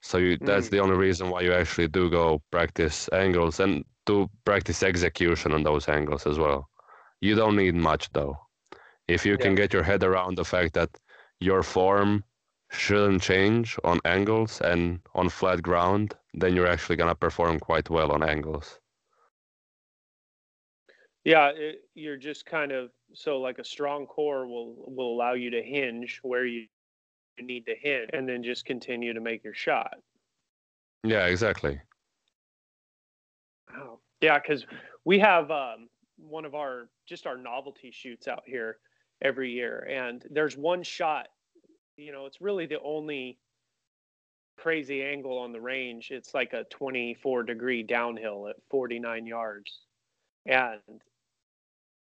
So 0.00 0.18
you, 0.18 0.38
that's 0.38 0.68
Mm. 0.68 0.70
the 0.70 0.78
only 0.80 0.96
reason 0.96 1.30
why 1.30 1.42
you 1.42 1.52
actually 1.52 1.88
do 1.88 2.08
go 2.10 2.42
practice 2.50 3.08
angles 3.12 3.60
and 3.60 3.84
to 4.06 4.30
practice 4.44 4.82
execution 4.82 5.52
on 5.52 5.62
those 5.62 5.88
angles 5.88 6.26
as 6.26 6.38
well. 6.38 6.68
You 7.20 7.34
don't 7.34 7.56
need 7.56 7.74
much 7.74 8.10
though. 8.12 8.38
If 9.08 9.26
you 9.26 9.36
can 9.36 9.54
get 9.54 9.72
your 9.72 9.82
head 9.82 10.02
around 10.02 10.36
the 10.36 10.44
fact 10.44 10.74
that 10.74 10.90
your 11.40 11.62
form 11.62 12.24
shouldn't 12.70 13.22
change 13.22 13.78
on 13.84 14.00
angles 14.04 14.60
and 14.60 15.00
on 15.14 15.28
flat 15.28 15.62
ground, 15.62 16.14
then 16.34 16.54
you're 16.54 16.66
actually 16.66 16.96
gonna 16.96 17.14
perform 17.14 17.58
quite 17.58 17.90
well 17.90 18.12
on 18.12 18.22
angles. 18.22 18.78
Yeah, 21.24 21.50
it, 21.54 21.82
you're 21.94 22.16
just 22.16 22.46
kind 22.46 22.72
of 22.72 22.90
so 23.12 23.40
like 23.40 23.58
a 23.58 23.64
strong 23.64 24.06
core 24.06 24.46
will 24.46 24.74
will 24.86 25.12
allow 25.12 25.34
you 25.34 25.50
to 25.50 25.62
hinge 25.62 26.20
where 26.22 26.46
you 26.46 26.66
need 27.38 27.66
to 27.66 27.74
hinge, 27.74 28.10
and 28.12 28.28
then 28.28 28.42
just 28.42 28.64
continue 28.64 29.12
to 29.12 29.20
make 29.20 29.44
your 29.44 29.54
shot. 29.54 29.96
Yeah, 31.04 31.26
exactly. 31.26 31.80
Wow. 33.72 33.98
Yeah, 34.20 34.38
because 34.38 34.66
we 35.04 35.18
have 35.18 35.50
um, 35.50 35.88
one 36.16 36.44
of 36.44 36.54
our 36.54 36.88
just 37.06 37.26
our 37.26 37.36
novelty 37.36 37.90
shoots 37.90 38.28
out 38.28 38.42
here 38.46 38.78
every 39.22 39.50
year, 39.52 39.86
and 39.90 40.24
there's 40.30 40.56
one 40.56 40.82
shot. 40.82 41.28
You 41.96 42.12
know, 42.12 42.26
it's 42.26 42.40
really 42.40 42.66
the 42.66 42.80
only 42.80 43.38
crazy 44.56 45.02
angle 45.02 45.38
on 45.38 45.52
the 45.52 45.60
range. 45.60 46.10
It's 46.10 46.34
like 46.34 46.52
a 46.52 46.64
24 46.64 47.42
degree 47.44 47.82
downhill 47.82 48.48
at 48.48 48.56
49 48.70 49.26
yards, 49.26 49.80
and 50.46 50.80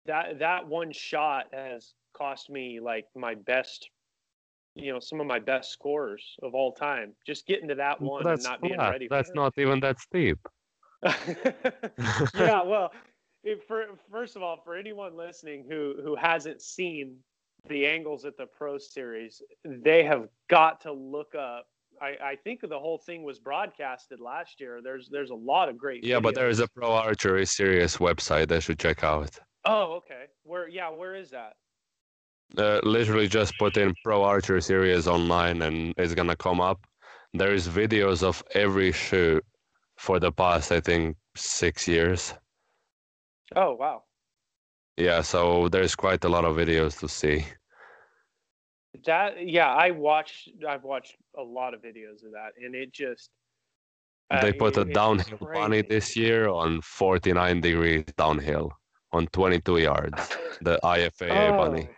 that 0.09 0.41
that 0.41 0.67
one 0.67 0.93
shot 0.93 1.47
has 1.53 1.95
cost 2.17 2.51
me 2.51 2.81
like 2.81 3.07
my 3.15 3.35
best. 3.35 3.91
You 4.75 4.93
know, 4.93 5.01
some 5.01 5.21
of 5.21 5.27
my 5.27 5.39
best 5.39 5.73
scores 5.73 6.37
of 6.43 6.55
all 6.55 6.73
time. 6.73 7.13
Just 7.27 7.47
getting 7.47 7.69
to 7.69 7.75
that 7.77 8.01
one 8.01 8.23
and 8.23 8.31
that's 8.31 8.45
not 8.45 8.61
being 8.61 8.75
flat. 8.75 8.91
ready. 8.91 9.09
That's 9.09 9.33
not 9.35 9.55
even 9.57 9.81
that 9.81 10.01
steep. 10.01 10.39
yeah, 12.35 12.63
well, 12.63 12.93
if 13.45 13.65
for 13.65 13.87
first 14.11 14.37
of 14.37 14.43
all, 14.43 14.61
for 14.65 14.77
anyone 14.77 15.17
listening 15.17 15.65
who 15.69 15.95
who 16.03 16.17
hasn't 16.17 16.63
seen 16.63 17.17
the 17.69 17.87
angles 17.87 18.25
at 18.25 18.37
the 18.37 18.47
Pro 18.47 18.79
Series, 18.79 19.43
they 19.65 20.05
have 20.05 20.29
got 20.49 20.81
to 20.83 20.93
look 20.93 21.35
up. 21.35 21.67
I, 22.01 22.17
I 22.23 22.37
think 22.45 22.61
the 22.61 22.79
whole 22.79 22.99
thing 22.99 23.25
was 23.25 23.41
broadcasted 23.41 24.21
last 24.21 24.61
year. 24.61 24.81
There's 24.83 25.09
there's 25.11 25.31
a 25.31 25.35
lot 25.35 25.69
of 25.69 25.77
great. 25.77 26.05
Yeah, 26.05 26.21
but 26.21 26.35
there 26.35 26.49
is 26.49 26.61
a. 26.61 26.69
Pro 26.69 26.93
Archery 26.93 27.47
Series 27.47 27.97
website 27.97 28.49
they 28.49 28.61
should 28.61 28.79
check 28.79 29.03
out. 29.03 29.39
Oh, 29.65 29.97
okay. 29.97 30.25
Where? 30.45 30.69
Yeah, 30.69 30.91
where 30.91 31.15
is 31.15 31.31
that? 31.31 31.55
Uh, 32.57 32.81
literally 32.83 33.29
just 33.29 33.59
put 33.59 33.77
in 33.77 33.95
Pro 34.03 34.23
Archer 34.23 34.61
Series 34.61 35.07
online 35.07 35.63
and 35.63 35.95
it's 35.99 36.15
gonna 36.15 36.37
come 36.37 36.61
up. 36.61 36.81
There 37.35 37.53
is 37.53 37.69
videos 37.69 38.23
of 38.23 38.43
every 38.55 38.93
shoot 38.93 39.45
for 39.99 40.19
the 40.19 40.33
past, 40.33 40.73
I 40.73 40.81
think, 40.81 41.17
six 41.37 41.87
years. 41.87 42.33
Oh, 43.55 43.75
wow. 43.75 44.05
Yeah, 44.97 45.21
so 45.21 45.69
there's 45.69 45.95
quite 45.95 46.25
a 46.25 46.29
lot 46.29 46.45
of 46.45 46.57
videos 46.57 46.99
to 47.01 47.09
see. 47.09 47.45
That 49.05 49.47
yeah, 49.47 49.73
I 49.73 49.91
watched. 49.91 50.49
I've 50.67 50.83
watched 50.83 51.17
a 51.37 51.43
lot 51.43 51.75
of 51.75 51.83
videos 51.83 52.25
of 52.25 52.33
that, 52.33 52.53
and 52.61 52.75
it 52.75 52.93
just. 52.93 53.31
they 54.43 54.53
put 54.53 54.77
a 54.77 54.85
downhill 54.85 55.39
bunny 55.53 55.83
this 55.83 56.17
year 56.17 56.49
on 56.49 56.81
49 56.81 57.61
degrees 57.61 58.05
downhill 58.17 58.73
on 59.13 59.27
22 59.29 59.79
yards. 59.79 60.37
The 60.61 60.81
IFAA 60.83 61.57
bunny. 61.57 61.89
Oh. 61.89 61.95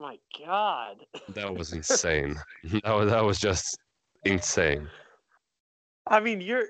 My 0.00 0.16
God. 0.46 1.04
That 1.34 1.54
was 1.54 1.74
insane. 1.74 2.34
that 2.64 2.96
was 2.96 3.10
that 3.10 3.22
was 3.22 3.38
just 3.38 3.76
insane. 4.24 4.88
I 6.06 6.20
mean, 6.20 6.40
you're. 6.40 6.64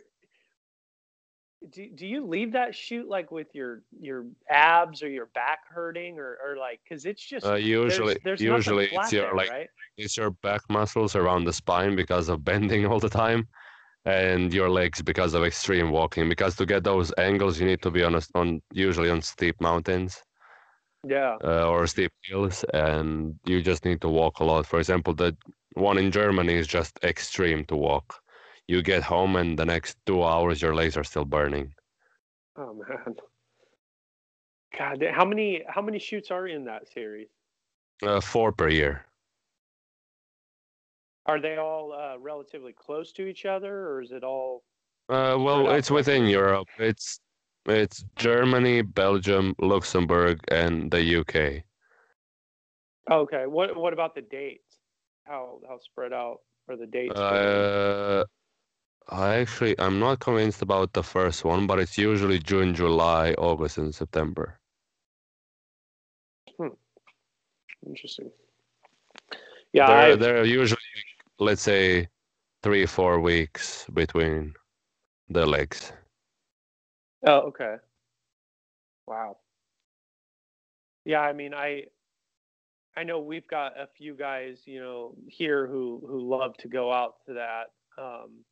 Do, 1.72 1.86
do 1.94 2.06
you 2.06 2.26
leave 2.26 2.52
that 2.52 2.74
shoot 2.74 3.06
like 3.06 3.30
with 3.30 3.54
your 3.54 3.82
your 4.00 4.24
abs 4.48 5.02
or 5.02 5.08
your 5.08 5.26
back 5.26 5.60
hurting 5.68 6.18
or, 6.18 6.38
or 6.44 6.56
like 6.56 6.80
because 6.82 7.04
it's 7.04 7.22
just 7.24 7.46
Uh, 7.46 7.54
usually, 7.54 8.14
there's, 8.24 8.40
there's 8.40 8.56
usually 8.56 8.86
it's 8.86 9.12
your 9.12 9.26
there, 9.26 9.34
like 9.34 9.50
right? 9.50 9.68
it's 9.98 10.16
your 10.16 10.30
back 10.42 10.62
muscles 10.70 11.14
around 11.14 11.44
the 11.44 11.52
spine 11.52 11.94
because 11.94 12.28
of 12.30 12.42
bending 12.42 12.86
all 12.90 12.98
the 12.98 13.10
time, 13.10 13.46
and 14.04 14.52
your 14.52 14.68
legs 14.70 15.02
because 15.02 15.34
of 15.34 15.44
extreme 15.44 15.90
walking. 15.90 16.28
Because 16.28 16.56
to 16.56 16.66
get 16.66 16.84
those 16.84 17.12
angles, 17.18 17.60
you 17.60 17.66
need 17.66 17.82
to 17.82 17.90
be 17.90 18.02
on 18.02 18.14
a, 18.14 18.22
on 18.34 18.62
usually 18.72 19.10
on 19.10 19.22
steep 19.22 19.60
mountains 19.60 20.22
Yeah. 21.04 21.38
uh, 21.44 21.68
or 21.68 21.86
steep 21.86 22.12
hills, 22.22 22.64
and 22.72 23.38
you 23.44 23.62
just 23.62 23.84
need 23.84 24.00
to 24.02 24.08
walk 24.08 24.40
a 24.40 24.44
lot. 24.44 24.66
For 24.66 24.78
example, 24.78 25.14
the 25.14 25.36
one 25.74 25.98
in 25.98 26.10
Germany 26.10 26.54
is 26.54 26.66
just 26.66 26.98
extreme 27.02 27.64
to 27.66 27.76
walk. 27.76 28.22
You 28.68 28.82
get 28.82 29.02
home, 29.04 29.36
and 29.36 29.58
the 29.58 29.66
next 29.66 29.98
two 30.06 30.22
hours, 30.22 30.62
your 30.62 30.74
legs 30.74 30.96
are 30.96 31.04
still 31.04 31.24
burning. 31.24 31.74
Oh 32.56 32.74
man. 32.74 33.16
God, 34.76 35.02
how 35.12 35.24
many 35.24 35.64
how 35.68 35.82
many 35.82 35.98
shoots 35.98 36.30
are 36.30 36.46
in 36.46 36.64
that 36.64 36.88
series? 36.88 37.28
Uh, 38.02 38.20
four 38.20 38.52
per 38.52 38.68
year. 38.68 39.06
Are 41.26 41.40
they 41.40 41.56
all 41.56 41.92
uh, 41.92 42.18
relatively 42.18 42.72
close 42.72 43.12
to 43.12 43.26
each 43.26 43.44
other, 43.44 43.88
or 43.88 44.02
is 44.02 44.10
it 44.10 44.24
all? 44.24 44.62
Uh, 45.08 45.36
well, 45.38 45.70
it's 45.70 45.90
within? 45.90 46.26
Europe. 46.26 46.68
It's 46.78 47.20
it's 47.66 48.04
Germany, 48.16 48.82
Belgium, 48.82 49.54
Luxembourg, 49.60 50.40
and 50.48 50.90
the 50.90 51.20
UK. 51.20 51.64
Okay. 53.10 53.46
What 53.46 53.76
what 53.76 53.92
about 53.92 54.14
the 54.14 54.22
dates? 54.22 54.78
How 55.24 55.60
how 55.68 55.78
spread 55.78 56.12
out 56.12 56.38
are 56.68 56.76
the 56.76 56.86
dates? 56.86 57.18
Uh. 57.18 58.24
I 59.08 59.38
actually 59.38 59.74
I'm 59.78 59.98
not 59.98 60.20
convinced 60.20 60.62
about 60.62 60.92
the 60.92 61.02
first 61.02 61.44
one, 61.44 61.66
but 61.66 61.80
it's 61.80 61.98
usually 61.98 62.38
June, 62.38 62.74
July, 62.74 63.32
August, 63.38 63.78
and 63.78 63.94
September. 63.94 64.58
Hmm. 66.56 66.68
Interesting. 67.86 68.30
Yeah. 69.72 69.86
They're 69.86 70.12
I, 70.12 70.16
they're 70.16 70.44
usually 70.44 70.80
let's 71.38 71.62
say 71.62 72.08
three 72.62 72.86
four 72.86 73.20
weeks 73.20 73.86
between 73.92 74.54
the 75.28 75.46
legs. 75.46 75.92
Oh, 77.26 77.40
okay. 77.48 77.76
Wow. 79.06 79.38
Yeah, 81.04 81.20
I 81.20 81.32
mean, 81.32 81.54
I 81.54 81.84
I 82.96 83.04
know 83.04 83.20
we've 83.20 83.46
got 83.46 83.78
a 83.78 83.86
few 83.86 84.14
guys, 84.14 84.62
you 84.66 84.80
know, 84.80 85.14
here 85.28 85.66
who 85.66 86.02
who 86.06 86.28
love 86.28 86.56
to 86.58 86.68
go 86.68 86.92
out 86.92 87.14
to 87.26 87.34
that. 87.34 87.70
Um, 87.98 88.44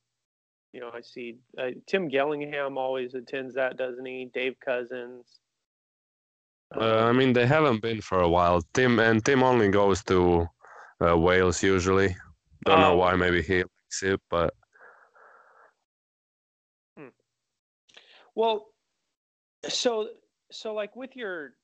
you 0.73 0.81
know, 0.81 0.91
I 0.95 1.01
see 1.01 1.39
uh, 1.59 1.71
Tim 1.87 2.09
Gillingham 2.09 2.79
always 2.79 3.15
attends 3.15 3.55
that, 3.55 3.77
doesn't 3.77 4.05
he? 4.05 4.31
Dave 4.33 4.57
Cousins. 4.65 5.41
Uh, 6.77 7.07
I 7.07 7.13
mean, 7.13 7.33
they 7.33 7.47
haven't 7.47 7.81
been 7.81 8.03
for 8.03 8.21
a 8.21 8.29
while. 8.29 8.63
Tim 8.75 8.99
and 8.99 9.25
Tim 9.25 9.43
only 9.43 9.71
goes 9.71 10.05
to 10.05 10.47
uh, 11.07 11.17
Wales 11.17 11.63
usually. 11.63 12.17
Don't 12.65 12.81
know 12.81 12.93
Oh, 12.93 12.97
why. 12.97 13.15
Maybe 13.15 13.43
he 13.43 13.59
likes 13.59 14.03
it, 14.03 14.21
but 14.31 14.55
Well, 18.39 18.69
so 19.69 20.11
so 20.53 20.73
like 20.73 20.95
with 20.95 21.17
your 21.17 21.55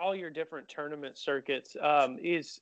all 0.00 0.14
your 0.14 0.30
different 0.30 0.68
tournament 0.68 1.18
circuits, 1.18 1.76
um, 1.80 2.16
is 2.22 2.60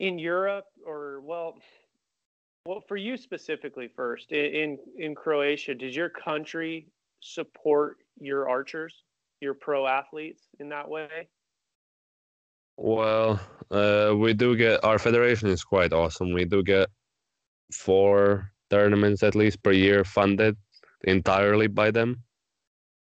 in 0.00 0.18
Europe 0.18 0.64
or 0.84 1.20
well, 1.20 1.56
well 2.66 2.80
for 2.88 2.96
you 2.96 3.16
specifically 3.16 3.86
first 3.86 4.32
in 4.32 4.78
in 4.98 5.14
Croatia, 5.14 5.76
does 5.76 5.94
your 5.94 6.08
country 6.08 6.88
support 7.20 7.98
your 8.18 8.48
archers, 8.48 9.04
your 9.40 9.54
pro 9.54 9.86
athletes 9.86 10.48
in 10.58 10.68
that 10.70 10.88
way? 10.88 11.28
Well, 12.76 13.40
uh, 13.70 14.14
we 14.16 14.34
do 14.34 14.56
get 14.56 14.84
our 14.84 14.98
federation 14.98 15.48
is 15.48 15.64
quite 15.64 15.92
awesome. 15.92 16.32
We 16.32 16.44
do 16.44 16.62
get 16.62 16.88
four 17.72 18.50
tournaments 18.70 19.22
at 19.22 19.34
least 19.34 19.62
per 19.62 19.72
year 19.72 20.04
funded 20.04 20.56
entirely 21.04 21.66
by 21.66 21.90
them. 21.90 22.22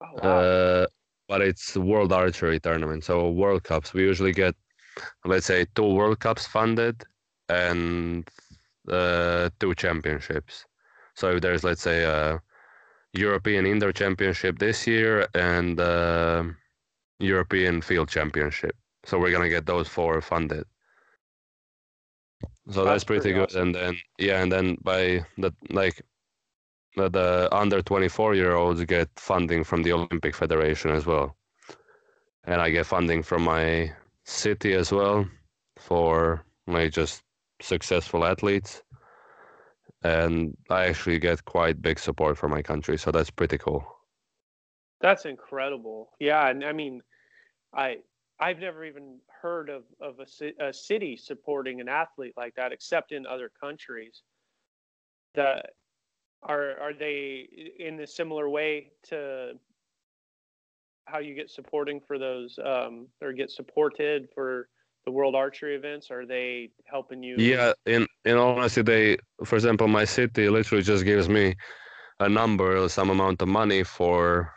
Oh, 0.01 0.07
wow. 0.23 0.39
Uh, 0.39 0.87
but 1.27 1.41
it's 1.41 1.77
World 1.77 2.11
Archery 2.11 2.59
tournament, 2.59 3.03
so 3.03 3.29
World 3.29 3.63
Cups. 3.63 3.93
We 3.93 4.01
usually 4.01 4.31
get, 4.31 4.55
let's 5.25 5.45
say, 5.45 5.65
two 5.75 5.93
World 5.93 6.19
Cups 6.19 6.47
funded 6.47 7.03
and 7.49 8.27
uh, 8.89 9.49
two 9.59 9.75
championships. 9.75 10.65
So 11.15 11.35
if 11.35 11.41
there's, 11.41 11.63
let's 11.63 11.81
say, 11.83 12.03
a 12.03 12.41
European 13.13 13.67
Indoor 13.67 13.91
Championship 13.91 14.57
this 14.57 14.87
year 14.87 15.27
and 15.35 15.79
uh, 15.79 16.43
European 17.19 17.81
Field 17.81 18.09
Championship, 18.09 18.75
so 19.05 19.19
we're 19.19 19.31
gonna 19.31 19.49
get 19.49 19.65
those 19.65 19.87
four 19.87 20.21
funded. 20.21 20.65
So 22.69 22.85
that's, 22.85 23.03
That's 23.03 23.03
pretty, 23.03 23.33
pretty 23.33 23.33
good. 23.33 23.49
awesome. 23.49 23.61
And 23.67 23.75
then 23.75 23.97
yeah, 24.19 24.41
and 24.41 24.51
then 24.51 24.77
by 24.83 25.25
the 25.37 25.51
like 25.69 26.01
the, 26.95 27.09
the 27.09 27.49
under 27.51 27.81
24 27.81 28.35
year 28.35 28.53
olds 28.55 28.83
get 28.85 29.09
funding 29.17 29.63
from 29.63 29.83
the 29.83 29.93
Olympic 29.93 30.35
Federation 30.35 30.91
as 30.91 31.05
well. 31.05 31.35
And 32.45 32.61
I 32.61 32.69
get 32.69 32.85
funding 32.85 33.23
from 33.23 33.43
my 33.43 33.91
city 34.25 34.73
as 34.73 34.91
well 34.91 35.27
for 35.77 36.43
like 36.67 36.91
just 36.93 37.23
successful 37.61 38.25
athletes. 38.25 38.83
And 40.03 40.55
I 40.69 40.85
actually 40.85 41.19
get 41.19 41.43
quite 41.45 41.81
big 41.81 41.99
support 41.99 42.37
from 42.37 42.51
my 42.51 42.61
country, 42.61 42.97
so 42.97 43.11
that's 43.11 43.29
pretty 43.31 43.57
cool. 43.57 43.85
That's 45.01 45.25
incredible. 45.25 46.11
Yeah, 46.19 46.47
and 46.49 46.63
I 46.63 46.71
mean, 46.71 47.01
I 47.73 47.97
I've 48.39 48.59
never 48.59 48.85
even 48.85 49.19
heard 49.41 49.69
of 49.69 49.83
of 50.01 50.19
a, 50.19 50.65
a 50.67 50.73
city 50.73 51.17
supporting 51.17 51.81
an 51.81 51.89
athlete 51.89 52.33
like 52.37 52.55
that, 52.55 52.71
except 52.71 53.11
in 53.11 53.25
other 53.25 53.51
countries. 53.59 54.21
That 55.35 55.71
are 56.43 56.79
are 56.79 56.93
they 56.93 57.47
in 57.79 57.99
a 57.99 58.07
similar 58.07 58.49
way 58.49 58.91
to 59.09 59.53
how 61.05 61.19
you 61.19 61.33
get 61.33 61.49
supporting 61.49 61.99
for 61.99 62.17
those 62.17 62.57
um, 62.63 63.07
or 63.21 63.33
get 63.33 63.51
supported 63.51 64.29
for 64.33 64.69
the 65.05 65.11
World 65.11 65.35
Archery 65.35 65.75
events? 65.75 66.11
Are 66.11 66.25
they 66.25 66.71
helping 66.85 67.21
you? 67.23 67.35
Yeah, 67.37 67.73
in 67.85 68.07
in 68.25 68.37
all 68.37 68.57
honesty, 68.57 68.81
they, 68.81 69.17
for 69.43 69.55
example, 69.55 69.87
my 69.87 70.05
city 70.05 70.49
literally 70.49 70.83
just 70.83 71.03
gives 71.03 71.27
me 71.27 71.55
a 72.19 72.29
number, 72.29 72.77
or 72.77 72.89
some 72.89 73.09
amount 73.09 73.41
of 73.41 73.47
money 73.47 73.83
for 73.83 74.53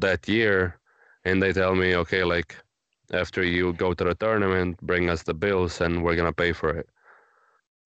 that 0.00 0.28
year, 0.28 0.80
and 1.24 1.42
they 1.42 1.52
tell 1.52 1.74
me, 1.74 1.96
okay, 1.96 2.24
like 2.24 2.56
after 3.12 3.42
you 3.42 3.72
go 3.72 3.94
to 3.94 4.04
the 4.04 4.14
tournament, 4.14 4.80
bring 4.82 5.08
us 5.10 5.22
the 5.22 5.34
bills, 5.34 5.80
and 5.80 6.02
we're 6.02 6.16
gonna 6.16 6.32
pay 6.32 6.52
for 6.52 6.70
it. 6.70 6.88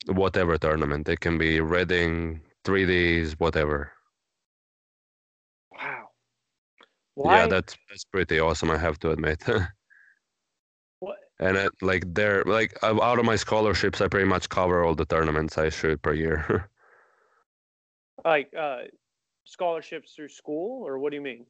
Whatever 0.06 0.58
tournament, 0.58 1.08
it 1.08 1.20
can 1.20 1.38
be 1.38 1.60
Redding, 1.60 2.40
3Ds, 2.64 3.32
whatever. 3.32 3.92
Wow. 5.70 6.08
Why? 7.14 7.38
Yeah, 7.38 7.46
that's 7.46 7.76
that's 7.88 8.04
pretty 8.04 8.40
awesome. 8.40 8.70
I 8.70 8.78
have 8.78 8.98
to 9.00 9.10
admit. 9.10 9.42
what? 11.00 11.18
and 11.38 11.56
it, 11.56 11.72
like 11.82 12.04
they're 12.14 12.44
like 12.44 12.76
out 12.82 13.18
of 13.18 13.24
my 13.24 13.36
scholarships, 13.36 14.00
I 14.00 14.08
pretty 14.08 14.28
much 14.28 14.48
cover 14.48 14.84
all 14.84 14.94
the 14.94 15.04
tournaments 15.04 15.58
I 15.58 15.68
shoot 15.68 16.00
per 16.02 16.14
year. 16.14 16.68
Like 18.24 18.54
uh, 18.54 18.82
scholarships 19.44 20.12
through 20.14 20.28
school, 20.28 20.86
or 20.86 20.98
what 20.98 21.10
do 21.10 21.16
you 21.16 21.22
mean? 21.22 21.44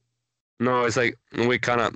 No, 0.58 0.84
it's 0.84 0.96
like 0.96 1.18
we 1.46 1.58
kind 1.58 1.80
of. 1.82 1.94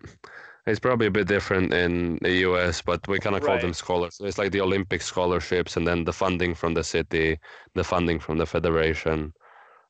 It's 0.67 0.81
probably 0.81 1.07
a 1.07 1.11
bit 1.11 1.29
different 1.29 1.73
in 1.73 2.19
the 2.23 2.33
US, 2.47 2.83
but 2.83 3.07
we 3.09 3.19
kind 3.21 3.37
of 3.37 3.43
call 3.43 3.59
them 3.59 3.73
Right. 3.73 3.75
scholars. 3.75 4.21
It's 4.21 4.39
like 4.39 4.53
the 4.53 4.61
Olympic 4.61 5.01
scholarships, 5.03 5.77
and 5.77 5.87
then 5.87 6.05
the 6.05 6.13
funding 6.13 6.55
from 6.55 6.75
the 6.75 6.85
city, 6.85 7.39
the 7.75 7.85
funding 7.85 8.19
from 8.21 8.39
the 8.39 8.47
federation. 8.47 9.33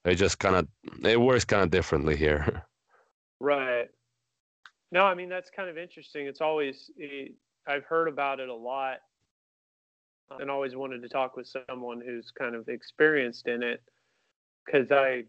It 0.04 0.16
just 0.16 0.38
kind 0.40 0.56
of 0.56 0.68
it 1.04 1.20
works 1.20 1.44
kind 1.46 1.62
of 1.64 1.70
differently 1.70 2.16
here. 2.16 2.64
Right. 3.40 3.88
No, 4.92 5.04
I 5.04 5.14
mean 5.14 5.28
that's 5.28 5.50
kind 5.50 5.68
of 5.68 5.78
interesting. 5.78 6.26
It's 6.26 6.40
always 6.40 6.90
it, 6.96 7.34
I've 7.66 7.84
heard 7.84 8.08
about 8.08 8.40
it 8.40 8.48
a 8.48 8.54
lot, 8.54 8.98
and 10.38 10.50
always 10.50 10.74
wanted 10.76 11.02
to 11.02 11.08
talk 11.08 11.36
with 11.36 11.46
someone 11.68 12.00
who's 12.00 12.30
kind 12.30 12.54
of 12.54 12.68
experienced 12.68 13.48
in 13.48 13.62
it, 13.62 13.82
because 14.64 14.90
I. 14.90 15.24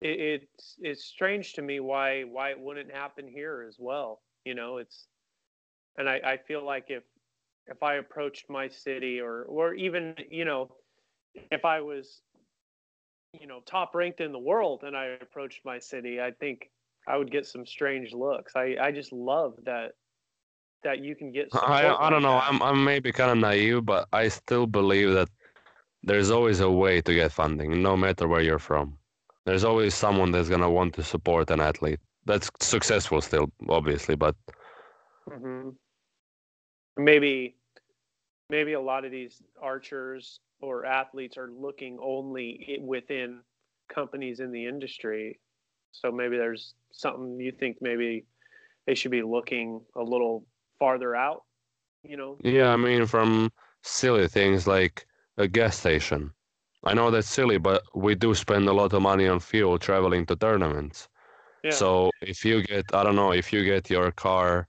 It, 0.00 0.20
it's 0.20 0.76
it's 0.80 1.04
strange 1.04 1.54
to 1.54 1.62
me 1.62 1.80
why 1.80 2.22
why 2.22 2.50
it 2.50 2.60
wouldn't 2.60 2.92
happen 2.92 3.28
here 3.28 3.64
as 3.68 3.76
well. 3.78 4.22
You 4.44 4.54
know, 4.54 4.78
it's, 4.78 5.06
and 5.98 6.08
I 6.08 6.20
I 6.24 6.36
feel 6.38 6.64
like 6.64 6.86
if 6.88 7.04
if 7.66 7.82
I 7.82 7.96
approached 7.96 8.50
my 8.50 8.68
city 8.68 9.20
or 9.20 9.44
or 9.44 9.74
even 9.74 10.14
you 10.30 10.44
know, 10.44 10.74
if 11.50 11.64
I 11.64 11.80
was 11.80 12.22
you 13.38 13.46
know 13.46 13.60
top 13.66 13.94
ranked 13.94 14.20
in 14.20 14.32
the 14.32 14.38
world 14.38 14.84
and 14.84 14.96
I 14.96 15.06
approached 15.20 15.60
my 15.64 15.78
city, 15.78 16.20
I 16.20 16.32
think 16.32 16.70
I 17.08 17.16
would 17.16 17.30
get 17.30 17.46
some 17.46 17.66
strange 17.66 18.12
looks. 18.12 18.56
I 18.56 18.76
I 18.80 18.92
just 18.92 19.12
love 19.12 19.54
that 19.64 19.92
that 20.84 21.00
you 21.00 21.16
can 21.16 21.32
get. 21.32 21.50
I 21.52 21.94
I 21.98 22.10
don't 22.10 22.22
like 22.22 22.22
know. 22.22 22.40
that. 22.40 22.48
I'm 22.48 22.62
I'm 22.62 22.84
maybe 22.84 23.12
kind 23.12 23.30
of 23.32 23.38
naive, 23.38 23.84
but 23.86 24.08
I 24.12 24.28
still 24.28 24.66
believe 24.66 25.12
that 25.12 25.28
there's 26.02 26.30
always 26.30 26.60
a 26.60 26.70
way 26.70 27.02
to 27.02 27.14
get 27.14 27.32
funding, 27.32 27.82
no 27.82 27.96
matter 27.96 28.28
where 28.28 28.40
you're 28.42 28.58
from. 28.60 28.99
There's 29.44 29.64
always 29.64 29.94
someone 29.94 30.30
that's 30.32 30.48
gonna 30.48 30.70
want 30.70 30.94
to 30.94 31.02
support 31.02 31.50
an 31.50 31.60
athlete. 31.60 32.00
That's 32.26 32.50
successful 32.60 33.20
still, 33.20 33.50
obviously, 33.68 34.16
but 34.16 34.36
hmm 35.28 35.70
Maybe, 36.96 37.56
maybe 38.50 38.72
a 38.74 38.80
lot 38.80 39.04
of 39.04 39.10
these 39.10 39.42
archers 39.60 40.40
or 40.60 40.84
athletes 40.84 41.36
are 41.38 41.50
looking 41.50 41.98
only 42.02 42.78
within 42.82 43.40
companies 43.88 44.40
in 44.40 44.52
the 44.52 44.66
industry. 44.66 45.40
So 45.92 46.10
maybe 46.12 46.36
there's 46.36 46.74
something 46.92 47.40
you 47.40 47.52
think 47.52 47.78
maybe 47.80 48.26
they 48.86 48.94
should 48.94 49.10
be 49.10 49.22
looking 49.22 49.80
a 49.96 50.02
little 50.02 50.44
farther 50.78 51.14
out. 51.16 51.44
You 52.02 52.16
know? 52.16 52.38
yeah, 52.42 52.72
I 52.72 52.76
mean, 52.76 53.06
from 53.06 53.50
silly 53.82 54.28
things 54.28 54.66
like 54.66 55.06
a 55.36 55.48
gas 55.48 55.78
station. 55.78 56.32
I 56.84 56.94
know 56.94 57.10
that's 57.10 57.28
silly, 57.28 57.58
but 57.58 57.82
we 57.94 58.14
do 58.14 58.34
spend 58.34 58.68
a 58.68 58.72
lot 58.72 58.92
of 58.92 59.02
money 59.02 59.28
on 59.28 59.40
fuel 59.40 59.78
traveling 59.78 60.24
to 60.26 60.36
tournaments. 60.36 61.08
Yeah. 61.62 61.72
So 61.72 62.10
if 62.22 62.44
you 62.44 62.62
get, 62.62 62.86
I 62.94 63.02
don't 63.02 63.16
know, 63.16 63.32
if 63.32 63.52
you 63.52 63.64
get 63.64 63.90
your 63.90 64.10
car 64.12 64.66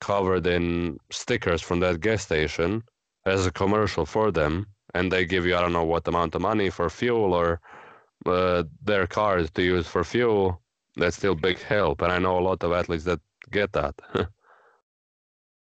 covered 0.00 0.46
in 0.46 0.98
stickers 1.10 1.62
from 1.62 1.80
that 1.80 2.00
gas 2.00 2.22
station 2.22 2.82
as 3.24 3.46
a 3.46 3.52
commercial 3.52 4.04
for 4.06 4.32
them, 4.32 4.66
and 4.94 5.12
they 5.12 5.24
give 5.24 5.46
you, 5.46 5.56
I 5.56 5.60
don't 5.60 5.72
know 5.72 5.84
what 5.84 6.08
amount 6.08 6.34
of 6.34 6.42
money 6.42 6.70
for 6.70 6.90
fuel 6.90 7.32
or 7.32 7.60
uh, 8.24 8.64
their 8.82 9.06
cars 9.06 9.50
to 9.52 9.62
use 9.62 9.86
for 9.86 10.02
fuel, 10.02 10.60
that's 10.96 11.16
still 11.16 11.34
big 11.34 11.60
help. 11.60 12.02
And 12.02 12.10
I 12.10 12.18
know 12.18 12.38
a 12.38 12.40
lot 12.40 12.64
of 12.64 12.72
athletes 12.72 13.04
that 13.04 13.20
get 13.52 13.72
that. 13.72 13.94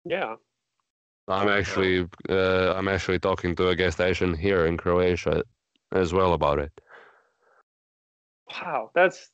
yeah. 0.05 0.35
I'm 1.27 1.47
actually, 1.47 2.07
uh, 2.29 2.73
I'm 2.73 2.87
actually 2.87 3.19
talking 3.19 3.55
to 3.55 3.69
a 3.69 3.75
gas 3.75 3.93
station 3.93 4.35
here 4.35 4.65
in 4.65 4.77
Croatia 4.77 5.43
as 5.91 6.13
well 6.13 6.33
about 6.33 6.59
it. 6.59 6.71
Wow, 8.51 8.91
that's 8.93 9.29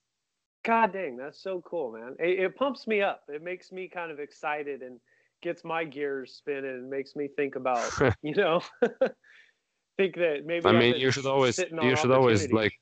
god 0.63 0.93
dang, 0.93 1.17
that's 1.17 1.41
so 1.41 1.61
cool, 1.61 1.91
man. 1.93 2.15
It, 2.19 2.39
it 2.39 2.55
pumps 2.55 2.87
me 2.87 3.01
up. 3.01 3.23
It 3.29 3.41
makes 3.41 3.71
me 3.71 3.87
kind 3.87 4.11
of 4.11 4.19
excited 4.19 4.81
and 4.81 4.99
gets 5.41 5.63
my 5.63 5.83
gears 5.83 6.33
spinning 6.33 6.65
and 6.71 6.89
makes 6.89 7.15
me 7.15 7.29
think 7.35 7.55
about, 7.55 7.91
you 8.21 8.35
know, 8.35 8.61
think 9.97 10.15
that 10.15 10.45
maybe 10.45 10.65
I 10.65 10.71
mean, 10.71 10.95
you 10.97 11.11
should 11.11 11.25
always, 11.25 11.59
you 11.59 11.95
should 11.95 12.11
always 12.11 12.51
like, 12.51 12.73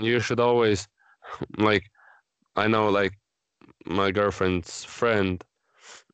you 0.00 0.20
should 0.20 0.40
always, 0.40 0.86
like, 1.58 1.84
I 2.56 2.68
know, 2.68 2.88
like, 2.88 3.12
my 3.86 4.10
girlfriend's 4.10 4.84
friend, 4.84 5.42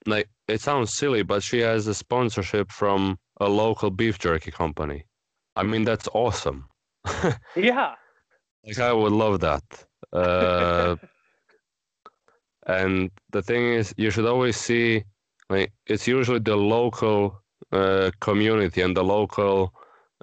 like, 0.07 0.29
it 0.49 0.61
sounds 0.61 0.95
silly, 0.95 1.23
but 1.23 1.43
she 1.43 1.61
has 1.61 1.87
a 1.87 1.95
sponsorship 1.95 2.71
from 2.71 3.19
a 3.41 3.49
local 3.49 3.91
beef 3.91 4.19
jerky 4.19 4.51
company. 4.51 5.05
I 5.57 5.63
mean, 5.65 5.85
that's 5.85 6.09
awesome. 6.15 6.70
Yeah. 7.57 7.95
Like, 8.67 8.79
I 8.79 8.93
would 8.93 9.13
love 9.13 9.41
that. 9.41 9.65
Uh, 10.13 10.97
and 12.67 13.11
the 13.31 13.43
thing 13.43 13.73
is, 13.75 13.95
you 13.97 14.11
should 14.11 14.27
always 14.27 14.57
see, 14.57 15.05
like, 15.49 15.73
it's 15.87 16.07
usually 16.07 16.41
the 16.41 16.57
local 16.57 17.43
uh, 17.73 18.11
community 18.21 18.83
and 18.83 18.97
the 18.97 19.05
local 19.05 19.73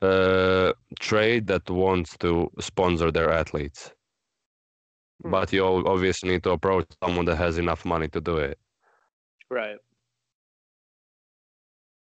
uh, 0.02 0.74
trade 1.00 1.48
that 1.48 1.70
wants 1.70 2.18
to 2.20 2.52
sponsor 2.60 3.12
their 3.12 3.32
athletes. 3.32 3.92
Hmm. 5.24 5.32
But 5.32 5.52
you 5.52 5.66
obviously 5.66 6.30
need 6.30 6.44
to 6.44 6.52
approach 6.52 6.88
someone 7.04 7.26
that 7.26 7.38
has 7.38 7.58
enough 7.58 7.86
money 7.86 8.08
to 8.10 8.22
do 8.22 8.38
it. 8.38 8.60
Right. 9.50 9.78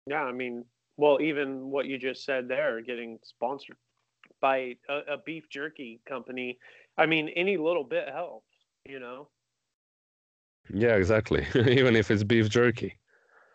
Yeah, 0.08 0.24
I 0.24 0.32
mean, 0.32 0.66
well, 0.98 1.22
even 1.22 1.70
what 1.70 1.86
you 1.86 1.98
just 1.98 2.26
said 2.26 2.48
there, 2.48 2.82
getting 2.82 3.20
sponsored 3.24 3.78
by 4.44 4.76
a, 4.90 5.14
a 5.14 5.18
beef 5.26 5.50
jerky 5.50 6.02
company. 6.06 6.60
I 6.98 7.06
mean, 7.06 7.30
any 7.30 7.56
little 7.56 7.86
bit 7.86 8.10
helps, 8.10 8.52
you 8.86 9.00
know. 9.00 9.30
Yeah, 10.72 10.96
exactly. 10.98 11.48
Even 11.56 11.96
if 11.96 12.12
it's 12.12 12.24
beef 12.24 12.50
jerky. 12.50 12.94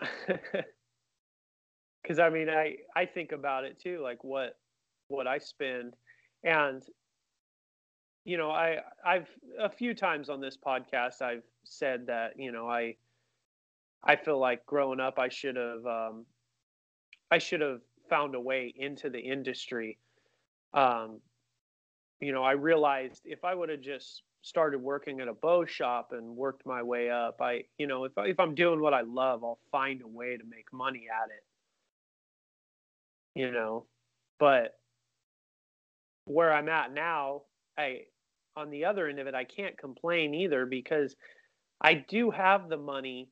because 2.02 2.18
I 2.18 2.30
mean, 2.30 2.48
I 2.48 2.76
I 2.96 3.04
think 3.04 3.32
about 3.32 3.64
it 3.64 3.78
too, 3.78 4.00
like 4.02 4.24
what 4.24 4.56
what 5.08 5.26
I 5.26 5.36
spend, 5.36 5.94
and 6.42 6.82
you 8.24 8.38
know, 8.38 8.50
I 8.50 8.78
I've 9.04 9.28
a 9.60 9.68
few 9.68 9.94
times 9.94 10.30
on 10.30 10.40
this 10.40 10.56
podcast 10.56 11.20
I've 11.20 11.44
said 11.64 12.06
that 12.06 12.32
you 12.38 12.50
know 12.50 12.66
I 12.66 12.96
I 14.02 14.16
feel 14.16 14.38
like 14.38 14.64
growing 14.64 15.00
up 15.00 15.18
I 15.18 15.28
should 15.28 15.56
have 15.56 15.84
um, 15.84 16.24
I 17.30 17.36
should 17.36 17.60
have 17.60 17.80
found 18.08 18.34
a 18.34 18.40
way 18.40 18.72
into 18.74 19.10
the 19.10 19.20
industry. 19.20 19.98
Um, 20.74 21.20
you 22.20 22.32
know, 22.32 22.42
I 22.42 22.52
realized 22.52 23.22
if 23.24 23.44
I 23.44 23.54
would 23.54 23.68
have 23.68 23.80
just 23.80 24.22
started 24.42 24.80
working 24.80 25.20
at 25.20 25.28
a 25.28 25.34
bow 25.34 25.64
shop 25.64 26.10
and 26.12 26.36
worked 26.36 26.66
my 26.66 26.82
way 26.82 27.10
up, 27.10 27.36
I, 27.40 27.64
you 27.78 27.86
know, 27.86 28.04
if 28.04 28.12
if 28.16 28.40
I'm 28.40 28.54
doing 28.54 28.80
what 28.80 28.94
I 28.94 29.02
love, 29.02 29.44
I'll 29.44 29.60
find 29.70 30.02
a 30.02 30.08
way 30.08 30.36
to 30.36 30.44
make 30.44 30.72
money 30.72 31.06
at 31.10 31.30
it. 31.30 31.44
You 33.40 33.52
know, 33.52 33.86
but 34.38 34.78
where 36.24 36.52
I'm 36.52 36.68
at 36.68 36.92
now, 36.92 37.42
I 37.76 38.02
on 38.56 38.70
the 38.70 38.84
other 38.84 39.06
end 39.06 39.20
of 39.20 39.26
it, 39.26 39.34
I 39.34 39.44
can't 39.44 39.78
complain 39.78 40.34
either 40.34 40.66
because 40.66 41.14
I 41.80 41.94
do 41.94 42.30
have 42.30 42.68
the 42.68 42.76
money 42.76 43.30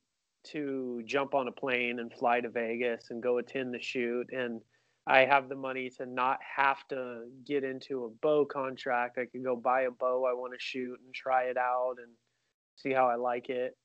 to 0.52 1.02
jump 1.04 1.34
on 1.34 1.48
a 1.48 1.52
plane 1.52 1.98
and 1.98 2.12
fly 2.12 2.40
to 2.40 2.48
Vegas 2.48 3.10
and 3.10 3.22
go 3.22 3.38
attend 3.38 3.74
the 3.74 3.80
shoot 3.80 4.28
and 4.32 4.60
I 5.06 5.24
have 5.24 5.48
the 5.48 5.54
money 5.54 5.88
to 5.98 6.06
not 6.06 6.38
have 6.56 6.86
to 6.88 7.26
get 7.44 7.62
into 7.62 8.04
a 8.04 8.10
bow 8.10 8.44
contract. 8.44 9.18
I 9.18 9.26
can 9.26 9.42
go 9.42 9.54
buy 9.54 9.82
a 9.82 9.90
bow 9.90 10.24
I 10.28 10.34
want 10.34 10.52
to 10.52 10.58
shoot 10.58 10.98
and 11.04 11.14
try 11.14 11.44
it 11.44 11.56
out 11.56 11.96
and 11.98 12.12
see 12.74 12.92
how 12.92 13.06
I 13.08 13.14
like 13.14 13.48
it. 13.48 13.76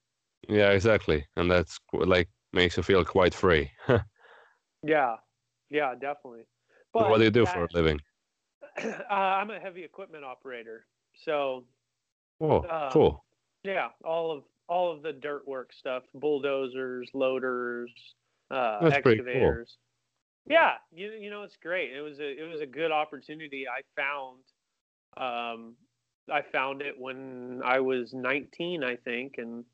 Yeah, 0.49 0.71
exactly. 0.71 1.25
And 1.35 1.49
that's 1.51 1.79
like 1.93 2.27
makes 2.53 2.75
you 2.77 2.83
feel 2.83 3.05
quite 3.05 3.33
free. 3.33 3.71
Yeah, 4.83 5.17
yeah, 5.69 5.93
definitely. 5.93 6.47
what 6.91 7.17
do 7.19 7.23
you 7.23 7.29
do 7.29 7.45
that- 7.45 7.53
for 7.53 7.65
a 7.65 7.67
living? 7.71 7.99
uh, 8.83 8.91
I'm 9.13 9.51
a 9.51 9.59
heavy 9.59 9.83
equipment 9.83 10.23
operator, 10.25 10.85
so 11.13 11.65
Oh, 12.39 12.61
uh, 12.61 12.89
cool. 12.91 13.23
yeah, 13.63 13.89
all 14.03 14.31
of 14.31 14.43
all 14.67 14.91
of 14.91 15.03
the 15.03 15.13
dirt 15.13 15.47
work 15.47 15.71
stuff, 15.73 16.03
bulldozers, 16.15 17.11
loaders, 17.13 17.91
uh, 18.49 18.89
That's 18.89 19.03
pretty 19.03 19.21
cool. 19.21 19.63
Yeah, 20.47 20.73
you 20.91 21.11
you 21.11 21.29
know 21.29 21.43
it's 21.43 21.57
great. 21.57 21.91
It 21.93 22.01
was 22.01 22.19
a 22.19 22.27
it 22.39 22.49
was 22.51 22.61
a 22.61 22.65
good 22.65 22.91
opportunity 22.91 23.65
I 23.67 23.81
found. 23.95 24.39
Um, 25.17 25.75
I 26.31 26.41
found 26.41 26.81
it 26.81 26.95
when 26.97 27.61
I 27.63 27.79
was 27.79 28.13
19, 28.13 28.83
I 28.83 28.95
think, 28.95 29.35
and 29.37 29.65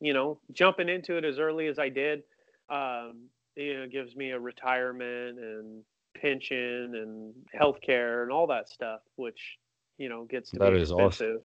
you 0.00 0.12
know 0.12 0.40
jumping 0.52 0.88
into 0.88 1.16
it 1.16 1.24
as 1.24 1.38
early 1.38 1.66
as 1.68 1.78
I 1.78 1.88
did, 1.88 2.22
um, 2.68 3.28
you 3.56 3.78
know, 3.78 3.86
gives 3.86 4.16
me 4.16 4.30
a 4.30 4.38
retirement 4.38 5.38
and 5.38 5.84
pension 6.20 6.94
and 6.96 7.34
health 7.52 7.80
care 7.80 8.22
and 8.22 8.32
all 8.32 8.46
that 8.48 8.68
stuff, 8.68 9.00
which 9.16 9.58
you 9.98 10.08
know 10.08 10.24
gets 10.24 10.50
to 10.50 10.58
That 10.58 10.70
be 10.72 10.80
is 10.80 10.90
awesome. 10.92 11.06
expensive. 11.06 11.42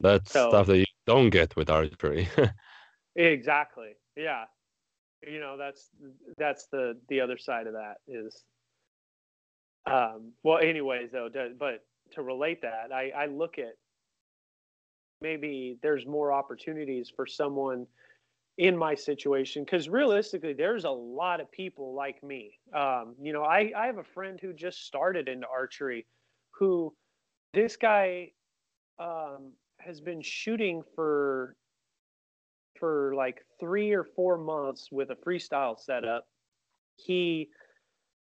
That's 0.00 0.32
so- 0.32 0.50
stuff 0.50 0.66
that 0.68 0.78
you 0.78 0.84
don't 1.06 1.30
get 1.30 1.56
with 1.56 1.68
archery. 1.70 2.28
Exactly. 3.16 3.96
Yeah. 4.16 4.44
You 5.26 5.40
know, 5.40 5.56
that's 5.56 5.90
that's 6.36 6.66
the 6.66 6.98
the 7.08 7.20
other 7.20 7.38
side 7.38 7.66
of 7.66 7.72
that 7.72 7.96
is 8.06 8.44
um 9.90 10.32
well 10.42 10.58
anyways 10.58 11.10
though, 11.12 11.28
to, 11.28 11.50
but 11.58 11.84
to 12.12 12.22
relate 12.22 12.62
that, 12.62 12.92
I 12.92 13.10
I 13.10 13.26
look 13.26 13.58
at 13.58 13.74
maybe 15.20 15.78
there's 15.82 16.06
more 16.06 16.32
opportunities 16.32 17.10
for 17.14 17.26
someone 17.26 17.86
in 18.58 18.76
my 18.76 18.94
situation 18.94 19.64
because 19.64 19.88
realistically 19.88 20.52
there's 20.52 20.84
a 20.84 20.90
lot 20.90 21.40
of 21.40 21.50
people 21.50 21.94
like 21.94 22.22
me. 22.22 22.58
Um, 22.74 23.14
you 23.20 23.32
know 23.32 23.42
I, 23.42 23.72
I 23.76 23.86
have 23.86 23.98
a 23.98 24.04
friend 24.04 24.38
who 24.40 24.52
just 24.52 24.86
started 24.86 25.28
into 25.28 25.46
archery 25.48 26.06
who 26.52 26.94
this 27.54 27.76
guy 27.76 28.30
um, 28.98 29.52
has 29.78 30.00
been 30.00 30.22
shooting 30.22 30.82
for 30.94 31.56
for 32.78 33.14
like 33.14 33.44
three 33.60 33.92
or 33.92 34.04
four 34.04 34.38
months 34.38 34.88
with 34.90 35.10
a 35.10 35.16
freestyle 35.16 35.78
setup. 35.78 36.26
He 36.96 37.50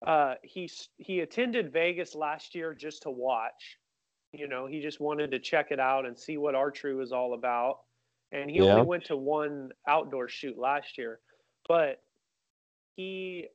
uh, 0.07 0.35
he 0.43 0.71
he 0.99 1.21
attended 1.21 1.73
vegas 1.73 2.15
last 2.15 2.55
year 2.55 2.75
just 2.75 3.03
to 3.03 3.11
watch. 3.11 3.79
You 4.33 4.49
know 4.49 4.67
he 4.67 4.81
just 4.81 5.01
wanted 5.01 5.31
to 5.31 5.39
check 5.39 5.71
it 5.71 5.81
out 5.81 6.05
and 6.07 6.19
see 6.19 6.37
what 6.37 6.55
archery 6.55 6.95
was 6.95 7.13
all 7.13 7.35
about. 7.35 7.81
And 8.33 8.51
he 8.51 8.59
Yeah. 8.59 8.73
only 8.75 8.87
went 8.87 9.05
to 9.07 9.17
one 9.17 9.71
outdoor 9.87 10.29
shoot 10.29 10.59
last 10.59 10.99
year. 10.99 11.21
But 11.69 12.03
he 12.97 13.49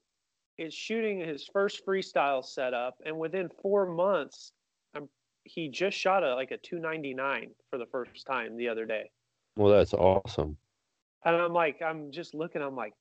is 0.58 0.74
shooting 0.74 1.20
his 1.20 1.48
first 1.48 1.86
freestyle 1.86 2.44
setup. 2.44 2.96
And 3.06 3.18
within 3.20 3.50
four 3.62 3.86
months 3.86 4.54
I'm, 4.94 5.10
he 5.44 5.70
just 5.70 5.98
shot 5.98 6.24
a 6.24 6.36
like 6.36 6.52
a 6.52 6.58
299 6.58 7.52
for 7.70 7.78
the 7.78 7.86
first 7.88 8.26
time 8.26 8.58
the 8.58 8.70
other 8.70 8.86
day. 8.86 9.12
Well, 9.56 9.72
that's 9.72 9.94
awesome. 9.94 10.58
And 11.26 11.36
i'm 11.36 11.54
like 11.54 11.82
i'm 11.82 12.12
just 12.12 12.34
looking 12.34 12.62
i'm 12.62 12.76
like 12.76 12.94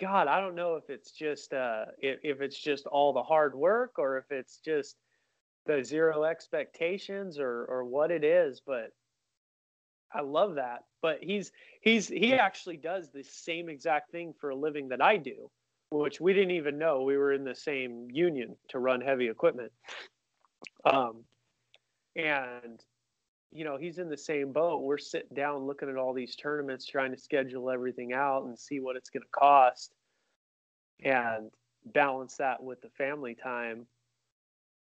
God, 0.00 0.26
I 0.26 0.40
don't 0.40 0.54
know 0.54 0.76
if 0.76 0.88
it's 0.88 1.12
just 1.12 1.52
uh, 1.52 1.86
if, 1.98 2.18
if 2.22 2.40
it's 2.40 2.58
just 2.58 2.86
all 2.86 3.12
the 3.12 3.22
hard 3.22 3.54
work 3.54 3.98
or 3.98 4.18
if 4.18 4.24
it's 4.30 4.58
just 4.58 4.96
the 5.66 5.84
zero 5.84 6.24
expectations 6.24 7.38
or 7.38 7.64
or 7.66 7.84
what 7.84 8.10
it 8.10 8.24
is, 8.24 8.60
but 8.66 8.92
I 10.12 10.22
love 10.22 10.56
that. 10.56 10.84
But 11.02 11.18
he's 11.22 11.52
he's 11.80 12.08
he 12.08 12.34
actually 12.34 12.78
does 12.78 13.10
the 13.10 13.22
same 13.22 13.68
exact 13.68 14.10
thing 14.10 14.34
for 14.40 14.50
a 14.50 14.56
living 14.56 14.88
that 14.88 15.02
I 15.02 15.18
do, 15.18 15.50
which 15.90 16.20
we 16.20 16.32
didn't 16.32 16.52
even 16.52 16.78
know 16.78 17.02
we 17.02 17.16
were 17.16 17.32
in 17.32 17.44
the 17.44 17.54
same 17.54 18.08
union 18.10 18.56
to 18.70 18.78
run 18.78 19.00
heavy 19.00 19.28
equipment. 19.28 19.72
Um, 20.84 21.24
and 22.16 22.82
you 23.52 23.64
know 23.64 23.76
he's 23.76 23.98
in 23.98 24.08
the 24.08 24.16
same 24.16 24.52
boat. 24.52 24.82
We're 24.82 24.98
sitting 24.98 25.34
down 25.34 25.66
looking 25.66 25.88
at 25.88 25.96
all 25.96 26.12
these 26.12 26.36
tournaments, 26.36 26.86
trying 26.86 27.12
to 27.12 27.18
schedule 27.18 27.70
everything 27.70 28.12
out 28.12 28.44
and 28.44 28.58
see 28.58 28.80
what 28.80 28.96
it's 28.96 29.10
going 29.10 29.22
to 29.22 29.28
cost, 29.30 29.94
and 31.04 31.50
balance 31.92 32.36
that 32.36 32.62
with 32.62 32.80
the 32.80 32.88
family 32.90 33.34
time. 33.34 33.86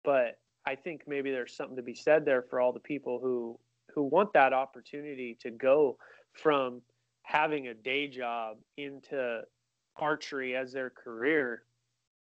But 0.04 0.40
I 0.66 0.76
think 0.76 1.04
maybe 1.08 1.32
there's 1.32 1.56
something 1.56 1.76
to 1.76 1.84
be 1.84 1.96
said 1.96 2.26
there 2.26 2.42
for 2.42 2.60
all 2.60 2.72
the 2.72 2.80
people 2.80 3.20
who 3.22 3.60
who 3.94 4.04
want 4.04 4.34
that 4.34 4.54
opportunity 4.54 5.38
to 5.42 5.52
go 5.52 5.98
from 6.32 6.82
having 7.24 7.68
a 7.68 7.74
day 7.74 8.08
job 8.08 8.58
into 8.78 9.42
archery 9.98 10.56
as 10.56 10.72
their 10.74 10.90
career, 10.90 11.64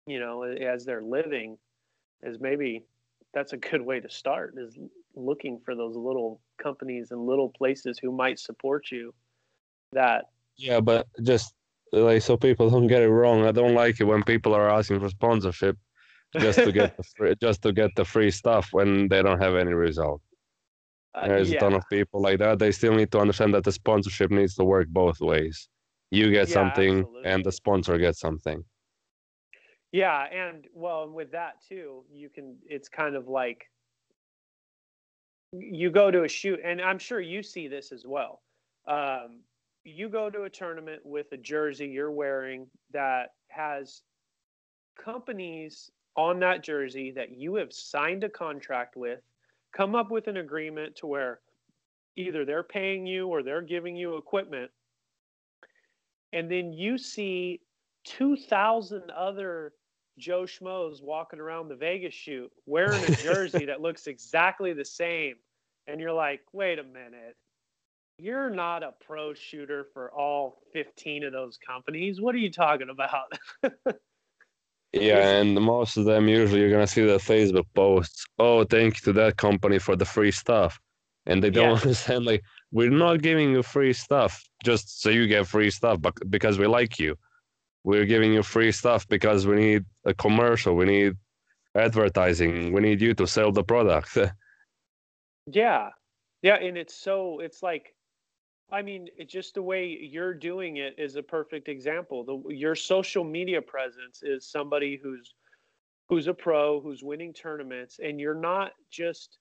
you 0.05 0.19
know, 0.19 0.43
as 0.43 0.85
their 0.85 1.01
living, 1.01 1.57
is 2.23 2.39
maybe 2.39 2.83
that's 3.33 3.53
a 3.53 3.57
good 3.57 3.81
way 3.81 3.99
to 3.99 4.09
start 4.09 4.55
is 4.57 4.77
looking 5.15 5.59
for 5.63 5.75
those 5.75 5.95
little 5.95 6.41
companies 6.61 7.11
and 7.11 7.25
little 7.25 7.49
places 7.49 7.97
who 7.97 8.11
might 8.11 8.39
support 8.39 8.91
you 8.91 9.13
that 9.91 10.25
yeah 10.57 10.79
but 10.79 11.07
just 11.23 11.53
like 11.91 12.21
so 12.21 12.37
people 12.37 12.69
don't 12.69 12.87
get 12.87 13.01
it 13.01 13.09
wrong. 13.09 13.45
I 13.45 13.51
don't 13.51 13.73
like 13.73 13.99
it 13.99 14.05
when 14.05 14.23
people 14.23 14.53
are 14.53 14.69
asking 14.69 14.99
for 14.99 15.09
sponsorship 15.09 15.77
just 16.39 16.59
to 16.59 16.71
get 16.71 16.97
the 16.97 17.03
free, 17.03 17.35
just 17.41 17.61
to 17.63 17.71
get 17.71 17.91
the 17.95 18.05
free 18.05 18.31
stuff 18.31 18.69
when 18.71 19.07
they 19.07 19.21
don't 19.21 19.41
have 19.41 19.55
any 19.55 19.73
result. 19.73 20.21
Uh, 21.13 21.27
there's 21.27 21.49
yeah. 21.49 21.57
a 21.57 21.59
ton 21.59 21.73
of 21.73 21.83
people 21.89 22.21
like 22.21 22.39
that. 22.39 22.59
They 22.59 22.71
still 22.71 22.93
need 22.93 23.11
to 23.11 23.19
understand 23.19 23.53
that 23.53 23.63
the 23.63 23.71
sponsorship 23.71 24.31
needs 24.31 24.55
to 24.55 24.65
work 24.65 24.87
both 24.89 25.21
ways. 25.21 25.69
You 26.11 26.29
get 26.29 26.49
yeah, 26.49 26.53
something 26.53 26.99
absolutely. 26.99 27.31
and 27.31 27.45
the 27.45 27.51
sponsor 27.51 27.97
gets 27.97 28.19
something. 28.19 28.63
Yeah 29.91 30.25
and 30.25 30.67
well 30.73 31.09
with 31.09 31.31
that 31.31 31.53
too 31.69 32.03
you 32.11 32.27
can 32.27 32.57
it's 32.67 32.89
kind 32.89 33.15
of 33.15 33.29
like 33.29 33.69
you 35.59 35.89
go 35.89 36.11
to 36.11 36.23
a 36.23 36.27
shoot, 36.27 36.59
and 36.63 36.81
I'm 36.81 36.99
sure 36.99 37.21
you 37.21 37.43
see 37.43 37.67
this 37.67 37.91
as 37.91 38.05
well. 38.05 38.41
Um, 38.87 39.41
you 39.83 40.09
go 40.09 40.29
to 40.29 40.43
a 40.43 40.49
tournament 40.49 41.01
with 41.05 41.31
a 41.31 41.37
jersey 41.37 41.87
you're 41.87 42.11
wearing 42.11 42.67
that 42.91 43.33
has 43.49 44.01
companies 45.03 45.91
on 46.15 46.39
that 46.39 46.63
jersey 46.63 47.11
that 47.11 47.31
you 47.31 47.55
have 47.55 47.71
signed 47.73 48.23
a 48.23 48.29
contract 48.29 48.95
with, 48.95 49.19
come 49.75 49.95
up 49.95 50.09
with 50.09 50.27
an 50.27 50.37
agreement 50.37 50.95
to 50.95 51.07
where 51.07 51.39
either 52.15 52.45
they're 52.45 52.63
paying 52.63 53.05
you 53.05 53.27
or 53.27 53.43
they're 53.43 53.61
giving 53.61 53.95
you 53.95 54.15
equipment. 54.15 54.71
And 56.33 56.49
then 56.49 56.73
you 56.73 56.97
see 56.97 57.61
2,000 58.05 59.11
other 59.11 59.73
Joe 60.17 60.43
Schmoes 60.43 61.03
walking 61.03 61.39
around 61.39 61.67
the 61.67 61.75
Vegas 61.75 62.13
shoot 62.13 62.51
wearing 62.65 63.03
a 63.03 63.11
jersey 63.23 63.65
that 63.65 63.81
looks 63.81 64.07
exactly 64.07 64.73
the 64.73 64.85
same. 64.85 65.35
And 65.87 65.99
you're 65.99 66.13
like, 66.13 66.41
wait 66.53 66.79
a 66.79 66.83
minute. 66.83 67.35
You're 68.17 68.49
not 68.49 68.83
a 68.83 68.93
pro 69.05 69.33
shooter 69.33 69.87
for 69.93 70.09
all 70.11 70.57
15 70.73 71.25
of 71.25 71.33
those 71.33 71.57
companies. 71.57 72.21
What 72.21 72.33
are 72.33 72.39
you 72.39 72.51
talking 72.51 72.89
about? 72.89 73.33
yeah, 74.93 75.39
and 75.39 75.55
most 75.55 75.97
of 75.97 76.05
them 76.05 76.29
usually 76.29 76.61
you're 76.61 76.69
going 76.69 76.85
to 76.85 76.91
see 76.91 77.03
the 77.05 77.17
Facebook 77.17 77.65
posts. 77.73 78.25
Oh, 78.39 78.63
thank 78.63 78.95
you 78.95 79.01
to 79.05 79.13
that 79.19 79.35
company 79.35 79.79
for 79.79 79.97
the 79.97 80.05
free 80.05 80.31
stuff. 80.31 80.79
And 81.25 81.43
they 81.43 81.49
don't 81.49 81.71
yeah. 81.71 81.75
understand, 81.81 82.25
like, 82.25 82.43
we're 82.71 82.89
not 82.89 83.21
giving 83.21 83.51
you 83.51 83.63
free 83.63 83.91
stuff 83.91 84.41
just 84.63 85.01
so 85.01 85.09
you 85.09 85.27
get 85.27 85.47
free 85.47 85.69
stuff, 85.69 86.01
but 86.01 86.13
because 86.29 86.57
we 86.57 86.67
like 86.67 86.99
you 86.99 87.17
we're 87.85 88.05
giving 88.05 88.33
you 88.33 88.41
free 88.41 88.71
stuff 88.71 89.07
because 89.07 89.45
we 89.47 89.55
need 89.55 89.85
a 90.05 90.13
commercial 90.13 90.75
we 90.75 90.85
need 90.85 91.13
advertising 91.75 92.73
we 92.73 92.81
need 92.81 92.99
you 92.99 93.13
to 93.13 93.27
sell 93.27 93.51
the 93.51 93.63
product 93.63 94.17
yeah. 95.47 95.89
Yeah 96.41 96.55
and 96.55 96.77
it's 96.77 96.95
so 96.95 97.39
it's 97.39 97.63
like 97.63 97.93
i 98.71 98.81
mean 98.81 99.07
it's 99.17 99.31
just 99.31 99.55
the 99.55 99.61
way 99.61 99.85
you're 99.87 100.33
doing 100.33 100.77
it 100.77 100.95
is 100.97 101.15
a 101.15 101.23
perfect 101.23 101.67
example. 101.69 102.23
The 102.23 102.53
your 102.53 102.75
social 102.75 103.23
media 103.23 103.61
presence 103.61 104.21
is 104.23 104.47
somebody 104.47 104.99
who's 105.01 105.33
who's 106.09 106.27
a 106.27 106.33
pro 106.33 106.79
who's 106.81 107.03
winning 107.03 107.33
tournaments 107.33 107.99
and 108.03 108.19
you're 108.19 108.39
not 108.39 108.71
just 108.91 109.39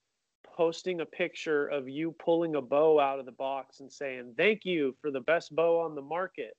posting 0.57 1.01
a 1.01 1.07
picture 1.07 1.67
of 1.67 1.89
you 1.89 2.15
pulling 2.25 2.55
a 2.55 2.63
bow 2.63 3.01
out 3.01 3.19
of 3.19 3.27
the 3.27 3.33
box 3.33 3.81
and 3.81 3.93
saying 3.93 4.35
thank 4.37 4.65
you 4.65 4.95
for 5.01 5.11
the 5.11 5.21
best 5.21 5.55
bow 5.55 5.81
on 5.81 5.95
the 5.95 6.03
market. 6.03 6.55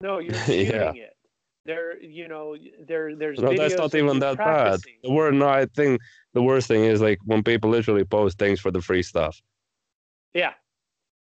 No 0.00 0.18
you're 0.18 0.34
shooting 0.46 0.66
yeah. 0.66 0.92
it 0.92 1.16
there 1.66 2.00
you 2.02 2.28
know 2.28 2.56
there 2.86 3.14
there's 3.16 3.38
no 3.38 3.54
that's 3.54 3.76
not 3.76 3.94
even 3.94 4.18
that 4.20 4.36
practicing. 4.36 4.94
bad. 5.02 5.08
The 5.08 5.14
word 5.14 5.34
no 5.34 5.48
i 5.48 5.66
think 5.66 6.00
the 6.32 6.42
worst 6.42 6.68
thing 6.68 6.84
is 6.84 7.00
like 7.00 7.18
when 7.24 7.42
people 7.42 7.70
literally 7.70 8.04
post 8.04 8.38
things 8.38 8.60
for 8.60 8.70
the 8.70 8.80
free 8.80 9.02
stuff. 9.02 9.40
Yeah. 10.34 10.52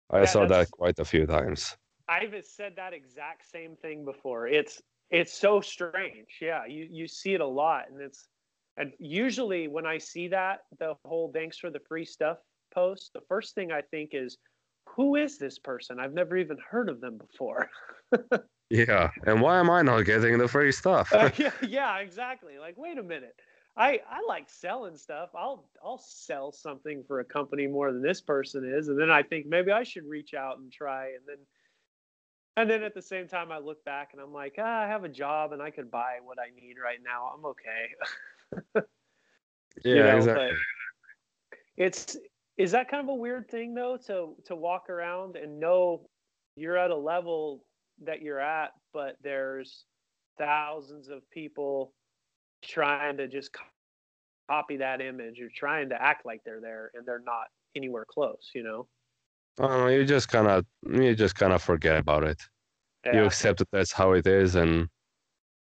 I 0.10 0.20
yeah, 0.20 0.26
saw 0.26 0.46
that 0.48 0.72
quite 0.72 0.98
a 1.00 1.06
few 1.06 1.26
times. 1.26 1.76
I've 2.08 2.36
said 2.44 2.74
that 2.76 2.94
exact 2.94 3.50
same 3.50 3.76
thing 3.76 4.06
before. 4.06 4.48
It's 4.48 4.82
it's 5.10 5.34
so 5.34 5.62
strange. 5.62 6.30
Yeah 6.42 6.66
you 6.66 6.88
you 6.92 7.08
see 7.08 7.34
it 7.34 7.42
a 7.42 7.48
lot 7.48 7.86
and 7.90 8.02
it's 8.02 8.28
and 8.78 8.92
usually 9.00 9.68
when 9.68 9.86
i 9.86 9.98
see 9.98 10.28
that 10.28 10.62
the 10.80 10.96
whole 11.06 11.32
thanks 11.34 11.58
for 11.58 11.70
the 11.70 11.80
free 11.88 12.06
stuff 12.06 12.38
post 12.74 13.12
the 13.14 13.22
first 13.30 13.56
thing 13.56 13.72
i 13.72 13.82
think 13.82 14.10
is 14.14 14.38
who 14.96 15.16
is 15.16 15.38
this 15.38 15.60
person? 15.60 16.00
I've 16.00 16.14
never 16.14 16.38
even 16.38 16.58
heard 16.70 16.90
of 16.90 17.02
them 17.02 17.18
before 17.18 17.70
Yeah, 18.70 19.12
and 19.26 19.42
why 19.42 19.60
am 19.60 19.70
I 19.70 19.82
not 19.84 20.02
getting 20.02 20.38
the 20.38 20.48
free 20.48 20.72
stuff? 20.72 21.14
uh, 21.14 21.30
yeah, 21.38 21.52
yeah, 21.62 21.98
exactly. 22.00 22.58
Like, 22.58 22.76
wait 22.78 22.98
a 22.98 23.04
minute. 23.04 23.36
I 23.78 24.00
I 24.10 24.22
like 24.28 24.50
selling 24.50 24.98
stuff. 24.98 25.30
I'll 25.36 25.70
I'll 25.84 25.98
sell 25.98 26.52
something 26.52 27.04
for 27.08 27.20
a 27.20 27.26
company 27.26 27.68
more 27.68 27.92
than 27.92 28.02
this 28.02 28.22
person 28.22 28.64
is, 28.66 28.88
and 28.88 29.00
then 29.00 29.12
I 29.12 29.22
think 29.22 29.46
maybe 29.46 29.72
I 29.72 29.84
should 29.84 30.06
reach 30.06 30.34
out 30.34 30.58
and 30.58 30.72
try, 30.72 31.08
and 31.08 31.24
then 31.28 31.38
and 32.58 32.70
then 32.70 32.84
at 32.84 32.94
the 32.94 33.02
same 33.02 33.28
time 33.28 33.52
I 33.52 33.60
look 33.60 33.84
back 33.84 34.10
and 34.14 34.22
I'm 34.22 34.34
like, 34.34 34.56
ah, 34.58 34.84
I 34.84 34.88
have 34.88 35.04
a 35.04 35.10
job 35.10 35.52
and 35.52 35.62
I 35.62 35.72
could 35.72 35.92
buy 35.92 36.20
what 36.24 36.38
I 36.40 36.56
need 36.56 36.76
right 36.82 37.00
now. 37.04 37.32
I'm 37.36 37.46
okay. 37.46 38.86
yeah, 39.84 39.96
you 39.96 40.04
know, 40.04 40.18
exactly. 40.18 40.58
It's 41.78 42.18
is 42.58 42.72
that 42.72 42.90
kind 42.90 43.04
of 43.04 43.10
a 43.10 43.16
weird 43.16 43.50
thing 43.52 43.74
though 43.74 43.98
to 44.08 44.36
to 44.46 44.56
walk 44.56 44.90
around 44.90 45.36
and 45.36 45.60
know 45.60 46.08
you're 46.56 46.78
at 46.78 46.92
a 46.92 46.96
level 46.96 47.66
that 48.04 48.22
you're 48.22 48.40
at, 48.40 48.72
but 48.94 49.18
there's 49.24 49.86
thousands 50.38 51.10
of 51.10 51.30
people 51.30 51.94
trying 52.64 53.18
to 53.18 53.28
just 53.28 53.52
copy 54.50 54.78
that 54.78 55.02
image 55.02 55.40
or 55.40 55.50
trying 55.56 55.90
to 55.90 56.02
act 56.02 56.26
like 56.26 56.42
they're 56.44 56.62
there 56.62 56.92
and 56.94 57.06
they're 57.06 57.24
not 57.26 57.48
anywhere 57.76 58.06
close, 58.08 58.52
you 58.54 58.64
know? 58.64 58.88
Oh, 59.60 59.88
you 59.88 60.06
just 60.06 60.28
kind 60.28 60.48
of 60.48 60.66
you 60.84 61.16
just 61.16 61.36
kind 61.36 61.54
of 61.54 61.62
forget 61.62 61.98
about 61.98 62.24
it. 62.24 62.42
Yeah. 63.06 63.16
You 63.16 63.26
accept 63.26 63.60
that 63.60 63.72
that's 63.72 63.92
how 63.92 64.12
it 64.14 64.28
is, 64.28 64.56
and 64.56 64.88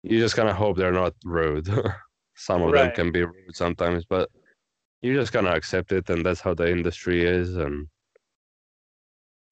you 0.03 0.19
just 0.19 0.37
kind 0.37 0.49
of 0.49 0.57
hope 0.57 0.77
they're 0.77 0.93
not 0.93 1.15
rude. 1.25 1.69
Some 2.37 2.63
of 2.63 2.73
right. 2.73 2.95
them 2.95 2.95
can 2.95 3.13
be 3.13 3.25
rude 3.25 3.55
sometimes, 3.55 4.05
but 4.05 4.29
you 5.03 5.15
just 5.15 5.33
kind 5.33 5.47
of 5.47 5.55
accept 5.55 5.93
it, 5.93 6.11
and 6.11 6.25
that's 6.25 6.41
how 6.41 6.55
the 6.55 6.71
industry 6.71 7.25
is. 7.25 7.57
And 7.57 7.87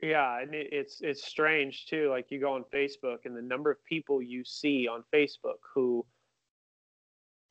yeah, 0.01 0.41
and 0.41 0.55
it, 0.55 0.69
it's 0.73 1.01
it's 1.01 1.27
strange 1.27 1.87
too. 1.87 2.09
Like 2.11 2.27
you 2.31 2.41
go 2.41 2.55
on 2.55 2.65
Facebook, 2.73 3.19
and 3.25 3.37
the 3.37 3.43
number 3.43 3.71
of 3.71 3.85
people 3.85 4.23
you 4.23 4.45
see 4.45 4.87
on 4.87 5.03
Facebook 5.13 5.59
who, 5.75 6.07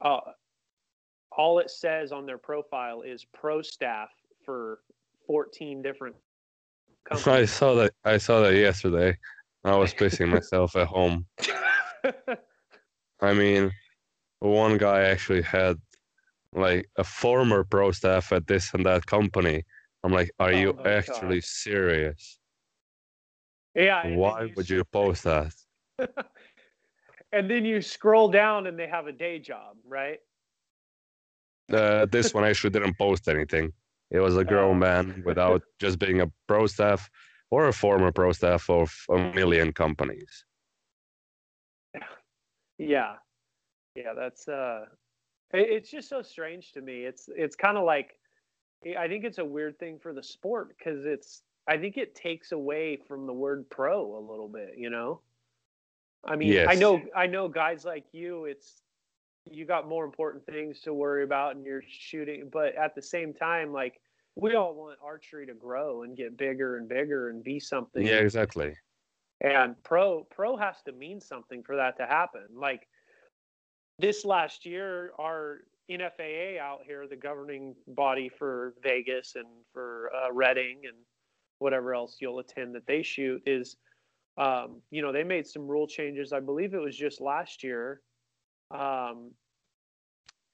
uh, 0.01 0.19
all 1.31 1.59
it 1.59 1.69
says 1.69 2.11
on 2.11 2.25
their 2.25 2.37
profile 2.37 3.01
is 3.01 3.25
pro 3.33 3.61
staff 3.61 4.09
for 4.45 4.79
fourteen 5.25 5.81
different. 5.81 6.15
Companies. 7.09 7.27
I 7.27 7.45
saw 7.45 7.73
that. 7.75 7.93
I 8.05 8.17
saw 8.17 8.41
that 8.41 8.55
yesterday. 8.55 9.17
I 9.63 9.75
was 9.75 9.93
pissing 9.93 10.29
myself 10.33 10.75
at 10.75 10.87
home. 10.87 11.25
I 13.21 13.33
mean, 13.33 13.71
one 14.39 14.77
guy 14.77 15.01
actually 15.01 15.41
had 15.41 15.77
like 16.53 16.89
a 16.97 17.03
former 17.03 17.63
pro 17.63 17.91
staff 17.91 18.31
at 18.31 18.47
this 18.47 18.73
and 18.73 18.85
that 18.85 19.05
company 19.05 19.63
I'm 20.07 20.13
like, 20.13 20.31
are 20.39 20.53
oh 20.53 20.57
you 20.57 20.79
actually 20.85 21.41
God. 21.41 21.43
serious? 21.43 22.39
Yeah. 23.75 24.07
Why 24.15 24.49
would 24.55 24.69
you 24.69 24.85
post 24.85 25.25
that? 25.25 25.53
and 27.33 27.51
then 27.51 27.65
you 27.65 27.81
scroll 27.81 28.29
down 28.31 28.67
and 28.67 28.79
they 28.79 28.87
have 28.87 29.07
a 29.07 29.11
day 29.11 29.37
job, 29.37 29.75
right? 29.85 30.19
Uh, 31.69 32.05
this 32.05 32.33
one 32.33 32.45
actually 32.45 32.69
didn't 32.69 32.97
post 32.97 33.27
anything. 33.27 33.73
It 34.09 34.19
was 34.19 34.37
a 34.37 34.45
grown 34.51 34.77
oh. 34.77 34.79
man 34.79 35.23
without 35.25 35.61
just 35.77 35.99
being 35.99 36.21
a 36.21 36.31
pro 36.47 36.67
staff 36.67 37.09
or 37.51 37.67
a 37.67 37.73
former 37.73 38.13
pro 38.13 38.31
staff 38.31 38.69
of 38.69 38.89
a 39.09 39.17
million 39.33 39.73
companies. 39.73 40.45
Yeah, 42.79 43.15
yeah, 43.95 44.13
that's 44.15 44.47
uh, 44.47 44.85
it's 45.51 45.89
just 45.89 46.09
so 46.09 46.21
strange 46.21 46.73
to 46.73 46.81
me. 46.81 47.05
It's 47.05 47.27
it's 47.35 47.55
kind 47.55 47.75
of 47.75 47.85
like 47.85 48.11
I 48.97 49.07
think 49.07 49.25
it's 49.25 49.39
a 49.39 49.45
weird 49.45 49.79
thing 49.79 49.99
for 49.99 50.13
the 50.13 50.23
sport 50.23 50.75
because 50.77 51.05
it's 51.05 51.41
I 51.67 51.77
think 51.77 51.97
it 51.97 52.15
takes 52.15 52.51
away 52.51 52.97
from 53.07 53.25
the 53.25 53.33
word 53.33 53.69
pro 53.69 54.17
a 54.17 54.19
little 54.19 54.47
bit. 54.47 54.75
You 54.77 54.89
know, 54.89 55.21
I 56.25 56.35
mean, 56.35 56.67
I 56.67 56.75
know 56.75 57.01
I 57.15 57.27
know 57.27 57.47
guys 57.47 57.85
like 57.85 58.05
you. 58.11 58.45
It's 58.45 58.81
you 59.49 59.65
got 59.65 59.87
more 59.87 60.05
important 60.05 60.45
things 60.45 60.81
to 60.81 60.93
worry 60.93 61.23
about, 61.23 61.55
and 61.55 61.65
you're 61.65 61.83
shooting. 61.87 62.49
But 62.51 62.75
at 62.75 62.95
the 62.95 63.01
same 63.01 63.33
time, 63.33 63.73
like 63.73 63.99
we 64.35 64.55
all 64.55 64.75
want 64.75 64.99
archery 65.03 65.47
to 65.47 65.53
grow 65.53 66.03
and 66.03 66.15
get 66.15 66.37
bigger 66.37 66.77
and 66.77 66.87
bigger 66.87 67.29
and 67.29 67.43
be 67.43 67.59
something 67.59 68.05
Yeah, 68.05 68.19
exactly. 68.19 68.75
and 69.41 69.75
pro 69.83 70.23
pro 70.29 70.55
has 70.55 70.75
to 70.85 70.91
mean 70.91 71.19
something 71.19 71.63
for 71.63 71.75
that 71.75 71.97
to 71.97 72.05
happen 72.05 72.45
like 72.53 72.87
this 73.99 74.25
last 74.25 74.65
year 74.65 75.11
our 75.19 75.61
nfaa 75.89 76.59
out 76.59 76.79
here 76.85 77.07
the 77.07 77.15
governing 77.15 77.75
body 77.87 78.29
for 78.29 78.73
vegas 78.83 79.35
and 79.35 79.47
for 79.73 80.11
uh, 80.15 80.31
Redding 80.33 80.81
and 80.83 80.97
whatever 81.59 81.93
else 81.93 82.17
you'll 82.19 82.39
attend 82.39 82.75
that 82.75 82.85
they 82.87 83.01
shoot 83.01 83.41
is 83.45 83.77
um, 84.37 84.81
you 84.91 85.01
know 85.01 85.11
they 85.11 85.23
made 85.23 85.47
some 85.47 85.67
rule 85.67 85.87
changes. 85.87 86.31
I 86.33 86.39
believe 86.39 86.73
it 86.73 86.81
was 86.81 86.95
just 86.95 87.21
last 87.21 87.63
year 87.63 88.01
um, 88.71 89.31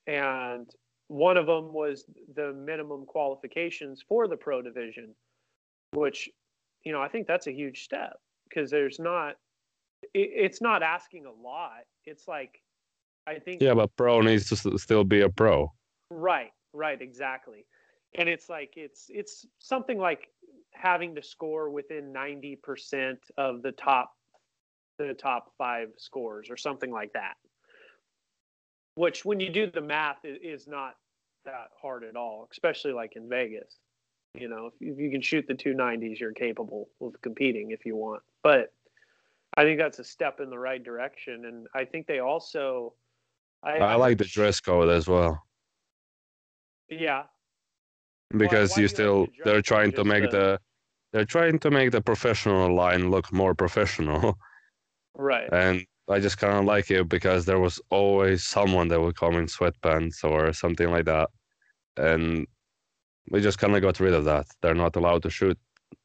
and 0.08 0.70
one 1.08 1.38
of 1.38 1.46
them 1.46 1.74
was 1.74 2.06
the 2.36 2.54
minimum 2.54 3.06
qualifications 3.06 4.04
for 4.08 4.28
the 4.28 4.38
pro 4.38 4.62
division 4.62 5.14
which 5.92 6.30
you 6.84 6.92
know 6.92 7.02
i 7.02 7.08
think 7.08 7.28
that's 7.28 7.48
a 7.48 7.52
huge 7.52 7.84
step 7.84 8.18
because 8.50 8.72
there's 8.72 9.00
not 9.00 9.36
it, 10.14 10.30
it's 10.34 10.62
not 10.62 10.84
asking 10.84 11.26
a 11.26 11.32
lot. 11.32 11.84
It's 12.06 12.28
like 12.28 12.62
i 13.28 13.40
think 13.40 13.62
Yeah, 13.62 13.74
but 13.74 13.96
pro 13.96 14.22
needs 14.22 14.50
to 14.50 14.78
still 14.78 15.04
be 15.04 15.22
a 15.22 15.30
pro. 15.30 15.72
right 16.10 16.52
right 16.74 17.02
exactly. 17.02 17.66
And 18.16 18.28
it's 18.30 18.50
like 18.50 18.74
it's 18.76 19.06
it's 19.10 19.46
something 19.60 19.98
like 19.98 20.28
having 20.72 21.16
to 21.16 21.24
score 21.24 21.70
within 21.70 22.12
90% 22.12 23.18
of 23.38 23.62
the 23.62 23.72
top 23.72 24.12
the 24.98 25.14
top 25.14 25.52
five 25.58 25.90
scores 25.98 26.50
or 26.50 26.58
something 26.58 26.92
like 26.92 27.14
that. 27.14 27.36
Which 28.96 29.26
when 29.26 29.40
you 29.40 29.50
do 29.50 29.70
the 29.72 29.82
math 29.82 30.18
is 30.24 30.68
not 30.68 30.96
that 31.46 31.70
hard 31.82 32.04
at 32.04 32.16
all 32.16 32.48
especially 32.52 32.94
like 32.94 33.16
in 33.16 33.30
vegas. 33.30 33.78
You 34.36 34.50
know 34.50 34.68
if, 34.68 34.74
if 34.80 35.00
you 35.00 35.12
can 35.12 35.22
shoot 35.22 35.46
the 35.48 35.56
290s 35.56 36.20
you're 36.20 36.34
capable 36.34 36.90
of 37.02 37.14
competing 37.22 37.72
if 37.72 37.86
you 37.86 37.96
want. 37.96 38.22
But 38.44 38.74
i 39.56 39.64
think 39.64 39.80
that's 39.80 40.00
a 40.00 40.04
step 40.04 40.40
in 40.40 40.50
the 40.50 40.60
right 40.60 40.84
direction. 40.84 41.46
And 41.46 41.68
i 41.74 41.86
think 41.86 42.08
they 42.08 42.20
also 42.20 42.94
i, 43.64 43.78
I 43.78 43.96
like 43.96 44.18
the 44.18 44.26
dress 44.26 44.60
code 44.60 44.90
as 44.90 45.08
well 45.08 45.42
yeah 46.90 47.24
because 48.38 48.72
why 48.72 48.76
do 48.76 48.82
you 48.82 48.84
you 48.84 48.88
like 48.88 48.96
still 48.96 49.26
the 49.26 49.44
they're 49.46 49.62
trying 49.62 49.92
to 49.94 50.04
make 50.04 50.24
the- 50.32 50.38
the 50.38 50.60
they're 51.14 51.26
trying 51.26 51.60
to 51.60 51.70
make 51.72 51.92
the 51.92 52.02
professional 52.02 52.74
line 52.76 53.12
look 53.12 53.32
more 53.32 53.54
professional 53.56 54.38
right 55.16 55.50
and 55.52 55.86
I 56.10 56.20
just 56.20 56.38
kind 56.38 56.58
of 56.58 56.66
like 56.66 56.92
it 56.92 57.08
because 57.08 57.46
there 57.46 57.60
was 57.60 57.80
always 57.90 58.44
someone 58.44 58.90
that 58.90 59.00
would 59.00 59.16
come 59.16 59.36
in 59.36 59.46
sweatpants 59.46 60.24
or 60.24 60.52
something 60.52 60.90
like 60.92 61.06
that, 61.06 61.30
and 61.98 62.46
we 63.32 63.40
just 63.42 63.58
kind 63.58 63.76
of 63.76 63.82
got 63.82 64.00
rid 64.02 64.14
of 64.14 64.26
that. 64.26 64.46
They're 64.62 64.76
not 64.76 64.98
allowed 64.98 65.24
to 65.24 65.30
shoot 65.30 65.58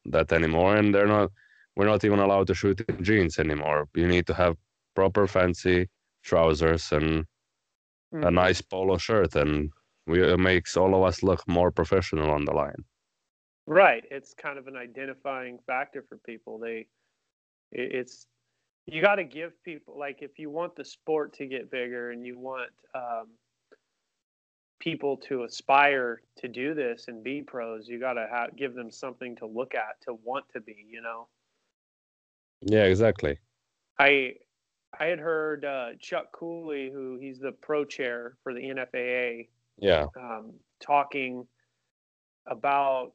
that 0.06 0.32
anymore, 0.32 0.76
and 0.76 0.94
they're 0.94 1.08
not. 1.08 1.32
We're 1.76 1.86
not 1.86 2.04
even 2.04 2.20
allowed 2.20 2.46
to 2.48 2.54
shoot 2.54 2.80
in 2.88 3.02
jeans 3.02 3.38
anymore. 3.40 3.88
You 3.94 4.06
need 4.06 4.26
to 4.28 4.34
have 4.34 4.56
proper 4.94 5.26
fancy 5.26 5.88
trousers 6.22 6.92
and 6.92 7.26
a 8.12 8.16
Mhm. 8.16 8.34
nice 8.34 8.60
polo 8.60 8.96
shirt, 8.98 9.34
and 9.36 9.72
we, 10.06 10.22
it 10.22 10.38
makes 10.38 10.76
all 10.76 10.94
of 10.94 11.02
us 11.02 11.22
look 11.22 11.46
more 11.46 11.70
professional 11.70 12.30
on 12.30 12.44
the 12.44 12.52
line. 12.52 12.84
Right. 13.66 14.04
It's 14.10 14.32
kind 14.34 14.58
of 14.58 14.66
an 14.66 14.76
identifying 14.76 15.58
factor 15.66 16.02
for 16.08 16.16
people. 16.18 16.58
They, 16.58 16.88
it, 17.70 17.92
it's, 17.92 18.26
you 18.86 19.02
got 19.02 19.16
to 19.16 19.24
give 19.24 19.52
people, 19.62 19.98
like, 19.98 20.22
if 20.22 20.38
you 20.38 20.48
want 20.48 20.74
the 20.74 20.84
sport 20.84 21.34
to 21.34 21.46
get 21.46 21.70
bigger 21.70 22.10
and 22.10 22.24
you 22.24 22.38
want 22.38 22.70
um, 22.94 23.28
people 24.80 25.18
to 25.18 25.44
aspire 25.44 26.22
to 26.38 26.48
do 26.48 26.72
this 26.72 27.08
and 27.08 27.22
be 27.22 27.42
pros, 27.42 27.86
you 27.86 28.00
got 28.00 28.14
to 28.14 28.26
ha- 28.30 28.46
give 28.56 28.74
them 28.74 28.90
something 28.90 29.36
to 29.36 29.46
look 29.46 29.74
at, 29.74 30.00
to 30.06 30.14
want 30.24 30.46
to 30.54 30.60
be, 30.60 30.86
you 30.88 31.02
know? 31.02 31.28
Yeah, 32.62 32.84
exactly. 32.84 33.38
I, 33.98 34.36
I 34.98 35.06
had 35.06 35.18
heard 35.18 35.64
uh, 35.64 35.90
Chuck 36.00 36.32
Cooley, 36.32 36.90
who 36.92 37.18
he's 37.20 37.38
the 37.38 37.52
pro 37.52 37.84
chair 37.84 38.36
for 38.42 38.54
the 38.54 38.60
NFAA, 38.60 39.48
Yeah, 39.78 40.06
um, 40.16 40.54
talking 40.80 41.46
about 42.46 43.12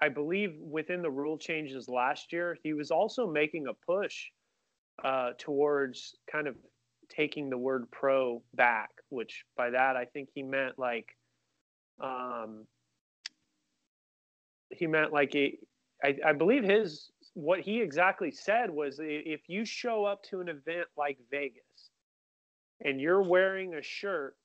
I 0.00 0.08
believe 0.08 0.54
within 0.60 1.02
the 1.02 1.10
rule 1.10 1.38
changes 1.38 1.88
last 1.88 2.32
year, 2.32 2.58
he 2.62 2.72
was 2.74 2.90
also 2.90 3.26
making 3.26 3.66
a 3.68 3.74
push 3.74 4.26
uh, 5.02 5.30
towards 5.38 6.16
kind 6.30 6.46
of 6.46 6.56
taking 7.08 7.48
the 7.48 7.58
word 7.58 7.90
pro 7.90 8.42
back, 8.54 8.90
which 9.08 9.44
by 9.56 9.70
that 9.70 9.96
I 9.96 10.04
think 10.04 10.28
he 10.34 10.42
meant 10.42 10.78
like 10.78 11.16
um, 12.00 12.66
he 14.70 14.86
meant 14.86 15.12
like 15.12 15.34
it, 15.34 15.54
I, 16.02 16.16
I 16.26 16.32
believe 16.32 16.64
his 16.64 17.10
what 17.34 17.60
he 17.60 17.80
exactly 17.80 18.30
said 18.30 18.70
was 18.70 18.98
if 19.00 19.48
you 19.48 19.64
show 19.64 20.04
up 20.04 20.22
to 20.24 20.40
an 20.40 20.48
event 20.48 20.86
like 20.96 21.18
Vegas 21.30 21.90
and 22.84 23.00
you're 23.00 23.22
wearing 23.22 23.74
a 23.74 23.82
shirt 23.82 24.36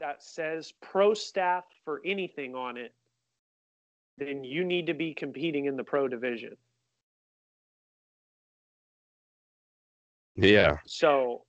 that 0.00 0.22
says 0.22 0.72
pro 0.80 1.14
staff 1.14 1.64
for 1.84 2.00
anything 2.04 2.54
on 2.54 2.76
it, 2.76 2.94
then 4.18 4.44
you 4.44 4.64
need 4.64 4.86
to 4.86 4.94
be 4.94 5.14
competing 5.14 5.66
in 5.66 5.76
the 5.76 5.84
pro 5.84 6.08
division. 6.08 6.56
yeah, 10.36 10.78
So 10.86 11.44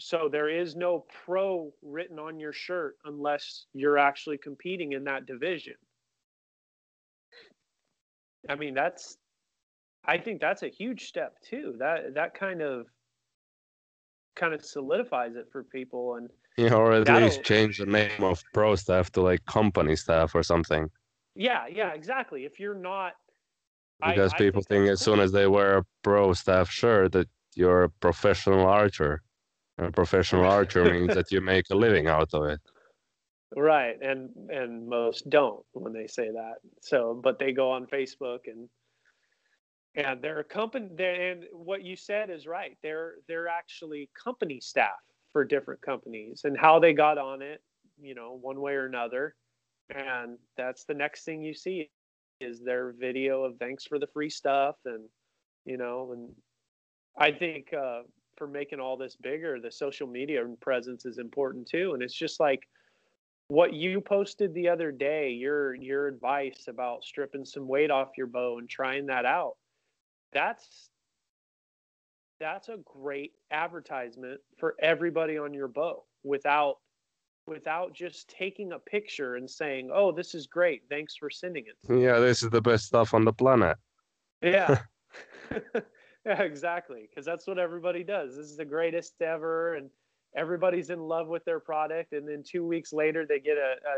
so 0.00 0.28
there 0.30 0.48
is 0.48 0.74
no 0.74 1.06
pro 1.24 1.72
written 1.82 2.18
on 2.18 2.40
your 2.40 2.52
shirt 2.52 2.96
unless 3.04 3.66
you're 3.74 3.98
actually 3.98 4.38
competing 4.38 4.92
in 4.92 5.04
that 5.04 5.26
division. 5.26 5.74
I 8.48 8.56
mean 8.56 8.74
that's 8.74 9.16
I 10.06 10.18
think 10.18 10.40
that's 10.40 10.62
a 10.62 10.68
huge 10.68 11.06
step 11.06 11.36
too. 11.42 11.74
That 11.78 12.14
that 12.14 12.34
kind 12.34 12.62
of 12.62 12.86
kind 14.36 14.52
of 14.52 14.64
solidifies 14.64 15.36
it 15.36 15.46
for 15.52 15.62
people 15.62 16.16
and 16.16 16.28
yeah, 16.56 16.74
or 16.74 16.92
at 16.92 17.08
least 17.22 17.42
change 17.42 17.78
the 17.78 17.86
name 17.86 18.22
of 18.22 18.42
pro 18.52 18.76
staff 18.76 19.10
to 19.12 19.22
like 19.22 19.44
company 19.46 19.96
staff 19.96 20.34
or 20.34 20.42
something. 20.42 20.88
yeah, 21.34 21.66
yeah, 21.70 21.92
exactly. 21.92 22.44
If 22.44 22.60
you're 22.60 22.78
not 22.78 23.14
because 24.04 24.32
I 24.32 24.38
people 24.38 24.62
think 24.62 24.86
that's 24.86 25.00
as 25.00 25.04
soon 25.04 25.20
as 25.20 25.32
they 25.32 25.46
wear 25.46 25.78
a 25.78 25.84
pro 26.02 26.32
staff 26.32 26.70
shirt 26.70 27.12
that 27.12 27.28
you're 27.54 27.84
a 27.84 27.90
professional 27.90 28.66
archer. 28.66 29.22
And 29.78 29.88
a 29.88 29.90
professional 29.90 30.44
archer 30.58 30.84
means 30.84 31.14
that 31.14 31.30
you 31.30 31.40
make 31.40 31.66
a 31.70 31.74
living 31.74 32.06
out 32.06 32.32
of 32.32 32.44
it. 32.44 32.60
Right, 33.56 33.96
and 34.02 34.30
and 34.48 34.88
most 34.88 35.30
don't 35.30 35.64
when 35.72 35.92
they 35.92 36.06
say 36.06 36.28
that. 36.30 36.54
So, 36.80 37.20
but 37.22 37.38
they 37.38 37.52
go 37.52 37.70
on 37.70 37.86
Facebook 37.86 38.40
and 38.46 38.68
and 39.94 40.20
they're 40.20 40.40
a 40.40 40.44
company. 40.44 40.88
And 40.98 41.44
what 41.52 41.82
you 41.82 41.96
said 41.96 42.30
is 42.30 42.46
right. 42.46 42.76
They're 42.82 43.14
they're 43.28 43.48
actually 43.48 44.10
company 44.22 44.60
staff 44.60 44.90
for 45.32 45.44
different 45.44 45.82
companies, 45.82 46.42
and 46.44 46.56
how 46.56 46.78
they 46.78 46.92
got 46.92 47.18
on 47.18 47.42
it, 47.42 47.62
you 48.00 48.14
know, 48.14 48.38
one 48.40 48.60
way 48.60 48.74
or 48.74 48.86
another. 48.86 49.34
And 49.94 50.38
that's 50.56 50.84
the 50.84 50.94
next 50.94 51.24
thing 51.24 51.42
you 51.42 51.54
see 51.54 51.90
is 52.40 52.60
their 52.60 52.94
video 52.98 53.44
of 53.44 53.58
thanks 53.58 53.84
for 53.84 53.98
the 53.98 54.06
free 54.06 54.30
stuff, 54.30 54.76
and 54.84 55.04
you 55.64 55.76
know, 55.76 56.12
and 56.12 56.30
I 57.16 57.32
think 57.32 57.72
uh, 57.72 58.02
for 58.36 58.46
making 58.46 58.80
all 58.80 58.96
this 58.96 59.16
bigger, 59.16 59.60
the 59.60 59.70
social 59.70 60.06
media 60.06 60.44
presence 60.60 61.06
is 61.06 61.18
important 61.18 61.68
too. 61.68 61.92
And 61.94 62.02
it's 62.02 62.14
just 62.14 62.40
like 62.40 62.62
what 63.48 63.72
you 63.72 64.00
posted 64.00 64.54
the 64.54 64.68
other 64.68 64.90
day, 64.90 65.30
your 65.30 65.74
your 65.74 66.08
advice 66.08 66.64
about 66.68 67.04
stripping 67.04 67.44
some 67.44 67.68
weight 67.68 67.90
off 67.90 68.16
your 68.16 68.26
bow 68.26 68.58
and 68.58 68.68
trying 68.68 69.06
that 69.06 69.24
out. 69.24 69.56
That's 70.34 70.90
that's 72.40 72.68
a 72.68 72.78
great 72.84 73.32
advertisement 73.50 74.40
for 74.58 74.74
everybody 74.82 75.38
on 75.38 75.54
your 75.54 75.68
bow 75.68 76.04
without 76.24 76.78
without 77.46 77.94
just 77.94 78.28
taking 78.28 78.72
a 78.72 78.78
picture 78.78 79.36
and 79.36 79.48
saying, 79.48 79.90
"Oh, 79.92 80.12
this 80.12 80.34
is 80.34 80.46
great. 80.46 80.82
Thanks 80.90 81.16
for 81.16 81.30
sending 81.30 81.64
it." 81.66 81.76
Yeah, 81.88 82.18
this 82.18 82.42
is 82.42 82.50
the 82.50 82.60
best 82.60 82.86
stuff 82.86 83.14
on 83.14 83.24
the 83.24 83.32
planet. 83.32 83.78
Yeah. 84.42 84.80
yeah, 86.26 86.42
exactly. 86.42 87.08
Because 87.08 87.24
that's 87.24 87.46
what 87.46 87.58
everybody 87.58 88.02
does. 88.02 88.36
This 88.36 88.46
is 88.46 88.56
the 88.56 88.64
greatest 88.64 89.20
ever, 89.20 89.74
and 89.74 89.90
everybody's 90.36 90.90
in 90.90 91.00
love 91.00 91.28
with 91.28 91.44
their 91.44 91.60
product. 91.60 92.12
And 92.12 92.28
then 92.28 92.42
two 92.42 92.66
weeks 92.66 92.92
later, 92.92 93.24
they 93.26 93.38
get 93.38 93.56
a, 93.56 93.76
a 93.86 93.96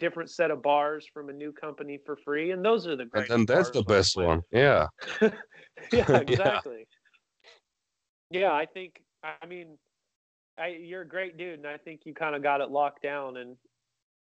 different 0.00 0.30
set 0.30 0.50
of 0.50 0.62
bars 0.62 1.06
from 1.12 1.28
a 1.28 1.32
new 1.32 1.52
company 1.52 1.98
for 2.04 2.16
free, 2.16 2.50
and 2.50 2.64
those 2.64 2.86
are 2.86 2.96
the 2.96 3.06
And 3.14 3.26
then 3.28 3.46
that's 3.46 3.70
the 3.70 3.82
best 3.82 4.16
one. 4.16 4.42
Yeah. 4.50 4.86
yeah, 5.92 6.16
exactly. 6.18 6.86
Yeah, 8.30 8.52
I 8.52 8.66
think 8.66 9.02
I 9.22 9.46
mean, 9.46 9.78
I, 10.58 10.68
you're 10.80 11.02
a 11.02 11.08
great 11.08 11.36
dude, 11.36 11.58
and 11.58 11.66
I 11.66 11.76
think 11.76 12.02
you 12.04 12.14
kind 12.14 12.34
of 12.34 12.42
got 12.42 12.60
it 12.60 12.70
locked 12.70 13.02
down, 13.02 13.36
and 13.36 13.56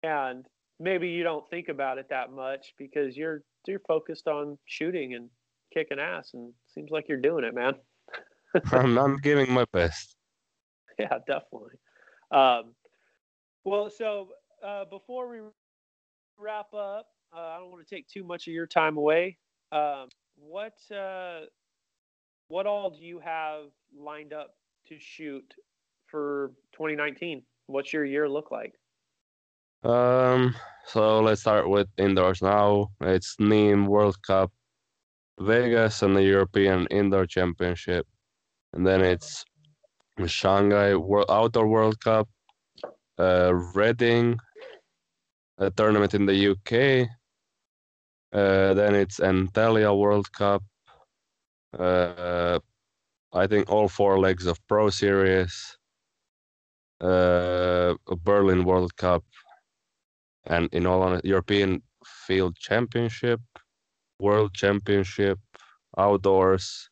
and 0.02 0.46
maybe 0.80 1.08
you 1.08 1.22
don't 1.22 1.48
think 1.50 1.68
about 1.68 1.98
it 1.98 2.08
that 2.10 2.32
much 2.32 2.74
because 2.78 3.16
you're 3.16 3.42
you're 3.66 3.80
focused 3.86 4.28
on 4.28 4.58
shooting 4.66 5.14
and 5.14 5.28
kicking 5.72 5.98
ass, 5.98 6.30
and 6.34 6.52
seems 6.74 6.90
like 6.90 7.06
you're 7.08 7.20
doing 7.20 7.44
it, 7.44 7.54
man. 7.54 7.74
I'm, 8.72 8.98
I'm 8.98 9.18
giving 9.18 9.52
my 9.52 9.64
best. 9.72 10.16
Yeah, 10.98 11.18
definitely. 11.26 11.76
Um, 12.30 12.74
well, 13.64 13.90
so 13.90 14.30
uh, 14.64 14.84
before 14.84 15.28
we 15.28 15.38
wrap 16.38 16.72
up, 16.74 17.06
uh, 17.36 17.40
I 17.40 17.58
don't 17.58 17.70
want 17.70 17.86
to 17.86 17.94
take 17.94 18.08
too 18.08 18.24
much 18.24 18.48
of 18.48 18.54
your 18.54 18.66
time 18.66 18.96
away. 18.96 19.36
Um, 19.72 20.08
what 20.36 20.78
uh, 20.94 21.40
what 22.48 22.66
all 22.66 22.90
do 22.90 23.04
you 23.04 23.20
have 23.20 23.66
lined 23.96 24.32
up 24.32 24.54
to 24.88 24.96
shoot 24.98 25.54
for 26.06 26.52
2019? 26.72 27.42
What's 27.66 27.92
your 27.92 28.04
year 28.04 28.28
look 28.28 28.50
like? 28.50 28.74
Um, 29.84 30.54
so 30.86 31.20
let's 31.20 31.42
start 31.42 31.68
with 31.68 31.88
indoors 31.98 32.42
now. 32.42 32.88
It's 33.02 33.36
Nîmes 33.36 33.86
World 33.86 34.16
Cup, 34.26 34.50
Vegas, 35.40 36.02
and 36.02 36.16
the 36.16 36.22
European 36.22 36.86
Indoor 36.90 37.26
Championship, 37.26 38.06
and 38.72 38.86
then 38.86 39.02
it's 39.02 39.44
Shanghai 40.26 40.96
World 40.96 41.26
Outdoor 41.28 41.68
World 41.68 42.00
Cup, 42.00 42.28
uh, 43.18 43.52
Redding, 43.74 44.38
a 45.58 45.70
tournament 45.70 46.14
in 46.14 46.26
the 46.26 46.50
UK. 46.52 47.08
Uh, 48.32 48.74
then 48.74 48.94
it's 48.94 49.20
Antalya 49.20 49.96
World 49.96 50.30
Cup. 50.32 50.62
Uh, 51.78 52.58
I 53.32 53.46
think 53.46 53.70
all 53.70 53.88
four 53.88 54.18
legs 54.18 54.46
of 54.46 54.58
Pro 54.68 54.88
Series, 54.90 55.76
uh, 57.00 57.94
Berlin 58.24 58.64
World 58.64 58.96
Cup, 58.96 59.24
and 60.46 60.68
in 60.72 60.86
all 60.86 61.02
honesty, 61.02 61.28
European 61.28 61.82
Field 62.04 62.56
Championship, 62.56 63.40
World 64.18 64.54
Championship, 64.54 65.38
outdoors, 65.98 66.88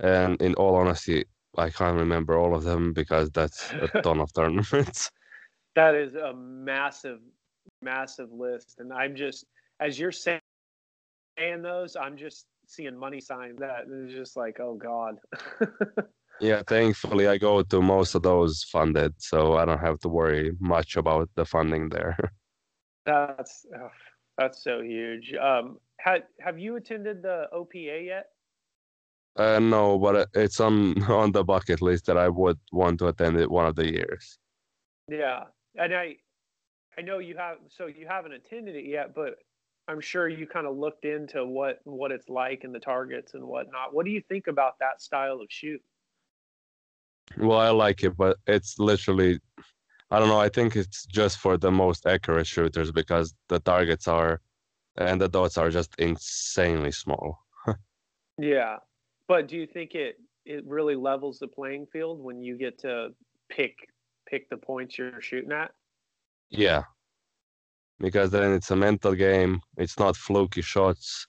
and 0.00 0.40
in 0.42 0.54
all 0.54 0.74
honesty, 0.74 1.24
I 1.56 1.70
can't 1.70 1.96
remember 1.96 2.36
all 2.36 2.54
of 2.54 2.64
them 2.64 2.92
because 2.92 3.30
that's 3.30 3.72
a 3.72 3.88
ton 4.02 4.20
of 4.20 4.32
tournaments. 4.34 5.10
That 5.74 5.94
is 5.94 6.14
a 6.14 6.34
massive, 6.34 7.20
massive 7.94 8.30
list, 8.32 8.76
and 8.80 8.92
I'm 8.92 9.14
just 9.24 9.46
as 9.80 9.98
you're 9.98 10.12
saying 10.12 10.40
those, 11.62 11.96
I'm 11.96 12.16
just 12.16 12.46
seeing 12.66 12.96
money 12.96 13.20
signs 13.20 13.58
that 13.58 13.82
is 13.90 14.12
just 14.12 14.36
like, 14.36 14.56
oh 14.60 14.74
god. 14.74 15.14
yeah, 16.40 16.62
thankfully 16.66 17.26
I 17.28 17.38
go 17.38 17.62
to 17.62 17.82
most 17.82 18.14
of 18.14 18.22
those 18.22 18.64
funded, 18.74 19.12
so 19.18 19.54
I 19.60 19.64
don't 19.64 19.86
have 19.88 20.00
to 20.00 20.08
worry 20.08 20.52
much 20.60 20.96
about 20.96 21.28
the 21.36 21.44
funding 21.44 21.88
there. 21.88 22.16
That's 23.06 23.64
oh, 23.72 23.90
that's 24.36 24.64
so 24.64 24.82
huge. 24.82 25.32
Um, 25.34 25.78
have 26.00 26.22
have 26.40 26.58
you 26.58 26.74
attended 26.74 27.22
the 27.22 27.46
OPA 27.52 28.04
yet? 28.04 28.26
Uh, 29.36 29.60
no, 29.60 29.98
but 29.98 30.28
it's 30.34 30.60
on 30.60 31.00
on 31.20 31.30
the 31.32 31.44
bucket 31.44 31.80
list 31.80 32.06
that 32.06 32.18
I 32.18 32.28
would 32.28 32.58
want 32.72 32.98
to 32.98 33.06
attend 33.08 33.38
it 33.38 33.50
one 33.50 33.66
of 33.66 33.76
the 33.76 33.88
years. 33.88 34.38
Yeah, 35.08 35.44
and 35.76 35.94
I 35.94 36.16
I 36.98 37.02
know 37.02 37.18
you 37.18 37.36
have 37.36 37.58
so 37.68 37.86
you 37.86 38.06
haven't 38.08 38.32
attended 38.32 38.76
it 38.76 38.86
yet, 38.86 39.14
but 39.14 39.36
I'm 39.88 40.00
sure 40.00 40.28
you 40.28 40.46
kind 40.46 40.66
of 40.66 40.76
looked 40.76 41.04
into 41.04 41.44
what 41.44 41.80
what 41.84 42.10
it's 42.10 42.28
like 42.28 42.64
and 42.64 42.74
the 42.74 42.80
targets 42.80 43.34
and 43.34 43.44
whatnot. 43.44 43.94
What 43.94 44.04
do 44.04 44.10
you 44.10 44.22
think 44.28 44.46
about 44.46 44.78
that 44.80 45.00
style 45.00 45.40
of 45.40 45.46
shoot? 45.48 45.80
Well, 47.36 47.58
I 47.58 47.70
like 47.70 48.02
it, 48.02 48.16
but 48.16 48.38
it's 48.46 48.78
literally 48.78 49.40
I 50.10 50.18
don't 50.18 50.28
know. 50.28 50.40
I 50.40 50.48
think 50.48 50.76
it's 50.76 51.04
just 51.06 51.38
for 51.38 51.56
the 51.56 51.70
most 51.70 52.06
accurate 52.06 52.46
shooters 52.46 52.92
because 52.92 53.34
the 53.48 53.58
targets 53.58 54.08
are 54.08 54.40
and 54.96 55.20
the 55.20 55.28
dots 55.28 55.58
are 55.58 55.70
just 55.70 55.94
insanely 55.98 56.92
small. 56.92 57.44
yeah, 58.38 58.76
but 59.28 59.48
do 59.48 59.56
you 59.56 59.66
think 59.66 59.94
it 59.94 60.16
it 60.44 60.64
really 60.66 60.96
levels 60.96 61.38
the 61.38 61.48
playing 61.48 61.86
field 61.92 62.22
when 62.22 62.42
you 62.42 62.56
get 62.56 62.78
to 62.80 63.10
pick 63.48 63.88
pick 64.26 64.48
the 64.48 64.56
points 64.56 64.96
you're 64.96 65.20
shooting 65.20 65.52
at? 65.52 65.72
Yeah, 66.50 66.82
because 67.98 68.30
then 68.30 68.52
it's 68.52 68.70
a 68.70 68.76
mental 68.76 69.14
game. 69.14 69.60
It's 69.76 69.98
not 69.98 70.16
fluky 70.16 70.62
shots. 70.62 71.26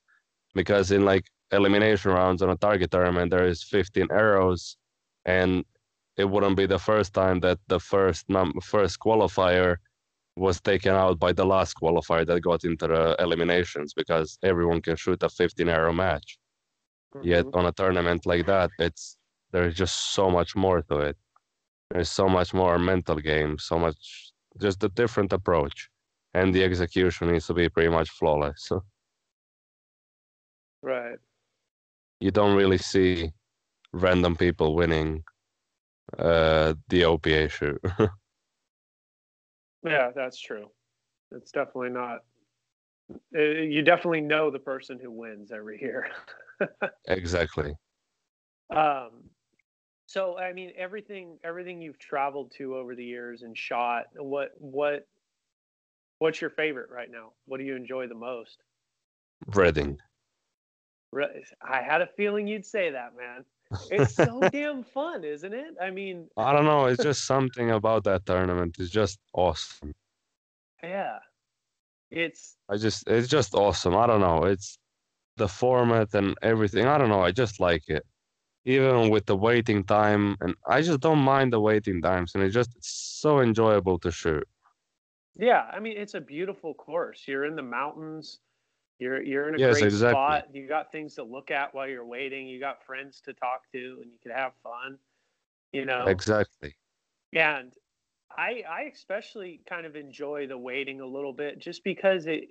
Because 0.53 0.91
in 0.91 1.06
like 1.06 1.26
elimination 1.52 2.11
rounds 2.11 2.41
on 2.41 2.49
a 2.49 2.57
target 2.57 2.91
tournament, 2.91 3.31
there 3.31 3.45
is 3.45 3.64
15 3.64 4.07
arrows, 4.11 4.77
and 5.26 5.64
it 6.18 6.26
wouldn't 6.26 6.57
be 6.57 6.65
the 6.65 6.80
first 6.80 7.14
time 7.14 7.39
that 7.41 7.60
the 7.68 7.80
first 7.80 8.26
num- 8.30 8.60
first 8.61 8.99
qualifier 8.99 9.77
was 10.35 10.61
taken 10.61 10.94
out 10.94 11.19
by 11.19 11.31
the 11.34 11.45
last 11.45 11.76
qualifier 11.81 12.26
that 12.26 12.41
got 12.41 12.64
into 12.64 12.88
the 12.88 13.15
eliminations 13.19 13.94
because 13.94 14.38
everyone 14.44 14.81
can 14.81 14.95
shoot 14.95 15.22
a 15.23 15.30
15 15.30 15.69
arrow 15.69 15.94
match. 15.94 16.38
Mm-hmm. 17.15 17.27
Yet 17.27 17.45
on 17.53 17.65
a 17.65 17.72
tournament 17.72 18.26
like 18.26 18.45
that, 18.48 18.69
it's 18.80 19.18
there's 19.52 19.76
just 19.76 20.14
so 20.14 20.30
much 20.30 20.56
more 20.56 20.81
to 20.84 20.98
it. 20.99 21.18
There's 21.91 22.11
so 22.11 22.27
much 22.27 22.53
more 22.53 22.77
mental 22.77 23.15
game, 23.15 23.57
so 23.57 23.80
much 23.80 24.31
just 24.59 24.84
a 24.84 24.89
different 24.89 25.34
approach, 25.34 25.89
and 26.34 26.53
the 26.53 26.63
execution 26.63 27.31
needs 27.31 27.47
to 27.47 27.53
be 27.53 27.69
pretty 27.69 27.89
much 27.89 28.09
flawless. 28.09 28.63
So. 28.65 28.84
Right. 30.84 31.17
You 32.19 32.29
don't 32.31 32.55
really 32.55 32.77
see 32.77 33.31
random 33.91 34.35
people 34.35 34.75
winning 34.75 35.23
uh, 36.17 36.75
the 36.89 37.01
OPA 37.01 37.49
shoot. 37.49 37.81
yeah, 39.84 40.11
that's 40.15 40.39
true. 40.39 40.67
It's 41.31 41.51
definitely 41.51 41.89
not. 41.89 42.19
Uh, 43.35 43.39
you 43.39 43.81
definitely 43.81 44.21
know 44.21 44.51
the 44.51 44.59
person 44.59 44.99
who 45.01 45.11
wins 45.11 45.51
every 45.51 45.81
year. 45.81 46.07
exactly. 47.07 47.73
Um, 48.73 49.29
so 50.07 50.38
I 50.38 50.53
mean, 50.53 50.71
everything 50.77 51.38
everything 51.43 51.81
you've 51.81 51.99
traveled 51.99 52.53
to 52.57 52.77
over 52.77 52.95
the 52.95 53.03
years 53.03 53.43
and 53.43 53.55
shot. 53.55 54.05
What 54.15 54.51
what 54.57 55.05
what's 56.19 56.39
your 56.39 56.49
favorite 56.49 56.89
right 56.89 57.11
now? 57.11 57.34
What 57.45 57.59
do 57.59 57.65
you 57.65 57.75
enjoy 57.75 58.07
the 58.07 58.15
most? 58.15 58.63
Redding. 61.11 61.51
I 61.61 61.81
had 61.81 62.01
a 62.01 62.07
feeling 62.07 62.47
you'd 62.47 62.65
say 62.65 62.89
that, 62.91 63.13
man. 63.17 63.43
It's 63.91 64.15
so 64.15 64.41
damn 64.49 64.84
fun, 64.84 65.25
isn't 65.25 65.53
it? 65.53 65.75
I 65.81 65.89
mean, 65.89 66.29
I 66.38 66.53
don't 66.53 66.65
know. 66.65 66.85
It's 66.85 67.03
just 67.03 67.25
something 67.25 67.71
about 67.71 68.05
that 68.05 68.25
tournament. 68.25 68.77
It's 68.79 68.89
just 68.89 69.19
awesome. 69.34 69.93
Yeah, 70.81 71.19
it's. 72.11 72.55
I 72.69 72.77
just, 72.77 73.09
it's 73.09 73.27
just 73.27 73.55
awesome. 73.55 73.95
I 73.95 74.07
don't 74.07 74.21
know. 74.21 74.45
It's 74.45 74.79
the 75.35 75.49
format 75.49 76.13
and 76.13 76.34
everything. 76.41 76.85
I 76.85 76.97
don't 76.97 77.09
know. 77.09 77.21
I 77.21 77.31
just 77.31 77.59
like 77.59 77.89
it 77.89 78.05
even 78.68 79.10
with 79.10 79.26
the 79.26 79.35
waiting 79.35 79.84
time 79.84 80.35
and 80.41 80.53
i 80.68 80.81
just 80.81 80.99
don't 80.99 81.19
mind 81.19 81.52
the 81.52 81.60
waiting 81.60 82.02
times 82.02 82.35
and 82.35 82.44
it's 82.44 82.53
just 82.53 82.72
so 82.81 83.39
enjoyable 83.39 83.98
to 83.98 84.11
shoot. 84.11 84.48
Yeah 85.35 85.65
i 85.72 85.80
mean 85.80 85.98
it's 85.98 86.14
a 86.14 86.22
beautiful 86.22 86.73
course. 86.73 87.23
You're 87.27 87.45
in 87.45 87.56
the 87.56 87.69
mountains. 87.80 88.39
You're 88.99 89.22
you're 89.22 89.48
in 89.49 89.56
a 89.56 89.60
yes, 89.60 89.73
great 89.73 89.84
exactly. 89.85 90.11
spot. 90.11 90.45
You 90.53 90.68
got 90.68 90.91
things 90.91 91.15
to 91.15 91.23
look 91.23 91.52
at 91.52 91.73
while 91.73 91.88
you're 91.88 92.06
waiting. 92.06 92.48
You 92.48 92.60
got 92.60 92.84
friends 92.84 93.22
to 93.26 93.34
talk 93.34 93.61
to 93.73 93.99
and 94.02 94.11
you 94.11 94.18
can 94.23 94.31
have 94.31 94.53
fun 94.64 94.98
you 95.72 95.85
know? 95.85 96.06
Exactly. 96.07 96.76
And 97.34 97.73
i 98.38 98.64
i 98.69 98.81
especially 98.94 99.61
kind 99.69 99.85
of 99.85 99.95
enjoy 99.95 100.48
the 100.48 100.57
waiting 100.57 101.02
a 101.02 101.06
little 101.06 101.34
bit 101.34 101.60
just 101.60 101.84
because 101.84 102.27
it 102.27 102.45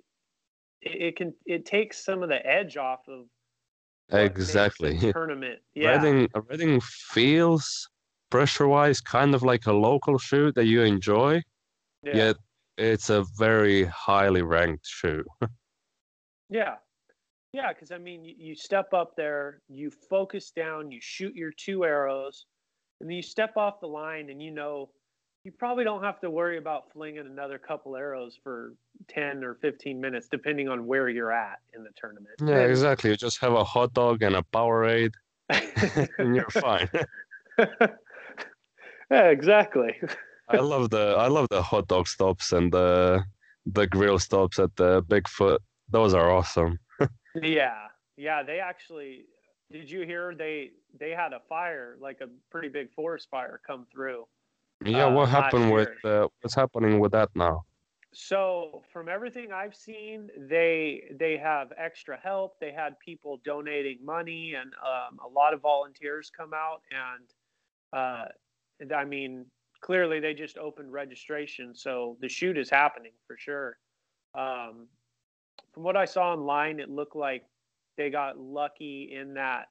it, 0.81 1.01
it 1.01 1.15
can 1.15 1.33
it 1.45 1.65
takes 1.65 2.03
some 2.03 2.23
of 2.23 2.29
the 2.29 2.45
edge 2.45 2.77
off 2.77 3.07
of 3.07 3.25
exactly 4.11 4.97
tournament. 5.11 5.59
Yeah. 5.75 5.89
Redding 5.89 6.27
Redding 6.49 6.81
feels 6.81 7.89
pressure 8.29 8.67
wise 8.67 8.99
kind 9.01 9.35
of 9.35 9.43
like 9.43 9.67
a 9.67 9.73
local 9.73 10.17
shoot 10.17 10.55
that 10.55 10.65
you 10.65 10.81
enjoy. 10.81 11.41
Yeah. 12.03 12.15
Yet 12.15 12.35
it's 12.77 13.09
a 13.09 13.25
very 13.37 13.85
highly 13.85 14.41
ranked 14.41 14.85
shoot. 14.85 15.25
yeah. 16.49 16.75
Yeah, 17.53 17.73
because 17.73 17.91
I 17.91 17.97
mean, 17.97 18.23
you 18.23 18.55
step 18.55 18.93
up 18.93 19.15
there, 19.15 19.61
you 19.67 19.89
focus 19.89 20.51
down, 20.51 20.91
you 20.91 20.99
shoot 21.01 21.33
your 21.33 21.51
two 21.51 21.85
arrows, 21.85 22.45
and 22.99 23.09
then 23.09 23.15
you 23.15 23.23
step 23.23 23.55
off 23.55 23.79
the 23.79 23.87
line, 23.87 24.29
and 24.29 24.41
you 24.41 24.51
know 24.51 24.89
you 25.43 25.51
probably 25.51 25.83
don't 25.83 26.03
have 26.03 26.19
to 26.21 26.29
worry 26.29 26.57
about 26.57 26.91
flinging 26.91 27.25
another 27.25 27.57
couple 27.57 27.95
arrows 27.95 28.37
for 28.43 28.73
10 29.07 29.43
or 29.43 29.55
15 29.55 29.99
minutes, 29.99 30.27
depending 30.29 30.67
on 30.67 30.85
where 30.85 31.09
you're 31.09 31.31
at 31.31 31.59
in 31.73 31.83
the 31.83 31.89
tournament. 31.95 32.35
Yeah, 32.41 32.59
and, 32.59 32.69
exactly. 32.69 33.11
You 33.11 33.15
just 33.15 33.39
have 33.39 33.53
a 33.53 33.63
hot 33.63 33.93
dog 33.93 34.23
and 34.23 34.35
a 34.35 34.43
Powerade, 34.53 35.13
and 35.49 36.35
you're 36.35 36.49
fine. 36.49 36.89
yeah, 39.09 39.29
exactly. 39.29 39.95
I 40.49 40.57
love 40.57 40.89
the 40.89 41.15
I 41.17 41.27
love 41.27 41.47
the 41.49 41.61
hot 41.61 41.87
dog 41.87 42.07
stops 42.07 42.53
and 42.53 42.71
the 42.71 43.21
the 43.65 43.85
grill 43.85 44.17
stops 44.17 44.59
at 44.59 44.73
the 44.77 45.03
Bigfoot. 45.03 45.59
Those 45.89 46.13
are 46.13 46.31
awesome. 46.31 46.79
yeah, 47.35 47.87
yeah. 48.15 48.43
They 48.43 48.59
actually 48.59 49.25
did 49.71 49.89
you 49.89 50.01
hear 50.01 50.33
they 50.35 50.71
they 50.97 51.11
had 51.11 51.33
a 51.33 51.41
fire, 51.49 51.97
like 51.99 52.21
a 52.21 52.27
pretty 52.49 52.69
big 52.69 52.93
forest 52.93 53.27
fire, 53.29 53.59
come 53.67 53.85
through? 53.91 54.25
Yeah, 54.85 55.05
uh, 55.05 55.11
what 55.11 55.29
happened 55.29 55.71
with 55.71 55.89
uh, 56.03 56.27
what's 56.41 56.55
happening 56.55 56.99
with 56.99 57.11
that 57.11 57.29
now? 57.35 57.65
So 58.13 58.83
from 58.91 59.09
everything 59.09 59.51
I've 59.51 59.75
seen, 59.75 60.29
they 60.37 61.03
they 61.19 61.37
have 61.37 61.71
extra 61.77 62.17
help. 62.17 62.59
They 62.59 62.71
had 62.71 62.99
people 62.99 63.39
donating 63.43 63.99
money, 64.03 64.53
and 64.53 64.73
um, 64.75 65.19
a 65.23 65.27
lot 65.27 65.53
of 65.53 65.61
volunteers 65.61 66.31
come 66.35 66.51
out. 66.53 66.81
And 66.91 67.33
uh, 67.93 68.95
I 68.95 69.05
mean, 69.05 69.45
clearly 69.81 70.19
they 70.19 70.33
just 70.33 70.57
opened 70.57 70.91
registration, 70.91 71.75
so 71.75 72.17
the 72.21 72.29
shoot 72.29 72.57
is 72.57 72.69
happening 72.69 73.13
for 73.27 73.37
sure. 73.37 73.77
Um, 74.35 74.87
from 75.73 75.83
what 75.83 75.97
I 75.97 76.05
saw 76.05 76.33
online, 76.33 76.79
it 76.79 76.89
looked 76.89 77.15
like 77.15 77.43
they 77.97 78.09
got 78.09 78.39
lucky 78.39 79.15
in 79.19 79.33
that 79.35 79.67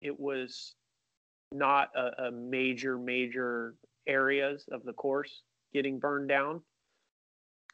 it 0.00 0.18
was 0.18 0.74
not 1.52 1.90
a, 1.96 2.24
a 2.26 2.30
major 2.30 2.96
major 2.96 3.74
areas 4.06 4.64
of 4.72 4.84
the 4.84 4.92
course 4.92 5.42
getting 5.72 5.98
burned 5.98 6.28
down. 6.28 6.62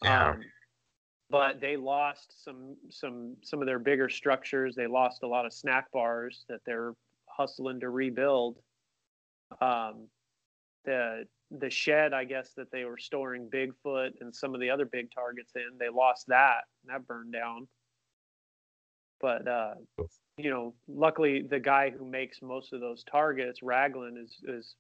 Yeah. 0.03 0.31
Um, 0.31 0.41
but 1.29 1.61
they 1.61 1.77
lost 1.77 2.45
some 2.45 2.77
some 2.89 3.37
some 3.43 3.61
of 3.61 3.67
their 3.67 3.79
bigger 3.79 4.09
structures. 4.09 4.75
They 4.75 4.87
lost 4.87 5.23
a 5.23 5.29
lot 5.29 5.47
of 5.47 5.53
snack 5.53 5.91
bars 5.91 6.45
that 6.49 6.61
they're 6.65 6.95
hustling 7.27 7.81
to 7.81 7.91
rebuild. 7.91 8.57
Um, 9.61 10.09
the 10.85 11.25
the 11.51 11.71
shed, 11.71 12.13
I 12.13 12.25
guess, 12.25 12.53
that 12.57 12.71
they 12.71 12.85
were 12.85 12.99
storing 12.99 13.49
Bigfoot 13.49 14.13
and 14.21 14.35
some 14.35 14.55
of 14.55 14.61
the 14.61 14.71
other 14.71 14.85
big 14.85 15.11
targets 15.13 15.53
in, 15.55 15.79
they 15.79 15.89
lost 15.89 16.27
that. 16.29 16.63
And 16.83 16.95
that 16.95 17.07
burned 17.07 17.33
down. 17.33 17.69
But 19.21 19.49
uh, 19.49 19.75
you 20.37 20.51
know, 20.51 20.75
luckily 20.89 21.43
the 21.43 21.61
guy 21.61 21.91
who 21.91 22.05
makes 22.05 22.43
most 22.43 22.73
of 22.73 22.81
those 22.81 23.03
targets, 23.05 23.63
Raglan, 23.63 24.17
is 24.23 24.37
is 24.47 24.75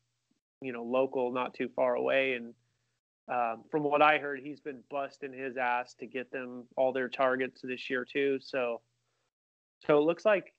you 0.60 0.72
know 0.72 0.84
local, 0.84 1.32
not 1.32 1.54
too 1.54 1.68
far 1.74 1.94
away, 1.94 2.34
and 2.34 2.54
um, 3.28 3.64
from 3.70 3.82
what 3.82 4.02
I 4.02 4.18
heard, 4.18 4.40
he's 4.40 4.60
been 4.60 4.80
busting 4.90 5.32
his 5.32 5.56
ass 5.56 5.94
to 5.94 6.06
get 6.06 6.30
them 6.30 6.64
all 6.76 6.92
their 6.92 7.08
targets 7.08 7.60
this 7.62 7.90
year 7.90 8.04
too. 8.04 8.38
So, 8.40 8.80
so 9.86 9.98
it 9.98 10.02
looks 10.02 10.24
like 10.24 10.54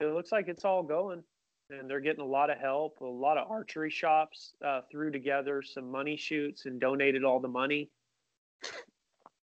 it 0.00 0.06
looks 0.06 0.32
like 0.32 0.48
it's 0.48 0.64
all 0.64 0.82
going, 0.82 1.22
and 1.70 1.88
they're 1.88 2.00
getting 2.00 2.22
a 2.22 2.26
lot 2.26 2.50
of 2.50 2.58
help. 2.58 3.00
A 3.00 3.04
lot 3.04 3.38
of 3.38 3.50
archery 3.50 3.90
shops 3.90 4.52
uh, 4.64 4.82
threw 4.90 5.10
together 5.10 5.62
some 5.62 5.90
money 5.90 6.16
shoots 6.16 6.66
and 6.66 6.80
donated 6.80 7.24
all 7.24 7.40
the 7.40 7.48
money. 7.48 7.90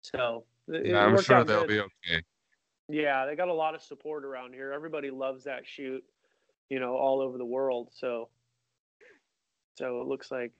So 0.01 0.45
it 0.67 0.88
Yeah, 0.88 1.05
I'm 1.05 1.22
sure 1.22 1.43
they'll 1.43 1.61
good. 1.61 1.69
be 1.69 1.80
okay. 1.80 2.23
Yeah, 2.88 3.26
they 3.26 3.35
got 3.35 3.47
a 3.47 3.53
lot 3.53 3.73
of 3.73 3.81
support 3.81 4.23
around 4.23 4.53
here. 4.53 4.72
Everybody 4.72 5.09
loves 5.09 5.43
that 5.45 5.65
shoot, 5.65 6.03
you 6.69 6.80
know, 6.80 6.95
all 6.95 7.22
over 7.22 7.38
the 7.38 7.45
world. 7.45 7.89
So, 7.91 8.30
so 9.76 10.02
it 10.02 10.07
looks 10.07 10.31
like 10.31 10.52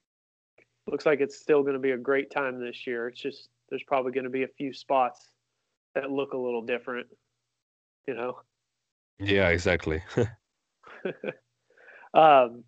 looks 0.88 1.06
like 1.06 1.20
it's 1.20 1.38
still 1.38 1.62
going 1.62 1.74
to 1.74 1.80
be 1.80 1.92
a 1.92 1.98
great 1.98 2.30
time 2.32 2.60
this 2.60 2.86
year. 2.86 3.08
It's 3.08 3.22
just 3.22 3.50
there's 3.70 3.84
probably 3.84 4.12
going 4.12 4.26
to 4.26 4.30
be 4.30 4.44
a 4.44 4.48
few 4.48 4.74
spots 4.74 5.32
that 5.96 6.12
look 6.12 6.34
a 6.34 6.38
little 6.38 6.62
different, 6.62 7.08
you 8.08 8.14
know. 8.14 8.40
Yeah, 9.18 9.48
exactly. 9.50 10.04
um, 12.14 12.64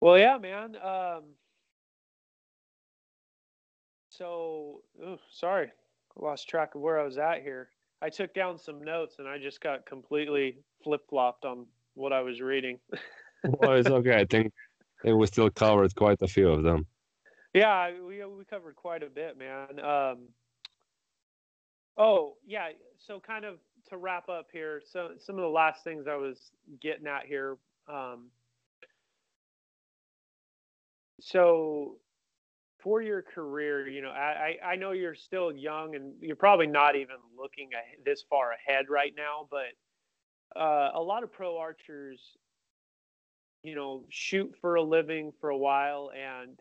well, 0.00 0.18
yeah, 0.18 0.38
man. 0.38 0.76
Um, 0.76 1.22
so, 4.10 4.82
ooh, 5.02 5.18
sorry, 5.30 5.72
lost 6.20 6.48
track 6.48 6.74
of 6.74 6.82
where 6.82 7.00
I 7.00 7.04
was 7.04 7.18
at 7.18 7.42
here. 7.42 7.70
I 8.02 8.10
took 8.10 8.34
down 8.34 8.58
some 8.58 8.82
notes 8.82 9.16
and 9.18 9.28
I 9.28 9.38
just 9.38 9.60
got 9.60 9.86
completely 9.86 10.58
flip 10.82 11.02
flopped 11.08 11.44
on 11.44 11.66
what 11.94 12.12
I 12.12 12.20
was 12.20 12.40
reading. 12.40 12.78
well, 13.44 13.74
it's 13.74 13.88
okay. 13.88 14.20
I 14.20 14.24
think 14.24 14.52
we 15.04 15.26
still 15.26 15.50
covered 15.50 15.94
quite 15.94 16.20
a 16.22 16.28
few 16.28 16.48
of 16.48 16.62
them. 16.62 16.86
Yeah, 17.54 17.90
we 18.06 18.24
we 18.24 18.44
covered 18.44 18.76
quite 18.76 19.02
a 19.02 19.08
bit, 19.08 19.36
man. 19.36 19.80
Um, 19.80 20.28
oh 21.96 22.36
yeah, 22.46 22.68
so 22.98 23.20
kind 23.20 23.44
of 23.44 23.58
to 23.88 23.96
wrap 23.96 24.28
up 24.28 24.46
here, 24.52 24.82
so 24.84 25.10
some 25.18 25.36
of 25.36 25.42
the 25.42 25.48
last 25.48 25.82
things 25.82 26.06
I 26.06 26.16
was 26.16 26.52
getting 26.80 27.06
at 27.06 27.26
here. 27.26 27.56
Um, 27.88 28.30
so 31.20 31.96
for 32.78 33.02
your 33.02 33.22
career, 33.22 33.88
you 33.88 34.00
know, 34.02 34.10
I 34.10 34.58
I 34.62 34.72
I 34.72 34.76
know 34.76 34.92
you're 34.92 35.14
still 35.14 35.52
young 35.52 35.94
and 35.96 36.14
you're 36.20 36.36
probably 36.36 36.66
not 36.66 36.94
even 36.94 37.16
looking 37.36 37.70
this 38.04 38.24
far 38.30 38.52
ahead 38.52 38.86
right 38.88 39.12
now, 39.16 39.48
but 39.50 40.60
uh, 40.60 40.90
a 40.94 41.00
lot 41.00 41.22
of 41.22 41.32
pro 41.32 41.58
archers, 41.58 42.20
you 43.62 43.74
know, 43.74 44.04
shoot 44.08 44.54
for 44.60 44.76
a 44.76 44.82
living 44.82 45.32
for 45.40 45.50
a 45.50 45.56
while 45.56 46.10
and 46.14 46.58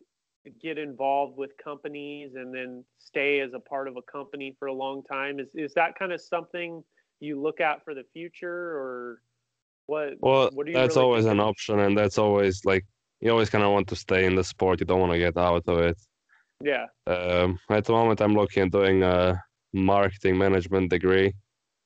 get 0.61 0.77
involved 0.77 1.37
with 1.37 1.51
companies 1.63 2.31
and 2.35 2.53
then 2.53 2.83
stay 2.97 3.39
as 3.41 3.53
a 3.53 3.59
part 3.59 3.87
of 3.87 3.97
a 3.97 4.01
company 4.01 4.55
for 4.57 4.67
a 4.67 4.73
long 4.73 5.03
time. 5.03 5.39
Is 5.39 5.49
is 5.55 5.73
that 5.75 5.97
kind 5.97 6.11
of 6.11 6.21
something 6.21 6.83
you 7.19 7.41
look 7.41 7.59
at 7.61 7.83
for 7.83 7.93
the 7.93 8.03
future, 8.13 8.77
or 8.77 9.21
what? 9.85 10.13
Well, 10.19 10.49
what 10.53 10.67
that's 10.71 10.95
really 10.95 11.05
always 11.05 11.25
an 11.25 11.39
option, 11.39 11.79
and 11.79 11.97
that's 11.97 12.17
always 12.17 12.63
like 12.65 12.85
you 13.21 13.31
always 13.31 13.49
kind 13.49 13.63
of 13.63 13.71
want 13.71 13.87
to 13.89 13.95
stay 13.95 14.25
in 14.25 14.35
the 14.35 14.43
sport. 14.43 14.79
You 14.79 14.85
don't 14.85 15.01
want 15.01 15.13
to 15.13 15.19
get 15.19 15.37
out 15.37 15.63
of 15.67 15.79
it. 15.79 15.97
Yeah. 16.61 16.85
Um, 17.07 17.59
at 17.69 17.85
the 17.85 17.93
moment, 17.93 18.21
I'm 18.21 18.35
looking 18.35 18.63
at 18.63 18.71
doing 18.71 19.03
a 19.03 19.41
marketing 19.73 20.37
management 20.37 20.89
degree, 20.89 21.33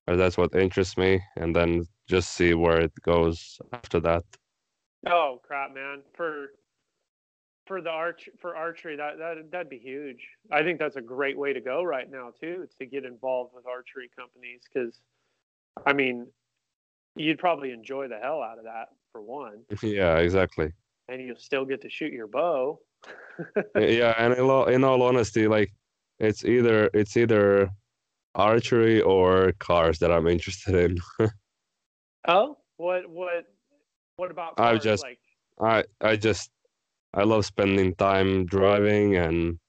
or 0.07 0.15
that's 0.15 0.37
what 0.37 0.55
interests 0.55 0.97
me, 0.97 1.21
and 1.35 1.55
then 1.55 1.85
just 2.07 2.31
see 2.31 2.53
where 2.53 2.79
it 2.79 2.93
goes 3.03 3.59
after 3.71 3.99
that. 4.01 4.23
Oh 5.07 5.39
crap, 5.43 5.73
man! 5.73 6.01
For 6.13 6.51
for 7.65 7.81
the 7.81 7.89
arch 7.89 8.29
for 8.39 8.55
archery, 8.55 8.95
that 8.97 9.17
that 9.17 9.51
that'd 9.51 9.69
be 9.69 9.79
huge. 9.79 10.27
I 10.51 10.63
think 10.63 10.79
that's 10.79 10.95
a 10.95 11.01
great 11.01 11.37
way 11.37 11.53
to 11.53 11.61
go 11.61 11.83
right 11.83 12.09
now 12.09 12.31
too, 12.39 12.67
to 12.79 12.85
get 12.85 13.05
involved 13.05 13.53
with 13.53 13.65
archery 13.65 14.09
companies. 14.17 14.61
Because, 14.71 14.99
I 15.85 15.93
mean, 15.93 16.27
you'd 17.15 17.39
probably 17.39 17.71
enjoy 17.71 18.07
the 18.07 18.17
hell 18.17 18.41
out 18.41 18.57
of 18.57 18.65
that 18.65 18.89
for 19.11 19.21
one, 19.21 19.59
yeah, 19.81 20.17
exactly. 20.17 20.71
and 21.07 21.21
you'll 21.21 21.35
still 21.35 21.65
get 21.65 21.81
to 21.81 21.89
shoot 21.89 22.11
your 22.13 22.27
bow. 22.27 22.79
yeah, 23.77 24.13
and 24.17 24.33
in 24.33 24.41
all, 24.41 24.65
in 24.65 24.83
all 24.83 25.01
honesty, 25.01 25.47
like 25.47 25.73
it's 26.19 26.45
either 26.45 26.89
it's 26.93 27.17
either 27.17 27.69
archery 28.35 29.01
or 29.01 29.51
cars 29.59 29.99
that 29.99 30.11
I'm 30.11 30.27
interested 30.27 30.75
in. 30.75 30.97
Oh, 32.25 32.57
what 32.77 33.09
what 33.09 33.52
what 34.17 34.31
about 34.31 34.59
I've 34.59 34.81
just- 34.81 35.03
like 35.03 35.19
I 35.61 35.83
I 36.01 36.15
just 36.15 36.51
I 37.13 37.23
love 37.23 37.45
spending 37.45 37.93
time 37.95 38.45
driving, 38.45 39.17
and 39.17 39.59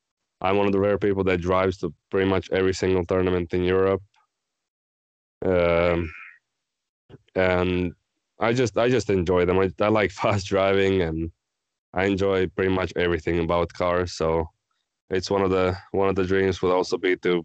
I'm 0.40 0.56
one 0.56 0.66
of 0.66 0.72
the 0.72 0.80
rare 0.80 0.98
people 0.98 1.24
that 1.24 1.40
drives 1.40 1.78
to 1.78 1.92
pretty 2.10 2.28
much 2.28 2.50
every 2.50 2.72
single 2.74 3.04
tournament 3.04 3.52
in 3.52 3.64
Europe. 3.64 4.02
Um, 5.44 6.10
and 7.34 7.92
I 8.40 8.52
just 8.52 8.76
I 8.78 8.88
just 8.88 9.10
enjoy 9.10 9.44
them. 9.44 9.58
I, 9.58 9.70
I 9.80 9.88
like 9.88 10.10
fast 10.22 10.46
driving, 10.46 11.02
and 11.02 11.30
I 11.94 12.04
enjoy 12.06 12.48
pretty 12.48 12.70
much 12.72 12.92
everything 12.96 13.40
about 13.40 13.72
cars. 13.72 14.12
So 14.14 14.48
it's 15.10 15.30
one 15.30 15.42
of 15.42 15.50
the 15.50 15.76
one 15.92 16.08
of 16.08 16.16
the 16.16 16.24
dreams 16.24 16.62
would 16.62 16.72
also 16.72 16.96
be 16.98 17.16
to 17.18 17.44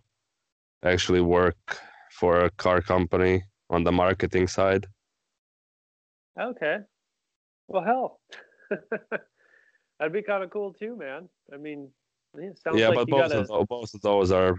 actually 0.84 1.22
work 1.22 1.58
for 2.12 2.46
a 2.46 2.50
car 2.52 2.82
company 2.82 3.44
on 3.70 3.84
the 3.84 3.92
marketing 3.92 4.48
side. 4.48 4.88
Okay, 6.40 6.78
well 7.68 7.84
hell, 7.84 8.20
that'd 9.99 10.14
be 10.14 10.22
kind 10.22 10.44
of 10.44 10.49
cool 10.49 10.74
too, 10.74 10.95
man. 10.95 11.30
I 11.53 11.57
mean, 11.57 11.90
yeah, 12.38 12.49
it 12.49 12.60
sounds 12.60 12.80
yeah, 12.80 12.90
like 12.90 12.95
but 12.95 13.07
you 13.07 13.14
both 13.14 13.30
got 13.30 13.32
a 13.32 13.40
of 13.41 13.48
those, 13.48 13.66
both 13.68 13.94
of 13.94 14.02
those 14.02 14.32
are 14.32 14.56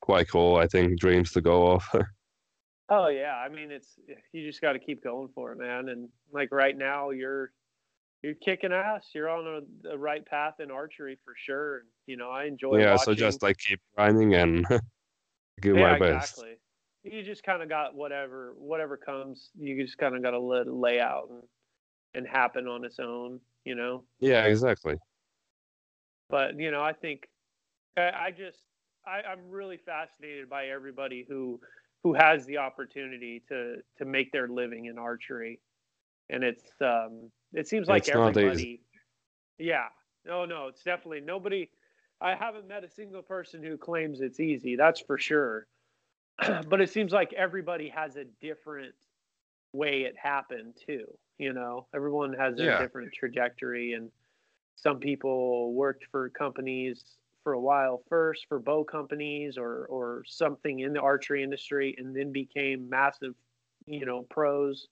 quite 0.00 0.28
cool. 0.28 0.56
I 0.56 0.66
think 0.66 0.98
dreams 0.98 1.32
to 1.32 1.40
go 1.40 1.66
off. 1.66 1.94
Oh 2.90 3.08
yeah, 3.08 3.34
I 3.34 3.48
mean 3.48 3.70
it's 3.70 3.98
you 4.32 4.46
just 4.46 4.60
got 4.60 4.74
to 4.74 4.78
keep 4.78 5.02
going 5.02 5.28
for 5.34 5.52
it, 5.52 5.58
man. 5.58 5.88
And 5.88 6.10
like 6.32 6.50
right 6.52 6.76
now, 6.76 7.10
you're 7.10 7.50
you're 8.22 8.34
kicking 8.34 8.72
ass. 8.72 9.08
You're 9.14 9.30
on 9.30 9.46
a, 9.46 9.88
the 9.88 9.96
right 9.96 10.24
path 10.26 10.54
in 10.60 10.70
archery 10.70 11.18
for 11.24 11.34
sure. 11.36 11.76
And 11.76 11.88
you 12.06 12.16
know, 12.18 12.30
I 12.30 12.44
enjoy. 12.44 12.80
yeah, 12.80 12.96
so 12.96 13.14
just 13.14 13.42
like 13.42 13.56
keep 13.56 13.80
grinding 13.96 14.34
and 14.34 14.66
give 15.62 15.76
yeah, 15.76 15.92
my 15.92 15.98
best. 15.98 16.32
exactly. 16.32 16.56
You 17.04 17.22
just 17.22 17.44
kind 17.44 17.62
of 17.62 17.68
got 17.68 17.94
whatever 17.94 18.54
whatever 18.58 18.96
comes. 18.96 19.50
You 19.58 19.80
just 19.84 19.98
kind 19.98 20.16
of 20.16 20.22
got 20.22 20.32
to 20.32 20.40
let 20.40 20.66
it 20.66 20.72
lay 20.72 21.00
out 21.00 21.28
and 21.30 21.42
and 22.14 22.26
happen 22.26 22.66
on 22.66 22.84
its 22.84 22.98
own. 22.98 23.40
You 23.64 23.74
know. 23.76 24.04
Yeah, 24.20 24.44
exactly. 24.44 24.96
but 26.30 26.58
you 26.58 26.70
know 26.70 26.82
i 26.82 26.92
think 26.92 27.28
i, 27.96 28.10
I 28.26 28.30
just 28.30 28.58
I, 29.06 29.22
i'm 29.30 29.50
really 29.50 29.76
fascinated 29.76 30.48
by 30.48 30.66
everybody 30.66 31.24
who 31.28 31.60
who 32.02 32.14
has 32.14 32.46
the 32.46 32.58
opportunity 32.58 33.42
to 33.48 33.76
to 33.98 34.04
make 34.04 34.32
their 34.32 34.48
living 34.48 34.86
in 34.86 34.98
archery 34.98 35.60
and 36.30 36.42
it's 36.42 36.64
um 36.80 37.30
it 37.52 37.68
seems 37.68 37.88
like 37.88 38.08
It's 38.08 38.16
everybody 38.16 38.80
yeah 39.58 39.86
no 40.26 40.44
no 40.44 40.68
it's 40.68 40.82
definitely 40.82 41.20
nobody 41.20 41.68
i 42.20 42.34
haven't 42.34 42.66
met 42.66 42.84
a 42.84 42.90
single 42.90 43.22
person 43.22 43.62
who 43.62 43.76
claims 43.76 44.20
it's 44.20 44.40
easy 44.40 44.76
that's 44.76 45.00
for 45.00 45.18
sure 45.18 45.66
but 46.68 46.80
it 46.80 46.90
seems 46.90 47.12
like 47.12 47.32
everybody 47.32 47.88
has 47.88 48.16
a 48.16 48.24
different 48.40 48.94
way 49.72 50.02
it 50.02 50.16
happened 50.18 50.76
too. 50.86 51.06
You 51.38 51.52
know, 51.52 51.88
everyone 51.94 52.34
has 52.34 52.58
a 52.60 52.68
Yeah. 52.68 52.72
different 52.72 53.12
trajectory, 53.12 53.92
and 53.94 54.10
some 54.76 55.00
people 55.00 55.74
worked 55.74 56.06
for 56.10 56.30
companies 56.30 57.18
for 57.44 57.54
a 57.54 57.60
while 57.60 58.02
first 58.08 58.46
for 58.48 58.58
bow 58.60 58.84
companies 58.84 59.58
or 59.58 59.86
or 59.86 60.24
something 60.26 60.80
in 60.80 60.92
the 60.94 61.00
archery 61.00 61.42
industry, 61.42 61.94
and 61.98 62.16
then 62.16 62.32
became 62.32 62.88
massive, 62.88 63.34
you 63.86 64.06
know, 64.06 64.24
pros 64.30 64.88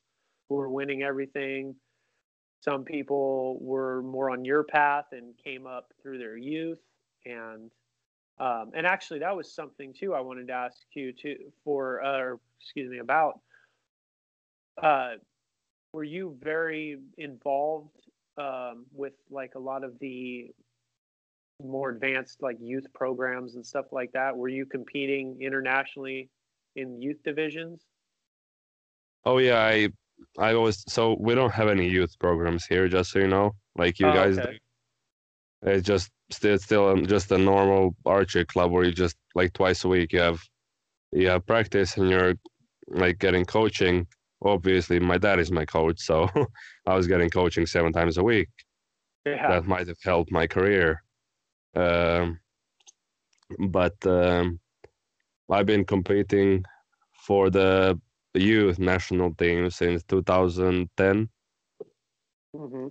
who 0.49 0.57
were 0.57 0.71
winning 0.71 1.03
everything. 1.03 1.77
Some 2.61 2.85
people 2.85 3.59
were 3.61 4.03
more 4.03 4.31
on 4.31 4.45
your 4.45 4.65
path 4.65 5.07
and 5.13 5.37
came 5.39 5.67
up 5.67 5.93
through 6.01 6.19
their 6.19 6.37
youth, 6.37 6.81
and 7.27 7.71
um, 8.39 8.71
and 8.75 8.87
actually 8.87 9.21
that 9.21 9.37
was 9.37 9.53
something 9.55 9.93
too 9.93 10.15
I 10.15 10.21
wanted 10.21 10.49
to 10.49 10.53
ask 10.55 10.79
you 10.95 11.13
to 11.13 11.37
for 11.65 12.03
uh, 12.03 12.19
or 12.19 12.41
excuse 12.61 12.91
me 12.91 12.99
about. 12.99 13.41
Uh, 14.83 15.13
were 15.93 16.05
you 16.05 16.37
very 16.43 16.99
involved 17.19 17.97
um, 18.39 18.87
with 18.93 19.13
like 19.31 19.55
a 19.55 19.59
lot 19.59 19.85
of 19.85 19.99
the 20.01 20.51
more 21.63 21.91
advanced 21.91 22.43
like 22.43 22.57
youth 22.61 22.87
programs 22.95 23.55
and 23.55 23.65
stuff 23.65 23.87
like 23.93 24.13
that? 24.13 24.37
Were 24.37 24.49
you 24.49 24.67
competing 24.67 25.41
internationally 25.41 26.31
in 26.77 27.01
youth 27.01 27.23
divisions? 27.25 27.83
Oh 29.25 29.39
yeah, 29.39 29.59
I 29.61 29.89
I 30.39 30.55
always 30.55 30.85
so 30.89 31.17
we 31.19 31.35
don't 31.35 31.53
have 31.53 31.69
any 31.69 31.89
youth 31.89 32.19
programs 32.19 32.65
here, 32.67 32.89
just 32.89 33.11
so 33.13 33.19
you 33.21 33.29
know, 33.29 33.53
like 33.77 33.99
you 33.99 34.07
Oh, 34.07 34.13
guys 34.13 34.39
okay. 34.39 34.59
It's 35.63 35.87
just 35.87 36.11
still 36.33 36.59
still 36.59 36.97
just 37.03 37.31
a 37.33 37.39
normal 37.39 37.95
archery 38.07 38.45
club 38.45 38.71
where 38.71 38.85
you 38.85 38.93
just 38.93 39.17
like 39.35 39.53
twice 39.53 39.85
a 39.85 39.89
week 39.89 40.13
you 40.13 40.21
have 40.21 40.41
you 41.13 41.29
have 41.29 41.47
practice 41.47 41.97
and 41.97 42.11
you're 42.11 42.35
like 42.89 43.19
getting 43.19 43.45
coaching. 43.45 44.07
Obviously, 44.45 44.99
my 44.99 45.19
dad 45.19 45.39
is 45.39 45.53
my 45.53 45.65
coach, 45.65 46.01
so 46.01 46.29
I 46.87 46.95
was 46.95 47.07
getting 47.07 47.31
coaching 47.31 47.67
seven 47.67 47.93
times 47.93 48.19
a 48.19 48.25
week. 48.25 48.49
Yeah. 49.25 49.49
That 49.49 49.67
might 49.67 49.87
have 49.87 49.99
helped 50.03 50.33
my 50.33 50.47
career. 50.47 51.03
Um, 51.77 52.41
but 53.69 53.95
um, 54.07 54.59
I've 55.51 55.67
been 55.67 55.85
competing 55.85 56.65
for 57.27 57.51
the 57.51 58.01
youth 58.35 58.79
national 58.79 59.35
team 59.35 59.71
since 59.71 60.03
2010. 60.05 61.29
hmm 62.57 62.87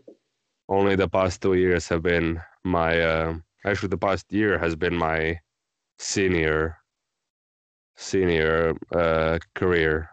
Only 0.70 0.96
the 0.96 1.10
past 1.10 1.42
two 1.42 1.56
years 1.56 1.90
have 1.90 2.04
been 2.04 2.40
my 2.64 3.02
uh, 3.02 3.34
actually 3.66 3.90
the 3.90 3.98
past 3.98 4.32
year 4.32 4.58
has 4.60 4.76
been 4.76 4.96
my 4.96 5.40
senior 6.00 6.78
senior 7.96 8.76
uh, 8.96 9.40
career. 9.56 10.10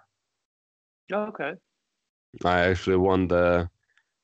Okay. 1.13 1.53
I 2.45 2.61
actually 2.61 2.97
won 2.97 3.29
the 3.29 3.69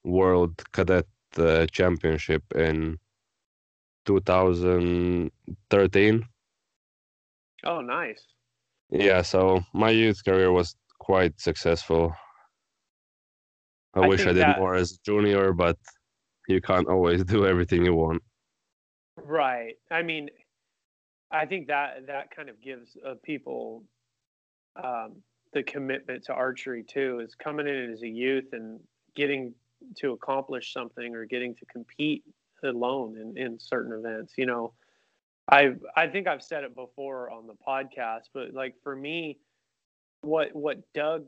World 0.04 0.62
Cadet 0.72 1.06
uh, 1.38 1.66
Championship 1.72 2.42
in 2.54 2.98
2013. 4.04 6.24
Oh, 7.64 7.80
nice. 7.80 8.22
Yeah, 8.90 9.22
so 9.22 9.64
my 9.72 9.90
youth 9.90 10.22
career 10.24 10.52
was 10.52 10.76
quite 10.98 11.40
successful. 11.40 12.14
I, 13.94 14.00
I 14.00 14.08
wish 14.08 14.20
I 14.20 14.32
did 14.32 14.36
that- 14.36 14.58
more 14.58 14.74
as 14.74 14.92
a 14.92 14.98
junior, 15.04 15.52
but 15.52 15.78
you 16.48 16.60
can't 16.60 16.88
always 16.88 17.24
do 17.24 17.46
everything 17.46 17.84
you 17.84 17.94
want. 17.94 18.22
Right. 19.16 19.74
I 19.90 20.02
mean, 20.02 20.28
I 21.30 21.46
think 21.46 21.68
that 21.68 22.06
that 22.06 22.30
kind 22.34 22.48
of 22.48 22.60
gives 22.60 22.96
uh, 23.06 23.14
people 23.22 23.84
um, 24.82 25.16
the 25.52 25.62
commitment 25.62 26.24
to 26.24 26.32
archery 26.32 26.84
too. 26.84 27.20
Is 27.20 27.34
coming 27.34 27.66
in 27.66 27.92
as 27.92 28.02
a 28.02 28.08
youth 28.08 28.52
and 28.52 28.80
getting 29.14 29.54
to 29.96 30.12
accomplish 30.12 30.72
something 30.72 31.14
or 31.14 31.24
getting 31.24 31.54
to 31.56 31.66
compete 31.66 32.24
alone 32.62 33.16
in, 33.18 33.36
in 33.36 33.58
certain 33.58 33.92
events. 33.92 34.34
You 34.36 34.46
know, 34.46 34.72
I 35.50 35.74
I 35.96 36.06
think 36.08 36.26
I've 36.26 36.42
said 36.42 36.64
it 36.64 36.74
before 36.74 37.30
on 37.30 37.46
the 37.46 37.54
podcast, 37.66 38.28
but 38.32 38.52
like 38.52 38.74
for 38.82 38.94
me, 38.94 39.38
what 40.22 40.54
what 40.54 40.78
Doug 40.92 41.24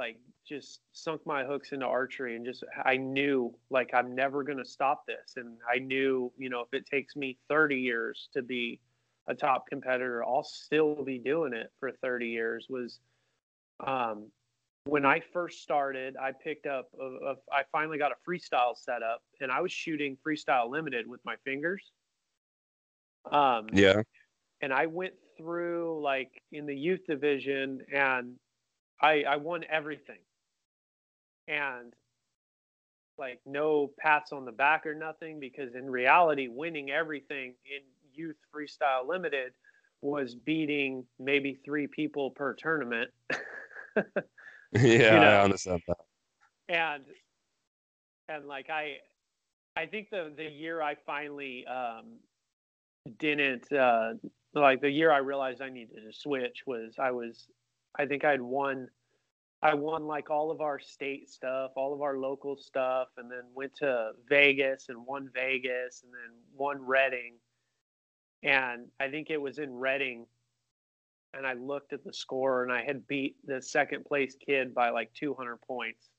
like 0.00 0.16
just 0.48 0.80
sunk 0.92 1.20
my 1.26 1.44
hooks 1.44 1.72
into 1.72 1.84
archery 1.84 2.34
and 2.34 2.44
just 2.44 2.64
I 2.86 2.96
knew 2.96 3.54
like 3.68 3.90
I'm 3.92 4.14
never 4.14 4.42
going 4.42 4.56
to 4.56 4.64
stop 4.64 5.06
this 5.06 5.34
and 5.36 5.58
I 5.70 5.78
knew, 5.78 6.32
you 6.38 6.48
know, 6.48 6.62
if 6.62 6.72
it 6.72 6.86
takes 6.86 7.16
me 7.16 7.36
30 7.50 7.76
years 7.76 8.30
to 8.32 8.40
be 8.40 8.80
a 9.28 9.34
top 9.34 9.66
competitor, 9.68 10.24
I'll 10.24 10.42
still 10.42 11.04
be 11.04 11.18
doing 11.18 11.52
it 11.52 11.70
for 11.78 11.92
30 11.92 12.28
years 12.28 12.66
was 12.70 12.98
um 13.86 14.28
when 14.84 15.04
I 15.04 15.20
first 15.34 15.62
started, 15.62 16.16
I 16.16 16.32
picked 16.32 16.66
up 16.66 16.88
a, 16.98 17.04
a, 17.04 17.34
I 17.52 17.64
finally 17.70 17.98
got 17.98 18.10
a 18.12 18.30
freestyle 18.30 18.74
set 18.74 19.02
up 19.02 19.22
and 19.42 19.52
I 19.52 19.60
was 19.60 19.70
shooting 19.70 20.16
freestyle 20.26 20.70
limited 20.70 21.06
with 21.06 21.20
my 21.26 21.36
fingers. 21.44 21.92
Um 23.30 23.66
Yeah. 23.70 24.02
and 24.62 24.72
I 24.72 24.86
went 24.86 25.12
through 25.36 26.00
like 26.02 26.42
in 26.52 26.64
the 26.64 26.76
youth 26.76 27.04
division 27.06 27.82
and 27.92 28.38
I 29.00 29.22
I 29.22 29.36
won 29.36 29.64
everything. 29.70 30.18
And 31.48 31.92
like 33.18 33.40
no 33.44 33.90
pats 33.98 34.32
on 34.32 34.44
the 34.44 34.52
back 34.52 34.86
or 34.86 34.94
nothing 34.94 35.40
because 35.40 35.74
in 35.74 35.90
reality 35.90 36.48
winning 36.48 36.90
everything 36.90 37.54
in 37.64 37.82
youth 38.14 38.36
freestyle 38.54 39.06
limited 39.06 39.52
was 40.00 40.34
beating 40.34 41.04
maybe 41.18 41.60
3 41.64 41.86
people 41.88 42.30
per 42.30 42.54
tournament. 42.54 43.10
yeah, 44.72 45.20
know. 45.20 45.26
I 45.26 45.42
understand 45.42 45.82
that. 45.88 45.96
and 46.68 47.04
and 48.28 48.46
like 48.46 48.70
I 48.70 48.98
I 49.76 49.86
think 49.86 50.10
the 50.10 50.32
the 50.36 50.44
year 50.44 50.80
I 50.82 50.94
finally 51.06 51.66
um 51.66 52.18
didn't 53.18 53.70
uh 53.72 54.14
like 54.54 54.80
the 54.80 54.90
year 54.90 55.10
I 55.10 55.18
realized 55.18 55.60
I 55.60 55.70
needed 55.70 55.96
to 56.06 56.12
switch 56.12 56.62
was 56.66 56.94
I 56.98 57.10
was 57.10 57.46
I 57.98 58.06
think 58.06 58.24
I'd 58.24 58.40
won 58.42 58.88
I 59.62 59.74
won 59.74 60.06
like 60.06 60.30
all 60.30 60.50
of 60.50 60.60
our 60.62 60.78
state 60.78 61.28
stuff, 61.28 61.72
all 61.76 61.92
of 61.94 62.00
our 62.02 62.16
local 62.18 62.56
stuff, 62.56 63.08
and 63.16 63.30
then 63.30 63.52
went 63.54 63.74
to 63.76 64.12
Vegas 64.28 64.88
and 64.88 65.04
won 65.06 65.30
Vegas 65.34 66.02
and 66.02 66.12
then 66.14 66.42
won 66.54 66.80
Redding. 66.82 67.40
And 68.42 68.90
I 68.98 69.10
think 69.10 69.30
it 69.30 69.40
was 69.40 69.58
in 69.58 69.72
Redding 69.74 70.26
and 71.34 71.46
I 71.46 71.52
looked 71.54 71.92
at 71.92 72.04
the 72.04 72.12
score 72.12 72.62
and 72.62 72.72
I 72.72 72.82
had 72.84 73.06
beat 73.06 73.36
the 73.44 73.62
second 73.62 74.04
place 74.04 74.34
kid 74.36 74.74
by 74.74 74.90
like 74.90 75.12
200 75.14 75.58
points. 75.58 76.10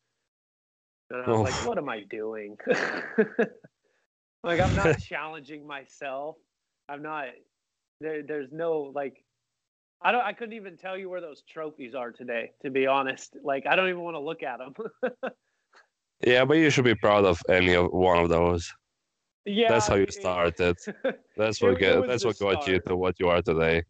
And 1.10 1.22
I 1.22 1.30
was 1.30 1.41
Oh. 1.41 1.43
like, 1.43 1.61
what 1.61 1.77
am 1.77 1.89
I 1.89 2.03
doing? 2.03 2.57
like, 2.68 4.60
I'm 4.60 4.76
not 4.76 4.98
challenging 4.98 5.65
myself. 5.68 6.38
I'm 6.89 7.02
not, 7.02 7.27
there, 7.99 8.23
there's 8.23 8.52
no 8.52 8.81
like, 8.95 9.26
I 10.03 10.11
don't, 10.11 10.22
I 10.22 10.34
couldn't 10.34 10.56
even 10.56 10.78
tell 10.78 10.98
you 10.98 11.10
where 11.10 11.22
those 11.22 11.44
trophies 11.44 11.94
are 11.94 12.11
today, 12.11 12.52
to 12.64 12.72
be 12.72 12.88
honest. 12.88 13.38
Like, 13.44 13.68
I 13.68 13.76
don't 13.76 13.90
even 13.90 14.02
want 14.02 14.15
to 14.15 14.19
look 14.19 14.44
at 14.44 14.60
them. 14.60 14.73
Yeah, 16.26 16.45
but 16.45 16.57
you 16.57 16.69
should 16.69 16.86
be 16.86 16.95
proud 16.95 17.26
of 17.26 17.41
any 17.49 17.73
of 17.73 17.91
one 17.91 18.19
of 18.19 18.30
those. 18.30 18.72
yeah. 19.45 19.69
That's 19.69 19.88
how 19.88 19.95
you 19.95 20.07
started. 20.10 20.78
That's 21.38 21.61
what 21.61 21.80
get, 21.80 22.06
that's 22.06 22.23
what 22.23 22.38
got 22.38 22.68
you 22.68 22.80
to 22.82 22.95
what 22.95 23.19
you 23.19 23.28
are 23.30 23.41
today. 23.41 23.84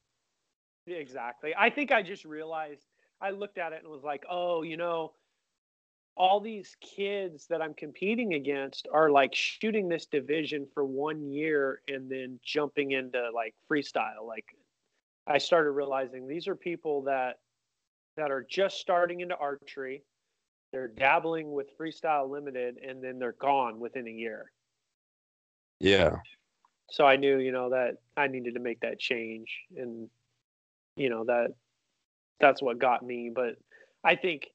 Exactly. 0.88 1.54
I 1.58 1.70
think 1.70 1.92
I 1.92 2.02
just 2.02 2.24
realized 2.24 2.86
I 3.20 3.32
looked 3.32 3.58
at 3.58 3.74
it 3.74 3.82
and 3.84 3.92
was 3.92 4.04
like, 4.04 4.24
oh, 4.30 4.62
you 4.62 4.78
know, 4.78 5.14
all 6.16 6.40
these 6.40 6.76
kids 6.82 7.48
that 7.48 7.62
I'm 7.62 7.74
competing 7.74 8.34
against 8.34 8.88
are 8.94 9.10
like 9.10 9.36
shooting 9.36 9.90
this 9.90 10.06
division 10.06 10.68
for 10.74 10.86
one 10.86 11.30
year 11.30 11.82
and 11.88 12.10
then 12.10 12.40
jumping 12.44 12.92
into 12.92 13.30
like 13.34 13.56
freestyle. 13.70 14.26
Like 14.26 14.46
I 15.32 15.38
started 15.40 15.72
realizing 15.72 16.28
these 16.28 16.48
are 16.48 16.56
people 16.56 17.04
that 17.04 17.40
that 18.18 18.32
are 18.32 18.46
just 18.50 18.78
starting 18.80 19.22
into 19.22 19.36
archery. 19.38 20.04
They're 20.72 20.90
dabbling 20.90 21.52
with 21.52 21.78
freestyle 21.78 22.30
limited 22.30 22.78
and 22.78 23.04
then 23.04 23.20
they're 23.20 23.34
gone 23.40 23.80
within 23.80 24.08
a 24.08 24.12
year. 24.12 24.52
Yeah. 25.80 26.18
so 26.92 27.06
I 27.06 27.16
knew, 27.16 27.40
you 27.40 27.52
know, 27.52 27.70
that 27.72 27.98
I 28.18 28.28
needed 28.28 28.54
to 28.56 28.60
make 28.60 28.82
that 28.82 29.00
change, 29.00 29.50
and 29.78 30.10
you 30.96 31.10
know 31.10 31.24
that 31.26 31.52
that's 32.40 32.62
what 32.62 32.80
got 32.80 33.04
me. 33.04 33.32
But 33.34 33.56
I 34.04 34.16
think, 34.16 34.48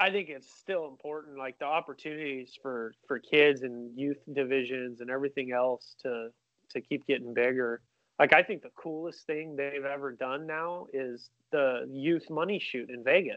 I 0.00 0.10
think 0.10 0.30
it's 0.30 0.50
still 0.58 0.86
important, 0.88 1.38
like 1.38 1.58
the 1.58 1.66
opportunities 1.66 2.58
for 2.60 2.94
for 3.06 3.18
kids 3.18 3.62
and 3.62 3.96
youth 3.98 4.18
divisions 4.32 5.00
and 5.00 5.10
everything 5.10 5.52
else 5.52 5.94
to 6.02 6.30
to 6.70 6.80
keep 6.80 7.06
getting 7.06 7.34
bigger. 7.34 7.82
Like 8.18 8.32
I 8.32 8.42
think 8.42 8.62
the 8.62 8.70
coolest 8.74 9.26
thing 9.26 9.54
they've 9.56 9.84
ever 9.84 10.12
done 10.12 10.46
now 10.46 10.86
is 10.92 11.30
the 11.52 11.86
youth 11.90 12.28
money 12.30 12.58
shoot 12.58 12.90
in 12.90 13.04
Vegas. 13.04 13.36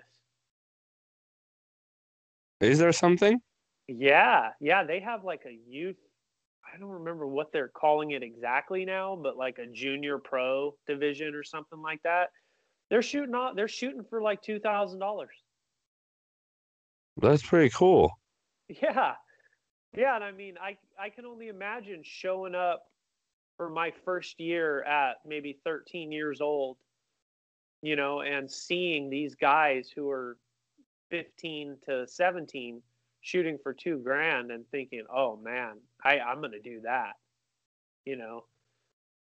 Is 2.60 2.80
there 2.80 2.92
something? 2.92 3.40
Yeah, 3.88 4.50
yeah, 4.60 4.84
they 4.84 5.00
have 5.00 5.24
like 5.24 5.42
a 5.46 5.58
youth. 5.68 5.98
I 6.74 6.80
don't 6.80 6.90
remember 6.90 7.28
what 7.28 7.52
they're 7.52 7.68
calling 7.68 8.12
it 8.12 8.24
exactly 8.24 8.86
now, 8.86 9.20
but 9.22 9.36
like 9.38 9.58
a 9.58 9.68
junior 9.68 10.18
pro 10.18 10.76
division 10.88 11.36
or 11.36 11.44
something 11.44 11.82
like 11.82 12.02
that. 12.04 12.30
They're 12.90 13.02
shooting 13.02 13.36
off. 13.36 13.56
They're 13.56 13.68
shooting 13.68 14.04
for 14.10 14.22
like 14.22 14.42
two 14.42 14.60
thousand 14.60 15.00
dollars. 15.00 15.36
That's 17.18 17.44
pretty 17.44 17.70
cool. 17.70 18.12
Yeah. 18.68 19.14
Yeah, 19.96 20.16
and 20.16 20.24
I 20.24 20.32
mean, 20.32 20.56
I 20.62 20.78
I 21.00 21.10
can 21.10 21.26
only 21.26 21.50
imagine 21.50 22.02
showing 22.04 22.56
up 22.56 22.84
for 23.62 23.70
my 23.70 23.94
first 24.04 24.40
year 24.40 24.82
at 24.86 25.18
maybe 25.24 25.56
13 25.64 26.12
years 26.12 26.42
old, 26.42 26.78
you 27.84 27.96
know, 27.96 28.22
and 28.22 28.50
seeing 28.50 29.08
these 29.08 29.36
guys 29.36 29.88
who 29.96 30.10
are 30.10 30.36
15 31.12 31.78
to 31.86 32.08
17 32.08 32.82
shooting 33.22 33.60
for 33.62 33.72
2 33.72 34.00
grand 34.00 34.50
and 34.50 34.68
thinking, 34.72 35.04
"Oh 35.16 35.36
man, 35.36 35.80
I 36.04 36.18
I'm 36.18 36.40
going 36.40 36.54
to 36.54 36.60
do 36.60 36.82
that." 36.82 37.18
You 38.04 38.16
know. 38.16 38.46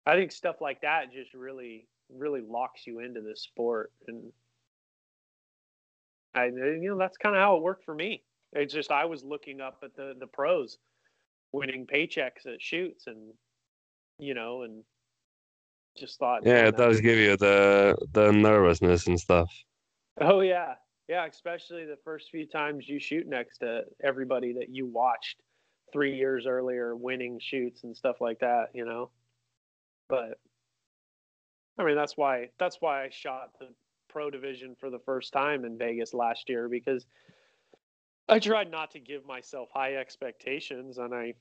I 0.04 0.16
think 0.16 0.32
stuff 0.32 0.60
like 0.60 0.82
that 0.82 1.10
just 1.10 1.32
really 1.32 1.88
really 2.14 2.42
locks 2.42 2.86
you 2.86 2.98
into 3.00 3.22
this 3.22 3.40
sport 3.40 3.90
and 4.06 4.30
I 6.34 6.48
you 6.48 6.90
know 6.90 6.98
that's 6.98 7.16
kind 7.16 7.34
of 7.34 7.40
how 7.40 7.56
it 7.56 7.62
worked 7.62 7.86
for 7.86 7.94
me. 7.94 8.22
It's 8.52 8.74
just 8.74 8.92
I 8.92 9.06
was 9.06 9.24
looking 9.24 9.62
up 9.62 9.78
at 9.82 9.96
the 9.96 10.12
the 10.20 10.26
pros 10.26 10.76
winning 11.52 11.86
paychecks 11.86 12.44
at 12.44 12.60
shoots 12.60 13.06
and 13.06 13.32
you 14.18 14.34
know 14.34 14.62
and 14.62 14.84
just 15.96 16.18
thought 16.18 16.44
Yeah, 16.44 16.66
it 16.66 16.76
does 16.76 17.00
give 17.00 17.18
you 17.18 17.36
the 17.36 17.96
the 18.12 18.32
nervousness 18.32 19.06
and 19.06 19.18
stuff. 19.18 19.50
Oh 20.20 20.40
yeah. 20.40 20.74
Yeah, 21.08 21.24
especially 21.26 21.84
the 21.84 21.98
first 22.04 22.30
few 22.30 22.46
times 22.46 22.88
you 22.88 22.98
shoot 22.98 23.28
next 23.28 23.58
to 23.58 23.84
everybody 24.02 24.54
that 24.54 24.68
you 24.70 24.86
watched 24.86 25.40
3 25.92 26.16
years 26.16 26.46
earlier 26.46 26.96
winning 26.96 27.38
shoots 27.40 27.84
and 27.84 27.96
stuff 27.96 28.20
like 28.20 28.40
that, 28.40 28.70
you 28.74 28.84
know. 28.84 29.10
But 30.08 30.40
I 31.78 31.84
mean, 31.84 31.96
that's 31.96 32.16
why 32.16 32.50
that's 32.58 32.80
why 32.80 33.04
I 33.04 33.10
shot 33.10 33.50
the 33.58 33.68
pro 34.08 34.30
division 34.30 34.74
for 34.74 34.90
the 34.90 34.98
first 34.98 35.32
time 35.32 35.64
in 35.64 35.78
Vegas 35.78 36.14
last 36.14 36.48
year 36.48 36.68
because 36.68 37.06
I 38.28 38.38
tried 38.40 38.70
not 38.70 38.90
to 38.92 38.98
give 38.98 39.24
myself 39.24 39.68
high 39.72 39.94
expectations 39.96 40.98
and 40.98 41.14
I 41.14 41.34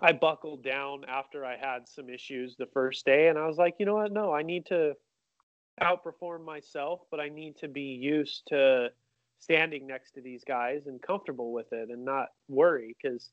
I 0.00 0.12
buckled 0.12 0.64
down 0.64 1.04
after 1.08 1.44
I 1.44 1.56
had 1.56 1.88
some 1.88 2.10
issues 2.10 2.56
the 2.56 2.66
first 2.66 3.04
day 3.06 3.28
and 3.28 3.38
I 3.38 3.46
was 3.46 3.58
like, 3.58 3.76
you 3.78 3.86
know 3.86 3.94
what? 3.94 4.12
No, 4.12 4.32
I 4.32 4.42
need 4.42 4.66
to 4.66 4.94
outperform 5.80 6.44
myself, 6.44 7.00
but 7.10 7.20
I 7.20 7.28
need 7.28 7.56
to 7.58 7.68
be 7.68 7.82
used 7.82 8.42
to 8.48 8.90
standing 9.38 9.86
next 9.86 10.12
to 10.12 10.20
these 10.20 10.42
guys 10.44 10.86
and 10.86 11.00
comfortable 11.02 11.52
with 11.52 11.72
it 11.72 11.90
and 11.90 12.04
not 12.04 12.28
worry 12.48 12.96
because 13.00 13.30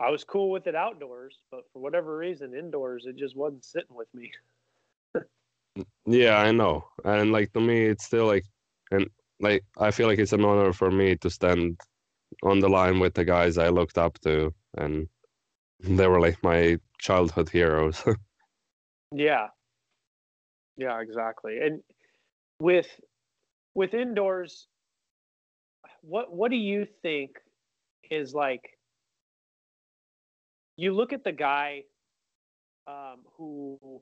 I 0.00 0.10
was 0.10 0.24
cool 0.24 0.50
with 0.50 0.66
it 0.66 0.74
outdoors, 0.74 1.38
but 1.50 1.62
for 1.72 1.80
whatever 1.80 2.16
reason, 2.16 2.54
indoors, 2.54 3.06
it 3.06 3.16
just 3.16 3.36
wasn't 3.36 3.64
sitting 3.64 3.94
with 3.94 4.08
me. 4.14 4.30
yeah, 6.06 6.38
I 6.38 6.52
know. 6.52 6.86
And 7.04 7.32
like 7.32 7.52
to 7.54 7.60
me, 7.60 7.86
it's 7.86 8.04
still 8.04 8.26
like, 8.26 8.44
and 8.90 9.08
like, 9.40 9.64
I 9.78 9.90
feel 9.90 10.06
like 10.06 10.18
it's 10.18 10.32
an 10.32 10.44
honor 10.44 10.72
for 10.72 10.90
me 10.90 11.16
to 11.16 11.30
stand 11.30 11.80
on 12.42 12.60
the 12.60 12.68
line 12.68 12.98
with 12.98 13.14
the 13.14 13.24
guys 13.24 13.56
I 13.56 13.68
looked 13.68 13.98
up 13.98 14.18
to. 14.20 14.52
And 14.76 15.08
they 15.80 16.06
were 16.06 16.20
like 16.20 16.42
my 16.42 16.78
childhood 16.98 17.48
heroes. 17.48 18.02
yeah. 19.12 19.48
Yeah, 20.76 21.00
exactly. 21.00 21.58
And 21.62 21.82
with, 22.60 22.88
with 23.74 23.94
indoors, 23.94 24.66
what, 26.02 26.32
what 26.32 26.50
do 26.50 26.56
you 26.56 26.86
think 27.02 27.30
is 28.10 28.34
like 28.34 28.62
you 30.76 30.92
look 30.92 31.12
at 31.12 31.24
the 31.24 31.32
guy 31.32 31.82
um, 32.86 33.22
who 33.36 34.00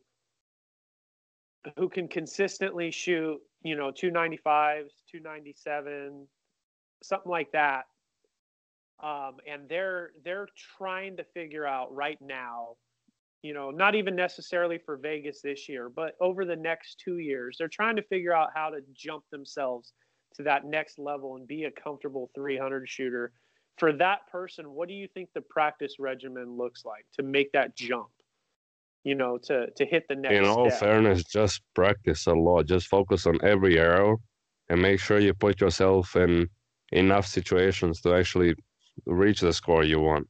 who 1.78 1.88
can 1.88 2.08
consistently 2.08 2.90
shoot, 2.90 3.38
you 3.62 3.74
know, 3.74 3.90
295s, 3.90 4.90
297, 5.10 6.26
something 7.02 7.30
like 7.30 7.50
that. 7.52 7.84
Um, 9.04 9.36
and 9.46 9.68
they're 9.68 10.12
they're 10.24 10.48
trying 10.78 11.16
to 11.18 11.24
figure 11.34 11.66
out 11.66 11.94
right 11.94 12.18
now, 12.22 12.76
you 13.42 13.52
know, 13.52 13.70
not 13.70 13.94
even 13.94 14.16
necessarily 14.16 14.78
for 14.78 14.96
Vegas 14.96 15.42
this 15.42 15.68
year, 15.68 15.90
but 15.90 16.14
over 16.20 16.44
the 16.46 16.56
next 16.56 17.02
two 17.04 17.18
years, 17.18 17.56
they're 17.58 17.68
trying 17.68 17.96
to 17.96 18.02
figure 18.02 18.32
out 18.32 18.48
how 18.54 18.70
to 18.70 18.78
jump 18.94 19.24
themselves 19.30 19.92
to 20.36 20.42
that 20.44 20.64
next 20.64 20.98
level 20.98 21.36
and 21.36 21.46
be 21.46 21.64
a 21.64 21.70
comfortable 21.70 22.30
300 22.34 22.88
shooter 22.88 23.32
for 23.78 23.92
that 23.94 24.26
person, 24.30 24.70
what 24.72 24.88
do 24.88 24.94
you 24.94 25.08
think 25.14 25.30
the 25.34 25.40
practice 25.40 25.96
regimen 25.98 26.56
looks 26.56 26.84
like 26.84 27.06
to 27.16 27.22
make 27.22 27.52
that 27.52 27.76
jump? 27.76 28.08
You 29.02 29.14
know, 29.14 29.38
to 29.44 29.66
to 29.76 29.84
hit 29.84 30.04
the 30.08 30.14
next. 30.14 30.34
In 30.34 30.44
all 30.44 30.70
step? 30.70 30.80
fairness, 30.80 31.24
just 31.24 31.60
practice 31.74 32.26
a 32.26 32.32
lot. 32.32 32.66
Just 32.66 32.86
focus 32.86 33.26
on 33.26 33.38
every 33.42 33.78
arrow, 33.78 34.18
and 34.68 34.80
make 34.80 35.00
sure 35.00 35.18
you 35.18 35.34
put 35.34 35.60
yourself 35.60 36.16
in 36.16 36.48
enough 36.92 37.26
situations 37.26 38.00
to 38.02 38.14
actually 38.14 38.54
reach 39.06 39.40
the 39.40 39.52
score 39.52 39.84
you 39.84 40.00
want. 40.00 40.28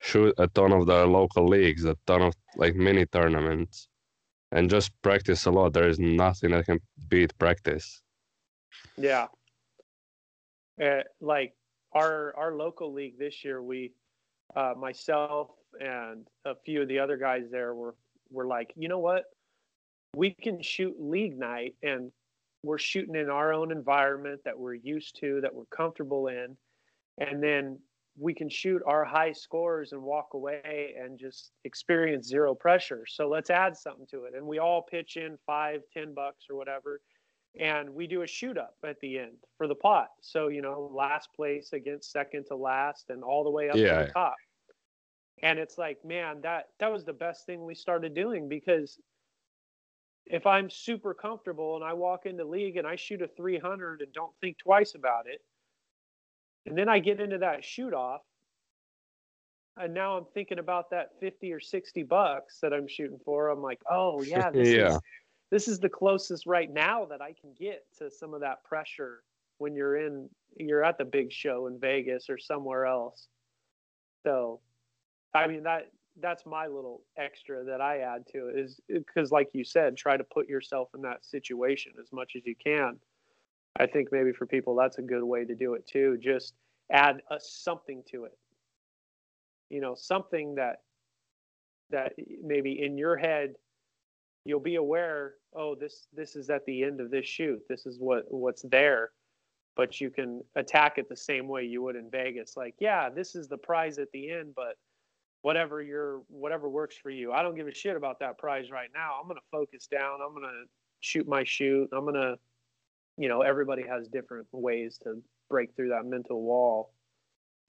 Shoot 0.00 0.34
a 0.38 0.46
ton 0.48 0.72
of 0.72 0.86
the 0.86 1.06
local 1.06 1.46
leagues, 1.46 1.84
a 1.84 1.96
ton 2.06 2.22
of 2.22 2.34
like 2.56 2.74
mini 2.74 3.06
tournaments, 3.06 3.88
and 4.52 4.68
just 4.68 4.90
practice 5.02 5.46
a 5.46 5.50
lot. 5.50 5.72
There 5.72 5.88
is 5.88 5.98
nothing 5.98 6.50
that 6.50 6.66
can 6.66 6.80
beat 7.08 7.36
practice. 7.38 8.02
Yeah. 8.96 9.28
Uh, 10.82 11.02
like 11.20 11.54
our 11.92 12.34
our 12.36 12.54
local 12.54 12.92
league 12.92 13.18
this 13.18 13.44
year, 13.44 13.62
we 13.62 13.92
uh, 14.56 14.74
myself 14.76 15.50
and 15.80 16.26
a 16.44 16.54
few 16.64 16.82
of 16.82 16.88
the 16.88 16.98
other 16.98 17.16
guys 17.16 17.44
there 17.50 17.74
were 17.74 17.94
were 18.30 18.46
like, 18.46 18.72
you 18.76 18.88
know 18.88 18.98
what, 18.98 19.24
we 20.14 20.30
can 20.30 20.62
shoot 20.62 20.94
league 20.98 21.38
night, 21.38 21.74
and 21.82 22.10
we're 22.62 22.78
shooting 22.78 23.14
in 23.14 23.30
our 23.30 23.52
own 23.52 23.70
environment 23.70 24.40
that 24.44 24.58
we're 24.58 24.74
used 24.74 25.18
to, 25.20 25.40
that 25.40 25.54
we're 25.54 25.64
comfortable 25.66 26.28
in, 26.28 26.56
and 27.18 27.42
then 27.42 27.78
we 28.18 28.34
can 28.34 28.48
shoot 28.48 28.82
our 28.86 29.04
high 29.04 29.32
scores 29.32 29.92
and 29.92 30.02
walk 30.02 30.34
away 30.34 30.94
and 31.00 31.18
just 31.18 31.52
experience 31.64 32.28
zero 32.28 32.54
pressure. 32.54 33.04
So 33.08 33.28
let's 33.28 33.50
add 33.50 33.76
something 33.76 34.06
to 34.10 34.24
it. 34.24 34.34
And 34.36 34.46
we 34.46 34.58
all 34.58 34.82
pitch 34.82 35.16
in 35.16 35.36
five, 35.46 35.80
ten 35.92 36.14
bucks 36.14 36.46
or 36.48 36.56
whatever 36.56 37.00
and 37.60 37.88
we 37.90 38.06
do 38.06 38.22
a 38.22 38.26
shoot 38.26 38.58
up 38.58 38.74
at 38.84 38.98
the 39.00 39.18
end 39.18 39.36
for 39.56 39.68
the 39.68 39.74
pot. 39.74 40.08
So, 40.20 40.48
you 40.48 40.60
know, 40.60 40.90
last 40.92 41.28
place 41.34 41.72
against 41.72 42.10
second 42.10 42.46
to 42.48 42.56
last 42.56 43.10
and 43.10 43.22
all 43.22 43.44
the 43.44 43.50
way 43.50 43.70
up 43.70 43.76
yeah. 43.76 43.98
to 43.98 44.06
the 44.06 44.12
top. 44.12 44.34
And 45.42 45.58
it's 45.58 45.78
like, 45.78 45.98
man, 46.04 46.40
that 46.42 46.66
that 46.80 46.90
was 46.90 47.04
the 47.04 47.12
best 47.12 47.46
thing 47.46 47.64
we 47.64 47.74
started 47.74 48.14
doing 48.14 48.48
because 48.48 48.98
if 50.26 50.46
I'm 50.46 50.70
super 50.70 51.12
comfortable 51.12 51.76
and 51.76 51.84
I 51.84 51.92
walk 51.92 52.26
into 52.26 52.44
league 52.44 52.76
and 52.76 52.86
I 52.86 52.96
shoot 52.96 53.22
a 53.22 53.28
300 53.36 54.00
and 54.00 54.12
don't 54.12 54.32
think 54.40 54.58
twice 54.58 54.94
about 54.94 55.26
it, 55.26 55.40
and 56.66 56.76
then 56.76 56.88
I 56.88 56.98
get 56.98 57.20
into 57.20 57.38
that 57.38 57.64
shoot 57.64 57.92
off, 57.92 58.22
and 59.76 59.92
now 59.92 60.16
I'm 60.16 60.26
thinking 60.34 60.58
about 60.58 60.90
that 60.90 61.10
50 61.20 61.52
or 61.52 61.60
60 61.60 62.02
bucks 62.04 62.58
that 62.62 62.72
I'm 62.72 62.86
shooting 62.88 63.18
for. 63.24 63.48
I'm 63.48 63.62
like, 63.62 63.80
oh 63.90 64.22
yeah, 64.26 64.50
this 64.50 64.68
yeah. 64.68 64.96
is 64.96 65.00
this 65.50 65.68
is 65.68 65.78
the 65.78 65.88
closest 65.88 66.46
right 66.46 66.72
now 66.72 67.04
that 67.04 67.20
I 67.20 67.32
can 67.40 67.52
get 67.58 67.84
to 67.98 68.10
some 68.10 68.34
of 68.34 68.40
that 68.40 68.64
pressure 68.64 69.22
when 69.58 69.74
you're 69.74 69.96
in 69.96 70.28
you're 70.56 70.84
at 70.84 70.98
the 70.98 71.04
big 71.04 71.32
show 71.32 71.66
in 71.66 71.78
Vegas 71.78 72.28
or 72.28 72.38
somewhere 72.38 72.86
else. 72.86 73.28
So, 74.24 74.60
I 75.34 75.46
mean 75.46 75.64
that 75.64 75.90
that's 76.20 76.46
my 76.46 76.66
little 76.66 77.02
extra 77.16 77.64
that 77.64 77.80
I 77.80 77.98
add 77.98 78.26
to 78.32 78.48
it 78.48 78.58
is 78.58 78.80
because, 78.88 79.32
like 79.32 79.50
you 79.52 79.64
said, 79.64 79.96
try 79.96 80.16
to 80.16 80.24
put 80.24 80.48
yourself 80.48 80.90
in 80.94 81.02
that 81.02 81.24
situation 81.24 81.92
as 82.00 82.12
much 82.12 82.32
as 82.36 82.46
you 82.46 82.54
can. 82.54 82.98
I 83.78 83.86
think 83.86 84.08
maybe 84.12 84.32
for 84.32 84.46
people 84.46 84.76
that's 84.76 84.98
a 84.98 85.02
good 85.02 85.24
way 85.24 85.44
to 85.44 85.54
do 85.54 85.74
it 85.74 85.86
too. 85.86 86.18
Just 86.22 86.54
add 86.92 87.22
a 87.30 87.40
something 87.40 88.02
to 88.10 88.24
it. 88.24 88.38
You 89.70 89.80
know, 89.80 89.94
something 89.94 90.54
that 90.56 90.82
that 91.90 92.12
maybe 92.42 92.82
in 92.82 92.96
your 92.96 93.16
head 93.16 93.54
you'll 94.46 94.60
be 94.60 94.76
aware 94.76 95.34
oh 95.54 95.74
this 95.74 96.06
this 96.12 96.36
is 96.36 96.50
at 96.50 96.64
the 96.66 96.84
end 96.84 97.00
of 97.00 97.10
this 97.10 97.26
shoot. 97.26 97.60
This 97.68 97.86
is 97.86 97.98
what 97.98 98.24
what's 98.28 98.62
there. 98.62 99.10
But 99.76 100.00
you 100.00 100.08
can 100.08 100.40
attack 100.54 100.98
it 100.98 101.08
the 101.08 101.16
same 101.16 101.48
way 101.48 101.64
you 101.64 101.82
would 101.82 101.96
in 101.96 102.10
Vegas. 102.10 102.56
Like 102.56 102.74
yeah 102.78 103.08
this 103.10 103.34
is 103.34 103.48
the 103.48 103.58
prize 103.58 103.98
at 103.98 104.10
the 104.12 104.30
end 104.30 104.54
but 104.54 104.76
whatever 105.42 105.82
your 105.82 106.22
whatever 106.28 106.68
works 106.68 106.96
for 106.96 107.10
you. 107.10 107.32
I 107.32 107.42
don't 107.42 107.54
give 107.54 107.66
a 107.66 107.74
shit 107.74 107.96
about 107.96 108.18
that 108.20 108.38
prize 108.38 108.70
right 108.70 108.88
now. 108.94 109.16
I'm 109.20 109.28
to 109.28 109.42
focus 109.50 109.86
down. 109.86 110.20
I'm 110.24 110.34
to 110.36 110.64
shoot 111.00 111.26
my 111.28 111.44
shoot. 111.44 111.88
I'm 111.92 112.06
to 112.14 112.38
you 113.16 113.28
know 113.28 113.42
everybody 113.42 113.82
has 113.86 114.08
different 114.08 114.46
ways 114.52 114.98
to 115.02 115.22
break 115.48 115.74
through 115.76 115.88
that 115.88 116.04
mental 116.04 116.42
wall 116.42 116.92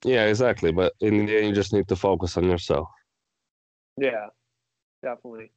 yeah 0.04 0.26
exactly 0.26 0.72
but 0.72 0.92
in 1.00 1.26
the 1.26 1.36
end 1.36 1.48
you 1.48 1.54
just 1.54 1.72
need 1.72 1.88
to 1.88 1.96
focus 1.96 2.36
on 2.36 2.44
yourself 2.44 2.88
yeah 3.98 4.26
definitely 5.02 5.50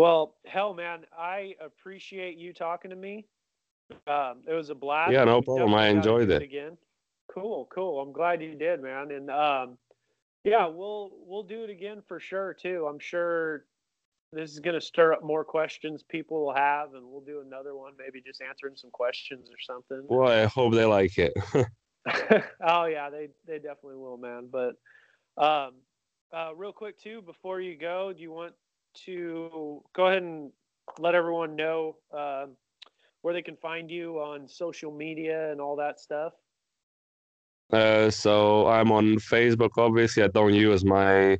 well, 0.00 0.36
hell, 0.46 0.72
man, 0.72 1.00
I 1.14 1.56
appreciate 1.60 2.38
you 2.38 2.54
talking 2.54 2.90
to 2.90 2.96
me. 2.96 3.26
Um, 4.06 4.38
it 4.46 4.54
was 4.54 4.70
a 4.70 4.74
blast. 4.74 5.12
Yeah, 5.12 5.24
no 5.24 5.42
problem. 5.42 5.74
I 5.74 5.88
enjoyed 5.88 6.30
it. 6.30 6.40
Again. 6.40 6.78
Cool, 7.28 7.68
cool. 7.70 8.00
I'm 8.00 8.10
glad 8.10 8.40
you 8.40 8.54
did, 8.54 8.82
man. 8.82 9.10
And 9.10 9.30
um, 9.30 9.78
yeah, 10.42 10.66
we'll 10.66 11.10
we'll 11.26 11.42
do 11.42 11.64
it 11.64 11.70
again 11.70 12.02
for 12.08 12.18
sure 12.18 12.54
too. 12.54 12.86
I'm 12.88 12.98
sure 12.98 13.66
this 14.32 14.52
is 14.52 14.60
going 14.60 14.78
to 14.78 14.80
stir 14.80 15.12
up 15.12 15.24
more 15.24 15.44
questions 15.44 16.02
people 16.08 16.44
will 16.44 16.54
have, 16.54 16.94
and 16.94 17.04
we'll 17.04 17.20
do 17.20 17.42
another 17.44 17.74
one, 17.74 17.92
maybe 17.98 18.22
just 18.24 18.40
answering 18.40 18.76
some 18.76 18.90
questions 18.90 19.48
or 19.50 19.58
something. 19.60 20.06
Well, 20.08 20.30
I 20.30 20.44
hope 20.44 20.74
they 20.74 20.84
like 20.84 21.18
it. 21.18 21.32
oh 22.66 22.86
yeah, 22.86 23.10
they 23.10 23.28
they 23.46 23.58
definitely 23.58 23.96
will, 23.96 24.16
man. 24.16 24.48
But 24.50 24.74
um, 25.42 25.72
uh, 26.32 26.54
real 26.54 26.72
quick 26.72 26.98
too, 26.98 27.22
before 27.22 27.60
you 27.60 27.76
go, 27.76 28.12
do 28.12 28.22
you 28.22 28.32
want 28.32 28.54
to 29.04 29.82
go 29.94 30.06
ahead 30.06 30.22
and 30.22 30.50
let 30.98 31.14
everyone 31.14 31.56
know 31.56 31.96
uh, 32.16 32.46
where 33.22 33.34
they 33.34 33.42
can 33.42 33.56
find 33.56 33.90
you 33.90 34.16
on 34.18 34.48
social 34.48 34.92
media 34.92 35.50
and 35.50 35.60
all 35.60 35.76
that 35.76 36.00
stuff? 36.00 36.32
Uh, 37.72 38.10
so 38.10 38.66
I'm 38.66 38.90
on 38.90 39.16
Facebook. 39.16 39.70
Obviously, 39.76 40.22
I 40.22 40.28
don't 40.28 40.54
use 40.54 40.84
my 40.84 41.38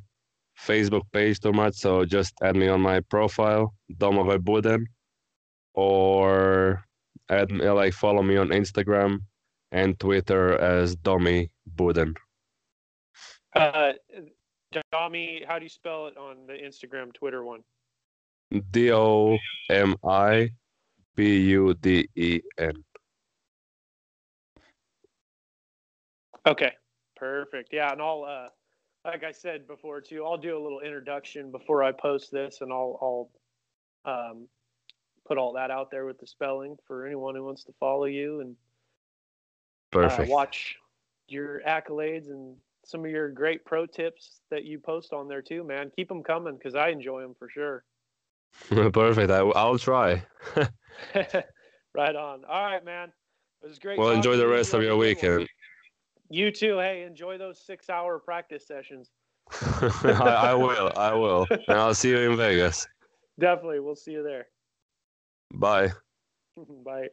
Facebook 0.61 1.03
page 1.11 1.39
too 1.39 1.51
much, 1.51 1.75
so 1.75 2.05
just 2.05 2.33
add 2.43 2.55
me 2.55 2.67
on 2.67 2.81
my 2.81 2.99
profile, 2.99 3.73
Domagoj 3.93 4.39
Buden, 4.39 4.85
or 5.73 6.83
add 7.29 7.51
me, 7.51 7.67
like 7.69 7.93
follow 7.93 8.21
me 8.21 8.37
on 8.37 8.49
Instagram 8.49 9.19
and 9.71 9.99
Twitter 9.99 10.57
as 10.59 10.95
Domi 10.95 11.49
Buden. 11.75 12.15
Uh, 13.55 13.93
Domi, 14.91 15.43
how 15.47 15.57
do 15.57 15.63
you 15.63 15.69
spell 15.69 16.07
it 16.07 16.17
on 16.17 16.47
the 16.47 16.53
Instagram, 16.53 17.13
Twitter 17.13 17.43
one? 17.43 17.63
D 18.71 18.91
O 18.91 19.37
M 19.69 19.95
I 20.05 20.49
B 21.15 21.39
U 21.47 21.73
D 21.73 22.07
E 22.15 22.41
N. 22.57 22.83
Okay, 26.47 26.71
perfect. 27.15 27.69
Yeah, 27.71 27.91
and 27.91 28.01
I'll, 28.01 28.23
uh, 28.23 28.47
like 29.05 29.23
I 29.23 29.31
said 29.31 29.67
before 29.67 30.01
too, 30.01 30.25
I'll 30.25 30.37
do 30.37 30.57
a 30.57 30.61
little 30.61 30.81
introduction 30.81 31.51
before 31.51 31.83
I 31.83 31.91
post 31.91 32.31
this, 32.31 32.59
and 32.61 32.71
I'll, 32.71 33.29
I'll, 34.05 34.13
um, 34.13 34.47
put 35.27 35.37
all 35.37 35.53
that 35.53 35.71
out 35.71 35.91
there 35.91 36.05
with 36.05 36.19
the 36.19 36.27
spelling 36.27 36.75
for 36.87 37.05
anyone 37.05 37.35
who 37.35 37.43
wants 37.43 37.63
to 37.63 37.73
follow 37.79 38.05
you 38.05 38.41
and 38.41 38.55
Perfect. 39.91 40.29
Uh, 40.29 40.33
watch 40.33 40.77
your 41.27 41.61
accolades 41.67 42.29
and 42.29 42.55
some 42.85 43.05
of 43.05 43.11
your 43.11 43.29
great 43.29 43.65
pro 43.65 43.85
tips 43.85 44.41
that 44.49 44.63
you 44.63 44.79
post 44.79 45.13
on 45.13 45.27
there 45.27 45.41
too, 45.41 45.63
man. 45.63 45.91
Keep 45.95 46.07
them 46.07 46.23
coming 46.23 46.55
because 46.55 46.75
I 46.75 46.89
enjoy 46.89 47.21
them 47.21 47.35
for 47.37 47.49
sure. 47.49 47.83
Perfect. 48.91 49.31
I, 49.31 49.39
I'll 49.39 49.77
try. 49.77 50.23
right 51.93 52.15
on. 52.15 52.45
All 52.45 52.63
right, 52.63 52.83
man. 52.83 53.11
It 53.63 53.67
was 53.67 53.79
great. 53.79 53.99
Well, 53.99 54.09
enjoy 54.09 54.37
the 54.37 54.47
rest 54.47 54.73
of 54.73 54.81
your 54.81 54.97
weekend. 54.97 55.47
You 56.31 56.49
too. 56.49 56.77
Hey, 56.77 57.03
enjoy 57.03 57.37
those 57.37 57.59
six-hour 57.59 58.19
practice 58.19 58.65
sessions. 58.65 59.11
I, 59.61 60.51
I 60.51 60.53
will. 60.53 60.91
I 60.95 61.13
will. 61.13 61.45
And 61.49 61.77
I'll 61.77 61.93
see 61.93 62.09
you 62.09 62.31
in 62.31 62.37
Vegas. 62.37 62.87
Definitely. 63.37 63.81
We'll 63.81 63.95
see 63.97 64.11
you 64.11 64.23
there. 64.23 64.47
Bye. 65.53 65.91
Bye. 66.85 67.09